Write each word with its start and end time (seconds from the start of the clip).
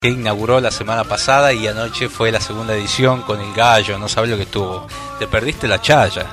que 0.00 0.10
inauguró 0.10 0.60
la 0.60 0.70
semana 0.70 1.02
pasada 1.02 1.52
y 1.52 1.66
anoche 1.66 2.08
fue 2.08 2.30
la 2.30 2.40
segunda 2.40 2.72
edición 2.72 3.22
con 3.22 3.40
el 3.40 3.52
gallo, 3.52 3.98
no 3.98 4.08
sabes 4.08 4.30
lo 4.30 4.36
que 4.36 4.44
estuvo. 4.44 4.86
Te 5.18 5.26
perdiste 5.26 5.66
la 5.66 5.82
chaya. 5.82 6.24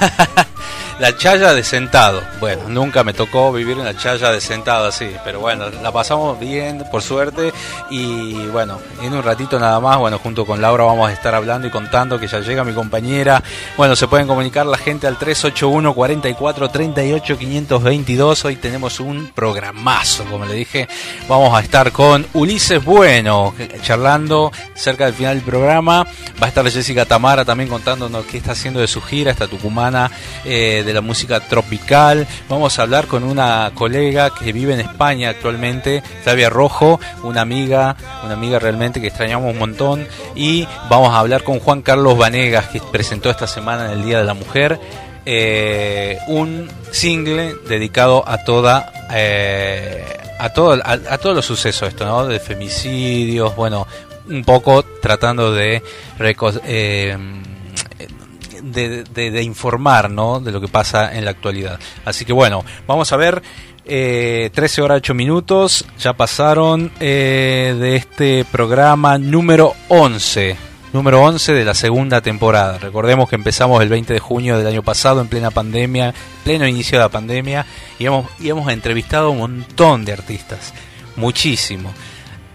La 0.98 1.14
chaya 1.14 1.52
de 1.52 1.62
sentado. 1.62 2.22
Bueno, 2.40 2.70
nunca 2.70 3.04
me 3.04 3.12
tocó 3.12 3.52
vivir 3.52 3.76
en 3.76 3.84
la 3.84 3.94
chaya 3.94 4.32
de 4.32 4.40
sentado 4.40 4.86
así, 4.86 5.10
pero 5.24 5.40
bueno, 5.40 5.68
la 5.82 5.92
pasamos 5.92 6.40
bien, 6.40 6.84
por 6.90 7.02
suerte. 7.02 7.52
Y 7.90 8.46
bueno, 8.46 8.80
en 9.02 9.12
un 9.12 9.22
ratito 9.22 9.58
nada 9.58 9.78
más, 9.78 9.98
bueno, 9.98 10.18
junto 10.18 10.46
con 10.46 10.62
Laura 10.62 10.84
vamos 10.84 11.10
a 11.10 11.12
estar 11.12 11.34
hablando 11.34 11.68
y 11.68 11.70
contando 11.70 12.18
que 12.18 12.26
ya 12.26 12.40
llega 12.40 12.64
mi 12.64 12.72
compañera. 12.72 13.42
Bueno, 13.76 13.94
se 13.94 14.08
pueden 14.08 14.26
comunicar 14.26 14.64
la 14.64 14.78
gente 14.78 15.06
al 15.06 15.18
381 15.18 15.94
44 15.94 16.70
38 16.70 17.38
522. 17.38 18.44
Hoy 18.46 18.56
tenemos 18.56 18.98
un 18.98 19.32
programazo, 19.34 20.24
como 20.24 20.46
le 20.46 20.54
dije. 20.54 20.88
Vamos 21.28 21.54
a 21.54 21.60
estar 21.60 21.92
con 21.92 22.26
Ulises 22.32 22.82
Bueno, 22.82 23.54
charlando 23.82 24.50
cerca 24.74 25.04
del 25.04 25.14
final 25.14 25.34
del 25.34 25.44
programa. 25.44 26.04
Va 26.42 26.46
a 26.46 26.48
estar 26.48 26.66
Jessica 26.70 27.04
Tamara 27.04 27.44
también 27.44 27.68
contándonos 27.68 28.24
qué 28.24 28.38
está 28.38 28.52
haciendo 28.52 28.80
de 28.80 28.86
su 28.86 29.02
gira, 29.02 29.30
esta 29.30 29.46
tucumana. 29.46 30.10
Eh, 30.44 30.84
de 30.86 30.94
la 30.94 31.02
música 31.02 31.40
tropical. 31.40 32.26
Vamos 32.48 32.78
a 32.78 32.82
hablar 32.82 33.06
con 33.06 33.24
una 33.24 33.72
colega 33.74 34.30
que 34.30 34.52
vive 34.52 34.72
en 34.72 34.80
España 34.80 35.30
actualmente, 35.30 36.02
Flavia 36.22 36.48
Rojo, 36.48 37.00
una 37.22 37.42
amiga, 37.42 37.96
una 38.24 38.34
amiga 38.34 38.58
realmente 38.58 39.00
que 39.00 39.08
extrañamos 39.08 39.52
un 39.52 39.58
montón. 39.58 40.06
Y 40.34 40.66
vamos 40.88 41.12
a 41.12 41.18
hablar 41.18 41.42
con 41.42 41.58
Juan 41.58 41.82
Carlos 41.82 42.16
Vanegas, 42.16 42.68
que 42.68 42.80
presentó 42.80 43.28
esta 43.28 43.46
semana 43.46 43.86
en 43.86 43.98
el 43.98 44.04
Día 44.04 44.18
de 44.18 44.24
la 44.24 44.34
Mujer. 44.34 44.80
Eh, 45.26 46.18
un 46.28 46.70
single 46.92 47.56
dedicado 47.68 48.22
a 48.28 48.44
toda 48.44 48.92
eh, 49.12 50.04
a 50.38 50.50
todo 50.50 50.80
a, 50.84 51.18
todos 51.18 51.34
los 51.34 51.44
sucesos 51.44 51.88
esto 51.88 52.06
no 52.06 52.28
de 52.28 52.38
femicidios 52.38 53.56
bueno 53.56 53.88
un 54.28 54.44
poco 54.44 54.84
tratando 54.84 55.52
de 55.52 55.82
eh, 56.20 57.16
de, 58.72 59.42
informar 59.42 60.10
¿no? 60.10 60.40
de 60.40 60.52
lo 60.52 60.60
que 60.60 60.68
pasa 60.68 61.16
en 61.16 61.24
la 61.24 61.30
actualidad. 61.30 61.78
Así 62.04 62.24
que 62.24 62.32
bueno, 62.32 62.64
vamos 62.86 63.12
a 63.12 63.16
ver. 63.16 63.42
Eh, 63.88 64.50
13 64.52 64.82
horas 64.82 64.96
8 64.96 65.14
minutos 65.14 65.86
ya 65.96 66.12
pasaron 66.12 66.90
eh, 66.98 67.76
de 67.78 67.94
este 67.94 68.44
programa 68.50 69.16
número 69.16 69.74
11 69.86 70.56
número 70.92 71.22
11 71.22 71.52
de 71.52 71.64
la 71.64 71.74
segunda 71.74 72.20
temporada. 72.20 72.78
Recordemos 72.78 73.28
que 73.28 73.36
empezamos 73.36 73.82
el 73.82 73.88
20 73.88 74.14
de 74.14 74.18
junio 74.18 74.56
del 74.56 74.66
año 74.66 74.82
pasado 74.82 75.20
en 75.20 75.28
plena 75.28 75.50
pandemia, 75.50 76.14
pleno 76.42 76.66
inicio 76.66 76.98
de 76.98 77.04
la 77.04 77.10
pandemia, 77.10 77.66
y 77.98 78.06
hemos, 78.06 78.26
y 78.40 78.48
hemos 78.48 78.72
entrevistado 78.72 79.26
a 79.26 79.30
un 79.30 79.38
montón 79.38 80.04
de 80.04 80.14
artistas, 80.14 80.72
muchísimo. 81.14 81.92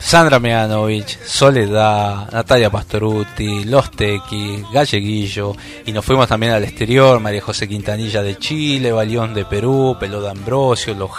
Sandra 0.02 0.40
Meanovich, 0.40 1.20
Soledad, 1.24 2.30
Natalia 2.32 2.70
Pastoruti, 2.70 3.64
Los 3.64 3.92
Tequi, 3.92 4.66
Galleguillo, 4.74 5.56
y 5.86 5.92
nos 5.94 6.04
fuimos 6.04 6.28
también 6.28 6.52
al 6.52 6.64
exterior, 6.64 7.20
María 7.20 7.42
José 7.42 7.68
Quintanilla 7.68 8.22
de 8.22 8.38
Chile, 8.38 8.92
Balión 8.92 9.34
de 9.34 9.46
Perú, 9.46 9.96
Pelo 10.00 10.22
de 10.22 10.32
Ambrosio, 10.32 10.96
Los 10.96 11.12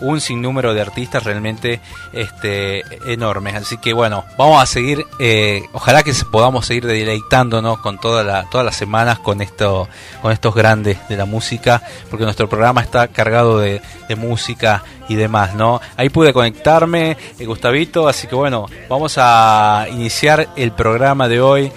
un 0.00 0.20
sinnúmero 0.20 0.74
de 0.74 0.80
artistas 0.80 1.24
realmente 1.24 1.80
este, 2.12 2.82
enormes. 3.10 3.54
Así 3.54 3.78
que 3.78 3.92
bueno, 3.92 4.24
vamos 4.36 4.62
a 4.62 4.66
seguir, 4.66 5.04
eh, 5.18 5.62
ojalá 5.72 6.02
que 6.02 6.12
podamos 6.30 6.66
seguir 6.66 6.86
deleitándonos 6.86 7.78
con 7.78 7.98
toda 7.98 8.22
la, 8.22 8.48
todas 8.50 8.64
las 8.64 8.76
semanas 8.76 9.18
con, 9.18 9.40
esto, 9.40 9.88
con 10.22 10.32
estos 10.32 10.54
grandes 10.54 10.98
de 11.08 11.16
la 11.16 11.24
música, 11.24 11.82
porque 12.10 12.24
nuestro 12.24 12.48
programa 12.48 12.80
está 12.80 13.08
cargado 13.08 13.58
de, 13.58 13.80
música 14.16 14.84
y 15.08 15.16
demás, 15.16 15.54
¿no? 15.56 15.80
Ahí 15.96 16.10
pude 16.10 16.32
conectarme, 16.32 17.16
eh, 17.38 17.44
Gustavito, 17.44 18.08
así 18.08 18.28
que 18.28 18.36
bueno, 18.36 18.66
vamos 18.88 19.16
a 19.18 19.86
iniciar 19.90 20.48
el 20.56 20.72
programa 20.72 21.28
de 21.28 21.40
hoy. 21.40 21.72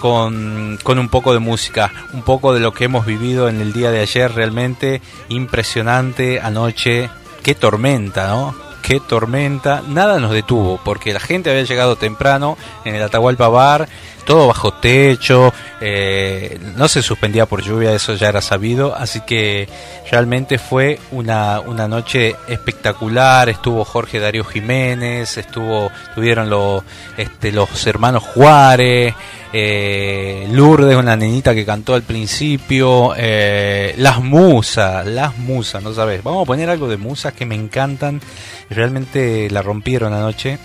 Con, 0.00 0.78
con, 0.82 0.98
un 0.98 1.08
poco 1.08 1.32
de 1.32 1.38
música, 1.38 1.90
un 2.12 2.20
poco 2.20 2.52
de 2.52 2.60
lo 2.60 2.74
que 2.74 2.84
hemos 2.84 3.06
vivido 3.06 3.48
en 3.48 3.62
el 3.62 3.72
día 3.72 3.90
de 3.90 4.00
ayer, 4.00 4.30
realmente 4.34 5.00
impresionante 5.30 6.40
anoche 6.40 7.08
qué 7.44 7.54
tormenta, 7.54 8.28
¿no? 8.28 8.54
Qué 8.82 9.00
tormenta. 9.00 9.82
Nada 9.86 10.18
nos 10.18 10.32
detuvo 10.32 10.80
porque 10.82 11.12
la 11.12 11.20
gente 11.20 11.50
había 11.50 11.62
llegado 11.62 11.96
temprano 11.96 12.56
en 12.84 12.94
el 12.94 13.02
Atahualpa 13.02 13.48
Bar, 13.48 13.88
todo 14.24 14.48
bajo 14.48 14.74
techo, 14.74 15.52
eh, 15.80 16.58
no 16.76 16.88
se 16.88 17.02
suspendía 17.02 17.46
por 17.46 17.62
lluvia, 17.62 17.94
eso 17.94 18.14
ya 18.14 18.28
era 18.28 18.40
sabido, 18.40 18.94
así 18.94 19.20
que 19.20 19.68
realmente 20.10 20.58
fue 20.58 20.98
una, 21.10 21.60
una 21.60 21.88
noche 21.88 22.36
espectacular. 22.48 23.48
Estuvo 23.48 23.84
Jorge 23.84 24.18
Darío 24.18 24.44
Jiménez, 24.44 25.36
estuvo, 25.36 25.90
tuvieron 26.14 26.48
los, 26.50 26.82
este, 27.16 27.52
los 27.52 27.86
hermanos 27.86 28.22
Juárez. 28.22 29.14
Eh, 29.56 30.48
Lourdes, 30.50 30.96
una 30.96 31.14
nenita 31.14 31.54
que 31.54 31.64
cantó 31.64 31.94
al 31.94 32.02
principio, 32.02 33.14
eh, 33.16 33.94
las 33.98 34.20
musas, 34.20 35.06
las 35.06 35.38
musas, 35.38 35.80
no 35.80 35.94
sabes, 35.94 36.24
vamos 36.24 36.42
a 36.42 36.46
poner 36.46 36.68
algo 36.70 36.88
de 36.88 36.96
musas 36.96 37.34
que 37.34 37.46
me 37.46 37.54
encantan, 37.54 38.20
realmente 38.68 39.48
la 39.50 39.62
rompieron 39.62 40.12
anoche, 40.12 40.58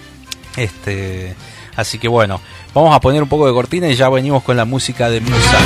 este, 0.58 1.34
así 1.76 1.98
que 1.98 2.08
bueno, 2.08 2.42
vamos 2.76 2.94
a 2.94 3.00
poner 3.00 3.22
un 3.22 3.28
poco 3.28 3.46
de 3.46 3.54
cortina 3.54 3.88
y 3.88 3.94
ya 3.94 4.10
venimos 4.10 4.42
con 4.42 4.54
la 4.54 4.66
música 4.66 5.08
de 5.08 5.22
musas. 5.22 5.62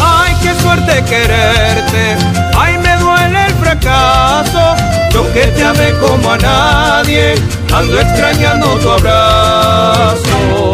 Ay, 0.00 0.32
qué 0.40 0.54
suerte 0.60 1.02
quererte, 1.04 2.16
ay, 2.56 2.78
me 2.78 2.96
duele 2.98 3.46
el 3.46 3.52
fracaso, 3.54 4.76
yo 5.12 5.32
que 5.32 5.48
te 5.48 5.64
amé 5.64 5.92
como 6.00 6.30
a 6.30 6.38
nadie, 6.38 7.34
ando 7.74 8.00
extrañando 8.00 8.78
tu 8.78 8.90
abrazo. 8.90 10.72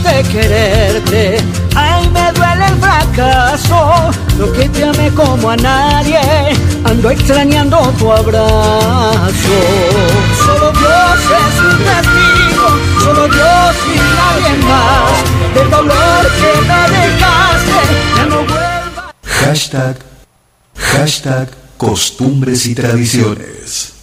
Suerte 0.00 0.28
quererte. 0.30 1.38
Ay, 1.74 2.08
me 2.10 2.32
duele 2.32 2.66
el 2.66 2.76
fracaso. 2.80 4.10
Lo 4.38 4.52
que 4.52 4.68
te 4.68 4.84
amé 4.84 5.10
como 5.14 5.50
a 5.50 5.56
nadie. 5.56 6.20
Ando 6.84 7.10
extrañando 7.10 7.78
tu 7.98 8.12
abrazo. 8.12 9.30
Solo 10.44 10.72
Dios 10.72 11.20
es 11.38 11.60
un 11.60 11.78
testigo. 11.78 12.68
Solo 13.00 13.28
Dios 13.28 13.76
y 13.86 13.98
nadie 13.98 14.58
más. 14.64 15.54
Del 15.54 15.70
dolor 15.70 16.26
que 16.40 16.60
me 16.60 16.82
dejaste. 16.96 17.80
Ya 18.16 18.26
no 18.26 18.36
vuelva. 18.36 19.14
Hashtag, 19.24 19.96
hashtag 20.76 21.48
costumbres 21.76 22.66
y 22.66 22.74
tradiciones. 22.74 23.94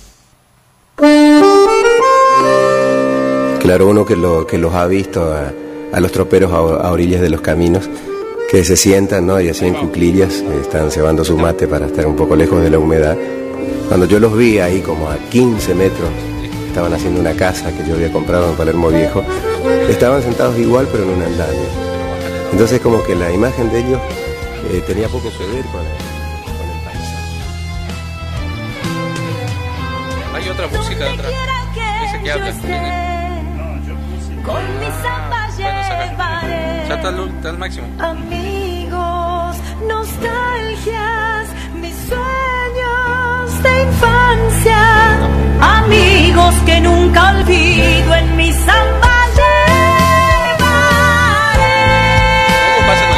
Claro, 3.60 3.88
uno 3.88 4.06
que, 4.06 4.16
lo, 4.16 4.46
que 4.46 4.58
los 4.58 4.74
ha 4.76 4.86
visto 4.86 5.34
a, 5.34 5.52
a 5.92 6.00
los 6.00 6.12
troperos 6.12 6.52
a, 6.52 6.58
a 6.58 6.92
orillas 6.92 7.22
de 7.22 7.30
los 7.30 7.42
caminos, 7.42 7.90
que 8.50 8.64
se 8.64 8.78
sientan 8.78 9.26
¿no? 9.26 9.40
y 9.42 9.50
así 9.50 9.66
en 9.66 9.74
cuclillas, 9.74 10.42
eh, 10.42 10.60
están 10.62 10.92
cebando 10.92 11.24
su 11.24 11.38
mate 11.38 11.68
para 11.68 11.88
estar 11.88 12.06
un 12.06 12.16
poco 12.16 12.36
lejos 12.36 12.62
de 12.62 12.70
la 12.70 12.80
humedad. 12.80 13.18
Cuando 13.88 14.06
yo 14.06 14.20
los 14.20 14.36
vi 14.38 14.60
ahí 14.60 14.82
como 14.82 15.10
a 15.10 15.18
15 15.18 15.76
metros, 15.76 16.10
estaban 16.68 16.94
haciendo 16.94 17.22
una 17.22 17.34
casa 17.34 17.72
que 17.76 17.88
yo 17.88 17.96
había 17.96 18.12
comprado 18.12 18.50
en 18.50 18.56
Palermo 18.56 18.90
Viejo, 18.90 19.24
estaban 19.90 20.22
sentados 20.22 20.58
igual 20.58 20.88
pero 20.92 21.04
en 21.04 21.10
un 21.10 21.24
andamio. 21.24 21.86
Entonces 22.52 22.80
como 22.82 23.04
que 23.04 23.16
la 23.16 23.32
imagen 23.32 23.72
de 23.72 23.80
ellos 23.80 24.00
eh, 24.72 24.84
tenía 24.86 25.08
poco 25.08 25.30
que 25.30 25.46
ver 25.46 25.66
con 25.66 25.82
el, 25.82 25.98
con 26.58 26.70
el 26.70 26.80
paisaje. 26.86 27.30
Hay 30.34 30.50
otra 30.50 30.68
música 30.68 31.06
detrás. 31.06 31.34
Dice 32.02 32.24
que 32.24 32.32
habla. 32.32 32.54
Con 34.44 34.80
mi 34.80 34.86
samba 34.86 35.45
Bueno, 35.64 35.82
llevaré 35.88 36.84
está 36.84 37.08
al, 37.08 37.30
está 37.30 37.50
al 37.50 37.58
máximo. 37.58 37.88
amigos, 38.00 39.58
nostalgias, 39.88 41.48
mis 41.82 41.96
sueños 42.10 43.64
de 43.64 43.84
infancia, 43.84 44.82
amigos 45.62 46.54
que 46.66 46.80
nunca 46.82 47.32
olvido 47.32 48.16
en 48.16 48.36
mi 48.36 48.52
samba 48.52 49.16
Algo 52.76 52.88
pasa 52.88 53.08
con 53.08 53.18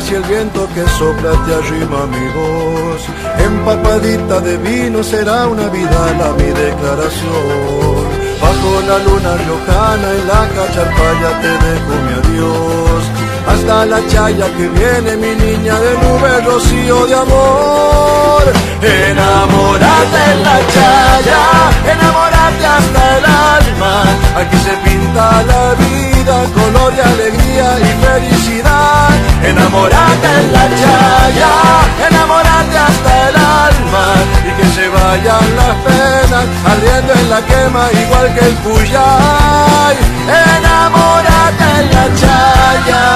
Copla 0.00 0.06
si 0.06 0.14
el 0.14 0.22
viento 0.22 0.68
que 0.74 0.86
sopla 0.98 1.32
te 1.46 1.54
arrima 1.54 2.06
mi 2.06 2.26
voz. 2.28 3.02
Empapadita 3.38 4.40
de 4.40 4.56
vino 4.58 5.02
será 5.02 5.46
una 5.46 5.68
vida 5.68 6.14
la 6.18 6.32
mi 6.32 6.50
declaración. 6.52 8.20
Bajo 8.40 8.80
la 8.88 8.98
luna 9.06 9.36
riojana 9.36 10.08
en 10.18 10.28
la 10.28 10.48
cacharpaya 10.54 11.40
te 11.42 11.48
dejo 11.48 11.92
mi 12.06 12.12
adiós. 12.20 13.02
Hasta 13.46 13.86
la 13.86 14.00
chaya 14.08 14.46
que 14.56 14.68
viene 14.68 15.16
mi 15.16 15.34
niña 15.44 15.78
de 15.80 15.92
nube 16.02 16.40
rocío 16.46 17.06
de 17.06 17.14
amor. 17.14 18.42
Enamórate 18.82 20.20
en 20.32 20.42
la 20.42 20.58
chaya, 20.74 21.42
enamórate 21.92 22.66
hasta 22.66 23.00
el 23.18 23.24
alma. 23.24 23.94
Aquí 24.40 24.56
se 24.56 24.74
pinta 24.88 25.42
la 25.50 25.74
vida, 25.74 25.99
color 26.26 26.92
y 26.94 27.00
alegría 27.00 27.78
y 27.78 28.04
felicidad. 28.04 29.08
Enamórate 29.42 30.28
en 30.40 30.52
la 30.52 30.68
chaya, 30.80 31.52
enamórate 32.08 32.78
hasta 32.78 33.28
el 33.28 33.36
alma. 33.36 34.04
Y 34.44 34.50
que 34.52 34.66
se 34.74 34.88
vayan 34.88 35.56
las 35.56 35.74
penas, 35.86 36.44
ardiendo 36.66 37.12
en 37.14 37.30
la 37.30 37.40
quema 37.46 37.90
igual 37.92 38.34
que 38.34 38.40
el 38.46 38.54
cuyay. 38.56 39.96
Enamórate 40.56 41.64
en 41.80 41.86
la 41.90 42.06
chaya. 42.20 43.10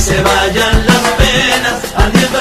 Se 0.00 0.22
vayan 0.22 0.79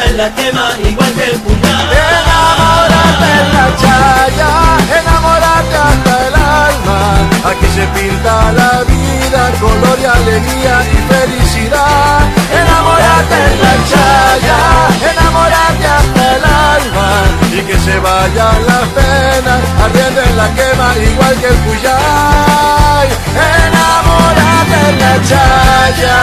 en 0.10 0.18
la 0.18 0.34
quema 0.34 0.70
igual 0.84 1.14
que 1.14 1.26
el 1.32 1.40
puñal. 1.40 1.88
Enamórate 2.10 3.30
en 3.42 3.48
la 3.56 3.68
chaya, 3.82 4.52
enamórate 5.00 5.76
hasta 5.88 6.14
el 6.28 6.36
alma. 6.36 7.00
Aquí 7.50 7.68
se 7.76 7.86
pinta 7.96 8.52
la 8.60 8.74
vida, 8.84 9.42
color 9.60 9.98
y 10.02 10.06
alegría 10.06 10.76
y 10.96 10.98
felicidad. 11.14 12.20
Enamórate 12.62 13.38
en 13.50 13.58
la 13.66 13.76
chaya, 13.92 14.60
enamórate 15.12 15.88
hasta 15.98 16.22
el 16.36 16.44
alma. 16.76 17.10
Y 17.52 17.62
que 17.68 17.78
se 17.80 18.00
vayan 18.00 18.60
las 18.66 18.86
penas, 18.98 19.62
ardiendo 19.84 20.22
en 20.22 20.38
la 20.38 20.48
quema 20.58 20.90
igual 21.12 21.36
que 21.42 21.48
el 21.48 21.58
cuyay. 21.66 23.08
Enamórate 23.66 24.78
en 24.90 24.96
la 25.04 25.14
chaya. 25.30 26.18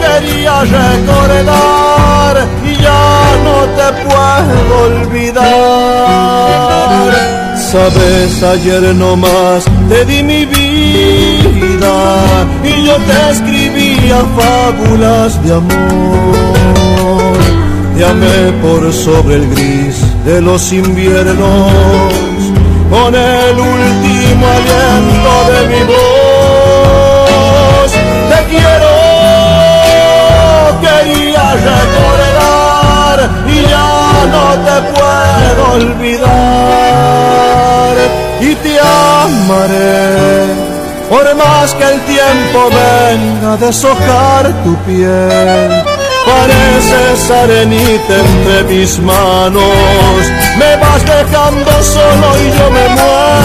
quería 0.00 0.60
recordar 0.60 2.46
y 2.64 2.76
ya 2.76 3.36
no 3.44 3.66
te 3.76 3.88
puedo 4.04 4.84
olvidar. 4.84 6.28
Sabes, 7.70 8.42
ayer 8.42 8.94
nomás 8.94 9.64
te 9.90 10.04
di 10.06 10.22
mi 10.22 10.46
vida 10.46 11.94
y 12.64 12.86
yo 12.86 12.96
te 12.96 13.30
escribía 13.30 14.24
fábulas 14.38 15.44
de 15.44 15.52
amor. 15.52 17.36
Te 17.94 18.06
amé 18.06 18.52
por 18.62 18.90
sobre 18.90 19.34
el 19.34 19.50
gris 19.50 20.00
de 20.24 20.40
los 20.40 20.72
inviernos, 20.72 21.70
con 22.88 23.14
el 23.14 23.60
último 23.60 24.46
aliento 24.56 25.32
de 25.52 25.60
mi 25.68 25.82
voz. 25.92 26.80
Te 28.30 28.40
quiero, 28.48 28.92
quería 30.80 31.52
recordar 31.52 33.18
y 33.46 33.60
ya 33.68 33.97
no 34.34 34.44
te 34.66 34.76
puedo 34.94 35.62
olvidar 35.74 36.28
y 38.40 38.54
te 38.54 38.74
amaré. 38.80 40.68
Por 41.08 41.26
más 41.36 41.74
que 41.74 41.84
el 41.84 42.00
tiempo 42.02 42.68
venga 42.68 43.54
a 43.54 43.56
deshojar 43.56 44.52
tu 44.62 44.76
piel, 44.84 45.70
pareces 46.26 47.30
arenita 47.30 48.14
entre 48.26 48.56
mis 48.64 48.98
manos. 48.98 50.20
Me 50.58 50.76
vas 50.76 51.02
dejando 51.04 51.82
solo 51.82 52.28
y 52.44 52.46
yo 52.58 52.70
me 52.70 52.88
muero 52.88 53.37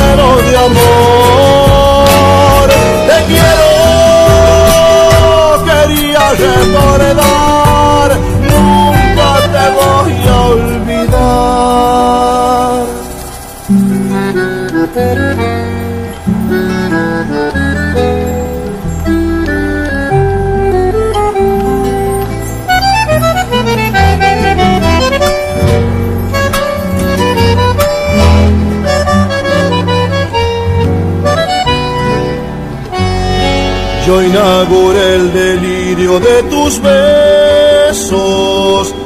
Inauguré 34.43 35.15
el 35.15 35.31
delirio 35.31 36.19
de 36.19 36.43
tus 36.43 36.81
besos, 36.81 38.13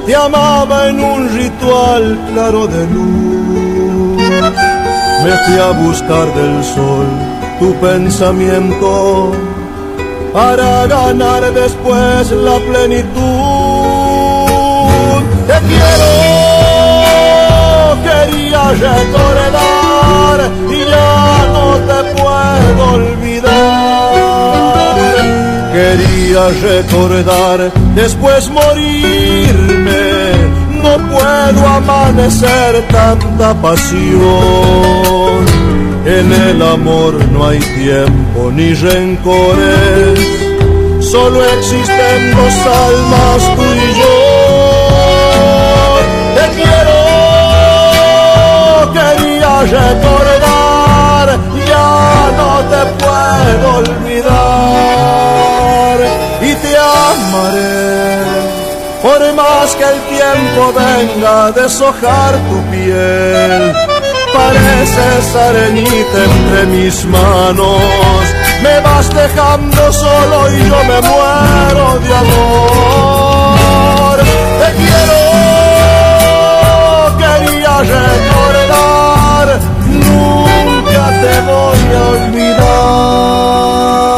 te 0.08 0.16
amaba 0.16 0.90
en 0.90 1.00
un 1.00 1.30
ritual 1.30 2.18
claro 2.34 2.66
de 2.66 2.88
luz. 2.88 4.18
Me 5.24 5.38
fui 5.46 5.60
a 5.60 5.70
buscar 5.84 6.34
del 6.34 6.64
sol 6.64 7.06
tu 7.60 7.72
pensamiento 7.76 9.32
para 10.34 10.88
ganar 10.88 11.54
después 11.54 12.32
la 12.32 12.58
plenitud. 12.72 13.14
Te 15.46 15.60
quiero, 15.68 16.14
quería 18.08 18.64
recordar 18.72 20.40
y 20.68 20.80
ya 20.80 21.46
no 21.54 21.78
te 21.90 22.00
puedo 22.16 22.82
olvidar. 22.96 23.97
Quería 25.78 26.50
recordar, 26.50 27.72
después 27.94 28.50
morirme. 28.50 30.08
No 30.82 30.98
puedo 31.08 31.68
amanecer 31.68 32.88
tanta 32.88 33.54
pasión. 33.62 35.46
En 36.04 36.34
el 36.34 36.60
amor 36.64 37.14
no 37.32 37.46
hay 37.46 37.60
tiempo 37.60 38.52
ni 38.52 38.74
rencores. 38.74 40.20
Solo 41.12 41.46
existen 41.46 42.36
dos 42.36 42.56
almas, 42.88 43.56
tú 43.56 43.62
y 43.62 43.94
yo. 44.00 44.18
Te 46.38 46.46
quiero, 46.58 46.98
quería 48.94 49.54
recordar, 49.62 51.28
ya 51.68 51.92
no 52.36 52.52
te 52.72 52.82
puedo 52.98 53.68
olvidar 53.78 54.17
Por 59.02 59.34
más 59.34 59.76
que 59.76 59.84
el 59.84 60.02
tiempo 60.08 60.74
venga 60.74 61.46
a 61.46 61.52
deshojar 61.52 62.34
tu 62.50 62.62
piel, 62.72 63.74
pareces 64.34 65.36
arenita 65.36 66.24
entre 66.26 66.66
mis 66.66 67.06
manos. 67.06 67.82
Me 68.62 68.80
vas 68.82 69.10
dejando 69.14 69.94
solo 69.94 70.52
y 70.52 70.68
yo 70.68 70.84
me 70.84 71.02
muero 71.08 72.00
de 72.00 72.14
amor. 72.24 74.18
Te 74.60 74.70
quiero, 74.80 75.22
quería 77.18 77.76
recordar, 77.96 79.48
nunca 79.86 81.04
te 81.22 81.34
voy 81.42 81.82
a 81.96 81.98
olvidar. 82.10 84.17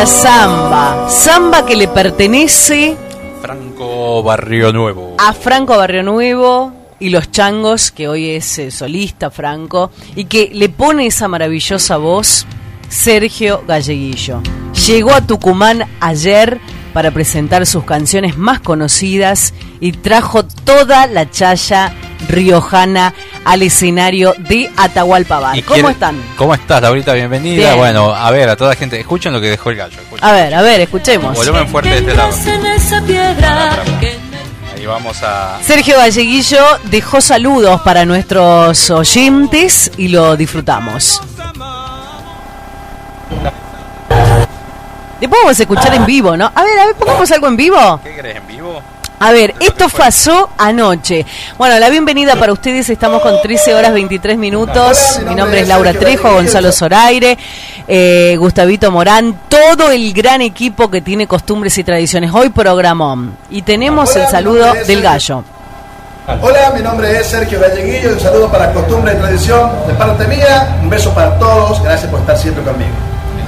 Linda 0.00 0.06
samba. 0.06 1.10
Samba 1.10 1.66
que 1.66 1.76
le 1.76 1.86
pertenece 1.86 2.96
Franco 3.42 4.22
Barrio 4.22 4.72
Nuevo. 4.72 5.16
a 5.18 5.34
Franco 5.34 5.76
Barrio 5.76 6.02
Nuevo 6.02 6.72
y 6.98 7.10
los 7.10 7.30
changos, 7.30 7.90
que 7.90 8.08
hoy 8.08 8.30
es 8.30 8.58
eh, 8.58 8.70
solista 8.70 9.30
Franco, 9.30 9.90
y 10.16 10.24
que 10.24 10.50
le 10.54 10.70
pone 10.70 11.06
esa 11.06 11.28
maravillosa 11.28 11.98
voz 11.98 12.46
Sergio 12.88 13.62
Galleguillo. 13.68 14.40
Llegó 14.86 15.12
a 15.12 15.20
Tucumán 15.20 15.84
ayer 16.00 16.60
para 16.94 17.10
presentar 17.10 17.66
sus 17.66 17.84
canciones 17.84 18.38
más 18.38 18.60
conocidas 18.60 19.52
y 19.80 19.92
trajo 19.92 20.44
toda 20.44 21.08
la 21.08 21.30
chaya 21.30 21.92
riojana 22.28 23.12
al 23.44 23.62
escenario 23.62 24.34
de 24.38 24.70
Atahualpa 24.76 25.40
Bar. 25.40 25.56
Y 25.56 25.62
¿Cómo 25.62 25.74
quiere- 25.74 25.90
están? 25.92 26.22
¿Cómo 26.36 26.54
estás, 26.54 26.82
Laurita? 26.82 27.12
Bienvenida. 27.14 27.66
Bien. 27.66 27.76
Bueno, 27.78 28.14
a 28.14 28.30
ver, 28.30 28.48
a 28.48 28.56
toda 28.56 28.70
la 28.70 28.76
gente, 28.76 28.98
escuchen 29.00 29.32
lo 29.32 29.40
que 29.40 29.48
dejó 29.50 29.70
el 29.70 29.76
gallo. 29.76 30.00
escuchen. 30.00 30.24
A 30.24 30.32
ver, 30.32 30.54
a 30.54 30.62
ver, 30.62 30.80
escuchemos. 30.80 31.36
Volumen 31.36 31.68
fuerte 31.68 31.90
de 31.90 31.98
este 31.98 32.14
lado. 32.14 32.30
Ahí 34.76 34.86
vamos 34.86 35.22
a... 35.22 35.58
Sergio 35.62 35.96
Galleguillo 35.98 36.64
dejó 36.84 37.20
saludos 37.20 37.80
para 37.82 38.04
nuestros 38.04 38.90
oyentes 38.90 39.90
y 39.98 40.08
lo 40.08 40.36
disfrutamos. 40.36 41.20
Después 45.20 45.38
vamos 45.42 45.58
a 45.58 45.62
escuchar 45.62 45.92
en 45.94 46.06
vivo, 46.06 46.34
¿no? 46.36 46.50
A 46.54 46.62
ver, 46.64 46.78
a 46.78 46.86
ver, 46.86 46.94
pongamos 46.94 47.30
algo 47.30 47.46
en 47.48 47.56
vivo. 47.56 48.00
¿Qué 48.02 48.14
querés 48.14 48.36
en 48.36 48.46
vivo? 48.46 48.82
A 49.22 49.32
ver, 49.32 49.54
esto 49.60 49.86
pasó 49.90 50.48
anoche. 50.56 51.26
Bueno, 51.58 51.78
la 51.78 51.90
bienvenida 51.90 52.36
para 52.36 52.54
ustedes. 52.54 52.88
Estamos 52.88 53.20
con 53.20 53.34
13 53.42 53.74
horas 53.74 53.92
23 53.92 54.38
minutos. 54.38 55.20
Mi 55.28 55.34
nombre 55.34 55.60
es 55.60 55.68
Laura 55.68 55.92
Trejo, 55.92 56.32
Gonzalo 56.32 56.72
Zoraire, 56.72 57.36
eh, 57.86 58.34
Gustavito 58.38 58.90
Morán, 58.90 59.42
todo 59.50 59.90
el 59.90 60.14
gran 60.14 60.40
equipo 60.40 60.90
que 60.90 61.02
tiene 61.02 61.26
costumbres 61.26 61.76
y 61.76 61.84
tradiciones. 61.84 62.32
Hoy 62.32 62.48
programón. 62.48 63.36
Y 63.50 63.60
tenemos 63.60 64.16
el 64.16 64.26
saludo 64.26 64.72
del 64.86 65.02
gallo. 65.02 65.44
Hola, 66.40 66.72
mi 66.74 66.80
nombre 66.80 67.18
es 67.18 67.26
Sergio 67.26 67.60
Galleguillo. 67.60 68.14
Un 68.14 68.20
saludo 68.20 68.50
para 68.50 68.72
Costumbre 68.72 69.12
y 69.12 69.16
Tradición 69.16 69.70
de 69.86 69.92
parte 69.92 70.26
mía. 70.28 70.78
Un 70.80 70.88
beso 70.88 71.12
para 71.12 71.38
todos. 71.38 71.82
Gracias 71.82 72.10
por 72.10 72.20
estar 72.20 72.38
siempre 72.38 72.64
conmigo. 72.64 72.92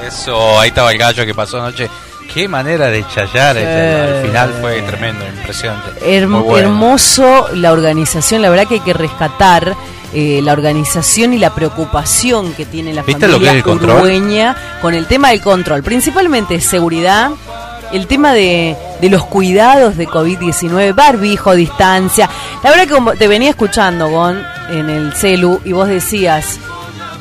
Eso, 0.07 0.61
ahí 0.61 0.69
estaba 0.69 0.93
el 0.93 0.99
gallo 0.99 1.25
que 1.25 1.35
pasó 1.35 1.57
anoche. 1.63 1.89
Qué 2.33 2.49
manera 2.49 2.87
de 2.87 3.07
chayar, 3.09 3.57
eh, 3.59 4.19
al 4.21 4.27
final 4.27 4.55
fue 4.61 4.81
tremendo, 4.83 5.25
impresionante. 5.27 5.91
Herm- 6.01 6.29
Muy 6.29 6.41
bueno. 6.43 6.69
Hermoso 6.69 7.49
la 7.55 7.73
organización, 7.73 8.41
la 8.43 8.49
verdad 8.51 8.67
que 8.67 8.75
hay 8.75 8.81
que 8.81 8.95
rescatar 8.95 9.75
eh, 10.15 10.41
la 10.43 10.53
organización 10.53 11.33
y 11.35 11.39
la 11.39 11.55
preocupación 11.55 12.53
que 12.55 12.65
tiene 12.67 12.93
la 12.95 13.03
¿Viste 13.03 13.27
lo 13.27 13.35
familia 13.35 13.53
el 13.53 13.63
urugueña 14.01 14.57
con 14.81 14.95
el 14.95 15.07
tema 15.07 15.31
del 15.31 15.41
control, 15.41 15.83
principalmente 15.83 16.61
seguridad, 16.61 17.31
el 17.93 18.07
tema 18.07 18.33
de, 18.33 18.77
de 19.01 19.09
los 19.11 19.25
cuidados 19.25 19.97
de 19.99 20.07
COVID-19, 20.09 20.95
barbijo, 20.95 21.55
distancia. 21.55 22.29
La 22.63 22.71
verdad 22.71 22.85
que 22.87 22.95
como 22.95 23.13
te 23.13 23.29
venía 23.29 23.51
escuchando, 23.51 24.09
Gon, 24.09 24.43
en 24.71 24.89
el 24.89 25.13
celu, 25.13 25.61
y 25.67 25.73
vos 25.73 25.89
decías, 25.89 26.59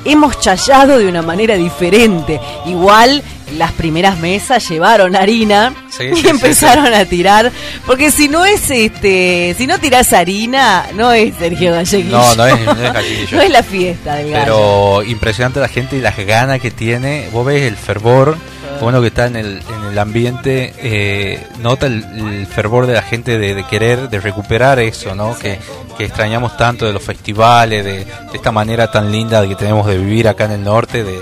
hemos 0.06 0.40
chayado 0.40 0.98
de 0.98 1.08
una 1.08 1.22
manera 1.22 1.56
diferente. 1.56 2.40
Igual 2.66 3.22
las 3.58 3.72
primeras 3.74 4.20
mesas 4.20 4.68
llevaron 4.70 5.16
harina 5.16 5.74
Sí, 5.90 6.04
y 6.12 6.16
sí, 6.16 6.22
sí, 6.22 6.30
empezaron 6.30 6.94
a 6.94 7.06
tirar. 7.06 7.52
Porque 7.86 8.12
si 8.12 8.30
no 8.30 8.46
es 8.46 8.70
este, 8.70 9.56
si 9.58 9.68
no 9.68 9.80
tirás 9.80 10.14
harina, 10.14 10.86
no 10.96 11.12
es 11.12 11.36
Sergio 11.36 11.74
Galleguillo. 11.74 12.18
No, 12.18 12.36
no 12.36 12.46
es, 12.46 12.66
no 12.66 12.72
es. 13.00 13.32
No 13.32 13.42
es 13.42 13.50
la 13.50 13.64
fiesta 13.64 14.16
del 14.16 14.32
gallo. 14.32 14.46
Pero 14.46 15.04
impresionante 15.04 15.60
la 15.60 15.68
gente 15.68 15.98
y 15.98 16.02
las 16.02 16.18
ganas 16.18 16.60
que 16.60 16.72
tiene. 16.72 17.30
Vos 17.32 17.46
ves 17.46 17.64
el 17.64 17.76
fervor, 17.76 18.38
uno 18.82 19.02
que 19.02 19.08
está 19.08 19.28
en 19.28 19.36
el, 19.36 19.62
en 19.70 19.92
el 19.92 20.00
ambiente, 20.00 20.74
eh, 20.78 21.46
nota 21.60 21.88
el, 21.88 22.04
el 22.04 22.48
fervor 22.48 22.88
de 22.88 22.94
la 22.94 23.02
gente 23.02 23.38
de, 23.38 23.54
de 23.54 23.64
querer, 23.66 24.10
de 24.10 24.20
recuperar 24.20 24.80
eso, 24.80 25.14
¿no? 25.14 25.38
Que, 25.38 25.60
que 25.98 26.06
extrañamos 26.06 26.58
tanto 26.58 26.86
de 26.86 26.94
los 26.94 27.04
festivales, 27.04 27.84
de, 27.84 28.06
de 28.06 28.06
esta 28.34 28.52
manera 28.52 28.90
tan 28.90 29.12
linda 29.12 29.48
que 29.48 29.56
tenemos 29.56 29.86
de 29.88 29.98
vivir 29.98 30.28
acá 30.28 30.46
en 30.46 30.52
el 30.52 30.64
norte. 30.64 31.04
De, 31.04 31.20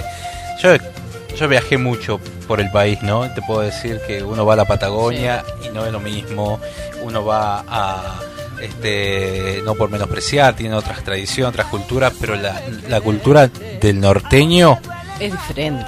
yo, 0.61 0.71
yo 1.39 1.47
viajé 1.47 1.77
mucho 1.77 2.19
por 2.47 2.59
el 2.59 2.69
país, 2.71 3.01
¿no? 3.01 3.31
Te 3.33 3.41
puedo 3.41 3.61
decir 3.61 3.99
que 4.05 4.21
uno 4.23 4.45
va 4.45 4.53
a 4.53 4.57
la 4.57 4.65
Patagonia 4.65 5.43
y 5.65 5.69
no 5.69 5.85
es 5.85 5.91
lo 5.91 5.99
mismo. 5.99 6.59
Uno 7.01 7.23
va 7.23 7.63
a 7.67 8.19
este 8.61 9.61
no 9.63 9.73
por 9.75 9.89
menospreciar, 9.89 10.55
tiene 10.55 10.75
otras 10.75 11.03
tradiciones, 11.03 11.53
otras 11.53 11.67
culturas, 11.67 12.13
pero 12.19 12.35
la, 12.35 12.61
la 12.89 12.99
cultura 12.99 13.47
del 13.47 13.99
norteño 14.01 14.79
Es 15.19 15.31
diferente. 15.31 15.85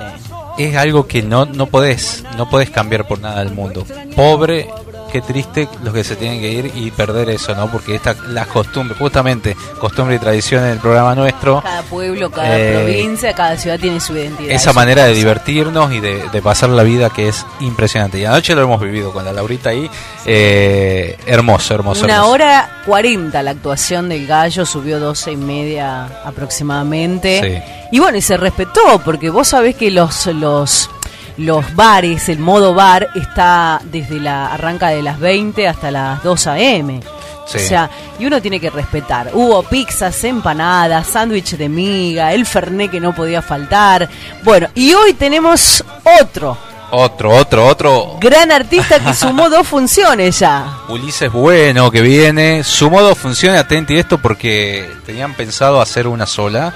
es 0.57 0.75
algo 0.77 1.05
que 1.05 1.21
no, 1.21 1.45
no 1.45 1.65
podés, 1.67 2.23
no 2.37 2.49
podés 2.49 2.69
cambiar 2.69 3.07
por 3.07 3.19
nada 3.19 3.43
del 3.43 3.53
mundo. 3.53 3.85
Pobre, 4.15 4.69
qué 5.11 5.21
triste 5.21 5.67
los 5.83 5.93
que 5.93 6.03
se 6.03 6.15
tienen 6.15 6.39
que 6.39 6.49
ir 6.49 6.71
y 6.75 6.89
perder 6.91 7.29
eso, 7.29 7.53
¿no? 7.55 7.67
Porque 7.71 7.95
esta, 7.95 8.15
las 8.29 8.47
costumbres, 8.47 8.97
justamente, 8.97 9.55
costumbre 9.79 10.15
y 10.15 10.19
tradición 10.19 10.63
en 10.63 10.71
el 10.71 10.79
programa 10.79 11.13
nuestro, 11.15 11.61
Cada 11.61 11.83
pueblo, 11.83 12.31
cada 12.31 12.57
Eh, 12.57 12.73
provincia, 12.73 13.33
cada 13.33 13.57
ciudad 13.57 13.79
tiene 13.79 13.99
su 13.99 14.13
identidad. 14.13 14.51
esa 14.51 14.73
manera 14.73 15.05
de 15.05 15.13
divertirnos 15.13 15.91
y 15.93 15.99
de, 15.99 16.27
de 16.29 16.41
pasar 16.41 16.69
la 16.69 16.83
vida 16.83 17.09
que 17.09 17.27
es 17.27 17.45
impresionante. 17.59 18.17
Y 18.19 18.25
anoche 18.25 18.55
lo 18.55 18.63
hemos 18.63 18.81
vivido 18.81 19.11
con 19.11 19.23
la 19.25 19.33
Laurita 19.33 19.69
ahí, 19.69 19.89
eh, 20.25 21.17
hermoso, 21.25 21.73
hermoso. 21.75 22.05
Una 22.05 22.15
hermoso. 22.15 22.31
hora 22.31 22.81
cuarenta 22.85 23.43
la 23.43 23.51
actuación 23.51 24.09
del 24.09 24.25
gallo, 24.27 24.65
subió 24.65 24.99
doce 24.99 25.31
y 25.33 25.37
media 25.37 26.05
aproximadamente. 26.25 27.63
Y 27.91 27.99
bueno, 27.99 28.17
y 28.17 28.21
se 28.21 28.37
respetó, 28.37 28.99
porque 29.03 29.29
vos 29.29 29.49
sabés 29.49 29.75
que 29.75 29.91
los, 29.91 30.27
los, 30.27 30.89
los 31.37 31.75
bares, 31.75 32.29
el 32.29 32.39
modo 32.39 32.73
bar, 32.73 33.09
está 33.15 33.79
desde 33.83 34.19
la 34.19 34.53
arranca 34.53 34.89
de 34.89 35.01
las 35.01 35.19
20 35.19 35.67
hasta 35.67 35.91
las 35.91 36.23
2 36.23 36.47
a.m. 36.47 36.99
Sí. 37.47 37.57
O 37.57 37.59
sea, 37.59 37.89
y 38.19 38.25
uno 38.25 38.41
tiene 38.41 38.59
que 38.59 38.69
respetar. 38.69 39.31
Hubo 39.33 39.63
pizzas, 39.63 40.23
empanadas, 40.23 41.07
sándwich 41.07 41.57
de 41.57 41.67
miga, 41.67 42.33
el 42.33 42.45
ferné 42.45 42.87
que 42.89 42.99
no 42.99 43.13
podía 43.13 43.41
faltar. 43.41 44.07
Bueno, 44.43 44.67
y 44.73 44.93
hoy 44.93 45.13
tenemos 45.13 45.83
otro 46.21 46.57
Otro, 46.91 47.31
otro, 47.35 47.65
otro. 47.67 48.17
gran 48.21 48.51
artista 48.51 48.99
que 48.99 49.13
sumó 49.13 49.49
dos 49.49 49.67
funciones 49.67 50.39
ya. 50.39 50.77
Ulises 50.89 51.31
Bueno 51.31 51.89
que 51.91 52.01
viene. 52.01 52.63
Su 52.63 52.89
modo 52.89 53.15
funciona, 53.15 53.59
atenti 53.59 53.97
esto 53.97 54.17
porque 54.17 54.89
tenían 55.05 55.33
pensado 55.33 55.81
hacer 55.81 56.07
una 56.07 56.25
sola. 56.25 56.73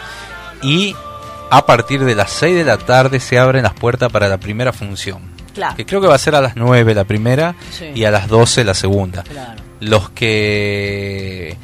Y 0.61 0.95
a 1.49 1.65
partir 1.65 2.03
de 2.03 2.15
las 2.15 2.31
6 2.31 2.55
de 2.55 2.63
la 2.63 2.77
tarde 2.77 3.19
se 3.19 3.37
abren 3.39 3.63
las 3.63 3.73
puertas 3.73 4.11
para 4.11 4.27
la 4.27 4.37
primera 4.37 4.73
función. 4.73 5.19
Claro. 5.53 5.75
Que 5.75 5.85
creo 5.85 6.01
que 6.01 6.07
va 6.07 6.15
a 6.15 6.19
ser 6.19 6.35
a 6.35 6.41
las 6.41 6.55
9 6.55 6.93
la 6.93 7.05
primera 7.05 7.55
Sí. 7.71 7.85
y 7.95 8.03
a 8.05 8.11
las 8.11 8.27
12 8.27 8.63
la 8.65 8.73
segunda. 8.73 9.23
Claro. 9.23 9.61
Los 9.79 10.09
que 10.09 11.55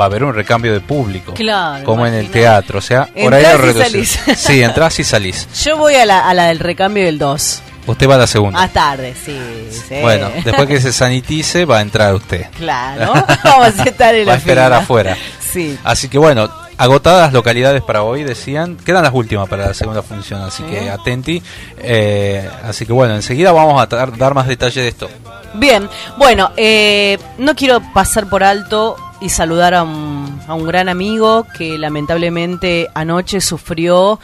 va 0.00 0.04
a 0.04 0.06
haber 0.06 0.24
un 0.24 0.34
recambio 0.34 0.72
de 0.72 0.80
público. 0.80 1.34
Claro, 1.34 1.84
Como 1.84 2.06
en 2.06 2.14
el 2.14 2.30
teatro. 2.30 2.78
O 2.78 2.82
sea, 2.82 3.08
horario 3.16 3.48
y 3.54 3.56
reducido. 3.56 3.84
salís. 3.84 4.20
Sí, 4.36 4.62
entras 4.62 4.98
y 5.00 5.04
salís. 5.04 5.48
Yo 5.64 5.76
voy 5.76 5.94
a 5.94 6.04
la, 6.06 6.28
a 6.28 6.34
la 6.34 6.46
del 6.46 6.58
recambio 6.58 7.04
del 7.04 7.18
2. 7.18 7.62
Usted 7.86 8.08
va 8.08 8.14
a 8.14 8.18
la 8.18 8.26
segunda. 8.26 8.58
Más 8.60 8.72
tarde, 8.72 9.14
sí. 9.24 9.38
sí. 9.70 9.96
Bueno, 10.00 10.30
después 10.44 10.66
que 10.68 10.80
se 10.80 10.92
sanitice 10.92 11.64
va 11.66 11.78
a 11.78 11.80
entrar 11.82 12.14
usted. 12.14 12.46
Claro, 12.56 13.12
vamos 13.44 13.78
a 13.78 13.82
estar 13.84 14.14
en 14.14 14.22
Va 14.22 14.26
la 14.28 14.32
a 14.32 14.36
esperar 14.36 14.66
fila. 14.70 14.78
afuera. 14.78 15.16
Sí. 15.40 15.78
Así 15.84 16.08
que 16.08 16.16
bueno, 16.18 16.48
agotadas 16.78 17.32
localidades 17.32 17.82
para 17.82 18.02
hoy, 18.02 18.24
decían. 18.24 18.76
Quedan 18.76 19.02
las 19.02 19.14
últimas 19.14 19.48
para 19.48 19.66
la 19.66 19.74
segunda 19.74 20.02
función, 20.02 20.40
así 20.42 20.62
Sí. 20.62 20.70
que 20.70 20.90
atenti. 20.90 21.42
Eh, 21.78 22.48
así 22.64 22.86
que 22.86 22.92
bueno, 22.92 23.14
enseguida 23.14 23.52
vamos 23.52 23.80
a 23.80 23.86
dar, 23.86 24.34
más 24.34 24.46
detalle 24.46 24.80
de 24.82 24.88
esto. 24.88 25.08
Bien, 25.54 25.88
bueno, 26.18 26.50
eh, 26.56 27.18
no 27.38 27.54
quiero 27.54 27.80
pasar 27.92 28.28
por 28.28 28.42
alto 28.42 28.96
y 29.20 29.28
saludar 29.28 29.74
a 29.74 29.82
un, 29.84 30.40
a 30.48 30.54
un 30.54 30.66
gran 30.66 30.88
amigo 30.88 31.46
que 31.56 31.78
lamentablemente 31.78 32.88
anoche 32.94 33.40
sufrió 33.40 34.18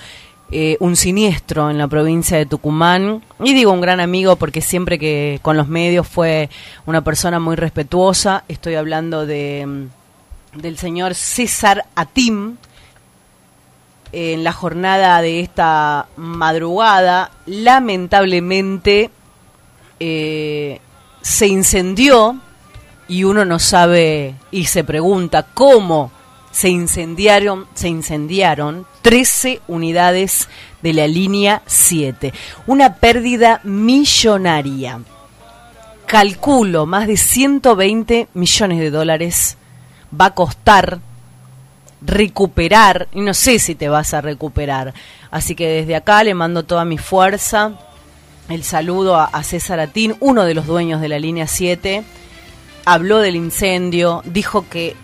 eh, 0.53 0.77
un 0.81 0.97
siniestro 0.97 1.71
en 1.71 1.79
la 1.79 1.87
provincia 1.87 2.37
de 2.37 2.47
Tucumán. 2.47 3.23
Y 3.39 3.55
digo 3.55 3.71
un 3.71 3.81
gran 3.81 4.01
amigo 4.01 4.35
porque 4.37 4.61
siempre 4.61 4.99
que 4.99 5.39
con 5.43 5.57
los 5.57 5.69
medios 5.69 6.09
fue 6.09 6.51
una 6.87 7.03
persona 7.05 7.39
muy 7.39 7.55
respetuosa. 7.55 8.43
Estoy 8.49 8.75
hablando 8.75 9.27
de, 9.27 9.87
del 10.55 10.79
señor 10.79 11.15
César 11.15 11.87
Atim. 11.95 12.57
En 14.13 14.43
la 14.43 14.53
jornada 14.53 15.23
de 15.23 15.41
esta 15.41 16.09
madrugada, 16.17 17.31
lamentablemente 17.47 19.11
eh, 20.01 20.81
se 21.23 21.47
incendió 21.47 22.41
y 23.07 23.23
uno 23.25 23.45
no 23.45 23.61
sabe 23.61 24.35
y 24.51 24.65
se 24.65 24.83
pregunta 24.83 25.47
cómo 25.55 26.11
se 26.51 26.71
incendiaron, 26.71 27.67
se 27.75 27.89
incendiaron 27.89 28.87
13 29.03 29.61
unidades 29.69 30.49
de 30.83 30.93
la 30.93 31.07
línea 31.07 31.63
7. 31.67 32.33
Una 32.67 32.97
pérdida 32.97 33.61
millonaria. 33.63 35.01
Calculo 36.07 36.87
más 36.87 37.07
de 37.07 37.17
120 37.17 38.29
millones 38.35 38.81
de 38.81 38.91
dólares 38.91 39.57
va 40.19 40.27
a 40.27 40.35
costar 40.35 41.01
recuperar, 42.03 43.09
y 43.13 43.21
no 43.21 43.35
sé 43.35 43.59
si 43.59 43.75
te 43.75 43.89
vas 43.89 44.15
a 44.15 44.21
recuperar. 44.21 44.95
Así 45.31 45.55
que 45.55 45.69
desde 45.69 45.97
acá 45.97 46.25
le 46.25 46.35
mando 46.35 46.65
toda 46.65 46.85
mi 46.85 46.99
fuerza, 46.99 47.73
el 48.49 48.65
saludo 48.65 49.17
a, 49.17 49.43
César 49.45 49.79
Atín, 49.79 50.17
uno 50.19 50.45
de 50.45 50.55
los 50.55 50.67
dueños 50.67 51.01
de 51.01 51.09
la 51.09 51.21
línea 51.21 51.47
7. 51.47 52.03
Habló 52.85 53.19
del 53.19 53.37
incendio, 53.37 54.23
dijo 54.25 54.69
que 54.69 54.97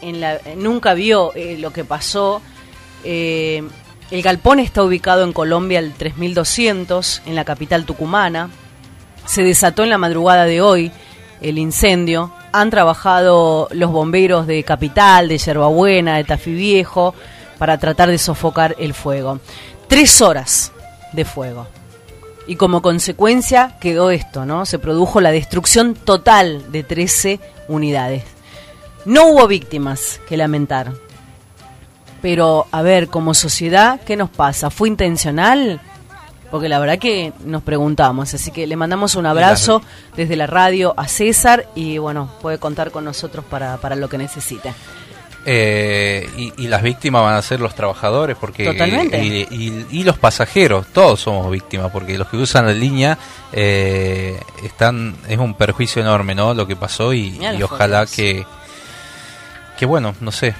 en 0.00 0.20
la, 0.20 0.38
nunca 0.56 0.94
vio 0.94 1.34
eh, 1.34 1.56
lo 1.58 1.72
que 1.72 1.84
pasó. 1.84 2.40
Eh, 3.02 3.64
el 4.12 4.22
galpón 4.22 4.60
está 4.60 4.84
ubicado 4.84 5.24
en 5.24 5.32
Colombia 5.32 5.80
al 5.80 5.92
3200, 5.92 7.22
en 7.26 7.34
la 7.34 7.44
capital 7.44 7.84
tucumana. 7.84 8.50
Se 9.26 9.42
desató 9.42 9.82
en 9.82 9.90
la 9.90 9.98
madrugada 9.98 10.44
de 10.44 10.60
hoy 10.60 10.92
el 11.40 11.58
incendio. 11.58 12.32
Han 12.56 12.70
trabajado 12.70 13.66
los 13.72 13.90
bomberos 13.90 14.46
de 14.46 14.62
Capital, 14.62 15.26
de 15.26 15.38
Yerbabuena, 15.38 16.18
de 16.18 16.22
Tafí 16.22 16.52
Viejo, 16.52 17.12
para 17.58 17.78
tratar 17.78 18.10
de 18.10 18.16
sofocar 18.16 18.76
el 18.78 18.94
fuego. 18.94 19.40
Tres 19.88 20.22
horas 20.22 20.70
de 21.12 21.24
fuego. 21.24 21.66
Y 22.46 22.54
como 22.54 22.80
consecuencia 22.80 23.76
quedó 23.80 24.12
esto, 24.12 24.46
¿no? 24.46 24.66
Se 24.66 24.78
produjo 24.78 25.20
la 25.20 25.32
destrucción 25.32 25.94
total 25.96 26.70
de 26.70 26.84
13 26.84 27.40
unidades. 27.66 28.22
No 29.04 29.26
hubo 29.30 29.48
víctimas 29.48 30.20
que 30.28 30.36
lamentar. 30.36 30.92
Pero, 32.22 32.68
a 32.70 32.82
ver, 32.82 33.08
como 33.08 33.34
sociedad, 33.34 34.00
¿qué 34.06 34.16
nos 34.16 34.30
pasa? 34.30 34.70
¿Fue 34.70 34.86
intencional? 34.86 35.80
Porque 36.54 36.68
la 36.68 36.78
verdad 36.78 37.00
que 37.00 37.32
nos 37.44 37.64
preguntamos, 37.64 38.32
así 38.32 38.52
que 38.52 38.64
le 38.68 38.76
mandamos 38.76 39.16
un 39.16 39.26
abrazo 39.26 39.82
desde 40.14 40.36
la 40.36 40.46
radio 40.46 40.94
a 40.96 41.08
César 41.08 41.66
y 41.74 41.98
bueno, 41.98 42.30
puede 42.40 42.58
contar 42.58 42.92
con 42.92 43.04
nosotros 43.04 43.44
para, 43.50 43.76
para 43.78 43.96
lo 43.96 44.08
que 44.08 44.18
necesite. 44.18 44.72
Eh, 45.46 46.30
y, 46.36 46.52
y 46.62 46.68
las 46.68 46.80
víctimas 46.84 47.22
van 47.24 47.34
a 47.34 47.42
ser 47.42 47.58
los 47.58 47.74
trabajadores 47.74 48.36
porque 48.40 48.66
Totalmente. 48.66 49.20
Y, 49.24 49.48
y- 49.50 49.86
y 49.90 50.04
los 50.04 50.16
pasajeros 50.16 50.86
todos 50.92 51.18
somos 51.22 51.50
víctimas 51.50 51.90
porque 51.90 52.16
los 52.16 52.28
que 52.28 52.36
usan 52.36 52.66
la 52.66 52.72
línea 52.72 53.18
eh, 53.52 54.40
están 54.62 55.16
es 55.28 55.36
un 55.38 55.54
perjuicio 55.54 56.00
enorme 56.02 56.36
no 56.36 56.54
lo 56.54 56.68
que 56.68 56.76
pasó 56.76 57.12
y, 57.12 57.36
ojalá 57.64 58.06
que 58.06 58.46
que 59.76 59.86
bueno 59.86 60.14
no 60.20 60.30
sé 60.30 60.54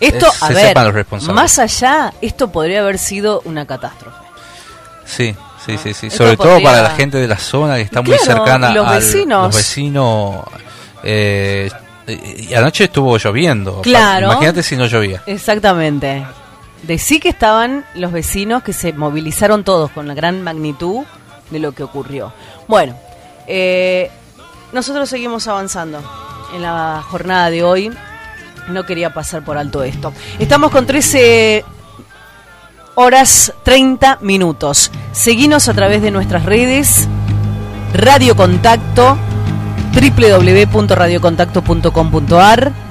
Esto, 0.00 0.26
a 0.40 0.48
se 0.48 0.54
ver, 0.54 0.68
sepan 0.68 0.86
los 0.86 0.94
responsables 0.94 1.34
más 1.36 1.58
allá, 1.58 2.14
esto 2.22 2.50
podría 2.50 2.80
haber 2.80 2.96
sido 2.98 3.42
una 3.44 3.66
catástrofe. 3.66 4.16
Sí 5.08 5.34
sí 5.64 5.76
sí 5.82 5.94
sí 5.94 6.06
Esto 6.08 6.18
sobre 6.24 6.36
todo 6.36 6.62
para 6.62 6.82
la 6.82 6.90
gente 6.90 7.18
de 7.18 7.26
la 7.26 7.38
zona 7.38 7.74
que 7.76 7.82
está 7.82 8.02
muy 8.02 8.16
cercana 8.18 8.70
los 8.72 8.86
al- 8.86 8.94
vecinos. 9.00 9.46
los 9.46 9.56
vecinos 9.56 10.44
eh, 11.02 11.70
y 12.06 12.54
anoche 12.54 12.84
estuvo 12.84 13.16
lloviendo 13.18 13.80
Claro. 13.82 14.26
imagínate 14.26 14.62
si 14.62 14.76
no 14.76 14.86
llovía 14.86 15.22
Exactamente. 15.26 16.24
Decí 16.84 17.18
que 17.18 17.28
estaban 17.28 17.84
los 17.96 18.12
vecinos 18.12 18.62
que 18.62 18.72
se 18.72 18.92
movilizaron 18.92 19.64
todos 19.64 19.90
con 19.90 20.06
la 20.06 20.14
gran 20.14 20.42
magnitud 20.44 21.04
de 21.50 21.58
lo 21.58 21.72
que 21.72 21.82
ocurrió. 21.82 22.32
Bueno, 22.68 22.96
eh, 23.48 24.10
nosotros 24.72 25.08
seguimos 25.08 25.48
avanzando 25.48 26.00
en 26.54 26.62
la 26.62 27.02
jornada 27.10 27.50
de 27.50 27.64
hoy. 27.64 27.90
No 28.68 28.86
quería 28.86 29.12
pasar 29.12 29.42
por 29.44 29.58
alto 29.58 29.82
esto. 29.82 30.12
Estamos 30.38 30.70
con 30.70 30.86
13 30.86 31.64
horas 33.00 33.52
30 33.62 34.18
minutos. 34.22 34.90
Seguinos 35.12 35.68
a 35.68 35.74
través 35.74 36.02
de 36.02 36.10
nuestras 36.10 36.44
redes. 36.44 37.06
Radio 37.94 38.34
Contacto 38.34 39.16
www.radiocontacto.com.ar 39.94 42.87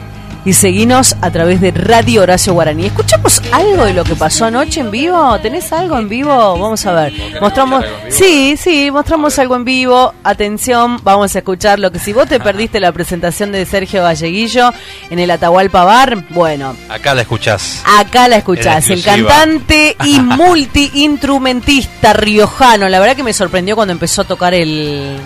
y 0.48 0.54
seguinos 0.54 1.18
a 1.20 1.30
través 1.30 1.60
de 1.60 1.72
Radio 1.72 2.22
Horacio 2.22 2.54
Guaraní. 2.54 2.86
¿Escuchamos 2.86 3.42
algo 3.52 3.84
de 3.84 3.94
lo 3.94 4.06
que 4.06 4.16
pasó 4.16 4.46
anoche 4.46 4.80
en 4.80 4.92
vivo? 4.92 5.38
¿Tenés 5.40 5.74
algo 5.74 5.98
en 5.98 6.08
vivo? 6.08 6.32
Vamos 6.58 6.86
a 6.86 6.94
ver. 6.94 7.14
Mostramos, 7.42 7.84
sí, 8.08 8.56
sí, 8.56 8.90
mostramos 8.90 9.38
algo 9.40 9.58
en 9.58 9.66
vivo. 9.66 10.14
Atención, 10.24 11.02
vamos 11.04 11.36
a 11.36 11.40
escuchar 11.40 11.80
lo 11.80 11.92
que 11.92 12.00
si 12.00 12.14
vos 12.14 12.30
te 12.30 12.40
perdiste 12.48 12.80
la 12.80 12.94
presentación 12.94 13.52
de 13.52 13.66
Sergio 13.66 14.04
Galleguillo 14.04 14.72
en 15.10 15.20
el 15.20 15.32
Atahualpa 15.32 15.84
Bar, 15.84 16.30
bueno, 16.30 16.78
acá 16.88 17.14
la 17.14 17.24
escuchás 17.24 17.84
Acá 18.00 18.30
la 18.30 18.38
escuchás, 18.38 18.90
el 18.90 19.04
cantante 19.04 19.98
y 20.06 20.22
multi-instrumentista 20.22 22.14
riojano. 22.14 22.88
La 22.88 23.02
verdad 23.02 23.18
que 23.18 23.24
me 23.24 23.34
sorprendió 23.34 23.76
cuando 23.76 23.92
empezó 23.92 24.22
a 24.22 24.26
tocar 24.26 24.54
el 24.54 25.18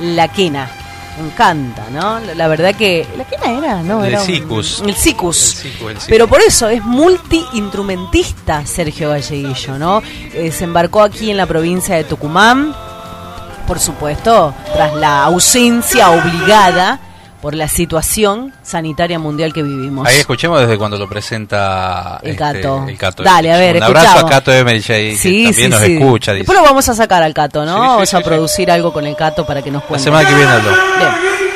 la 0.00 0.28
quena. 0.28 0.70
Me 1.20 1.26
encanta, 1.26 1.84
¿no? 1.90 2.20
La, 2.34 2.46
verdad 2.48 2.74
que. 2.74 3.06
¿La 3.16 3.24
quena 3.24 3.50
era? 3.58 3.82
No, 3.82 4.04
El 4.04 4.10
era 4.12 4.20
un- 4.20 4.26
sicus. 4.26 4.82
el 4.86 4.94
sicus. 4.94 5.64
El. 5.64 5.96
Pero 6.08 6.28
por 6.28 6.40
eso 6.40 6.68
es 6.68 6.82
multi-instrumentista 6.84 8.64
Sergio 8.66 9.10
Galleguillo, 9.10 9.78
¿no? 9.78 10.02
Eh, 10.32 10.52
se 10.52 10.64
embarcó 10.64 11.02
aquí 11.02 11.30
en 11.30 11.36
la 11.36 11.46
provincia 11.46 11.96
de 11.96 12.04
Tucumán, 12.04 12.74
por 13.66 13.78
supuesto, 13.80 14.54
tras 14.72 14.94
la 14.94 15.24
ausencia 15.24 16.10
obligada 16.10 17.00
por 17.40 17.54
la 17.54 17.68
situación 17.68 18.52
sanitaria 18.62 19.18
mundial 19.18 19.52
que 19.52 19.62
vivimos. 19.62 20.06
Ahí 20.06 20.16
escuchemos 20.18 20.60
desde 20.60 20.76
cuando 20.76 20.96
lo 20.98 21.08
presenta 21.08 22.18
El 22.22 22.30
este, 22.30 22.38
Cato. 22.38 22.84
el 22.88 22.98
Cato 22.98 23.22
Dale, 23.22 23.52
a 23.52 23.56
ver, 23.58 23.76
Un 23.76 23.82
abrazo 23.84 24.06
escuchamos. 24.06 24.30
a 24.30 24.34
Cato 24.34 24.50
ahí, 24.94 25.16
que 25.16 25.28
también 25.52 25.70
nos 25.70 25.82
escucha. 25.82 26.32
Dice. 26.32 26.38
Después 26.40 26.58
lo 26.58 26.64
vamos 26.64 26.88
a 26.88 26.94
sacar 26.94 27.22
al 27.22 27.34
Cato, 27.34 27.64
¿no? 27.64 27.72
Sí, 27.74 27.80
sí, 27.80 27.86
vamos 27.86 28.08
sí, 28.08 28.16
a 28.16 28.18
sí. 28.18 28.24
producir 28.24 28.70
algo 28.70 28.92
con 28.92 29.06
el 29.06 29.14
Cato 29.16 29.46
para 29.46 29.62
que 29.62 29.70
nos 29.70 29.82
La 29.82 29.88
cuente. 29.88 30.04
semana 30.04 30.28
que 30.28 30.34
viene 30.34 30.50
habló. 30.50 30.70
Bien. 30.70 31.47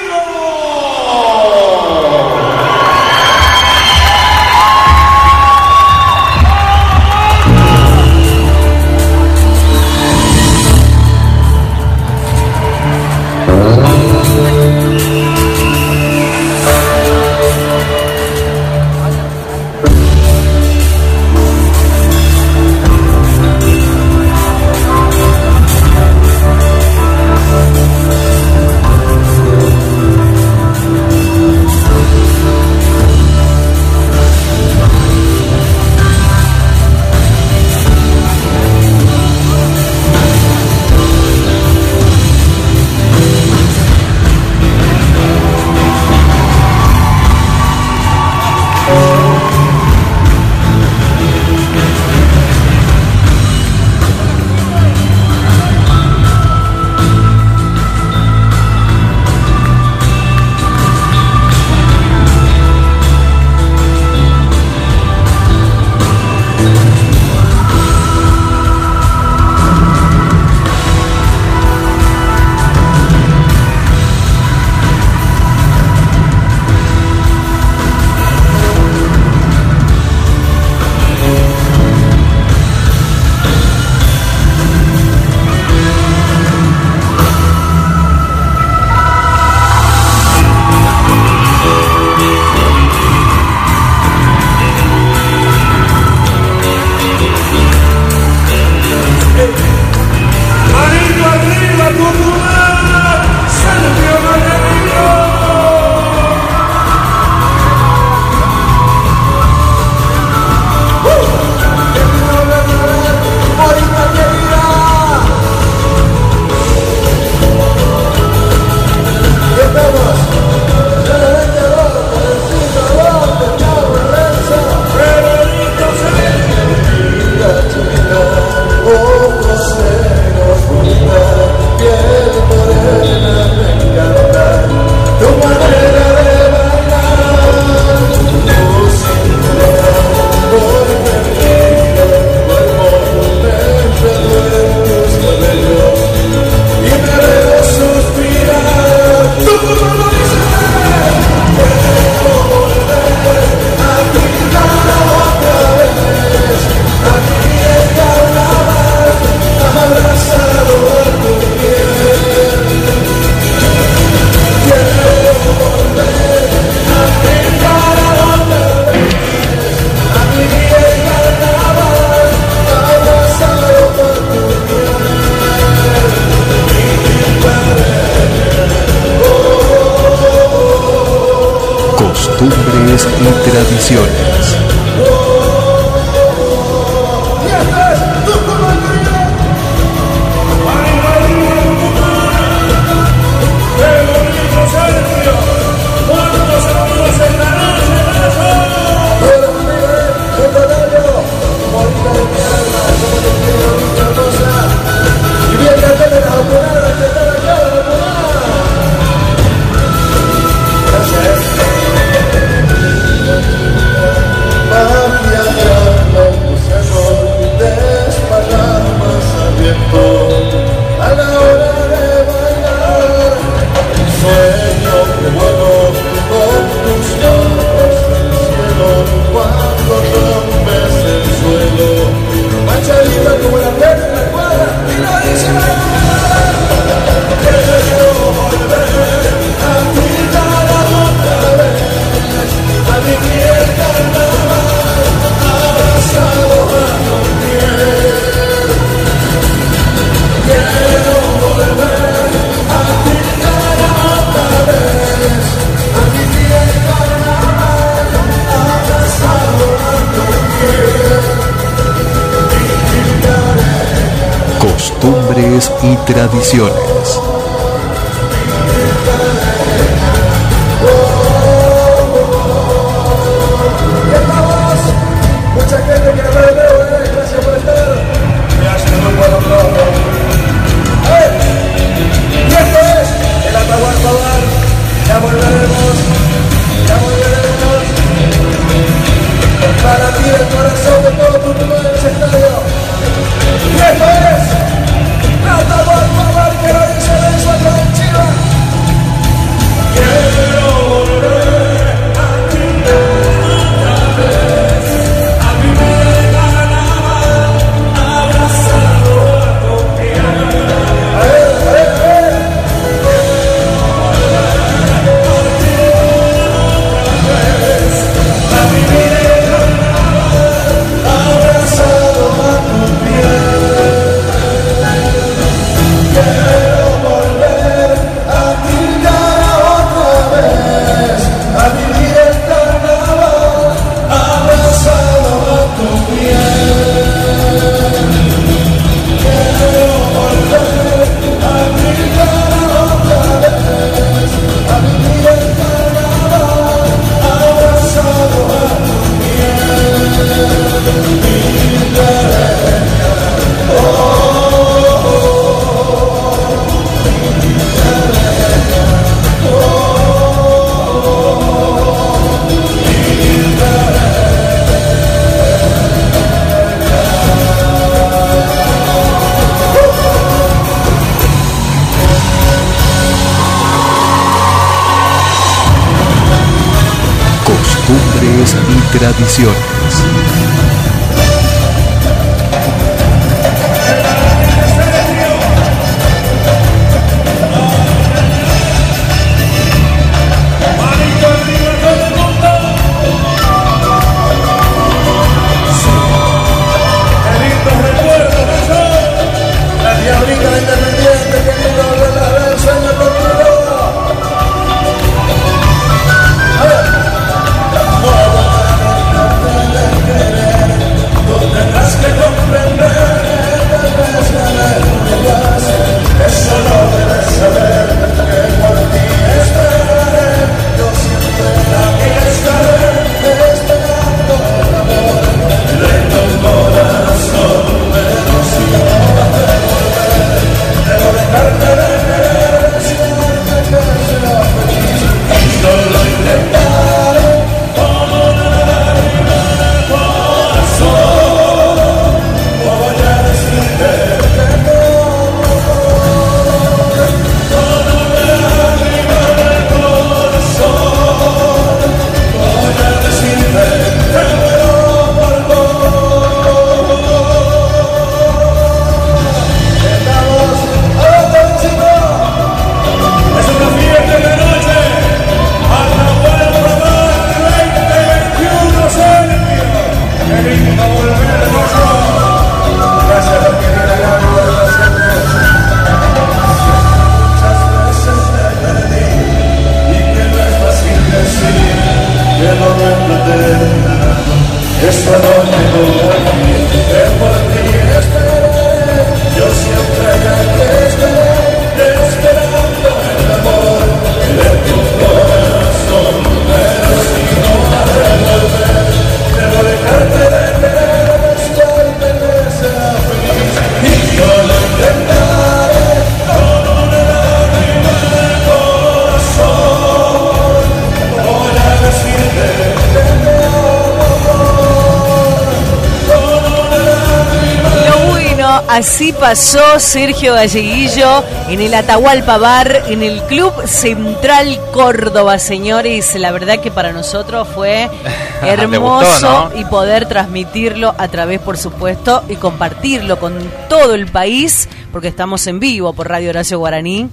Pasó 519.22 519.78
Sergio 519.78 520.34
Galleguillo 520.34 521.22
en 521.48 521.60
el 521.60 521.74
Atahualpa 521.74 522.38
Bar, 522.38 522.82
en 522.88 523.04
el 523.04 523.22
Club 523.22 523.52
Central 523.68 524.58
Córdoba, 524.72 525.38
señores. 525.38 526.16
La 526.16 526.32
verdad 526.32 526.58
que 526.58 526.72
para 526.72 526.92
nosotros 526.92 527.46
fue 527.54 527.88
hermoso 528.42 529.06
gustó, 529.06 529.50
¿no? 529.50 529.60
y 529.60 529.64
poder 529.66 530.06
transmitirlo 530.06 530.96
a 530.98 531.06
través, 531.06 531.38
por 531.38 531.56
supuesto, 531.56 532.24
y 532.28 532.34
compartirlo 532.34 533.20
con 533.20 533.38
todo 533.68 533.94
el 533.94 534.08
país, 534.08 534.68
porque 534.90 535.06
estamos 535.06 535.46
en 535.46 535.60
vivo 535.60 535.92
por 535.92 536.08
Radio 536.08 536.30
Horacio 536.30 536.58
Guaraní, 536.58 537.08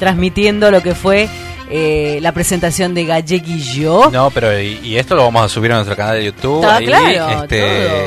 transmitiendo 0.00 0.72
lo 0.72 0.82
que 0.82 0.96
fue 0.96 1.28
eh, 1.70 2.18
la 2.22 2.32
presentación 2.32 2.94
de 2.94 3.04
Galleguillo. 3.06 4.10
No, 4.10 4.30
pero 4.30 4.58
y, 4.60 4.78
y 4.82 4.96
esto 4.98 5.14
lo 5.14 5.24
vamos 5.24 5.44
a 5.44 5.48
subir 5.48 5.72
a 5.72 5.76
nuestro 5.76 5.96
canal 5.96 6.16
de 6.16 6.24
YouTube. 6.26 6.60
Está 6.62 6.76
ahí, 6.76 6.86
claro, 6.86 7.42
este, 7.42 7.60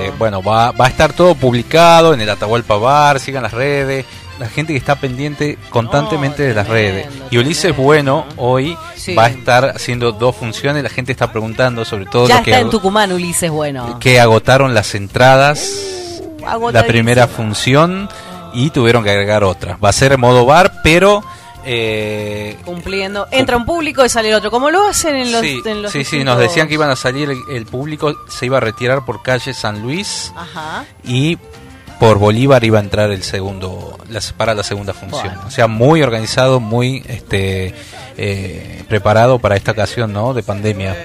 todo. 0.07 0.17
bueno, 0.17 0.43
va, 0.43 0.71
va 0.71 0.85
a 0.85 0.89
estar 0.89 1.13
todo 1.13 1.35
publicado 1.35 2.13
en 2.13 2.21
el 2.21 2.29
Atahualpa 2.29 2.75
Bar, 2.77 3.19
sigan 3.19 3.43
las 3.43 3.53
redes. 3.53 4.05
La 4.39 4.47
gente 4.47 4.71
que 4.71 4.77
está 4.77 4.95
pendiente 4.95 5.57
constantemente 5.71 6.43
de 6.43 6.53
las 6.53 6.67
redes. 6.67 7.07
Y 7.31 7.39
Ulises 7.39 7.75
Bueno 7.75 8.23
hoy 8.37 8.77
Sí. 8.95 9.15
va 9.15 9.25
a 9.25 9.29
estar 9.29 9.65
haciendo 9.75 10.11
dos 10.11 10.35
funciones. 10.35 10.83
La 10.83 10.89
gente 10.89 11.11
está 11.11 11.31
preguntando 11.31 11.83
sobre 11.85 12.05
todo 12.05 12.27
ya 12.27 12.37
lo 12.37 12.43
que, 12.43 12.51
está 12.51 12.61
en 12.61 12.69
Tucumán, 12.69 13.11
Ulises, 13.11 13.49
bueno. 13.49 13.97
que 13.99 14.19
agotaron 14.19 14.75
las 14.75 14.93
entradas. 14.93 16.21
La 16.39 16.51
Agotadísimo. 16.51 16.87
primera 16.91 17.27
función 17.27 18.07
y 18.53 18.69
tuvieron 18.69 19.03
que 19.03 19.09
agregar 19.09 19.43
otra. 19.43 19.75
Va 19.83 19.89
a 19.89 19.93
ser 19.93 20.11
en 20.11 20.19
modo 20.19 20.45
bar, 20.45 20.71
pero 20.83 21.23
eh, 21.69 22.55
Cumpliendo. 22.63 23.27
Entra 23.29 23.57
un 23.57 23.65
público 23.65 24.05
y 24.05 24.09
sale 24.09 24.29
el 24.29 24.35
otro. 24.35 24.49
Como 24.49 24.71
lo 24.71 24.87
hacen 24.87 25.15
en 25.17 25.31
los. 25.33 25.41
sí, 25.41 25.61
en 25.65 25.81
los 25.81 25.91
sí, 25.91 26.23
nos 26.23 26.39
decían 26.39 26.67
que 26.69 26.75
iban 26.75 26.89
a 26.89 26.95
salir, 26.95 27.29
el, 27.29 27.39
el 27.51 27.65
público 27.65 28.15
se 28.29 28.45
iba 28.45 28.57
a 28.57 28.61
retirar 28.61 29.03
por 29.05 29.21
calle 29.21 29.53
San 29.53 29.81
Luis 29.81 30.31
Ajá. 30.35 30.85
y 31.03 31.37
por 31.99 32.19
Bolívar 32.19 32.63
iba 32.63 32.77
a 32.77 32.81
entrar 32.81 33.11
el 33.11 33.21
segundo, 33.23 33.97
las- 34.09 34.31
para 34.31 34.53
la 34.53 34.63
segunda 34.63 34.93
función. 34.93 35.27
Bueno. 35.33 35.41
O 35.47 35.51
sea, 35.51 35.67
muy 35.67 36.01
organizado, 36.03 36.59
muy 36.61 37.03
este 37.07 37.73
eh, 38.17 38.83
preparado 38.87 39.39
para 39.39 39.55
esta 39.57 39.71
ocasión, 39.71 40.13
¿no? 40.13 40.33
De 40.33 40.43
pandemia. 40.43 40.95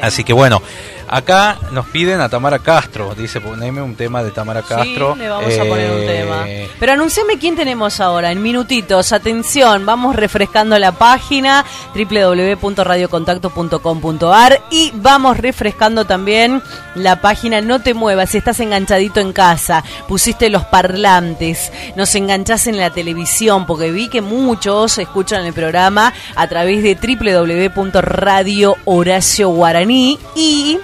Así 0.00 0.24
que 0.24 0.32
bueno, 0.32 0.62
acá 1.12 1.58
nos 1.72 1.86
piden 1.86 2.20
a 2.20 2.28
Tamara 2.28 2.60
Castro, 2.60 3.16
dice, 3.16 3.40
poneme 3.40 3.82
un 3.82 3.96
tema 3.96 4.22
de 4.22 4.30
Tamara 4.30 4.62
Castro. 4.62 5.14
Sí, 5.14 5.18
le 5.18 5.28
vamos 5.28 5.52
a 5.58 5.64
poner 5.64 5.90
un 5.90 5.98
Eh, 6.02 6.06
tema. 6.06 6.46
Pero 6.78 6.92
anunciame 6.92 7.36
quién 7.38 7.56
tenemos 7.56 7.98
ahora, 8.00 8.30
en 8.30 8.40
minutitos. 8.40 9.12
Atención, 9.12 9.84
vamos 9.84 10.14
refrescando 10.14 10.78
la 10.78 10.92
página 10.92 11.64
www.radiocontacto.com.ar 11.94 14.60
y 14.70 14.92
vamos 14.94 15.36
refrescando 15.38 16.04
también 16.04 16.62
la 16.94 17.20
página 17.20 17.60
No 17.60 17.80
te 17.80 17.92
muevas, 17.94 18.30
si 18.30 18.38
estás 18.38 18.60
enganchadito 18.60 19.18
en 19.20 19.32
casa, 19.32 19.82
pusiste 20.08 20.48
los 20.48 20.64
parlantes, 20.64 21.72
nos 21.96 22.14
enganchás 22.14 22.66
en 22.68 22.78
la 22.78 22.90
televisión, 22.90 23.66
porque 23.66 23.90
vi 23.90 24.08
que 24.08 24.20
muchos 24.20 24.96
escuchan 24.98 25.44
el 25.44 25.52
programa 25.52 26.12
a 26.36 26.46
través 26.48 26.82
de 26.84 26.94
www.radio 26.94 28.76
Horacio 28.84 29.48
Guaraní 29.50 30.16
y 30.36 30.78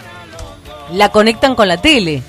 la 0.93 1.09
conectan 1.11 1.55
con 1.55 1.69
la 1.69 1.77
tele 1.77 2.23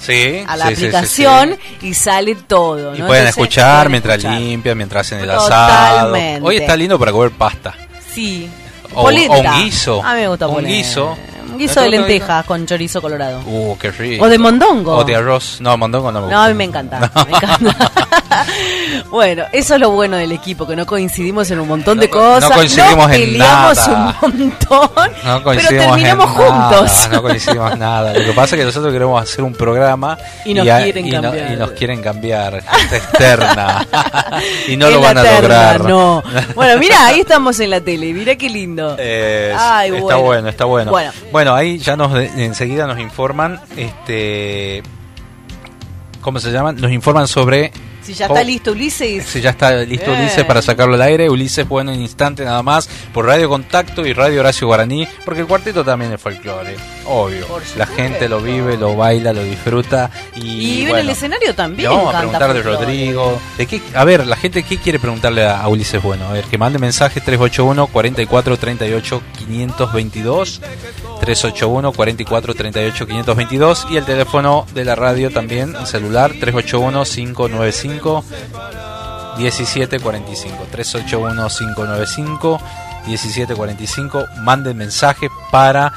Sí, 0.00 0.44
a 0.46 0.56
la 0.56 0.66
sí, 0.68 0.74
sí, 0.74 0.80
sí, 0.80 0.86
aplicación 0.86 1.56
sí. 1.80 1.86
y 1.88 1.94
sale 1.94 2.34
todo. 2.34 2.94
Y 2.94 2.98
pueden 2.98 3.00
Entonces, 3.02 3.28
escuchar 3.30 3.76
pueden 3.76 3.90
mientras 3.92 4.18
escuchar. 4.18 4.40
limpian, 4.40 4.76
mientras 4.76 5.06
hacen 5.06 5.20
el 5.20 5.30
asado. 5.30 6.06
Totalmente. 6.08 6.46
Hoy 6.46 6.56
está 6.56 6.76
lindo 6.76 6.98
para 6.98 7.10
comer 7.12 7.30
pasta. 7.30 7.74
Sí. 8.12 8.48
O- 8.94 9.08
un 9.08 9.62
guiso. 9.64 10.02
A 10.04 10.14
mí 10.14 10.20
me 10.20 10.28
gusta 10.28 10.46
Un 10.46 10.54
polenta. 10.56 10.76
guiso. 10.76 11.16
Guiso 11.58 11.80
de 11.80 11.86
¿No 11.86 11.90
te 11.90 11.96
gusta 11.98 12.08
lentejas 12.12 12.44
con 12.46 12.66
chorizo 12.66 13.00
colorado. 13.02 13.40
Uh, 13.46 13.76
qué 13.78 13.90
rico. 13.90 14.24
O 14.24 14.28
de 14.28 14.38
mondongo. 14.38 14.96
O 14.98 15.04
de 15.04 15.14
arroz. 15.16 15.58
No, 15.60 15.76
mondongo 15.76 16.10
no 16.12 16.20
me 16.20 16.26
gusta. 16.26 16.36
No, 16.36 16.42
a 16.44 16.48
mí 16.48 16.54
me 16.54 16.64
encanta. 16.64 17.10
me 17.28 17.32
encanta. 17.36 17.92
bueno, 19.10 19.44
eso 19.52 19.74
es 19.74 19.80
lo 19.80 19.90
bueno 19.90 20.16
del 20.16 20.32
equipo, 20.32 20.66
que 20.66 20.76
no 20.76 20.86
coincidimos 20.86 21.50
en 21.50 21.60
un 21.60 21.68
montón 21.68 21.98
de 21.98 22.06
No 22.06 22.12
cosas. 22.12 22.50
no 22.50 22.56
coincidimos 22.56 22.96
Nos 22.96 23.12
en 23.12 23.20
peleamos 23.20 23.88
nada. 23.88 24.16
un 24.22 24.38
montón. 24.38 24.90
No 24.94 25.12
pero 25.24 25.42
coincidimos 25.42 25.86
terminamos 25.86 26.26
en 26.28 26.32
juntos. 26.34 26.92
Nada, 26.92 27.08
no 27.08 27.22
coincidimos 27.22 27.78
nada. 27.78 28.12
Lo 28.12 28.24
que 28.24 28.32
pasa 28.32 28.54
es 28.56 28.60
que 28.60 28.64
nosotros 28.66 28.92
queremos 28.92 29.22
hacer 29.22 29.44
un 29.44 29.54
programa 29.54 30.18
Y 30.44 30.54
nos 30.54 30.68
a- 30.68 30.82
quieren 30.82 31.06
y 31.06 31.10
no- 31.10 31.22
cambiar. 31.22 31.52
y 31.52 31.56
nos 31.56 31.70
quieren 31.72 32.02
cambiar. 32.02 32.62
Gente 32.62 32.96
externa. 32.96 33.86
y 34.68 34.76
no 34.76 34.86
En 34.88 34.94
lo 34.94 35.00
van 35.00 35.18
a 35.18 35.22
terna, 35.22 35.38
lograr. 35.40 35.84
No. 35.84 36.22
Bueno, 36.54 36.78
mira, 36.78 37.06
ahí 37.06 37.20
estamos 37.20 37.58
en 37.60 37.70
la 37.70 37.80
tele. 37.80 38.12
Mira 38.12 38.34
qué 38.36 38.48
lindo. 38.48 38.96
Eh, 38.98 39.54
Ay, 39.58 39.90
está 39.90 40.02
bueno. 40.02 40.20
bueno. 40.22 40.48
está 40.48 40.64
bueno. 40.64 40.90
Bueno. 40.90 41.10
Bueno, 41.32 41.43
ahí 41.52 41.78
ya 41.78 41.96
nos 41.96 42.14
enseguida 42.14 42.86
nos 42.86 43.00
informan, 43.00 43.60
este, 43.76 44.82
¿cómo 46.20 46.38
se 46.38 46.52
llaman? 46.52 46.76
Nos 46.76 46.92
informan 46.92 47.26
sobre 47.26 47.72
Si 48.04 48.12
ya 48.14 48.26
está 48.26 48.42
listo 48.42 48.72
Ulises. 48.72 49.24
si 49.26 49.40
ya 49.40 49.50
está 49.50 49.72
listo 49.84 50.10
Bien. 50.10 50.20
Ulises 50.22 50.44
para 50.44 50.60
sacarlo 50.60 50.94
al 50.94 51.02
aire. 51.02 51.30
Ulises, 51.30 51.66
bueno, 51.66 51.92
en 51.92 52.00
instante 52.00 52.44
nada 52.44 52.62
más 52.62 52.88
por 53.12 53.26
Radio 53.26 53.48
Contacto 53.48 54.06
y 54.06 54.12
Radio 54.12 54.40
Horacio 54.40 54.66
Guaraní, 54.66 55.08
porque 55.24 55.40
el 55.40 55.46
cuarteto 55.46 55.84
también 55.84 56.12
es 56.12 56.20
folclore, 56.20 56.76
obvio. 57.06 57.46
La 57.76 57.86
gente 57.86 58.28
lo 58.28 58.40
vive, 58.40 58.76
lo 58.76 58.96
baila, 58.96 59.32
lo 59.32 59.42
disfruta 59.42 60.10
y, 60.36 60.40
Y, 60.40 60.80
en 60.82 60.88
bueno, 60.88 60.98
el 60.98 61.10
escenario 61.10 61.54
también. 61.54 61.90
le 61.90 61.96
vamos 61.96 62.14
a 62.14 62.18
preguntar 62.18 62.52
de. 62.54 62.62
Rodrigo. 62.62 63.40
¿De 63.56 63.66
qué, 63.66 63.80
a 63.94 64.04
ver, 64.04 64.26
la 64.26 64.36
gente, 64.36 64.62
¿qué 64.62 64.78
quiere 64.78 64.98
preguntarle 64.98 65.44
a, 65.44 65.60
a 65.60 65.68
Ulises 65.68 66.02
Bueno? 66.02 66.26
A 66.26 66.32
ver, 66.32 66.44
que 66.44 66.58
mande 66.58 66.78
mensaje 66.78 67.20
381 67.20 67.86
44 67.86 68.56
38 68.56 69.22
522 69.38 70.60
381 71.20 71.92
44 71.92 72.54
38 72.54 73.06
522 73.06 73.86
y 73.90 73.96
el 73.96 74.04
teléfono 74.04 74.66
de 74.74 74.84
la 74.84 74.94
radio 74.94 75.30
también, 75.30 75.74
el 75.74 75.86
celular 75.86 76.32
381 76.38 77.04
595 77.04 77.93
1745 79.38 80.66
381 80.70 81.48
595 81.48 82.60
1745 83.06 84.24
manden 84.38 84.76
mensaje 84.76 85.28
para 85.50 85.92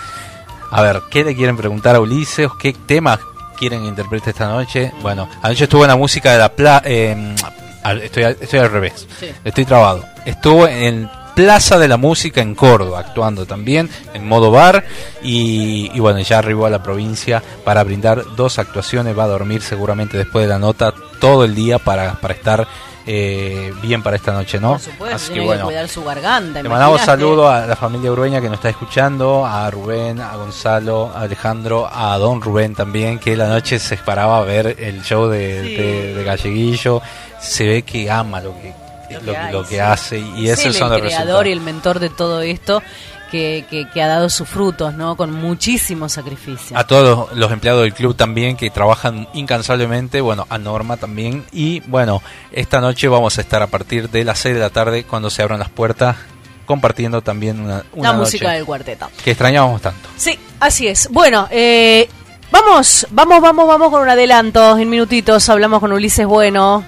a 0.70 0.82
ver, 0.82 1.02
¿qué 1.10 1.24
le 1.24 1.34
quieren 1.36 1.56
preguntar 1.56 1.96
a 1.96 2.02
Ulises? 2.02 2.50
¿Qué 2.60 2.74
temas 2.74 3.20
quieren 3.58 3.82
que 3.84 3.88
interprete 3.88 4.32
esta 4.32 4.48
noche? 4.50 4.92
Bueno, 5.02 5.30
anoche 5.42 5.64
estuvo 5.64 5.84
en 5.84 5.88
la 5.88 5.96
música 5.96 6.34
de 6.34 6.40
la 6.40 6.50
Plaza. 6.50 6.86
estoy, 6.86 8.24
al- 8.24 8.38
estoy 8.42 8.60
al 8.60 8.70
revés. 8.70 9.08
Sí. 9.18 9.32
Estoy 9.46 9.64
trabado. 9.64 10.04
Estuvo 10.26 10.68
en 10.68 11.10
Plaza 11.38 11.78
de 11.78 11.88
la 11.88 11.98
Música 11.98 12.42
en 12.42 12.56
Córdoba, 12.56 13.00
actuando 13.00 13.46
también 13.46 13.90
en 14.16 14.28
modo 14.28 14.50
bar. 14.52 14.84
Y, 15.22 15.92
y 15.94 16.00
bueno, 16.00 16.20
ya 16.20 16.40
arribó 16.40 16.66
a 16.66 16.70
la 16.72 16.82
provincia 16.82 17.44
para 17.64 17.84
brindar 17.84 18.24
dos 18.36 18.58
actuaciones. 18.58 19.18
Va 19.18 19.26
a 19.26 19.28
dormir 19.28 19.62
seguramente 19.62 20.18
después 20.18 20.44
de 20.46 20.50
la 20.50 20.58
nota 20.58 20.94
todo 21.22 21.44
el 21.46 21.54
día 21.54 21.78
para, 21.78 22.14
para 22.20 22.34
estar 22.34 22.68
eh, 23.06 23.72
bien 23.84 24.02
para 24.04 24.16
esta 24.16 24.34
noche, 24.34 24.60
¿no? 24.60 24.72
Por 24.72 24.80
supuesto, 24.82 25.16
Así 25.16 25.28
que 25.28 25.34
tiene 25.34 25.44
que 25.44 25.48
bueno. 25.54 25.66
cuidar 25.66 25.88
su 25.88 26.04
garganta. 26.04 26.62
Le 26.64 26.70
mandamos 26.70 27.02
saludos 27.02 27.50
a 27.52 27.66
la 27.68 27.76
familia 27.76 28.12
Urueña 28.12 28.42
que 28.42 28.48
nos 28.48 28.56
está 28.56 28.70
escuchando, 28.70 29.46
a 29.46 29.70
Rubén, 29.72 30.20
a 30.20 30.36
Gonzalo, 30.36 31.12
a 31.16 31.22
Alejandro, 31.22 31.88
a 31.90 32.18
Don 32.18 32.42
Rubén 32.42 32.74
también, 32.76 33.20
que 33.20 33.38
la 33.38 33.48
noche 33.48 33.78
se 33.80 33.96
paraba 33.98 34.40
a 34.40 34.42
ver 34.42 34.76
el 34.80 35.04
show 35.04 35.28
de, 35.28 35.62
Sí. 35.64 35.76
de- 35.76 36.14
de 36.16 36.24
Galleguillo. 36.24 37.02
Se 37.40 37.64
ve 37.66 37.84
que 37.84 38.10
ama 38.12 38.42
lo 38.42 38.54
que, 38.60 38.74
Lo 39.10 39.20
lo, 39.22 39.32
que 39.32 39.38
hay, 39.38 39.52
lo 39.54 39.64
que 39.64 39.76
sí. 39.76 39.80
hace 39.80 40.20
y 40.20 40.50
Es 40.50 40.60
esos 40.60 40.66
él 40.68 40.74
son 40.74 40.94
el 40.94 41.00
los 41.00 41.08
creador 41.08 41.46
resultados. 41.46 41.46
y 41.48 41.52
el 41.52 41.62
mentor 41.62 42.00
de 42.00 42.10
todo 42.10 42.42
esto 42.42 42.82
que, 43.32 43.66
que, 43.70 43.90
que 43.90 44.02
ha 44.02 44.08
dado 44.08 44.30
sus 44.30 44.48
frutos, 44.48 44.94
¿no? 44.94 45.18
Con 45.18 45.32
muchísimo 45.34 46.08
sacrificio. 46.08 46.78
A 46.78 46.88
todos 46.88 47.32
los, 47.36 47.52
empleados 47.52 47.84
del 47.84 47.94
club 47.94 48.16
también 48.16 48.56
que 48.56 48.70
trabajan 48.70 49.28
incansablemente, 49.34 50.22
bueno, 50.22 50.46
a 50.50 50.58
Norma 50.58 50.96
también. 50.98 51.46
Y 51.52 51.82
bueno, 51.82 52.22
esta 52.54 52.80
noche 52.80 53.08
vamos 53.10 53.38
a 53.38 53.42
estar 53.42 53.62
a 53.62 53.68
partir 53.68 54.10
de 54.10 54.24
las 54.24 54.40
6 54.40 54.56
de 54.56 54.62
la 54.62 54.70
tarde 54.70 55.04
cuando 55.04 55.30
se 55.30 55.42
abran 55.42 55.60
las 55.60 55.70
puertas 55.70 56.16
compartiendo 56.66 57.22
también 57.22 57.60
una, 57.62 57.84
una 57.94 58.10
la 58.12 58.18
noche 58.18 58.32
música 58.38 58.52
del 58.52 58.66
cuarteto. 58.66 59.10
que 59.24 59.32
extrañábamos 59.32 59.82
tanto. 59.82 60.08
Sí, 60.18 60.38
así 60.60 60.88
es. 60.88 61.08
Bueno, 61.12 61.48
eh, 61.52 62.10
vamos, 62.52 63.08
vamos, 63.12 63.42
vamos, 63.42 63.68
vamos 63.68 63.90
con 63.90 64.02
un 64.02 64.10
adelanto. 64.10 64.78
En 64.78 64.90
minutitos 64.90 65.48
hablamos 65.50 65.80
con 65.80 65.92
Ulises 65.92 66.26
Bueno. 66.26 66.86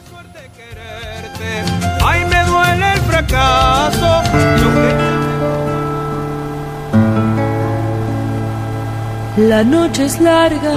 La 9.37 9.63
noche 9.63 10.05
es 10.05 10.19
larga, 10.19 10.73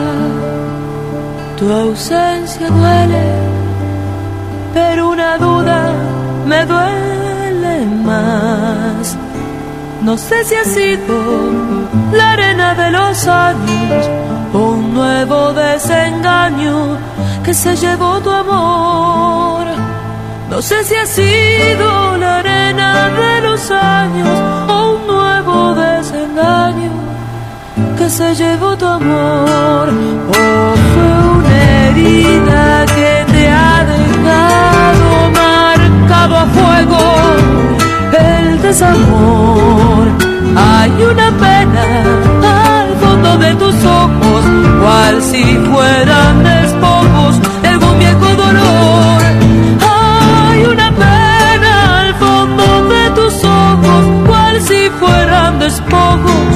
tu 1.59 1.73
ausencia 1.73 2.69
duele, 2.69 3.25
pero 4.75 5.11
una 5.11 5.39
duda 5.39 5.93
me 6.47 6.67
duele 6.67 7.87
más. 8.05 9.17
No 10.03 10.19
sé 10.19 10.45
si 10.45 10.55
ha 10.55 10.65
sido 10.65 11.17
la 12.13 12.33
arena 12.33 12.75
de 12.75 12.91
los 12.91 13.27
años 13.27 14.11
o 14.53 14.59
un 14.59 14.95
nuevo 14.95 15.53
desengaño 15.55 16.99
que 17.45 17.55
se 17.55 17.75
llevó 17.77 18.21
tu 18.21 18.31
amor. 18.31 19.92
No 20.53 20.61
sé 20.61 20.85
si 20.85 20.95
ha 20.95 21.07
sido 21.07 22.19
la 22.19 22.41
arena 22.41 23.09
de 23.09 23.41
los 23.41 23.71
años 23.71 24.29
o 24.69 24.97
un 24.97 25.07
nuevo 25.07 25.75
desengaño 25.75 26.93
que 27.97 28.11
se 28.11 28.35
llevó 28.35 28.77
tu 28.77 28.85
amor 28.85 29.89
o 30.29 30.75
fue 30.93 31.11
una 31.37 31.89
herida 31.89 32.85
que 32.85 33.33
te 33.33 33.49
ha 33.49 33.85
dejado 33.97 35.09
marcado 35.43 36.37
a 36.37 36.47
fuego 36.57 37.01
el 38.13 38.61
desamor. 38.61 40.05
Hay 40.55 40.93
una 41.13 41.31
pena 41.47 41.85
al 42.83 42.95
fondo 42.97 43.39
de 43.39 43.55
tus 43.55 43.75
ojos, 43.87 44.43
cual 44.83 45.23
si 45.23 45.45
fueran 45.71 46.45
despojos. 46.45 47.22
Si 54.61 54.91
fueran 55.01 55.59
despojos 55.59 56.47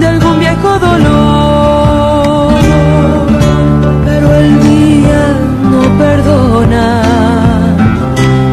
de 0.00 0.06
algún 0.06 0.40
viejo 0.40 0.78
dolor. 0.78 2.54
Pero 4.04 4.34
el 4.34 4.62
día 4.62 5.22
no 5.70 5.82
perdona. 5.98 7.02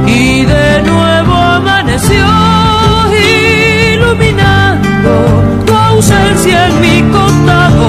Y 0.07 0.45
de 0.45 0.81
nuevo 0.83 1.33
amaneció 1.33 2.25
iluminando 3.93 5.11
tu 5.65 5.73
ausencia 5.73 6.67
en 6.67 6.81
mi 6.81 7.01
costado, 7.11 7.85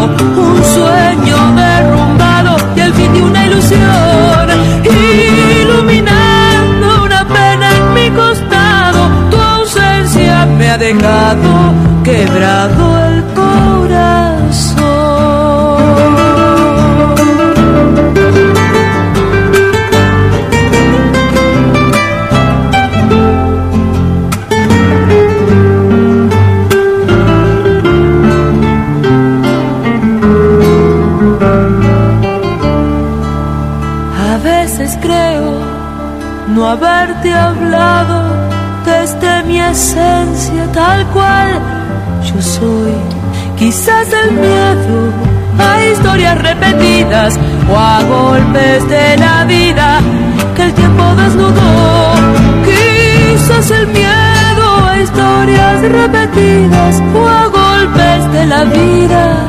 un 0.46 0.64
sueño 0.64 1.38
derrumbado 1.56 2.56
y 2.76 2.80
el 2.80 2.92
fin 2.94 3.12
de 3.14 3.22
una 3.22 3.46
ilusión, 3.46 4.09
ha 10.70 10.78
dejado 10.78 11.74
quebrado 12.04 13.06
el 13.06 13.24
corazón. 13.34 14.80
A 34.30 34.38
veces 34.38 34.96
creo 35.02 35.50
no 36.54 36.68
haberte 36.68 37.32
hablado 37.32 37.69
Quizás 43.80 44.12
el 44.12 44.32
miedo 44.32 45.10
a 45.58 45.82
historias 45.82 46.36
repetidas 46.42 47.38
o 47.66 47.78
a 47.78 48.02
golpes 48.02 48.86
de 48.90 49.16
la 49.16 49.44
vida 49.44 50.00
que 50.54 50.64
el 50.64 50.74
tiempo 50.74 51.02
desnudó. 51.16 52.12
Quizás 52.66 53.70
el 53.70 53.86
miedo 53.86 54.66
a 54.86 55.00
historias 55.00 55.80
repetidas 55.80 57.02
o 57.14 57.26
a 57.26 57.46
golpes 57.46 58.32
de 58.34 58.46
la 58.48 58.64
vida 58.64 59.46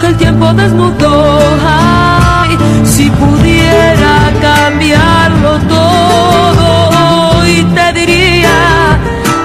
que 0.00 0.06
el 0.06 0.16
tiempo 0.18 0.52
desnudó. 0.52 1.40
Ay, 1.66 2.56
si 2.84 3.10
pudiera 3.10 4.30
cambiarlo 4.40 5.58
todo, 5.68 7.40
hoy 7.40 7.66
te 7.74 7.92
diría, 7.92 9.00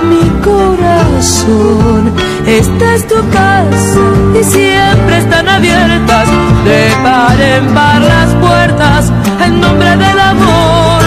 mi 0.08 0.30
corazón, 0.44 2.14
esta 2.46 2.94
es 2.94 3.08
tu 3.08 3.16
casa 3.32 4.09
y 4.40 4.44
siempre 4.44 5.18
están 5.18 5.50
abiertas 5.50 6.30
de 6.64 6.92
par 7.04 7.42
en 7.42 7.68
par 7.74 8.02
las 8.02 8.34
puertas 8.36 9.12
en 9.46 9.60
nombre 9.60 9.90
del 9.98 10.20
amor. 10.20 11.02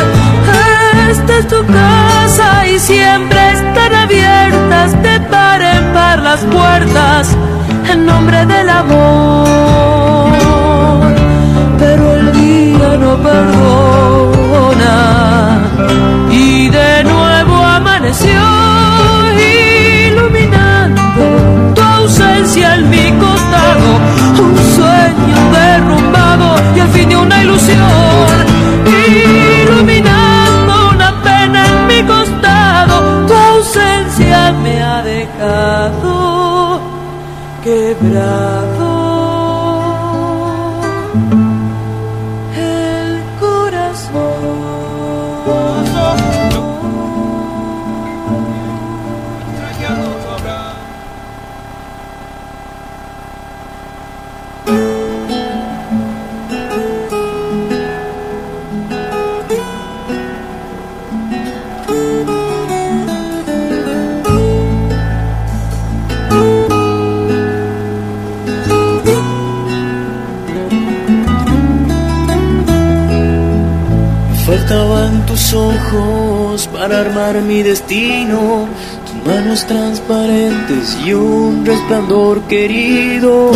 Esta 1.11 1.39
es 1.39 1.49
tu 1.49 1.65
casa 1.67 2.67
y 2.67 2.79
siempre 2.79 3.53
están 3.53 3.95
abiertas 3.95 5.03
de 5.03 5.21
par 5.31 5.63
en 5.63 5.93
par 5.93 6.19
las 6.19 6.41
puertas 6.41 7.37
en 7.91 8.07
nombre 8.07 8.45
del 8.47 8.69
amor. 8.69 10.29
Pero 11.79 12.15
el 12.15 12.33
día 12.33 12.97
no 12.99 13.17
perdona 13.17 14.02
mi 22.55 23.11
costado, 23.19 23.99
un 24.39 24.57
sueño 24.77 25.53
derrumbado 25.53 26.57
y 26.77 26.81
el 26.81 26.89
fin 26.89 27.09
de 27.09 27.17
una 27.17 27.43
ilusión, 27.43 27.79
iluminando 29.65 30.91
una 30.91 31.23
pena 31.23 31.67
en 31.67 31.87
mi 31.87 32.03
costado, 32.03 33.27
tu 33.27 33.33
ausencia 33.33 34.53
me 34.63 34.83
ha 34.83 35.03
dejado 35.03 36.81
quebrado. 37.65 38.72
Mi 77.41 77.63
destino, 77.63 78.69
tus 79.07 79.27
manos 79.27 79.67
transparentes 79.67 80.99
y 81.05 81.15
un 81.15 81.65
resplandor 81.65 82.43
querido. 82.43 83.51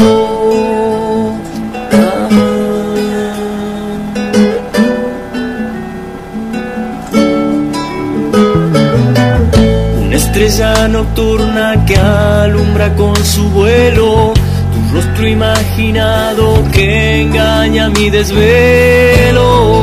Una 10.06 10.16
estrella 10.16 10.88
nocturna 10.88 11.84
que 11.84 11.96
alumbra 11.96 12.94
con 12.94 13.14
su 13.16 13.48
vuelo, 13.50 14.32
tu 14.72 14.94
rostro 14.94 15.28
imaginado 15.28 16.64
que 16.72 17.20
engaña 17.22 17.90
mi 17.90 18.08
desvelo. 18.08 19.76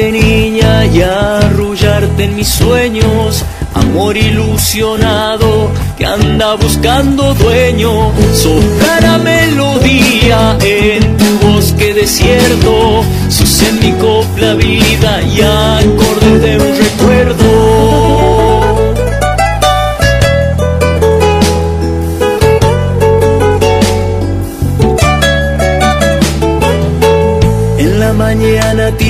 Niña 0.00 0.86
y 0.86 1.02
arrullarte 1.02 2.24
en 2.24 2.36
mis 2.36 2.48
sueños. 2.48 3.44
Amor 3.74 4.16
ilusionado 4.16 5.70
que 5.98 6.06
anda 6.06 6.54
buscando 6.54 7.34
dueño. 7.34 8.10
Soplar 8.32 9.04
a 9.04 9.18
melodía 9.18 10.56
en 10.62 11.16
tu 11.18 11.46
bosque 11.46 11.92
desierto. 11.92 13.04
Sus 13.28 13.62
en 13.62 13.80
mi 13.80 13.92
copla 13.92 14.54
vida 14.54 15.20
y 15.22 15.42
acorde 15.42 16.38
de 16.38 16.58
un 16.58 16.76
recuerdo. 16.78 18.02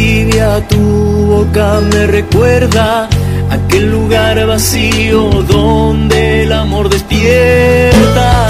Tibia 0.02 0.60
tu 0.68 0.80
boca 1.32 1.80
me 1.92 2.08
recuerda 2.08 3.08
aquel 3.50 3.92
lugar 3.92 4.44
vacío 4.48 5.30
donde 5.46 6.42
el 6.42 6.52
amor 6.52 6.88
despierta. 6.88 8.48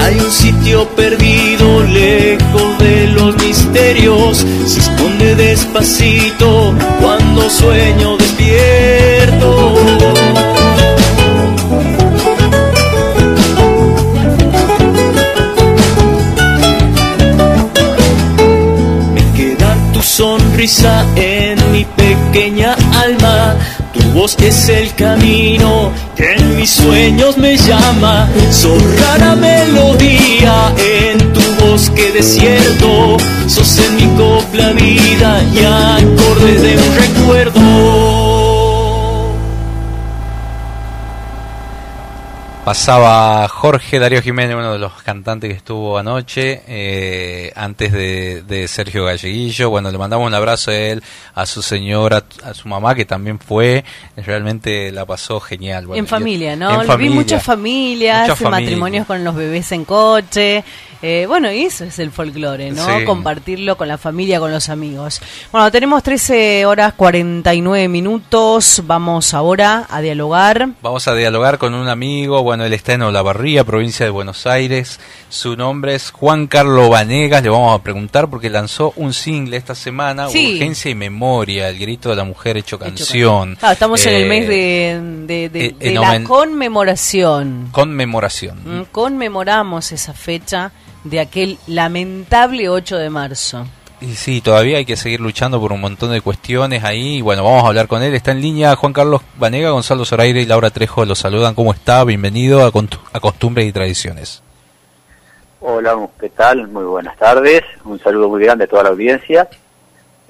Hay 0.00 0.14
un 0.18 0.32
sitio 0.32 0.88
perdido 0.96 1.84
lejos 1.84 2.78
de 2.80 3.06
los 3.06 3.36
misterios, 3.36 4.44
se 4.66 4.80
esconde 4.80 5.36
despacito 5.36 6.74
cuando 7.00 7.48
sueño 7.48 8.16
despierto. 8.16 8.89
Sonrisa 20.66 21.06
en 21.16 21.72
mi 21.72 21.84
pequeña 21.84 22.76
alma. 22.92 23.56
Tu 23.92 24.00
voz 24.12 24.36
es 24.40 24.68
el 24.68 24.94
camino 24.94 25.90
que 26.16 26.34
en 26.34 26.56
mis 26.56 26.70
sueños 26.70 27.38
me 27.38 27.56
llama. 27.56 28.28
Sos 28.50 28.82
rara 28.98 29.36
melodía 29.36 30.72
en 30.78 31.32
tu 31.32 31.40
bosque 31.64 32.12
desierto. 32.12 33.16
Sos 33.46 33.78
en 33.78 33.96
mi 33.96 34.16
copla 34.18 34.72
vida 34.72 35.42
y 35.54 35.58
acordes 35.64 36.62
de 36.62 36.76
un 36.76 36.96
recuerdo. 36.96 38.09
Pasaba 42.70 43.48
Jorge 43.48 43.98
Darío 43.98 44.22
Jiménez, 44.22 44.54
uno 44.54 44.74
de 44.74 44.78
los 44.78 44.92
cantantes 45.02 45.50
que 45.50 45.56
estuvo 45.56 45.98
anoche, 45.98 46.62
eh, 46.68 47.52
antes 47.56 47.90
de, 47.90 48.42
de, 48.42 48.68
Sergio 48.68 49.06
Galleguillo. 49.06 49.70
Bueno, 49.70 49.90
le 49.90 49.98
mandamos 49.98 50.28
un 50.28 50.34
abrazo 50.34 50.70
a 50.70 50.76
él, 50.76 51.02
a 51.34 51.46
su 51.46 51.62
señora, 51.62 52.22
a 52.44 52.54
su 52.54 52.68
mamá, 52.68 52.94
que 52.94 53.04
también 53.04 53.40
fue. 53.40 53.84
Realmente 54.16 54.92
la 54.92 55.04
pasó 55.04 55.40
genial. 55.40 55.88
en 55.92 56.06
familia, 56.06 56.54
¿no? 56.54 56.96
Vi 56.96 57.08
muchas 57.08 57.42
familias, 57.42 58.40
matrimonios 58.40 59.04
con 59.04 59.24
los 59.24 59.34
bebés 59.34 59.72
en 59.72 59.84
coche. 59.84 60.62
Eh, 61.02 61.24
bueno, 61.26 61.48
eso 61.48 61.84
es 61.84 61.98
el 61.98 62.10
folclore, 62.10 62.72
¿no? 62.72 62.86
Compartirlo 63.06 63.76
con 63.76 63.88
la 63.88 63.96
familia, 63.96 64.38
con 64.38 64.50
los 64.50 64.68
amigos. 64.68 65.20
Bueno, 65.50 65.70
tenemos 65.70 66.02
13 66.02 66.66
horas 66.66 66.92
49 66.94 67.88
minutos. 67.88 68.82
Vamos 68.84 69.32
ahora 69.32 69.86
a 69.88 70.02
dialogar. 70.02 70.68
Vamos 70.82 71.08
a 71.08 71.14
dialogar 71.14 71.56
con 71.56 71.72
un 71.72 71.88
amigo. 71.88 72.42
Bueno, 72.42 72.64
él 72.64 72.72
está 72.74 72.92
en 72.92 73.02
Olavarría, 73.02 73.64
provincia 73.64 74.04
de 74.04 74.10
Buenos 74.10 74.46
Aires. 74.46 75.00
Su 75.30 75.56
nombre 75.56 75.94
es 75.94 76.10
Juan 76.10 76.46
Carlos 76.46 76.90
Vanegas. 76.90 77.42
Le 77.42 77.48
vamos 77.48 77.78
a 77.78 77.82
preguntar 77.82 78.28
porque 78.28 78.50
lanzó 78.50 78.92
un 78.96 79.14
single 79.14 79.56
esta 79.56 79.74
semana, 79.74 80.28
Urgencia 80.28 80.90
y 80.90 80.94
Memoria, 80.94 81.68
el 81.70 81.78
grito 81.78 82.10
de 82.10 82.16
la 82.16 82.24
mujer 82.24 82.58
hecho 82.58 82.78
canción. 82.78 83.56
estamos 83.62 84.04
en 84.04 84.14
el 84.14 84.28
mes 84.28 84.48
de, 84.48 85.48
de, 85.50 85.74
eh, 85.80 85.94
la 85.94 86.22
conmemoración. 86.24 87.68
Conmemoración. 87.72 88.58
Mm, 88.64 88.84
conmemoramos 88.90 89.92
esa 89.92 90.12
fecha 90.12 90.72
de 91.04 91.20
aquel 91.20 91.58
lamentable 91.66 92.68
8 92.68 92.96
de 92.96 93.10
marzo. 93.10 93.66
Y 94.00 94.14
sí, 94.14 94.40
todavía 94.40 94.78
hay 94.78 94.86
que 94.86 94.96
seguir 94.96 95.20
luchando 95.20 95.60
por 95.60 95.72
un 95.72 95.80
montón 95.80 96.10
de 96.10 96.22
cuestiones 96.22 96.84
ahí. 96.84 97.18
Y 97.18 97.22
bueno, 97.22 97.44
vamos 97.44 97.64
a 97.64 97.68
hablar 97.68 97.86
con 97.86 98.02
él. 98.02 98.14
Está 98.14 98.32
en 98.32 98.40
línea 98.40 98.74
Juan 98.74 98.94
Carlos 98.94 99.20
Vanega, 99.36 99.70
Gonzalo 99.70 100.06
Zoraire 100.06 100.40
y 100.40 100.46
Laura 100.46 100.70
Trejo. 100.70 101.04
Los 101.04 101.18
saludan. 101.18 101.54
¿Cómo 101.54 101.72
está? 101.72 102.02
Bienvenido 102.04 102.64
a, 102.64 102.68
a 102.68 103.20
Costumbres 103.20 103.66
y 103.66 103.72
Tradiciones. 103.72 104.42
Hola, 105.60 106.08
¿qué 106.18 106.30
tal? 106.30 106.68
Muy 106.68 106.84
buenas 106.84 107.14
tardes. 107.18 107.62
Un 107.84 107.98
saludo 107.98 108.30
muy 108.30 108.42
grande 108.42 108.64
a 108.64 108.68
toda 108.68 108.84
la 108.84 108.88
audiencia. 108.88 109.46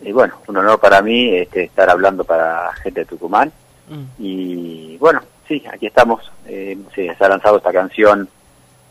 Y 0.02 0.10
bueno, 0.10 0.34
un 0.48 0.56
honor 0.56 0.80
para 0.80 1.00
mí 1.00 1.36
este, 1.36 1.64
estar 1.64 1.88
hablando 1.88 2.24
para 2.24 2.72
gente 2.82 3.00
de 3.00 3.06
Tucumán. 3.06 3.52
Mm. 3.88 4.04
Y 4.18 4.96
bueno, 4.96 5.22
sí, 5.46 5.62
aquí 5.72 5.86
estamos. 5.86 6.28
Eh, 6.46 6.76
se 6.92 7.14
ha 7.20 7.28
lanzado 7.28 7.58
esta 7.58 7.72
canción 7.72 8.28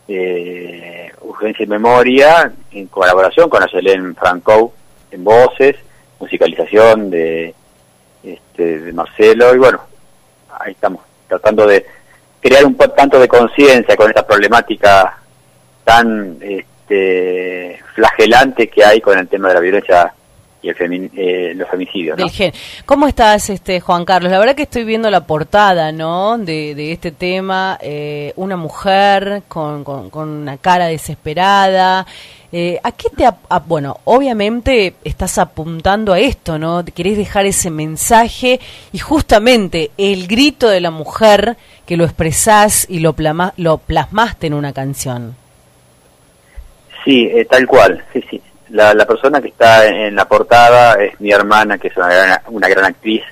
eh, 0.09 1.11
Urgencia 1.21 1.63
y 1.63 1.67
Memoria, 1.67 2.51
en 2.71 2.87
colaboración 2.87 3.47
con 3.47 3.61
Ayelen 3.61 4.15
Franco 4.15 4.73
en 5.11 5.23
voces, 5.23 5.75
musicalización 6.19 7.11
de, 7.11 7.53
este, 8.23 8.79
de 8.79 8.93
Marcelo, 8.93 9.53
y 9.53 9.59
bueno, 9.59 9.81
ahí 10.59 10.71
estamos, 10.71 11.03
tratando 11.27 11.67
de 11.67 11.85
crear 12.41 12.65
un 12.65 12.75
tanto 12.75 13.19
de 13.19 13.27
conciencia 13.27 13.95
con 13.95 14.09
esta 14.09 14.25
problemática 14.25 15.17
tan 15.83 16.37
este, 16.41 17.79
flagelante 17.93 18.67
que 18.67 18.83
hay 18.83 19.01
con 19.01 19.17
el 19.17 19.27
tema 19.27 19.49
de 19.49 19.53
la 19.53 19.59
violencia 19.59 20.13
y 20.61 20.69
el 20.69 21.09
eh, 21.15 21.53
los 21.55 21.69
femicidios. 21.69 22.17
¿Cómo 22.85 23.07
estás, 23.07 23.49
este 23.49 23.79
Juan 23.79 24.03
Carlos? 24.03 24.31
La 24.31 24.39
verdad 24.39 24.55
que 24.55 24.63
estoy 24.63 24.83
viendo 24.83 25.09
la 25.09 25.25
portada, 25.25 25.91
¿no? 25.91 26.37
De, 26.37 26.91
este 26.91 27.11
tema, 27.11 27.77
eh, 27.81 28.33
una 28.35 28.57
mujer 28.57 29.43
con, 29.47 29.83
con, 29.83 30.29
una 30.29 30.57
cara 30.57 30.87
desesperada. 30.87 32.05
Eh, 32.51 32.79
¿A 32.83 32.91
qué 32.91 33.09
te, 33.15 33.29
bueno, 33.67 33.99
obviamente 34.05 34.95
estás 35.03 35.37
apuntando 35.37 36.13
a 36.13 36.19
esto, 36.19 36.57
¿no? 36.57 36.83
Querés 36.83 37.15
dejar 37.15 37.45
ese 37.45 37.69
mensaje 37.69 38.59
y 38.91 38.97
justamente 38.97 39.91
el 39.97 40.27
grito 40.27 40.67
de 40.67 40.81
la 40.81 40.91
mujer 40.91 41.57
que 41.85 41.95
lo 41.95 42.03
expresás 42.03 42.87
y 42.89 42.99
lo, 42.99 43.15
lo 43.57 43.77
plasmaste 43.77 44.47
en 44.47 44.55
una 44.55 44.73
canción. 44.73 45.35
Sí, 47.05 47.29
tal 47.49 47.65
cual, 47.65 48.03
sí, 48.11 48.21
sí. 48.29 48.41
La, 48.69 48.93
la 48.93 49.05
persona 49.05 49.41
que 49.41 49.49
está 49.49 49.87
en 49.87 50.15
la 50.15 50.27
portada 50.27 50.93
es 51.01 51.19
mi 51.19 51.31
hermana, 51.31 51.77
que 51.77 51.87
es 51.87 51.97
una 51.97 52.07
gran, 52.07 52.41
una 52.47 52.69
gran 52.69 52.85
actriz, 52.85 53.23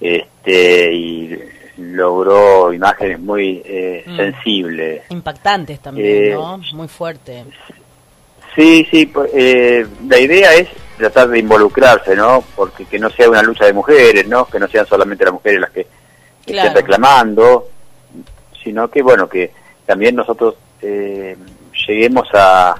este, 0.00 0.92
y 0.92 1.38
logró 1.78 2.72
imágenes 2.72 3.20
muy 3.20 3.62
eh, 3.64 4.04
mm. 4.06 4.16
sensibles. 4.16 5.02
Impactantes 5.10 5.80
también, 5.80 6.34
¿no? 6.34 6.56
Eh, 6.56 6.74
muy 6.74 6.88
fuerte. 6.88 7.44
Sí, 8.54 8.86
sí, 8.90 9.06
pues, 9.06 9.30
eh, 9.34 9.86
la 10.08 10.18
idea 10.18 10.54
es 10.54 10.68
tratar 10.96 11.28
de 11.28 11.38
involucrarse, 11.38 12.16
¿no? 12.16 12.42
Porque 12.54 12.86
que 12.86 12.98
no 12.98 13.10
sea 13.10 13.28
una 13.28 13.42
lucha 13.42 13.66
de 13.66 13.74
mujeres, 13.74 14.26
¿no? 14.26 14.46
Que 14.46 14.58
no 14.58 14.68
sean 14.68 14.86
solamente 14.86 15.24
las 15.24 15.34
mujeres 15.34 15.60
las 15.60 15.70
que 15.70 15.86
estén 16.46 16.74
reclamando, 16.74 17.68
sino 18.62 18.88
que, 18.88 19.02
bueno, 19.02 19.28
que 19.28 19.50
también 19.84 20.16
nosotros 20.16 20.54
lleguemos 20.80 22.28
a, 22.32 22.76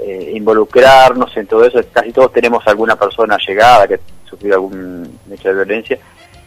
eh, 0.00 0.32
involucrarnos 0.34 1.36
en 1.36 1.46
todo 1.46 1.64
eso. 1.64 1.80
Casi 1.92 2.12
todos 2.12 2.32
tenemos 2.32 2.66
alguna 2.66 2.96
persona 2.96 3.36
llegada 3.46 3.86
que 3.86 4.00
sufrió 4.28 4.54
algún 4.54 5.18
hecho 5.30 5.48
de 5.48 5.54
violencia 5.54 5.98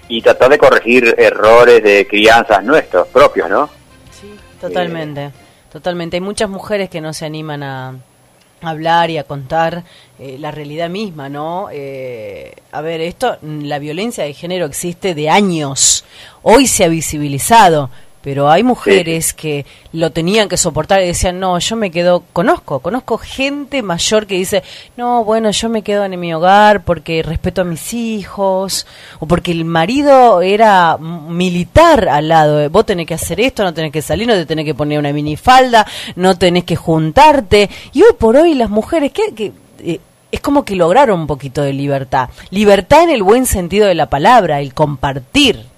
y 0.08 0.22
tratar 0.22 0.50
de 0.50 0.58
corregir 0.58 1.16
errores 1.18 1.84
de 1.84 2.08
crianzas 2.08 2.64
nuestros 2.64 3.08
propios, 3.10 3.50
¿no? 3.50 3.70
Sí, 4.12 4.34
totalmente, 4.60 5.32
totalmente. 5.72 6.18
Hay 6.18 6.22
muchas 6.22 6.50
mujeres 6.50 6.90
que 6.90 7.02
no 7.02 7.14
se 7.14 7.26
animan 7.26 7.64
a 7.64 7.96
hablar 8.62 9.10
y 9.10 9.18
a 9.18 9.24
contar 9.24 9.84
eh, 10.20 10.38
la 10.40 10.52
realidad 10.52 10.90
misma, 10.90 11.30
¿no? 11.30 11.68
Eh, 11.72 12.54
a 12.72 12.82
ver, 12.82 13.02
esto, 13.02 13.38
la 13.42 13.80
violencia 13.80 14.24
de 14.24 14.34
género 14.34 14.66
existe 14.66 15.14
de 15.14 15.30
años. 15.30 16.06
Hoy 16.42 16.68
se 16.68 16.84
ha 16.84 16.88
visibilizado, 16.88 17.90
pero 18.22 18.50
hay 18.50 18.64
mujeres 18.64 19.34
que 19.34 19.66
lo 19.94 20.12
tenían 20.12 20.50
que 20.50 20.58
soportar 20.58 21.02
y 21.02 21.08
decían, 21.08 21.40
no, 21.40 21.58
yo 21.60 21.76
me 21.76 21.92
quedo, 21.92 22.24
conozco, 22.34 22.80
conozco 22.80 23.18
gente 23.18 23.82
mayor 23.82 24.28
que 24.28 24.36
dice, 24.36 24.64
no, 24.98 25.24
bueno, 25.24 25.52
yo 25.52 25.70
me 25.70 25.82
quedo 25.82 26.04
en 26.04 26.20
mi 26.20 26.34
hogar 26.34 26.84
porque 26.84 27.24
respeto 27.24 27.62
a 27.62 27.66
mis 27.66 27.94
hijos, 27.94 28.86
o 29.20 29.28
porque 29.28 29.52
el 29.52 29.66
marido 29.66 30.42
era 30.42 30.98
militar 30.98 32.10
al 32.10 32.28
lado, 32.28 32.70
vos 32.70 32.86
tenés 32.86 33.06
que 33.06 33.14
hacer 33.14 33.40
esto, 33.40 33.64
no 33.64 33.74
tenés 33.74 33.92
que 33.92 34.02
salir, 34.02 34.28
no 34.28 34.34
te 34.34 34.46
tenés 34.46 34.66
que 34.66 34.76
poner 34.76 35.00
una 35.00 35.14
minifalda, 35.14 35.86
no 36.16 36.38
tenés 36.38 36.64
que 36.64 36.76
juntarte, 36.76 37.70
y 37.94 38.02
hoy 38.02 38.14
por 38.18 38.36
hoy 38.36 38.56
las 38.56 38.70
mujeres, 38.70 39.12
que 39.12 39.54
eh, 39.80 40.00
es 40.32 40.40
como 40.42 40.66
que 40.66 40.76
lograron 40.76 41.22
un 41.22 41.28
poquito 41.28 41.62
de 41.62 41.74
libertad, 41.74 42.30
libertad 42.50 43.04
en 43.04 43.12
el 43.12 43.24
buen 43.24 43.46
sentido 43.46 43.88
de 43.88 43.96
la 43.96 44.10
palabra, 44.10 44.60
el 44.60 44.74
compartir 44.74 45.77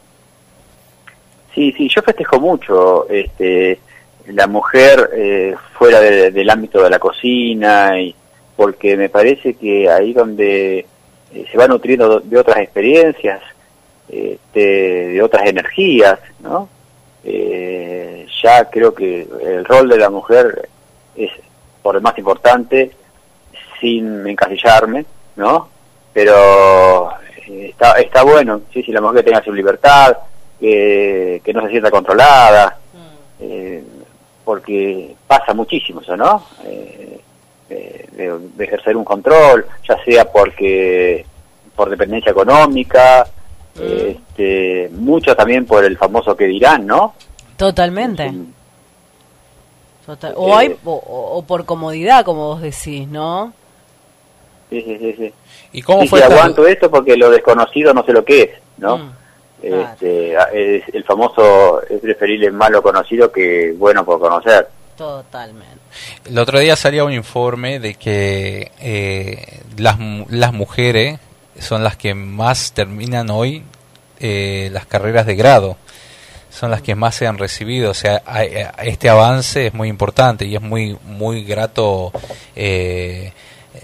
Sí, 1.60 1.74
sí, 1.74 1.90
yo 1.94 2.02
festejo 2.02 2.40
mucho 2.40 3.10
este, 3.10 3.82
la 4.28 4.48
mujer 4.48 5.10
eh, 5.14 5.56
fuera 5.78 6.00
del 6.00 6.50
ámbito 6.50 6.82
de 6.82 6.90
la 6.90 7.00
cocina, 7.00 8.00
y 8.00 8.16
porque 8.56 8.96
me 8.96 9.10
parece 9.10 9.56
que 9.56 9.90
ahí 9.90 10.14
donde 10.14 10.86
eh, 11.34 11.46
se 11.52 11.58
va 11.58 11.68
nutriendo 11.68 12.22
de 12.22 12.38
otras 12.38 12.60
experiencias, 12.60 13.42
este, 14.08 15.10
de 15.10 15.22
otras 15.22 15.48
energías, 15.48 16.18
¿no? 16.40 16.70
Eh, 17.26 18.26
ya 18.42 18.70
creo 18.70 18.94
que 18.94 19.28
el 19.44 19.66
rol 19.66 19.90
de 19.90 19.98
la 19.98 20.10
mujer 20.10 20.70
es 21.18 21.32
por 21.82 21.98
el 21.98 22.02
más 22.02 22.18
importante, 22.18 22.92
sin 23.82 24.26
encasillarme, 24.26 25.04
¿no? 25.36 25.68
Pero 26.14 27.10
está, 27.50 28.00
está 28.00 28.24
bueno, 28.24 28.62
sí, 28.74 28.82
si 28.82 28.94
la 28.94 29.02
mujer 29.02 29.26
tenga 29.26 29.44
su 29.44 29.52
libertad, 29.52 30.16
que, 30.60 31.52
no 31.54 31.62
se 31.64 31.70
sienta 31.70 31.92
controlada, 31.92 32.78
mm. 32.94 33.44
eh, 33.44 33.84
porque 34.44 35.16
pasa 35.28 35.54
muchísimo 35.54 36.02
eso, 36.02 36.18
¿no? 36.18 36.46
Eh, 36.66 37.20
de, 37.70 38.64
ejercer 38.64 38.98
un 38.98 39.06
control, 39.06 39.66
ya 39.88 40.04
sea 40.04 40.30
porque 40.30 41.26
por 41.76 41.90
dependencia 41.90 42.32
económica, 42.32 43.26
mm. 43.76 43.80
este, 43.82 44.90
mucho 44.94 45.36
también 45.36 45.66
por 45.66 45.86
el 45.86 45.98
famoso 45.98 46.36
que 46.36 46.46
dirán, 46.46 46.86
¿no? 46.86 47.14
Totalmente. 47.56 48.32
o, 50.36 50.56
hay, 50.56 50.76
o, 50.84 51.44
por 51.48 51.66
comodidad, 51.66 52.26
como 52.26 52.48
vos 52.48 52.62
decís, 52.62 53.08
¿no? 53.08 53.54
Sí, 54.70 54.82
sí, 54.82 55.16
sí. 55.18 55.34
¿Y 55.72 55.82
cómo 55.82 56.06
fue? 56.06 56.24
aguanto 56.24 56.68
esto 56.68 56.92
porque 56.92 57.18
lo 57.18 57.30
desconocido 57.30 57.94
no 57.94 58.04
sé 58.04 58.14
lo 58.14 58.24
que 58.24 58.42
es, 58.42 58.50
¿no? 58.78 58.98
Mm. 58.98 59.12
Este, 59.62 60.34
el 60.94 61.04
famoso 61.04 61.82
es 61.90 62.00
preferible 62.00 62.50
malo 62.52 62.82
conocido 62.82 63.32
que 63.32 63.74
bueno 63.78 64.06
por 64.06 64.20
conocer. 64.20 64.68
Totalmente. 64.98 65.80
El 66.26 66.38
otro 66.38 66.60
día 66.60 66.76
salía 66.76 67.04
un 67.04 67.14
informe 67.14 67.80
de 67.80 67.96
que 67.96 68.72
eh, 68.80 69.60
las, 69.78 69.98
mu- 69.98 70.26
las 70.30 70.52
mujeres 70.54 71.20
son 71.60 71.84
las 71.84 71.96
que 71.98 72.14
más 72.14 72.74
terminan 72.74 73.30
hoy 73.30 73.64
eh, 74.20 74.70
las 74.74 74.86
carreras 74.86 75.26
de 75.26 75.36
grado, 75.36 75.78
son 76.52 76.72
las 76.72 76.82
que 76.82 76.96
más 76.96 77.16
se 77.16 77.28
han 77.28 77.38
recibido. 77.38 77.92
O 77.92 77.94
sea, 77.94 78.22
hay- 78.26 78.48
eh, 78.48 78.68
este 78.84 79.10
avance 79.10 79.68
es 79.68 79.74
muy 79.74 79.88
importante 79.88 80.46
y 80.46 80.56
es 80.56 80.62
muy 80.62 80.98
muy 81.06 81.44
grato 81.46 82.12
eh, 82.56 83.32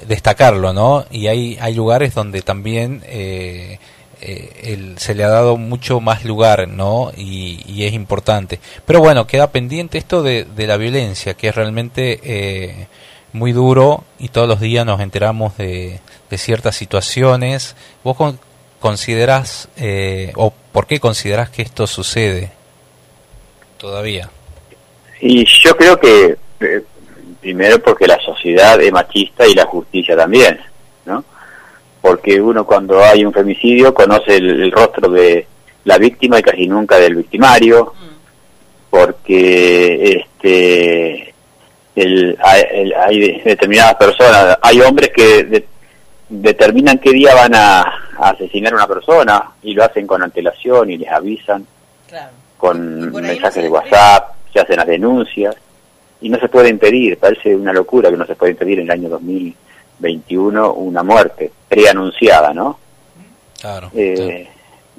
destacarlo, 0.07 0.73
¿no? 0.73 1.05
Y 1.11 1.27
hay 1.27 1.57
hay 1.61 1.73
lugares 1.73 2.13
donde 2.13 2.41
también 2.41 3.01
eh, 3.05 3.79
eh, 4.25 4.73
el- 4.73 4.97
se 4.97 5.13
le 5.15 5.23
ha 5.23 5.29
dado 5.29 5.57
mucho 5.57 5.99
más 5.99 6.25
lugar, 6.25 6.67
¿no? 6.67 7.11
Y, 7.15 7.61
y 7.67 7.85
es 7.85 7.93
importante. 7.93 8.59
Pero 8.85 8.99
bueno, 8.99 9.27
queda 9.27 9.51
pendiente 9.51 9.97
esto 9.97 10.23
de, 10.23 10.43
de 10.45 10.67
la 10.67 10.77
violencia, 10.77 11.33
que 11.35 11.49
es 11.49 11.55
realmente 11.55 12.19
eh, 12.23 12.87
muy 13.33 13.51
duro 13.51 14.03
y 14.19 14.29
todos 14.29 14.47
los 14.47 14.59
días 14.59 14.85
nos 14.85 14.99
enteramos 15.01 15.57
de, 15.57 15.99
ciertas 16.37 16.75
situaciones. 16.75 17.75
¿Vos 18.03 18.17
con- 18.17 18.37
considerás, 18.81 19.69
eh, 19.77 20.33
o 20.35 20.51
por 20.73 20.85
qué 20.85 20.99
considerás 20.99 21.49
que 21.49 21.61
esto 21.61 21.87
sucede 21.87 22.51
todavía? 23.77 24.29
Y 25.21 25.45
yo 25.63 25.75
creo 25.77 25.97
que, 25.99 26.35
eh, 26.59 26.81
primero 27.41 27.81
porque 27.81 28.05
la 28.07 28.19
sociedad 28.19 28.79
es 28.81 28.91
machista 28.91 29.47
y 29.47 29.53
la 29.53 29.65
justicia 29.65 30.15
también. 30.17 30.59
Porque 32.05 32.39
uno 32.39 32.67
cuando 32.67 33.03
hay 33.03 33.25
un 33.25 33.33
femicidio 33.33 33.91
conoce 33.91 34.35
el, 34.37 34.61
el 34.61 34.71
rostro 34.71 35.09
de 35.09 35.47
la 35.85 35.97
víctima 35.97 36.37
y 36.37 36.43
casi 36.43 36.67
nunca 36.67 36.97
del 36.99 37.15
victimario, 37.15 37.93
porque 38.91 40.17
este 40.19 41.33
el- 41.95 42.37
hay, 42.43 42.63
el- 42.71 42.93
hay 42.93 43.19
de- 43.19 43.41
determinadas 43.43 43.95
personas, 43.95 44.57
hay 44.61 44.81
hombres 44.81 45.09
que 45.15 45.43
de- 45.45 45.65
determinan 46.29 46.99
qué 46.99 47.11
día 47.11 47.33
van 47.33 47.55
a, 47.55 47.81
a 47.81 48.29
asesinar 48.29 48.73
a 48.73 48.75
una 48.75 48.87
persona 48.87 49.51
y 49.63 49.73
lo 49.73 49.83
hacen 49.83 50.05
con 50.05 50.21
antelación 50.21 50.91
y 50.91 50.97
les 50.97 51.09
avisan 51.11 51.65
con 52.57 53.11
mensajes 53.23 53.63
de 53.63 53.69
WhatsApp, 53.69 54.35
se 54.53 54.59
hacen 54.59 54.77
las 54.77 54.87
denuncias 54.87 55.55
y 56.21 56.29
no 56.29 56.37
se 56.39 56.49
puede 56.49 56.69
impedir, 56.69 57.17
parece 57.17 57.55
una 57.55 57.73
locura 57.73 58.11
que 58.11 58.17
no 58.17 58.25
se 58.27 58.35
puede 58.35 58.51
impedir 58.51 58.79
en 58.79 58.85
el 58.85 58.91
año 58.91 59.09
2021 59.99 60.73
una 60.73 61.03
muerte 61.03 61.51
preanunciada, 61.67 62.53
¿no? 62.53 62.79
Claro. 63.59 63.89
Eh, 63.93 64.47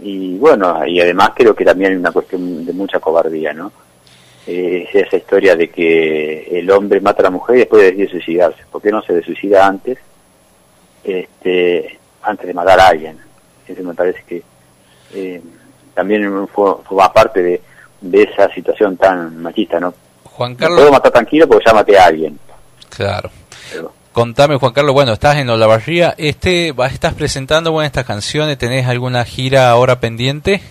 Y 0.03 0.37
bueno, 0.37 0.85
y 0.87 1.01
además 1.01 1.31
creo 1.35 1.55
que 1.55 1.65
también 1.65 1.93
hay 1.93 1.97
una 1.97 2.13
cuestión 2.13 2.67
de 2.67 2.73
mucha 2.75 3.01
cobardía, 3.01 3.53
¿no? 3.55 3.73
Eh, 4.47 4.87
es 4.93 5.07
esa 5.07 5.17
historia 5.17 5.57
de 5.57 5.71
que 5.71 6.47
el 6.59 6.71
hombre 6.71 7.01
mata 7.01 7.21
a 7.21 7.25
la 7.25 7.31
mujer 7.31 7.57
y 7.57 7.59
después 7.61 7.83
decide 7.83 8.09
suicidarse. 8.11 8.63
¿Por 8.71 8.83
qué 8.83 8.91
no 8.91 9.01
se 9.03 9.23
suicida 9.23 9.67
antes? 9.67 9.99
Este, 11.03 11.99
antes 12.23 12.47
de 12.47 12.55
matar 12.55 12.79
a 12.81 12.89
alguien. 12.89 13.19
Eso 13.67 13.83
me 13.83 13.95
parece 13.95 14.23
que 14.27 14.43
eh, 15.15 15.41
también 15.95 16.47
fue, 16.49 16.75
forma 16.87 17.13
parte 17.13 17.43
de, 17.43 17.61
de 18.01 18.23
esa 18.25 18.53
situación 18.53 18.97
tan 18.97 19.39
machista, 19.41 19.81
¿no? 19.81 19.95
Juan 20.25 20.53
No 20.53 20.59
Carlos. 20.59 20.79
puedo 20.81 20.93
matar 20.93 21.13
tranquilo 21.13 21.49
porque 21.49 21.65
ya 21.67 21.73
maté 21.73 21.99
a 21.99 22.05
alguien. 22.07 22.39
Claro. 22.91 23.31
Contame, 24.21 24.57
Juan 24.57 24.73
Carlos, 24.73 24.95
bueno, 24.95 25.13
estás 25.13 25.37
en 25.37 25.51
Olavarría, 25.51 26.15
este, 26.17 26.73
estás 26.91 27.13
presentando 27.13 27.71
bueno, 27.71 27.85
estas 27.87 28.07
canciones, 28.07 28.57
¿tenés 28.57 28.87
alguna 28.87 29.23
gira 29.27 29.69
ahora 29.69 30.01
pendiente? 30.01 30.63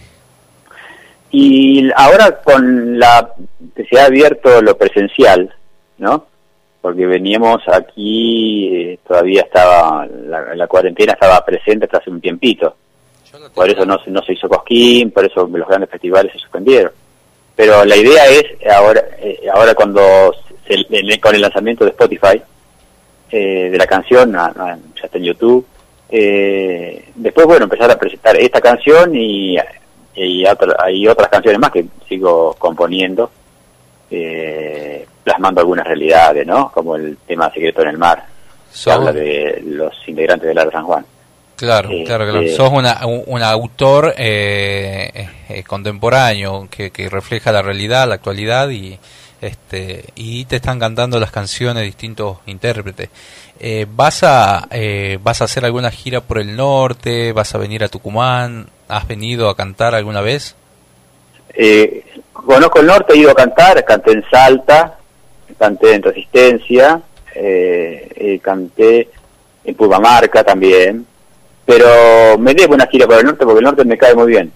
Y 1.29 1.91
ahora 1.95 2.41
con 2.43 2.97
la 2.97 3.29
que 3.75 3.85
se 3.85 3.99
ha 3.99 4.05
abierto 4.05 4.63
lo 4.63 4.75
presencial, 4.75 5.53
¿no? 5.99 6.25
Porque 6.81 7.05
veníamos 7.05 7.61
aquí, 7.71 8.67
eh, 8.73 8.99
todavía 9.07 9.41
estaba, 9.41 10.07
la, 10.07 10.55
la 10.55 10.65
cuarentena 10.65 11.13
estaba 11.13 11.45
presente 11.45 11.85
hasta 11.85 11.99
hace 11.99 12.09
un 12.09 12.21
tiempito. 12.21 12.75
Por 13.53 13.69
eso 13.69 13.85
no, 13.85 13.99
se- 14.03 14.09
no 14.09 14.23
se 14.23 14.33
hizo 14.33 14.49
Cosquín, 14.49 15.11
por 15.11 15.23
eso 15.23 15.47
los 15.53 15.67
grandes 15.67 15.91
festivales 15.91 16.31
se 16.33 16.39
suspendieron. 16.39 16.91
Pero 17.55 17.85
la 17.85 17.95
idea 17.95 18.25
es, 18.25 18.43
ahora 18.75 19.03
eh, 19.19 19.41
ahora 19.53 19.75
cuando, 19.75 20.33
se, 20.67 21.19
con 21.19 21.35
el 21.35 21.41
lanzamiento 21.41 21.83
de 21.85 21.91
Spotify, 21.91 22.41
eh, 23.31 23.69
de 23.71 23.77
la 23.77 23.87
canción, 23.87 24.35
ah, 24.35 24.53
ah, 24.57 24.77
ya 24.95 25.05
está 25.05 25.17
en 25.17 25.23
YouTube, 25.23 25.65
eh, 26.09 27.09
después, 27.15 27.45
bueno, 27.47 27.63
empezar 27.65 27.89
a 27.91 27.97
presentar 27.97 28.35
esta 28.37 28.61
canción 28.61 29.15
y, 29.15 29.57
y 30.15 30.45
otra- 30.45 30.75
hay 30.79 31.07
otras 31.07 31.29
canciones 31.29 31.59
más 31.59 31.71
que 31.71 31.85
sigo 32.07 32.53
componiendo, 32.59 33.29
eh, 34.11 35.05
plasmando 35.23 35.61
algunas 35.61 35.85
realidades, 35.87 36.45
¿no? 36.45 36.71
Como 36.71 36.95
el 36.95 37.17
tema 37.27 37.51
Secreto 37.51 37.81
en 37.81 37.87
el 37.89 37.97
Mar, 37.97 38.23
que 38.83 38.91
habla 38.91 39.11
de 39.11 39.61
los 39.65 39.93
integrantes 40.07 40.47
del 40.47 40.63
de 40.65 40.71
San 40.71 40.85
Juan. 40.85 41.05
Claro, 41.55 41.89
Eh, 41.89 42.03
claro, 42.05 42.25
claro. 42.25 42.41
eh, 42.41 42.49
Sos 42.49 42.69
una, 42.71 43.05
un, 43.07 43.23
un 43.27 43.41
autor 43.41 44.13
eh, 44.17 45.63
contemporáneo 45.65 46.67
que, 46.69 46.91
que 46.91 47.09
refleja 47.09 47.51
la 47.51 47.61
realidad, 47.61 48.07
la 48.07 48.15
actualidad 48.15 48.69
y 48.69 48.99
este 49.45 50.05
y 50.15 50.45
te 50.45 50.57
están 50.57 50.79
cantando 50.79 51.19
las 51.19 51.31
canciones 51.31 51.83
distintos 51.83 52.37
intérpretes. 52.45 53.09
Eh, 53.59 53.85
¿Vas 53.89 54.23
a 54.23 54.67
eh, 54.71 55.17
vas 55.21 55.41
a 55.41 55.45
hacer 55.45 55.65
alguna 55.65 55.91
gira 55.91 56.21
por 56.21 56.39
el 56.39 56.55
norte? 56.55 57.31
¿Vas 57.31 57.55
a 57.55 57.57
venir 57.57 57.83
a 57.83 57.87
Tucumán? 57.87 58.67
¿Has 58.87 59.07
venido 59.07 59.49
a 59.49 59.55
cantar 59.55 59.95
alguna 59.95 60.21
vez? 60.21 60.55
Eh, 61.53 62.03
conozco 62.33 62.79
el 62.79 62.87
norte, 62.87 63.13
he 63.13 63.17
ido 63.17 63.31
a 63.31 63.35
cantar, 63.35 63.83
canté 63.85 64.11
en 64.11 64.23
Salta, 64.29 64.97
canté 65.57 65.95
en 65.95 66.03
Resistencia, 66.03 67.01
eh, 67.33 68.09
eh, 68.15 68.39
canté 68.39 69.09
en 69.63 69.75
Purmamarca 69.75 70.43
también, 70.43 71.05
pero 71.65 72.37
me 72.37 72.53
debo 72.53 72.75
una 72.75 72.87
gira 72.87 73.07
por 73.07 73.17
el 73.17 73.25
norte 73.25 73.45
porque 73.45 73.59
el 73.59 73.65
norte 73.65 73.85
me 73.85 73.97
cae 73.97 74.13
muy 74.13 74.27
bien. 74.27 74.51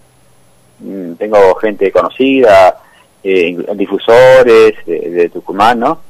Mm, 0.80 1.14
tengo 1.14 1.56
gente 1.56 1.92
conocida, 1.92 2.78
eh, 3.24 3.58
difusores 3.76 4.74
de, 4.86 5.10
de 5.10 5.30
Tucumán, 5.30 5.80
¿no? 5.80 6.02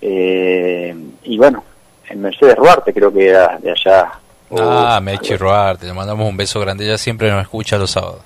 Eh, 0.00 0.94
y 1.24 1.38
bueno, 1.38 1.64
en 2.08 2.20
Mercedes 2.20 2.56
Ruarte 2.56 2.92
creo 2.92 3.12
que 3.12 3.28
era 3.28 3.58
de 3.58 3.70
allá. 3.70 4.12
Ah, 4.58 5.00
Mechi 5.02 5.36
Roarte, 5.36 5.86
le 5.86 5.92
mandamos 5.92 6.28
un 6.28 6.36
beso 6.36 6.60
grande, 6.60 6.84
ella 6.84 6.98
siempre 6.98 7.30
nos 7.30 7.42
escucha 7.42 7.78
los 7.78 7.90
sábados. 7.90 8.20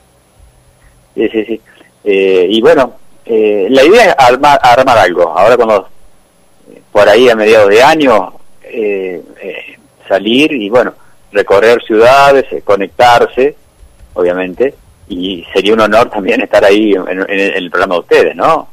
Sí, 1.15 1.29
sí, 1.31 1.45
sí. 1.45 1.61
Eh, 2.05 2.47
y 2.51 2.61
bueno, 2.61 2.95
eh, 3.25 3.69
la 3.71 3.83
idea 3.85 4.11
es 4.11 4.15
armar, 4.19 4.59
armar 4.63 4.99
algo. 4.99 5.37
Ahora 5.37 5.57
cuando, 5.57 5.89
eh, 6.71 6.83
por 6.93 7.09
ahí 7.09 7.29
a 7.29 7.37
mediados 7.37 7.71
de 7.71 7.83
año, 7.83 8.35
eh, 8.63 9.23
eh, 9.41 9.79
salir 10.07 10.53
y 10.53 10.69
bueno, 10.69 10.95
recorrer 11.33 11.83
ciudades, 11.83 12.47
conectarse, 12.65 13.57
obviamente, 14.15 14.75
y 15.11 15.45
sería 15.53 15.75
un 15.75 15.81
honor 15.81 16.09
también 16.09 16.41
estar 16.41 16.65
ahí 16.65 16.93
en, 16.93 17.07
en- 17.09 17.31
en 17.31 17.55
el 17.57 17.71
programa 17.71 17.97
de 17.97 18.01
ustedes, 18.01 18.37
¿no? 18.37 18.69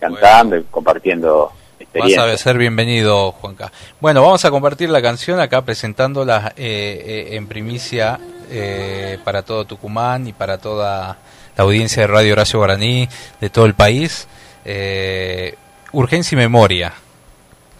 Cantando 0.00 0.56
y 0.56 0.64
compartiendo 0.64 1.52
Vas 1.94 2.16
a 2.16 2.36
ser 2.38 2.56
bienvenido, 2.56 3.32
Juanca. 3.32 3.70
Bueno, 4.00 4.22
vamos 4.22 4.42
a 4.46 4.50
compartir 4.50 4.88
la 4.88 5.02
canción 5.02 5.38
acá 5.40 5.60
presentándola 5.62 6.54
eh, 6.56 7.28
eh, 7.32 7.36
en 7.36 7.46
primicia 7.46 8.18
eh, 8.50 9.18
para 9.24 9.42
todo 9.42 9.66
Tucumán 9.66 10.26
y 10.26 10.32
para 10.32 10.56
toda 10.56 11.18
la 11.54 11.64
audiencia 11.64 12.00
de 12.02 12.06
Radio 12.06 12.32
Horacio 12.32 12.60
Guaraní 12.60 13.08
de 13.42 13.50
todo 13.50 13.66
el 13.66 13.74
país. 13.74 14.26
Eh, 14.64 15.54
Urgencia 15.92 16.34
y 16.34 16.38
Memoria, 16.38 16.94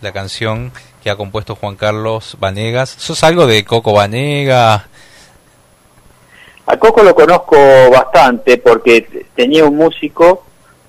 la 0.02 0.12
canción 0.12 0.72
que 1.02 1.08
ha 1.08 1.16
compuesto 1.16 1.54
Juan 1.56 1.76
Carlos 1.76 2.36
Vanegas. 2.38 2.90
¿Sos 2.90 3.24
algo 3.24 3.46
de 3.46 3.64
Coco 3.64 3.94
Vanega? 3.94 4.88
A 6.72 6.78
Coco 6.78 7.02
lo 7.02 7.14
conozco 7.14 7.54
bastante 7.90 8.56
porque 8.56 9.06
tenía 9.34 9.66
un 9.66 9.76
músico 9.76 10.42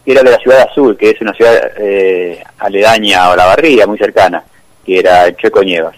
que 0.05 0.13
era 0.13 0.23
de 0.23 0.31
la 0.31 0.38
ciudad 0.38 0.69
Azul, 0.69 0.95
que 0.95 1.09
es 1.09 1.19
una 1.19 1.34
ciudad 1.34 1.59
eh, 1.77 2.41
aledaña 2.59 3.25
a 3.25 3.31
Olavarría, 3.31 3.86
muy 3.86 3.97
cercana, 3.97 4.45
que 4.86 4.99
era 4.99 5.25
el 5.25 5.36
Checo 5.36 5.61
Nievas. 5.61 5.97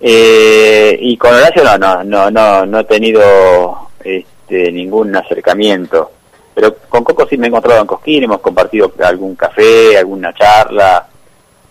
Eh, 0.00 0.98
y 1.00 1.16
con 1.16 1.32
Horacio 1.32 1.62
no, 1.62 1.78
no, 1.78 2.02
no, 2.02 2.28
no, 2.28 2.66
no 2.66 2.80
he 2.80 2.84
tenido 2.84 3.90
este, 4.02 4.72
ningún 4.72 5.14
acercamiento. 5.14 6.10
Pero 6.52 6.74
con 6.88 7.04
Coco 7.04 7.24
sí 7.28 7.36
me 7.36 7.46
he 7.46 7.50
encontrado 7.50 7.82
en 7.82 7.86
Cosquín, 7.86 8.24
hemos 8.24 8.40
compartido 8.40 8.92
algún 8.98 9.36
café, 9.36 9.96
alguna 9.96 10.34
charla, 10.34 11.06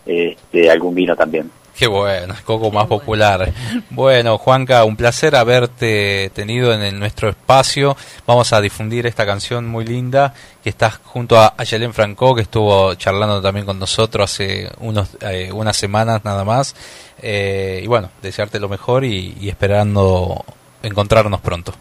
este, 0.05 0.71
algún 0.71 0.95
vino 0.95 1.13
también. 1.13 1.51
Qué 1.77 1.87
bueno, 1.87 2.35
Coco 2.45 2.69
más 2.71 2.85
popular. 2.85 3.51
Bueno, 3.89 4.37
Juanca, 4.37 4.83
un 4.83 4.95
placer 4.95 5.35
haberte 5.35 6.29
tenido 6.33 6.71
en 6.71 6.99
nuestro 6.99 7.29
espacio. 7.29 7.97
Vamos 8.27 8.53
a 8.53 8.61
difundir 8.61 9.07
esta 9.07 9.25
canción 9.25 9.67
muy 9.67 9.83
linda 9.83 10.33
que 10.63 10.69
estás 10.69 10.97
junto 11.03 11.39
a 11.39 11.55
Ayelen 11.57 11.93
Franco, 11.93 12.35
que 12.35 12.43
estuvo 12.43 12.93
charlando 12.95 13.41
también 13.41 13.65
con 13.65 13.79
nosotros 13.79 14.31
hace 14.31 14.69
unos, 14.79 15.17
eh, 15.21 15.51
unas 15.51 15.75
semanas 15.75 16.23
nada 16.23 16.43
más. 16.43 16.75
Eh, 17.21 17.81
y 17.83 17.87
bueno, 17.87 18.09
desearte 18.21 18.59
lo 18.59 18.69
mejor 18.69 19.03
y, 19.03 19.49
esperando 19.49 20.43
encontrarnos 20.83 21.41
pronto. 21.41 21.73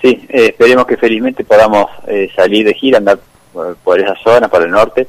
Sí, 0.00 0.26
eh, 0.28 0.46
esperemos 0.48 0.86
que 0.86 0.96
felizmente 0.96 1.44
podamos 1.44 1.90
eh, 2.06 2.30
salir 2.34 2.64
de 2.64 2.74
gira, 2.74 2.98
andar 2.98 3.18
por, 3.52 3.76
por 3.76 4.00
esa 4.00 4.14
zona, 4.22 4.48
por 4.48 4.62
el 4.62 4.70
norte, 4.70 5.06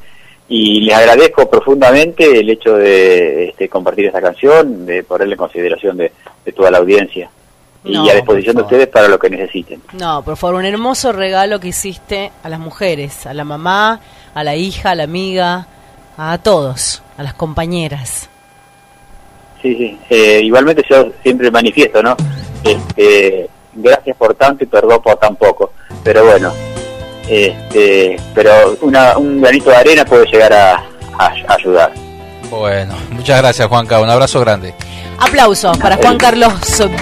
y 0.48 0.82
les 0.82 0.96
agradezco 0.96 1.50
profundamente 1.50 2.40
el 2.40 2.50
hecho 2.50 2.76
de 2.76 3.50
este, 3.50 3.68
compartir 3.68 4.06
esta 4.06 4.22
canción, 4.22 4.86
de 4.86 5.04
ponerla 5.04 5.34
en 5.34 5.38
consideración 5.40 5.98
de, 5.98 6.12
de 6.46 6.52
toda 6.52 6.70
la 6.70 6.78
audiencia 6.78 7.30
No, 7.84 8.06
y 8.06 8.10
a 8.10 8.16
disposición 8.16 8.56
de 8.56 8.62
ustedes 8.62 8.88
para 8.88 9.08
lo 9.08 9.18
que 9.18 9.30
necesiten. 9.30 9.82
No, 9.94 10.24
por 10.24 10.38
favor, 10.38 10.58
un 10.58 10.66
hermoso 10.66 11.12
regalo 11.12 11.60
que 11.60 11.70
hiciste 11.70 12.32
a 12.44 12.50
las 12.50 12.60
mujeres, 12.60 13.26
a 13.26 13.34
la 13.34 13.44
mamá, 13.44 14.00
a 14.36 14.44
la 14.44 14.56
hija, 14.56 14.92
a 14.92 14.96
la 14.96 15.04
amiga, 15.04 15.68
a 16.18 16.38
todos, 16.38 17.02
a 17.18 17.24
las 17.24 17.34
compañeras. 17.34 18.30
Sí, 19.62 19.76
sí. 19.76 19.98
Eh, 20.12 20.42
igualmente 20.44 20.84
yo 20.88 21.08
siempre 21.24 21.50
manifiesto, 21.50 22.04
¿no? 22.04 22.16
Este, 22.64 23.50
gracias 23.74 24.16
por 24.16 24.36
tanto 24.36 24.64
y 24.64 24.68
perdón 24.68 25.02
por 25.02 25.16
tan 25.18 25.36
poco. 25.36 25.74
Pero 26.04 26.24
bueno, 26.24 26.54
este, 27.28 28.18
pero 28.34 28.78
una, 28.82 29.18
un 29.18 29.42
granito 29.42 29.70
de 29.70 29.76
arena 29.76 30.06
puede 30.06 30.26
llegar 30.28 30.54
a, 30.54 30.76
a 31.18 31.34
ayudar. 31.50 31.92
Bueno, 32.50 32.96
muchas 33.10 33.42
gracias 33.42 33.68
Juanca, 33.68 34.00
un 34.00 34.10
abrazo 34.10 34.40
grande. 34.40 34.74
Aplausos 35.18 35.78
para 35.78 35.96
Juan 35.98 36.18
Carlos 36.18 36.54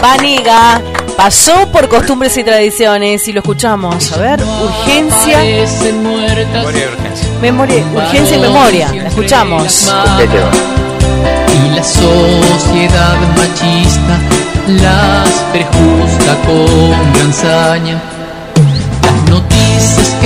Vaniga. 0.02 0.82
Pasó 1.18 1.68
por 1.72 1.90
costumbres 1.90 2.38
y 2.38 2.44
tradiciones 2.44 3.28
y 3.28 3.34
lo 3.34 3.40
escuchamos. 3.40 4.12
A 4.14 4.18
ver, 4.18 4.40
urgencia. 4.42 5.40
Memoria, 7.42 7.84
urgencia 7.94 8.38
y 8.38 8.40
memoria. 8.40 8.92
La 8.94 9.08
escuchamos. 9.10 9.92
Y 11.54 11.70
la 11.76 11.84
sociedad 11.84 13.18
machista 13.38 14.20
las 14.68 15.30
prejuzga 15.52 16.36
con 16.46 17.14
gran 17.14 17.34
saña. 17.34 18.02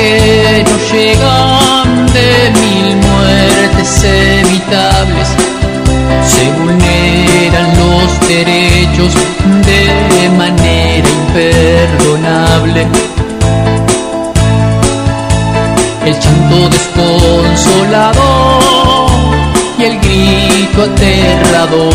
Que 0.08 0.64
nos 0.64 0.84
llegan 0.94 2.08
de 2.14 2.30
mil 2.62 2.96
muertes 2.96 3.92
evitables 4.06 5.28
se 6.26 6.50
vulneran 6.52 7.78
los 7.78 8.18
derechos 8.26 9.14
de 9.66 10.30
manera 10.30 11.10
imperdonable. 11.10 12.88
El 16.06 16.18
chanto 16.18 16.70
desconsolador 16.70 19.12
y 19.78 19.84
el 19.84 20.00
grito 20.00 20.84
aterrador 20.84 21.94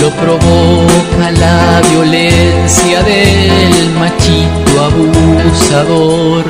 lo 0.00 0.10
provoca 0.10 1.30
la 1.32 1.80
violencia 1.90 3.02
del 3.02 3.90
machito 3.98 4.84
abusador. 4.84 6.44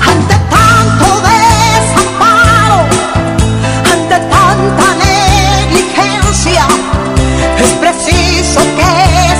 Ante 0.00 0.34
tanto 0.54 1.06
desamparo, 1.28 2.78
ante 3.92 4.16
tanta 4.34 4.86
negligencia, 5.04 6.66
es 7.58 7.70
preciso 7.84 8.60
que 8.78 8.92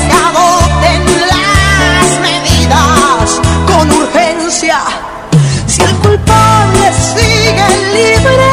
se 0.03 0.13
adopten 0.29 1.03
las 1.33 2.09
medidas 2.27 3.41
con 3.67 3.85
urgencia. 3.93 4.79
Si 5.67 5.83
el 5.83 5.95
culpable 5.97 6.93
sigue 7.15 7.67
libre 7.95 8.46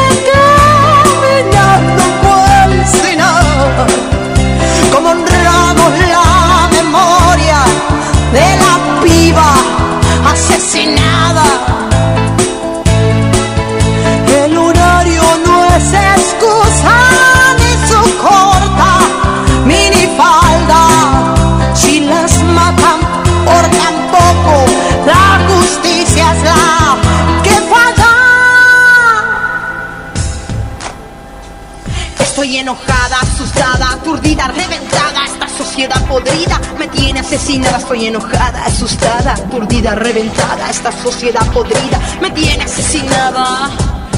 sociedad 35.73 36.07
podrida 36.07 36.61
me 36.77 36.87
tiene 36.87 37.21
asesinada. 37.21 37.79
Estoy 37.79 38.05
enojada, 38.05 38.63
asustada, 38.63 39.33
aturdida, 39.33 39.95
reventada. 39.95 40.69
Esta 40.69 40.91
sociedad 40.91 41.43
podrida 41.51 41.99
me 42.21 42.29
tiene 42.29 42.63
asesinada. 42.63 43.71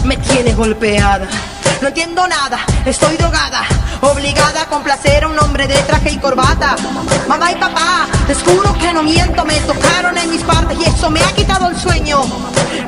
Me 0.03 0.17
tiene 0.17 0.53
golpeada. 0.53 1.25
No 1.81 1.87
entiendo 1.87 2.27
nada, 2.27 2.59
estoy 2.85 3.15
drogada, 3.15 3.63
obligada 4.01 4.63
a 4.63 4.65
complacer 4.65 5.23
a 5.23 5.27
un 5.29 5.39
hombre 5.39 5.65
de 5.65 5.75
traje 5.83 6.11
y 6.11 6.17
corbata. 6.17 6.75
Mamá 7.29 7.53
y 7.53 7.55
papá, 7.55 8.05
les 8.27 8.37
juro 8.43 8.73
que 8.77 8.91
no 8.91 9.01
miento, 9.01 9.45
me 9.45 9.57
tocaron 9.61 10.17
en 10.17 10.29
mis 10.29 10.43
partes 10.43 10.77
y 10.77 10.83
eso 10.83 11.09
me 11.09 11.21
ha 11.21 11.31
quitado 11.31 11.69
el 11.69 11.79
sueño. 11.79 12.21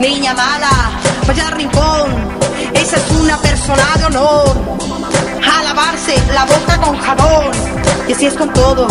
Niña 0.01 0.33
mala, 0.33 0.91
vaya 1.25 1.51
rincón, 1.51 2.11
esa 2.73 2.97
es 2.97 3.11
una 3.11 3.37
persona 3.37 3.95
de 3.97 4.05
honor. 4.05 4.77
A 5.45 5.63
la 6.33 6.45
boca 6.45 6.77
con 6.77 6.97
jabón. 6.97 7.51
Y 8.07 8.13
así 8.13 8.25
es 8.25 8.33
con 8.33 8.51
todo, 8.53 8.87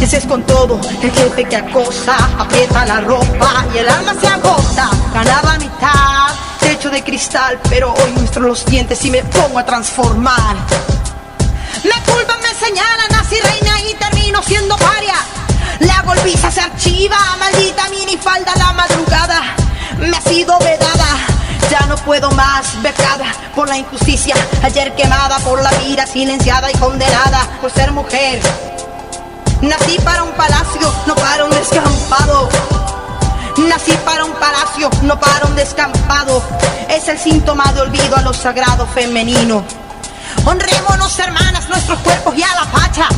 y 0.00 0.04
así 0.04 0.16
es 0.16 0.26
con 0.26 0.42
todo. 0.44 0.80
El 1.02 1.10
jefe 1.12 1.44
que 1.44 1.56
acosa, 1.56 2.16
aprieta 2.38 2.84
la 2.86 3.00
ropa 3.00 3.64
y 3.74 3.78
el 3.78 3.88
alma 3.88 4.14
se 4.20 4.26
agota. 4.26 4.90
Ganaba 5.12 5.58
mitad, 5.58 6.28
techo 6.60 6.90
de 6.90 7.02
cristal, 7.04 7.58
pero 7.68 7.92
hoy 7.92 8.10
muestro 8.16 8.42
los 8.42 8.64
dientes 8.64 9.04
y 9.04 9.10
me 9.10 9.22
pongo 9.24 9.58
a 9.58 9.64
transformar. 9.64 10.56
Me 11.84 12.12
culpan, 12.12 12.38
me 12.40 12.66
señalan, 12.66 13.08
nací 13.10 13.36
reina 13.40 13.80
y 13.82 13.94
termino 13.94 14.42
siendo 14.42 14.76
paria. 14.76 15.14
La 15.80 16.02
golpiza 16.02 16.50
se 16.50 16.60
archiva, 16.60 17.18
maldita 17.38 17.88
minifalda 17.90 18.54
la 18.56 18.72
madrugada. 18.72 19.42
Me 19.98 20.16
ha 20.16 20.20
sido 20.20 20.58
vedada, 20.58 21.06
ya 21.70 21.86
no 21.86 21.96
puedo 21.96 22.30
más, 22.32 22.80
becada 22.82 23.26
por 23.54 23.68
la 23.68 23.76
injusticia. 23.76 24.34
Ayer 24.62 24.94
quemada 24.94 25.38
por 25.38 25.62
la 25.62 25.70
vida, 25.72 26.06
silenciada 26.06 26.70
y 26.70 26.74
condenada 26.74 27.46
por 27.60 27.70
ser 27.70 27.92
mujer. 27.92 28.40
Nací 29.60 29.98
para 30.04 30.22
un 30.24 30.32
palacio, 30.32 30.92
no 31.06 31.14
para 31.14 31.44
un 31.44 31.50
descampado. 31.50 32.48
Nací 33.56 33.92
para 34.04 34.24
un 34.24 34.32
palacio, 34.32 34.90
no 35.02 35.18
para 35.18 35.46
un 35.46 35.54
descampado. 35.54 36.42
Es 36.88 37.08
el 37.08 37.18
síntoma 37.18 37.72
de 37.72 37.80
olvido 37.80 38.16
a 38.16 38.22
lo 38.22 38.32
sagrado 38.32 38.86
femenino. 38.86 39.64
Honrémonos, 40.44 41.18
hermanas, 41.18 41.68
nuestros 41.68 41.98
cuerpos 42.00 42.34
y 42.36 42.42
a 42.42 42.54
la 42.54 42.64
facha. 42.66 43.08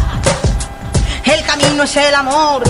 El 1.25 1.45
camino 1.45 1.83
es 1.83 1.97
el 1.97 2.15
amor. 2.15 2.63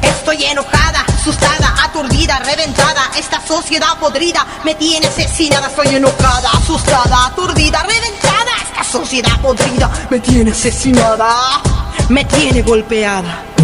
Estoy 0.00 0.44
enojada, 0.44 0.85
asustada, 1.26 1.74
aturdida, 1.84 2.38
reventada. 2.38 3.10
Esta 3.18 3.40
sociedad 3.44 3.98
podrida 3.98 4.46
me 4.64 4.76
tiene 4.76 5.08
asesinada. 5.08 5.66
Estoy 5.66 5.96
enojada, 5.96 6.50
asustada, 6.52 7.26
aturdida, 7.26 7.82
reventada. 7.82 8.52
Esta 8.62 8.84
sociedad 8.84 9.40
podrida 9.40 9.90
me 10.08 10.20
tiene 10.20 10.52
asesinada. 10.52 11.60
Me 12.08 12.24
tiene 12.24 12.62
golpeada. 12.62 13.55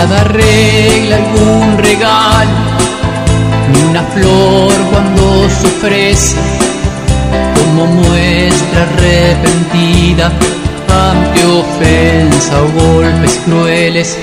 Nada 0.00 0.22
arregla 0.22 1.16
algún 1.16 1.76
regalo, 1.76 2.50
ni 3.70 3.82
una 3.82 4.02
flor 4.02 4.72
cuando 4.90 5.46
se 5.50 5.66
ofrece, 5.66 6.36
como 7.54 7.84
muestra 7.84 8.84
arrepentida 8.84 10.32
ante 11.10 11.44
ofensa 11.44 12.62
o 12.62 12.68
golpes 12.80 13.40
crueles. 13.44 14.16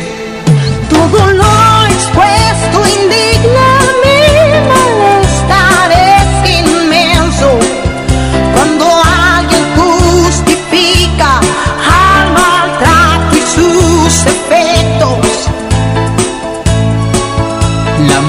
Todo 0.90 1.32
lo 1.34 1.86
expuesto 1.86 2.78
indigna 3.00 3.67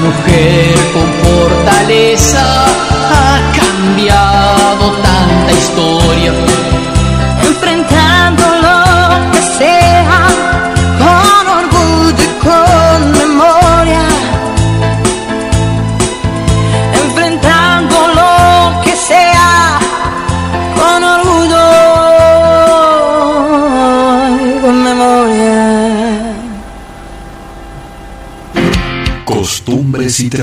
mujer 0.09 0.75
con 0.93 1.07
fortaleza 1.23 2.88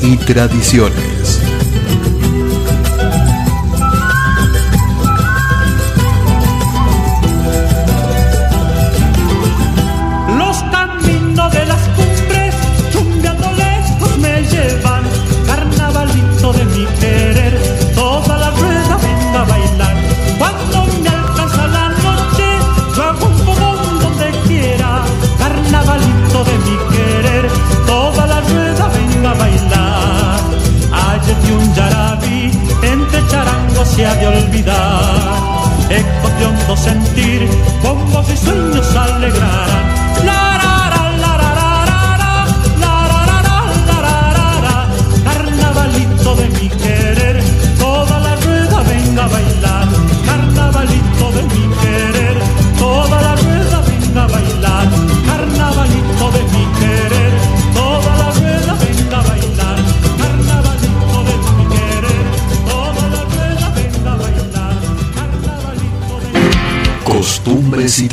Y 0.00 0.16
tradiciones. 0.16 1.43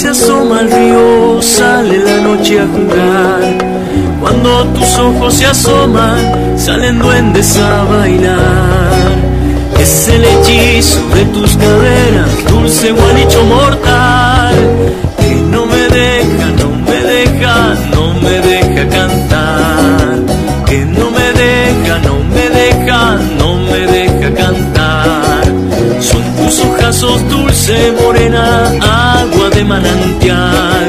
se 0.00 0.08
asoma 0.08 0.60
al 0.60 0.70
río, 0.70 1.42
sale 1.42 1.98
la 1.98 2.20
noche 2.22 2.58
a 2.58 2.66
jugar. 2.66 3.42
Cuando 4.18 4.64
tus 4.68 4.98
ojos 4.98 5.34
se 5.34 5.44
asoman, 5.44 6.58
salen 6.58 6.98
duendes 6.98 7.58
a 7.58 7.84
bailar. 7.84 9.18
Es 9.78 10.08
el 10.08 10.24
hechizo 10.24 11.06
de 11.14 11.26
tus 11.26 11.54
caderas, 11.54 12.30
dulce 12.48 12.92
gualicho 12.92 13.44
mortal, 13.44 14.54
que 15.18 15.34
no 15.34 15.66
me 15.66 15.88
deja, 15.88 16.46
no 16.60 16.70
me 16.88 17.00
deja, 17.02 17.74
no 17.92 18.14
me 18.14 18.40
deja 18.40 18.88
cantar. 18.88 20.18
Que 20.64 20.78
no 20.78 21.10
me 21.10 21.32
deja, 21.44 21.98
no 21.98 22.14
me 22.34 22.48
deja, 22.48 23.18
no 23.38 23.56
me 23.70 23.80
deja 23.86 24.34
cantar. 24.34 25.44
Son 26.00 26.22
tus 26.36 26.58
ojazos 26.60 27.28
dulce 27.70 27.92
morena, 28.02 28.72
agua 29.20 29.50
de 29.50 29.64
manantial. 29.64 30.88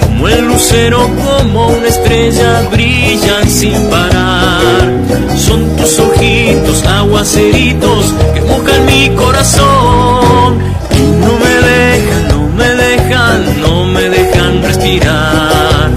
Como 0.00 0.28
el 0.28 0.46
lucero, 0.46 1.08
como 1.24 1.68
una 1.68 1.88
estrella, 1.88 2.62
brillan 2.70 3.48
sin 3.48 3.74
parar. 3.90 4.92
Son 5.36 5.76
tus 5.76 5.98
ojitos 5.98 6.84
aguaceritos 6.86 8.14
que 8.32 8.40
mojan 8.42 8.86
mi 8.86 9.10
corazón. 9.10 10.58
Y 10.90 11.02
no 11.24 11.32
me 11.42 11.54
dejan, 11.70 12.28
no 12.28 12.48
me 12.56 12.68
dejan, 12.68 13.60
no 13.60 13.84
me 13.86 14.08
dejan 14.08 14.62
respirar. 14.62 15.90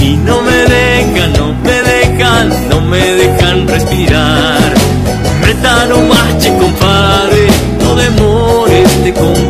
Y 0.00 0.16
no 0.16 0.42
me 0.42 0.58
dejan, 0.76 1.32
no 1.32 1.54
me 1.64 1.82
dejan, 1.82 2.68
no 2.68 2.80
me 2.80 3.14
dejan 3.14 3.66
respirar. 3.66 4.74
Retano 5.42 6.00
marche, 6.02 6.52
compadre, 6.58 7.48
no 7.80 7.96
demores 7.96 9.04
de 9.04 9.12
compás. 9.12 9.43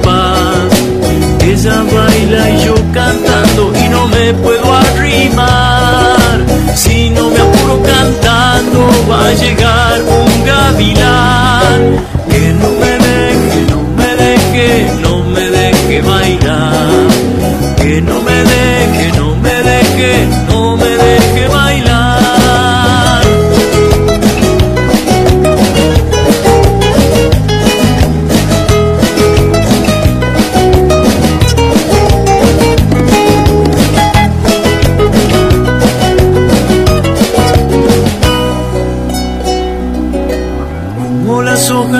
Ella 1.64 1.82
baila 1.82 2.50
y 2.50 2.62
yo 2.66 2.74
cantando 2.92 3.72
y 3.74 3.88
no 3.88 4.06
me 4.08 4.34
puedo 4.34 4.70
arrimar. 4.70 6.38
Si 6.74 7.08
no 7.08 7.30
me 7.30 7.38
apuro 7.38 7.82
cantando 7.82 8.80
va 9.10 9.28
a 9.28 9.32
llegar 9.32 10.02
un 10.02 10.44
gavilán. 10.44 12.04
Que 12.28 12.52
no 12.60 12.68
me 12.68 12.92
deje, 13.06 13.64
no 13.70 13.80
me 13.96 14.14
deje, 14.14 14.90
no 15.00 15.24
me 15.24 15.40
deje 15.40 16.02
bailar. 16.02 17.08
Que 17.80 18.02
no 18.02 18.20
me 18.20 18.44
deje, 18.44 19.12
no 19.16 19.34
me 19.36 19.54
deje, 19.62 20.28
no 20.50 20.76
me 20.76 20.90
deje 20.98 21.48
bailar. 21.48 21.93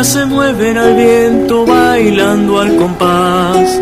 Hojas 0.05 0.13
se 0.13 0.25
mueven 0.27 0.77
al 0.77 0.95
viento 0.95 1.65
bailando 1.67 2.61
al 2.61 2.77
compás 2.77 3.81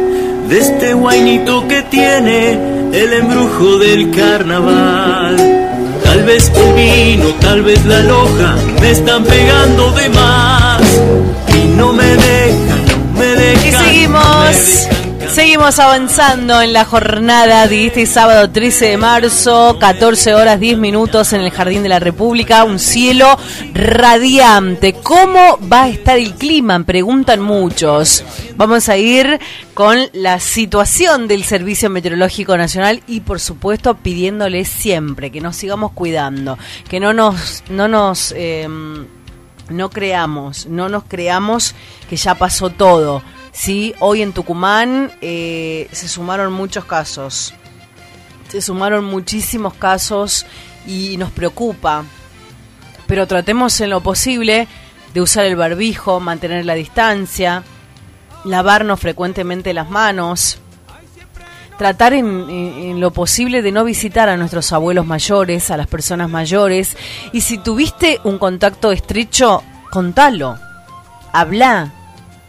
de 0.48 0.58
este 0.58 0.94
guainito 0.94 1.66
que 1.68 1.82
tiene 1.82 2.52
el 2.92 3.12
embrujo 3.12 3.78
del 3.78 4.10
carnaval. 4.10 5.36
Tal 6.04 6.22
vez 6.24 6.52
el 6.54 6.74
vino, 6.74 7.26
tal 7.40 7.62
vez 7.62 7.84
la 7.86 8.00
loja 8.00 8.56
me 8.80 8.90
están 8.90 9.24
pegando 9.24 9.90
de 9.92 10.08
más 10.10 10.82
y 11.48 11.68
no 11.76 11.92
me 11.92 12.04
dejan, 12.04 12.86
no 12.86 13.18
me 13.18 13.26
dejan. 13.26 13.66
Y 13.66 13.72
seguimos. 13.72 15.01
Seguimos 15.33 15.78
avanzando 15.78 16.61
en 16.61 16.74
la 16.74 16.85
jornada 16.85 17.66
de 17.66 17.87
este 17.87 18.05
sábado 18.05 18.51
13 18.51 18.85
de 18.91 18.97
marzo, 18.99 19.78
14 19.80 20.35
horas 20.35 20.61
10 20.61 20.76
minutos 20.76 21.33
en 21.33 21.41
el 21.41 21.51
Jardín 21.51 21.83
de 21.83 21.89
la 21.89 21.99
República, 21.99 22.64
un 22.64 22.78
cielo 22.78 23.39
radiante. 23.72 24.93
¿Cómo 24.93 25.59
va 25.72 25.85
a 25.85 25.89
estar 25.89 26.18
el 26.18 26.35
clima? 26.35 26.85
Preguntan 26.85 27.41
muchos. 27.41 28.22
Vamos 28.57 28.91
a 28.91 28.99
ir 28.99 29.41
con 29.72 30.01
la 30.12 30.39
situación 30.39 31.28
del 31.28 31.45
Servicio 31.45 31.89
Meteorológico 31.89 32.55
Nacional 32.59 33.03
y 33.07 33.20
por 33.20 33.41
supuesto 33.41 33.95
pidiéndoles 33.95 34.68
siempre 34.68 35.33
que 35.33 35.41
nos 35.41 35.57
sigamos 35.57 35.93
cuidando, 35.93 36.59
que 36.91 37.01
no 37.01 37.14
nos, 37.14 37.64
no 37.70 37.89
nos, 37.89 38.35
eh, 38.37 38.68
no 39.70 39.89
creamos, 39.89 40.66
no 40.66 40.91
nos 40.91 41.05
creamos 41.05 41.74
que 42.11 42.16
ya 42.16 42.35
pasó 42.35 42.68
todo. 42.68 43.22
Sí, 43.53 43.94
hoy 44.00 44.22
en 44.22 44.32
Tucumán 44.32 45.12
eh, 45.20 45.88
se 45.92 46.09
sumaron 46.09 46.53
muchos 46.53 46.84
casos. 46.84 47.55
Se 48.48 48.61
sumaron 48.62 49.05
muchísimos 49.05 49.74
casos 49.74 50.46
y 50.86 51.16
nos 51.18 51.30
preocupa. 51.30 52.05
Pero 53.07 53.26
tratemos 53.26 53.78
en 53.80 53.90
lo 53.90 54.00
posible 54.00 54.68
de 55.12 55.20
usar 55.20 55.44
el 55.44 55.57
barbijo, 55.57 56.18
mantener 56.20 56.64
la 56.64 56.74
distancia, 56.74 57.62
lavarnos 58.44 58.98
frecuentemente 59.00 59.74
las 59.74 59.90
manos, 59.90 60.59
tratar 61.76 62.14
en, 62.14 62.26
en- 62.48 62.74
en 62.90 63.00
lo 63.00 63.11
posible 63.11 63.61
de 63.61 63.72
no 63.72 63.84
visitar 63.84 64.30
a 64.30 64.36
nuestros 64.38 64.72
abuelos 64.72 65.05
mayores, 65.05 65.70
a 65.70 65.76
las 65.76 65.86
personas 65.88 66.30
mayores. 66.30 66.96
Y 67.32 67.42
si 67.42 67.59
tuviste 67.59 68.18
un 68.24 68.38
contacto 68.38 68.92
estrecho, 68.92 69.62
contalo, 69.90 70.59
habla, 71.32 71.92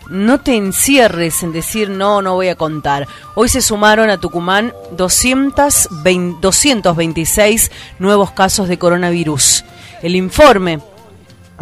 no 0.10 0.40
te 0.40 0.56
encierres 0.56 1.44
en 1.44 1.52
decir 1.52 1.90
no, 1.90 2.22
no 2.22 2.36
voy 2.36 2.50
a 2.50 2.56
contar. 2.56 3.08
Hoy 3.36 3.50
se 3.50 3.62
sumaron 3.62 4.10
a 4.10 4.20
Tucumán 4.20 4.74
220 4.98 6.38
226 6.42 7.72
nuevos 8.00 8.32
casos 8.32 8.68
de 8.68 8.78
coronavirus. 8.78 9.64
El 10.02 10.16
informe 10.16 10.80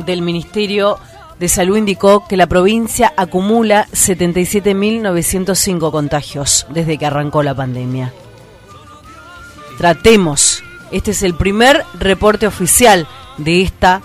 del 0.06 0.22
Ministerio 0.22 0.98
de 1.39 1.50
Salud 1.50 1.78
indicó 1.78 2.28
que 2.28 2.38
la 2.38 2.48
provincia 2.48 3.14
acumula 3.18 3.88
77.905 3.94 5.92
contagios 5.92 6.68
desde 6.70 6.98
que 6.98 7.06
arrancó 7.06 7.44
la 7.44 7.56
pandemia. 7.56 8.14
Tratemos. 9.78 10.64
Este 10.92 11.12
es 11.12 11.24
el 11.24 11.34
primer 11.34 11.84
reporte 11.98 12.46
oficial 12.46 13.08
de 13.38 13.62
esta 13.62 14.02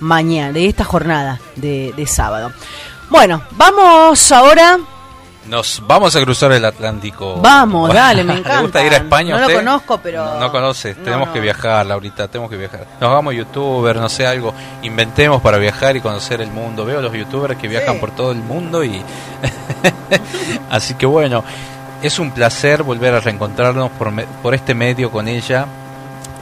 mañana, 0.00 0.52
de 0.52 0.66
esta 0.66 0.84
jornada 0.84 1.40
de, 1.56 1.94
de 1.96 2.06
sábado. 2.06 2.52
Bueno, 3.10 3.42
vamos 3.52 4.32
ahora. 4.32 4.78
Nos 5.46 5.82
vamos 5.86 6.16
a 6.16 6.22
cruzar 6.22 6.52
el 6.52 6.64
Atlántico. 6.64 7.36
Vamos, 7.36 7.92
dale, 7.94 8.24
me 8.24 8.32
¿Le 8.32 8.40
encanta. 8.40 8.62
gusta 8.62 8.82
ir 8.82 8.94
a 8.94 8.96
España 8.96 9.38
No 9.38 9.46
lo 9.46 9.54
conozco, 9.54 9.98
pero- 10.02 10.24
No, 10.24 10.40
no 10.40 10.50
conoce, 10.52 10.94
No, 10.94 11.02
tenemos 11.04 11.28
no. 11.28 11.34
que 11.34 11.40
viajar, 11.40 11.84
Laurita, 11.84 12.28
tenemos 12.28 12.50
que 12.50 12.56
viajar. 12.56 12.86
Nos 12.98 13.10
hagamos 13.10 13.34
youtuber, 13.34 13.96
no 13.96 14.08
sé, 14.08 14.26
algo. 14.26 14.54
Inventemos 14.82 15.42
para 15.42 15.58
viajar 15.58 15.96
y 15.96 16.00
conocer 16.00 16.40
el 16.40 16.50
mundo. 16.50 16.86
Veo 16.86 17.02
los 17.02 17.12
youtubers 17.12 17.58
que 17.58 17.68
viajan 17.68 17.98
por 18.00 18.10
todo 18.12 18.32
el 18.32 18.38
mundo 18.38 18.82
y. 18.82 19.02
Así 20.70 20.94
que 20.94 21.04
bueno, 21.06 21.44
es 22.02 22.18
un 22.18 22.30
placer 22.32 22.82
volver 22.82 23.14
a 23.14 23.20
reencontrarnos 23.20 23.90
por, 23.92 24.10
me- 24.10 24.24
por 24.42 24.54
este 24.54 24.74
medio 24.74 25.10
con 25.10 25.28
ella. 25.28 25.66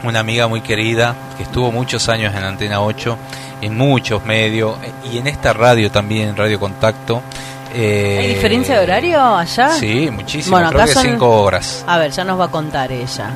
Una 0.05 0.21
amiga 0.21 0.47
muy 0.49 0.61
querida 0.61 1.15
que 1.37 1.43
estuvo 1.45 1.71
muchos 1.73 2.09
años 2.09 2.35
en 2.35 2.43
Antena 2.45 2.81
8, 2.81 3.17
en 3.63 3.77
muchos 3.77 4.25
medios 4.27 4.77
y 5.11 5.17
en 5.19 5.27
esta 5.29 5.53
radio 5.55 5.91
también, 5.91 6.29
en 6.31 6.37
Radio 6.37 6.61
Contacto. 6.61 7.23
Eh, 7.75 8.19
¿Hay 8.21 8.29
diferencia 8.35 8.77
de 8.77 8.83
horario 8.85 9.19
allá? 9.37 9.71
Sí, 9.71 10.11
muchísimo. 10.11 10.57
Bueno, 10.57 10.69
Creo 10.69 10.83
acá 10.83 10.89
que 10.89 10.95
son- 10.95 11.05
cinco 11.05 11.31
horas. 11.43 11.83
A 11.87 11.97
ver, 11.97 12.11
ya 12.11 12.23
nos 12.25 12.39
va 12.39 12.45
a 12.45 12.51
contar 12.51 12.93
ella. 12.93 13.31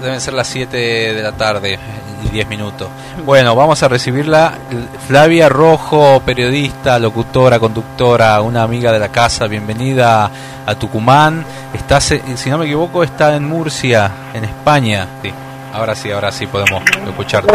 Deben 0.00 0.20
ser 0.20 0.32
las 0.34 0.46
7 0.48 0.76
de 1.14 1.22
la 1.22 1.32
tarde 1.32 1.78
y 2.24 2.28
10 2.30 2.48
minutos. 2.48 2.88
Bueno, 3.26 3.54
vamos 3.54 3.82
a 3.82 3.88
recibirla. 3.88 4.54
Flavia 5.06 5.48
Rojo, 5.48 6.22
periodista, 6.24 6.98
locutora, 6.98 7.58
conductora, 7.60 8.40
una 8.40 8.62
amiga 8.62 8.90
de 8.92 8.98
la 8.98 9.10
casa. 9.10 9.46
Bienvenida 9.46 10.30
a 10.66 10.74
Tucumán. 10.74 11.44
Estás, 11.74 12.12
eh, 12.12 12.22
si 12.36 12.48
no 12.50 12.58
me 12.58 12.64
equivoco, 12.64 13.04
está 13.04 13.36
en 13.36 13.46
Murcia, 13.46 14.10
en 14.34 14.44
España. 14.44 15.06
Sí, 15.22 15.30
ahora 15.74 15.94
sí, 15.94 16.10
ahora 16.10 16.32
sí 16.32 16.46
podemos 16.46 16.82
escucharte. 17.06 17.52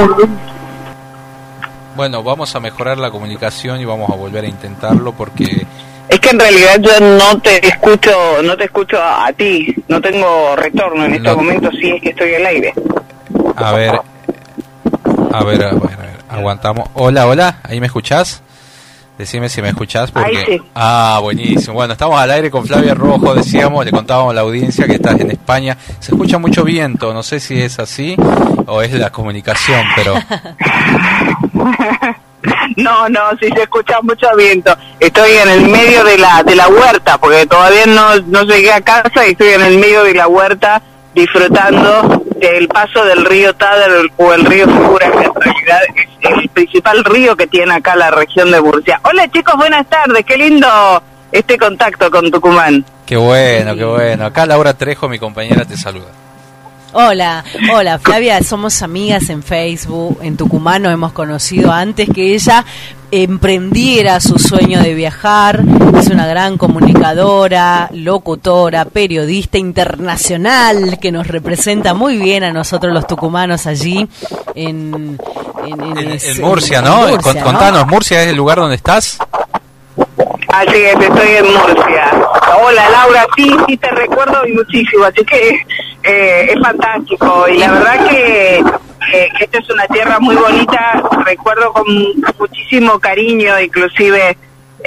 Bueno, 1.97 2.21
vamos 2.21 2.55
a 2.55 2.59
mejorar 2.59 2.99
la 2.99 3.09
comunicación 3.09 3.81
y 3.81 3.85
vamos 3.85 4.11
a 4.11 4.15
volver 4.15 4.45
a 4.45 4.47
intentarlo 4.47 5.13
porque 5.13 5.65
Es 6.07 6.19
que 6.19 6.29
en 6.29 6.39
realidad 6.39 6.79
yo 6.79 6.99
no 6.99 7.41
te 7.41 7.67
escucho, 7.67 8.11
no 8.43 8.55
te 8.55 8.65
escucho 8.65 9.01
a, 9.01 9.25
a 9.25 9.33
ti, 9.33 9.73
no 9.87 9.99
tengo 9.99 10.55
retorno 10.55 11.05
en 11.05 11.15
estos 11.15 11.35
momentos 11.35 11.73
si 11.81 11.89
es 11.89 11.99
que 11.99 12.09
estoy 12.09 12.35
al 12.35 12.45
aire. 12.45 12.71
A 13.55 13.71
ver, 13.71 13.99
a 15.33 15.43
ver, 15.43 15.63
a 15.63 15.71
ver, 15.71 15.73
a 15.73 15.73
ver, 15.73 16.19
aguantamos. 16.29 16.87
Hola, 16.93 17.25
hola, 17.25 17.61
¿ahí 17.63 17.79
me 17.79 17.87
escuchás? 17.87 18.43
Decime 19.17 19.49
si 19.49 19.63
me 19.63 19.69
escuchás 19.69 20.11
porque... 20.11 20.37
Ahí 20.37 20.45
sí. 20.45 20.61
Ah, 20.75 21.19
buenísimo. 21.23 21.73
Bueno, 21.73 21.93
estamos 21.93 22.19
al 22.19 22.29
aire 22.29 22.51
con 22.51 22.67
Flavia 22.67 22.93
Rojo, 22.93 23.33
decíamos, 23.33 23.83
le 23.83 23.91
contábamos 23.91 24.29
a 24.31 24.35
la 24.35 24.41
audiencia 24.41 24.85
que 24.85 24.93
estás 24.93 25.19
en 25.19 25.31
España. 25.31 25.75
Se 25.99 26.11
escucha 26.11 26.37
mucho 26.37 26.63
viento, 26.63 27.11
no 27.11 27.23
sé 27.23 27.39
si 27.39 27.59
es 27.59 27.79
así 27.79 28.15
o 28.67 28.83
es 28.83 28.93
la 28.93 29.09
comunicación, 29.09 29.81
pero... 29.95 30.13
No, 32.75 33.09
no, 33.09 33.19
sí 33.39 33.49
se 33.55 33.63
escucha 33.63 33.99
mucho 34.01 34.27
viento. 34.37 34.75
Estoy 34.99 35.31
en 35.31 35.49
el 35.49 35.69
medio 35.69 36.03
de 36.03 36.17
la 36.17 36.43
de 36.43 36.55
la 36.55 36.67
huerta, 36.67 37.17
porque 37.17 37.45
todavía 37.45 37.85
no, 37.87 38.15
no 38.27 38.43
llegué 38.43 38.71
a 38.71 38.81
casa 38.81 39.25
y 39.27 39.31
estoy 39.31 39.49
en 39.49 39.61
el 39.63 39.77
medio 39.79 40.03
de 40.03 40.13
la 40.13 40.27
huerta 40.27 40.81
disfrutando 41.13 42.23
del 42.39 42.67
paso 42.67 43.03
del 43.03 43.25
río 43.25 43.55
Tader 43.55 44.11
o 44.17 44.33
el 44.33 44.45
río 44.45 44.65
Segura, 44.65 45.11
que 45.11 45.25
en 45.25 45.33
realidad 45.33 45.79
es 46.21 46.37
el 46.43 46.49
principal 46.49 47.03
río 47.03 47.35
que 47.35 47.47
tiene 47.47 47.73
acá 47.73 47.95
la 47.95 48.11
región 48.11 48.51
de 48.51 48.61
Murcia. 48.61 49.01
Hola 49.03 49.27
chicos, 49.29 49.55
buenas 49.57 49.87
tardes, 49.87 50.23
qué 50.23 50.37
lindo 50.37 50.67
este 51.31 51.57
contacto 51.57 52.11
con 52.11 52.29
Tucumán. 52.29 52.85
Qué 53.05 53.17
bueno, 53.17 53.75
qué 53.75 53.85
bueno. 53.85 54.25
Acá 54.25 54.45
Laura 54.45 54.75
Trejo, 54.75 55.09
mi 55.09 55.17
compañera, 55.17 55.65
te 55.65 55.75
saluda. 55.75 56.26
Hola, 56.93 57.43
hola 57.73 57.99
Flavia, 57.99 58.41
somos 58.43 58.81
amigas 58.81 59.29
en 59.29 59.43
Facebook, 59.43 60.19
en 60.21 60.37
Tucumán 60.37 60.83
nos 60.83 60.93
hemos 60.93 61.11
conocido 61.11 61.71
antes 61.71 62.09
que 62.09 62.33
ella 62.33 62.65
emprendiera 63.11 64.19
su 64.19 64.39
sueño 64.39 64.81
de 64.81 64.93
viajar, 64.93 65.63
es 65.97 66.07
una 66.07 66.25
gran 66.25 66.57
comunicadora, 66.57 67.89
locutora, 67.93 68.85
periodista 68.85 69.57
internacional 69.57 70.97
que 70.99 71.11
nos 71.11 71.27
representa 71.27 71.93
muy 71.93 72.17
bien 72.17 72.43
a 72.43 72.51
nosotros 72.53 72.93
los 72.93 73.05
tucumanos 73.05 73.67
allí 73.67 74.07
en, 74.55 75.17
en, 75.65 75.81
en- 75.81 75.97
En, 75.97 76.11
es- 76.13 76.37
en 76.39 76.45
Murcia, 76.45 76.81
¿no? 76.81 77.07
Murcia, 77.07 77.17
Con- 77.21 77.35
¿no? 77.35 77.43
Contanos, 77.43 77.87
¿Murcia 77.87 78.23
es 78.23 78.29
el 78.29 78.37
lugar 78.37 78.57
donde 78.59 78.75
estás? 78.77 79.19
Así 80.49 80.75
es, 80.77 80.93
estoy 80.99 81.29
en 81.37 81.45
Murcia. 81.45 82.11
Hola 82.63 82.89
Laura, 82.89 83.25
sí, 83.35 83.51
sí 83.67 83.77
te 83.77 83.89
recuerdo 83.91 84.45
y 84.47 84.53
muchísimo, 84.53 85.03
así 85.03 85.23
que 85.25 85.59
eh, 86.07 86.51
es 86.53 86.59
fantástico 86.61 87.47
y 87.49 87.57
la 87.57 87.71
verdad 87.71 88.07
que 88.09 88.59
eh, 89.13 89.29
esta 89.39 89.59
es 89.59 89.69
una 89.69 89.85
tierra 89.87 90.19
muy 90.19 90.35
bonita, 90.35 91.03
recuerdo 91.25 91.73
con 91.73 91.85
muchísimo 92.39 92.99
cariño 92.99 93.59
inclusive 93.59 94.37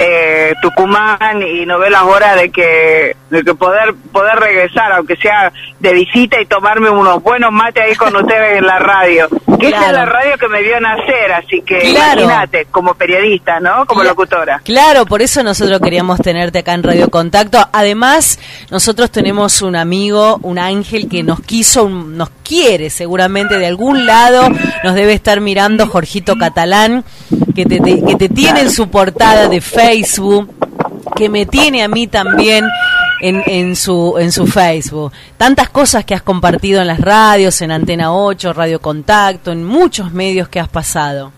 eh, 0.03 0.53
Tucumán 0.61 1.41
y 1.43 1.65
no 1.65 1.77
veo 1.79 1.89
las 1.89 2.03
horas 2.03 2.35
de 2.35 2.49
que 2.51 3.15
de 3.29 3.43
que 3.43 3.53
poder 3.55 3.93
poder 4.11 4.35
regresar 4.39 4.91
aunque 4.93 5.15
sea 5.17 5.51
de 5.79 5.93
visita 5.93 6.41
y 6.41 6.45
tomarme 6.45 6.89
unos 6.89 7.21
buenos 7.23 7.51
mates 7.51 7.83
ahí 7.83 7.95
con 7.95 8.15
ustedes 8.15 8.57
en 8.57 8.65
la 8.65 8.79
radio 8.79 9.27
que 9.59 9.67
esa 9.67 9.77
es 9.77 9.83
Claro. 9.83 9.93
la 9.97 10.05
radio 10.05 10.37
que 10.37 10.47
me 10.47 10.61
vio 10.63 10.79
nacer 10.81 11.31
así 11.33 11.61
que 11.61 11.79
Claro. 11.79 12.21
imagínate 12.21 12.65
como 12.71 12.93
periodista 12.95 13.59
no 13.59 13.85
como 13.85 14.03
locutora 14.03 14.59
Claro, 14.63 15.05
por 15.05 15.21
eso 15.21 15.43
nosotros 15.43 15.79
queríamos 15.79 16.19
tenerte 16.19 16.59
acá 16.59 16.73
en 16.73 16.83
Radio 16.83 17.09
Contacto. 17.09 17.57
Además, 17.71 18.39
nosotros 18.69 19.11
tenemos 19.11 19.61
un 19.61 19.75
amigo, 19.75 20.39
un 20.43 20.57
ángel 20.59 21.07
que 21.09 21.23
nos 21.23 21.41
quiso, 21.41 21.83
un- 21.85 22.17
nos 22.17 22.29
quiere 22.43 22.89
seguramente 22.89 23.57
de 23.57 23.65
algún 23.67 24.05
lado, 24.05 24.49
nos 24.83 24.95
debe 24.95 25.13
estar 25.13 25.39
mirando 25.41 25.87
Jorgito 25.87 26.35
Catalán, 26.37 27.03
que 27.55 27.65
te, 27.65 27.79
te- 27.79 28.03
que 28.05 28.15
te 28.15 28.29
tiene 28.29 28.61
en 28.61 28.71
su 28.71 28.89
portada 28.89 29.47
de 29.47 29.61
Facebook, 29.61 29.90
que 31.15 31.29
me 31.29 31.45
tiene 31.45 31.83
a 31.83 31.87
mí 31.87 32.07
también 32.07 32.65
en, 33.21 33.75
su 33.75 34.15
en 34.19 34.31
su 34.31 34.47
Facebook. 34.47 35.11
Tantas 35.37 35.69
cosas 35.69 36.05
que 36.05 36.15
has 36.15 36.21
compartido 36.23 36.81
en 36.81 36.87
las 36.87 36.99
radios, 36.99 37.61
en 37.61 37.71
Antena 37.71 38.13
8, 38.13 38.53
Radio 38.53 38.79
Contacto, 38.81 39.51
en 39.51 39.63
muchos 39.63 40.11
medios 40.11 40.47
que 40.49 40.59
has 40.59 40.69
pasado. 40.69 41.31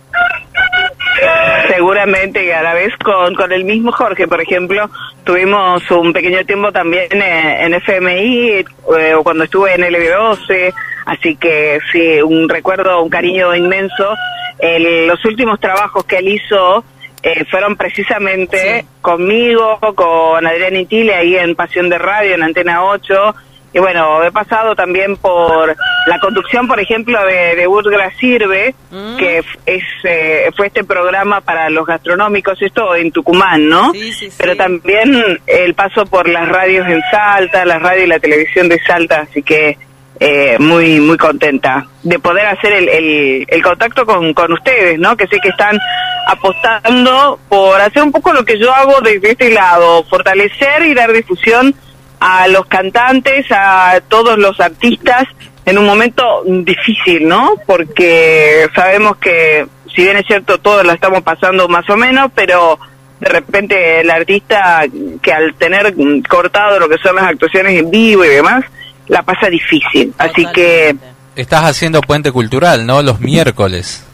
Seguramente 1.69 2.53
a 2.53 2.61
la 2.61 2.73
vez 2.73 2.93
con, 3.03 3.33
con 3.35 3.51
el 3.51 3.63
mismo 3.63 3.91
Jorge, 3.91 4.27
por 4.27 4.41
ejemplo, 4.41 4.89
tuvimos 5.23 5.89
un 5.91 6.13
pequeño 6.13 6.45
tiempo 6.45 6.71
también 6.71 7.05
en, 7.11 7.21
en 7.21 7.73
FMI, 7.75 8.49
eh, 8.49 8.65
cuando 9.23 9.43
estuve 9.45 9.73
en 9.73 9.81
LB12, 9.81 10.73
Así 11.05 11.35
que 11.35 11.79
sí, 11.91 12.21
un 12.21 12.47
recuerdo, 12.47 13.03
un 13.03 13.09
cariño 13.09 13.53
inmenso. 13.53 14.15
El- 14.57 15.05
los 15.07 15.23
últimos 15.25 15.59
trabajos 15.59 16.05
que 16.05 16.19
él 16.19 16.29
hizo 16.29 16.85
eh, 17.23 17.45
fueron 17.49 17.75
precisamente 17.75 18.85
conmigo, 19.01 19.79
con 19.95 20.45
Adrián 20.45 20.75
Itile 20.75 21.15
ahí 21.15 21.35
en 21.37 21.55
Pasión 21.55 21.89
de 21.89 21.97
Radio, 21.97 22.35
en 22.35 22.43
Antena 22.43 22.83
8. 22.83 23.35
Y 23.75 23.79
bueno, 23.79 24.23
he 24.23 24.31
pasado 24.31 24.75
también 24.75 25.17
por 25.17 25.75
la 26.05 26.19
conducción, 26.19 26.67
por 26.67 26.79
ejemplo, 26.79 27.19
de, 27.25 27.55
de 27.55 27.65
Sirve, 28.19 28.75
que 29.17 29.39
f- 29.39 29.57
es, 29.65 29.83
eh, 30.03 30.51
fue 30.55 30.67
este 30.67 30.83
programa 30.83 31.41
para 31.41 31.71
los 31.71 31.83
gastronómicos, 31.87 32.61
esto 32.61 32.93
en 32.93 33.11
Tucumán, 33.11 33.67
¿no? 33.67 33.91
Pero 34.37 34.55
también 34.55 35.39
el 35.47 35.73
paso 35.73 36.05
por 36.05 36.29
las 36.29 36.47
radios 36.49 36.87
en 36.87 37.01
Salta, 37.09 37.65
la 37.65 37.79
radio 37.79 38.03
y 38.03 38.07
la 38.07 38.19
televisión 38.19 38.69
de 38.69 38.79
Salta, 38.85 39.21
así 39.21 39.41
que 39.41 39.75
eh, 40.25 40.57
muy 40.57 41.01
muy 41.01 41.17
contenta 41.17 41.85
de 42.01 42.17
poder 42.17 42.45
hacer 42.45 42.71
el, 42.71 42.87
el, 42.87 43.45
el 43.45 43.61
contacto 43.61 44.05
con, 44.05 44.33
con 44.33 44.53
ustedes, 44.53 44.97
¿no? 44.97 45.17
Que 45.17 45.27
sé 45.27 45.37
que 45.41 45.49
están 45.49 45.77
apostando 46.27 47.37
por 47.49 47.81
hacer 47.81 48.03
un 48.03 48.13
poco 48.13 48.31
lo 48.31 48.45
que 48.45 48.57
yo 48.57 48.73
hago 48.73 49.01
desde 49.01 49.31
este 49.31 49.49
lado, 49.49 50.05
fortalecer 50.05 50.83
y 50.83 50.93
dar 50.93 51.11
difusión 51.11 51.75
a 52.21 52.47
los 52.47 52.65
cantantes, 52.67 53.47
a 53.51 53.99
todos 54.07 54.37
los 54.37 54.57
artistas 54.61 55.25
en 55.65 55.77
un 55.77 55.85
momento 55.85 56.43
difícil, 56.45 57.27
¿no? 57.27 57.55
Porque 57.65 58.69
sabemos 58.73 59.17
que, 59.17 59.65
si 59.93 60.03
bien 60.03 60.15
es 60.15 60.25
cierto, 60.25 60.57
todos 60.57 60.85
la 60.85 60.93
estamos 60.93 61.21
pasando 61.23 61.67
más 61.67 61.89
o 61.89 61.97
menos, 61.97 62.31
pero 62.33 62.79
de 63.19 63.27
repente 63.27 63.99
el 63.99 64.09
artista 64.09 64.85
que 65.21 65.33
al 65.33 65.53
tener 65.55 65.93
cortado 66.29 66.79
lo 66.79 66.87
que 66.87 66.97
son 66.99 67.17
las 67.17 67.25
actuaciones 67.25 67.77
en 67.77 67.91
vivo 67.91 68.23
y 68.23 68.29
demás, 68.29 68.63
la 69.07 69.23
pasa 69.23 69.49
difícil. 69.49 70.13
Así 70.17 70.45
que 70.53 70.95
Estás 71.35 71.63
haciendo 71.63 72.01
puente 72.01 72.31
cultural, 72.31 72.85
¿no? 72.85 73.01
Los 73.01 73.19
miércoles. 73.19 74.05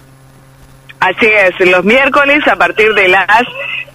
Así 1.01 1.25
es, 1.27 1.67
los 1.67 1.83
miércoles 1.85 2.45
a 2.47 2.55
partir 2.55 2.93
de 2.93 3.07
las 3.09 3.27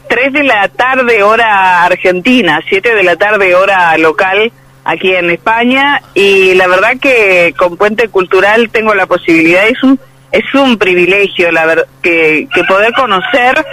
3 0.08 0.32
de 0.32 0.42
la 0.42 0.68
tarde 0.68 1.22
hora 1.22 1.84
argentina, 1.84 2.60
7 2.68 2.94
de 2.94 3.02
la 3.02 3.16
tarde 3.16 3.54
hora 3.54 3.96
local 3.98 4.52
aquí 4.84 5.14
en 5.14 5.30
España 5.30 6.02
y 6.14 6.54
la 6.54 6.66
verdad 6.66 6.92
que 7.00 7.54
con 7.56 7.76
Puente 7.78 8.08
Cultural 8.08 8.68
tengo 8.70 8.94
la 8.94 9.06
posibilidad, 9.06 9.66
es 9.66 9.82
un, 9.82 9.98
es 10.32 10.54
un 10.54 10.76
privilegio 10.76 11.50
la 11.50 11.64
ver- 11.66 11.86
que, 12.02 12.46
que 12.54 12.64
poder 12.64 12.92
conocer 12.92 13.64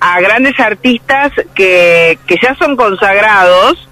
a 0.00 0.20
grandes 0.20 0.58
artistas 0.60 1.32
que, 1.54 2.18
que 2.26 2.36
ya 2.42 2.54
son 2.56 2.76
consagrados 2.76 3.87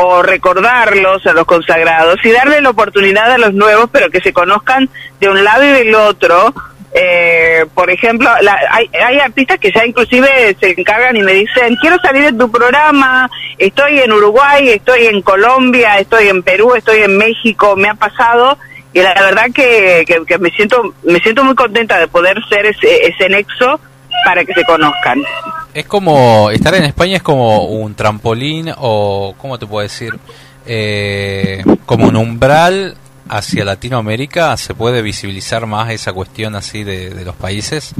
o 0.00 0.22
recordarlos 0.22 1.26
a 1.26 1.32
los 1.32 1.44
consagrados 1.44 2.16
y 2.24 2.30
darle 2.30 2.60
la 2.60 2.70
oportunidad 2.70 3.30
a 3.32 3.38
los 3.38 3.52
nuevos, 3.54 3.88
pero 3.92 4.10
que 4.10 4.20
se 4.20 4.32
conozcan 4.32 4.88
de 5.20 5.28
un 5.28 5.42
lado 5.44 5.64
y 5.64 5.68
del 5.68 5.94
otro. 5.94 6.54
Eh, 6.94 7.66
por 7.74 7.90
ejemplo, 7.90 8.30
la- 8.40 8.58
hay, 8.70 8.88
hay 9.04 9.18
artistas 9.18 9.58
que 9.58 9.70
ya 9.70 9.84
inclusive 9.84 10.56
se 10.58 10.70
encargan 10.78 11.16
y 11.16 11.22
me 11.22 11.32
dicen, 11.34 11.76
quiero 11.80 11.96
salir 11.98 12.22
de 12.32 12.32
tu 12.38 12.50
programa, 12.50 13.30
estoy 13.58 13.98
en 14.00 14.10
Uruguay, 14.12 14.70
estoy 14.70 15.06
en 15.06 15.20
Colombia, 15.20 15.98
estoy 15.98 16.28
en 16.28 16.42
Perú, 16.42 16.74
estoy 16.74 17.02
en 17.02 17.16
México, 17.18 17.76
me 17.76 17.88
ha 17.88 17.94
pasado 17.94 18.56
y 18.94 19.00
la 19.02 19.12
verdad 19.14 19.46
que, 19.54 20.04
que, 20.06 20.24
que 20.26 20.38
me 20.38 20.48
siento 20.50 20.94
me 21.04 21.20
siento 21.20 21.44
muy 21.44 21.54
contenta 21.54 21.98
de 21.98 22.08
poder 22.08 22.38
ser 22.48 22.64
ese, 22.66 23.06
ese 23.06 23.28
nexo 23.28 23.78
para 24.24 24.44
que 24.44 24.54
se 24.54 24.64
conozcan. 24.64 25.22
Es 25.78 25.86
como, 25.86 26.50
estar 26.50 26.74
en 26.74 26.82
España 26.82 27.18
es 27.18 27.22
como 27.22 27.66
un 27.66 27.94
trampolín 27.94 28.68
o, 28.78 29.36
¿cómo 29.38 29.60
te 29.60 29.66
puedo 29.68 29.84
decir? 29.84 30.12
Eh, 30.66 31.62
como 31.86 32.08
un 32.08 32.16
umbral 32.16 32.96
hacia 33.28 33.64
Latinoamérica, 33.64 34.56
¿se 34.56 34.74
puede 34.74 35.02
visibilizar 35.02 35.66
más 35.66 35.92
esa 35.92 36.12
cuestión 36.12 36.56
así 36.56 36.82
de, 36.82 37.10
de 37.10 37.24
los 37.24 37.36
países? 37.36 37.94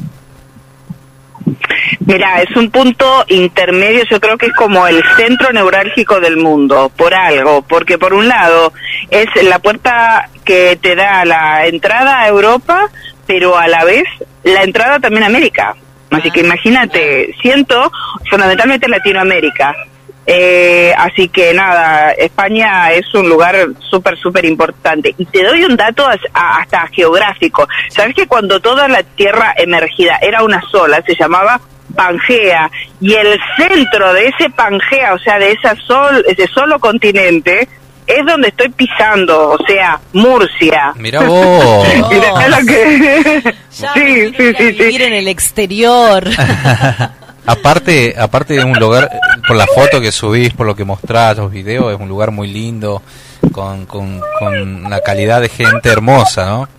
Mira, 2.00 2.42
es 2.42 2.56
un 2.56 2.68
punto 2.68 3.24
intermedio, 3.28 4.02
yo 4.10 4.18
creo 4.18 4.36
que 4.36 4.46
es 4.46 4.54
como 4.54 4.84
el 4.88 5.00
centro 5.16 5.52
neurálgico 5.52 6.18
del 6.18 6.36
mundo, 6.36 6.90
por 6.96 7.14
algo, 7.14 7.62
porque 7.62 7.96
por 7.96 8.12
un 8.12 8.26
lado 8.26 8.72
es 9.08 9.28
la 9.44 9.60
puerta 9.60 10.28
que 10.44 10.76
te 10.82 10.96
da 10.96 11.24
la 11.24 11.64
entrada 11.68 12.22
a 12.22 12.26
Europa, 12.26 12.90
pero 13.24 13.56
a 13.56 13.68
la 13.68 13.84
vez 13.84 14.02
la 14.42 14.64
entrada 14.64 14.98
también 14.98 15.22
a 15.22 15.26
América. 15.26 15.76
Así 16.10 16.30
que 16.30 16.40
imagínate, 16.40 17.34
siento 17.40 17.90
fundamentalmente 18.30 18.88
Latinoamérica. 18.88 19.74
Eh, 20.30 20.92
así 20.98 21.28
que 21.30 21.54
nada, 21.54 22.12
España 22.12 22.92
es 22.92 23.14
un 23.14 23.28
lugar 23.30 23.56
súper, 23.78 24.16
súper 24.18 24.44
importante. 24.44 25.14
Y 25.16 25.24
te 25.24 25.42
doy 25.42 25.64
un 25.64 25.74
dato 25.76 26.06
a- 26.06 26.58
hasta 26.58 26.86
geográfico. 26.88 27.66
¿Sabes 27.88 28.14
que 28.14 28.26
cuando 28.26 28.60
toda 28.60 28.88
la 28.88 29.02
tierra 29.02 29.54
emergida 29.56 30.18
era 30.20 30.42
una 30.42 30.60
sola, 30.70 31.00
se 31.06 31.14
llamaba 31.14 31.58
Pangea? 31.96 32.70
Y 33.00 33.14
el 33.14 33.38
centro 33.56 34.12
de 34.12 34.28
ese 34.28 34.50
Pangea, 34.50 35.14
o 35.14 35.18
sea, 35.18 35.38
de 35.38 35.52
esa 35.52 35.74
sol, 35.76 36.22
ese 36.28 36.46
solo 36.48 36.78
continente, 36.78 37.66
es 38.08 38.24
donde 38.26 38.48
estoy 38.48 38.70
pisando, 38.70 39.50
o 39.50 39.58
sea, 39.66 40.00
Murcia. 40.14 40.94
Mira 40.96 41.20
vos. 41.20 41.86
Mirá 42.10 42.48
lo 42.48 42.66
que... 42.66 43.42
sí, 43.70 43.84
sí, 43.94 44.32
sí, 44.36 44.54
sí. 44.56 44.72
Vivir 44.72 45.02
en 45.02 45.12
el 45.12 45.28
exterior. 45.28 46.26
aparte, 47.46 48.14
aparte 48.18 48.54
de 48.54 48.64
un 48.64 48.78
lugar, 48.78 49.10
por 49.46 49.56
la 49.56 49.66
foto 49.66 50.00
que 50.00 50.10
subís, 50.10 50.54
por 50.54 50.66
lo 50.66 50.74
que 50.74 50.84
mostrás, 50.84 51.36
los 51.36 51.52
videos, 51.52 51.92
es 51.94 52.00
un 52.00 52.08
lugar 52.08 52.30
muy 52.30 52.48
lindo, 52.48 53.02
con, 53.52 53.84
con, 53.84 54.22
con 54.38 54.86
una 54.86 55.00
calidad 55.00 55.42
de 55.42 55.50
gente 55.50 55.90
hermosa, 55.90 56.46
¿no? 56.46 56.77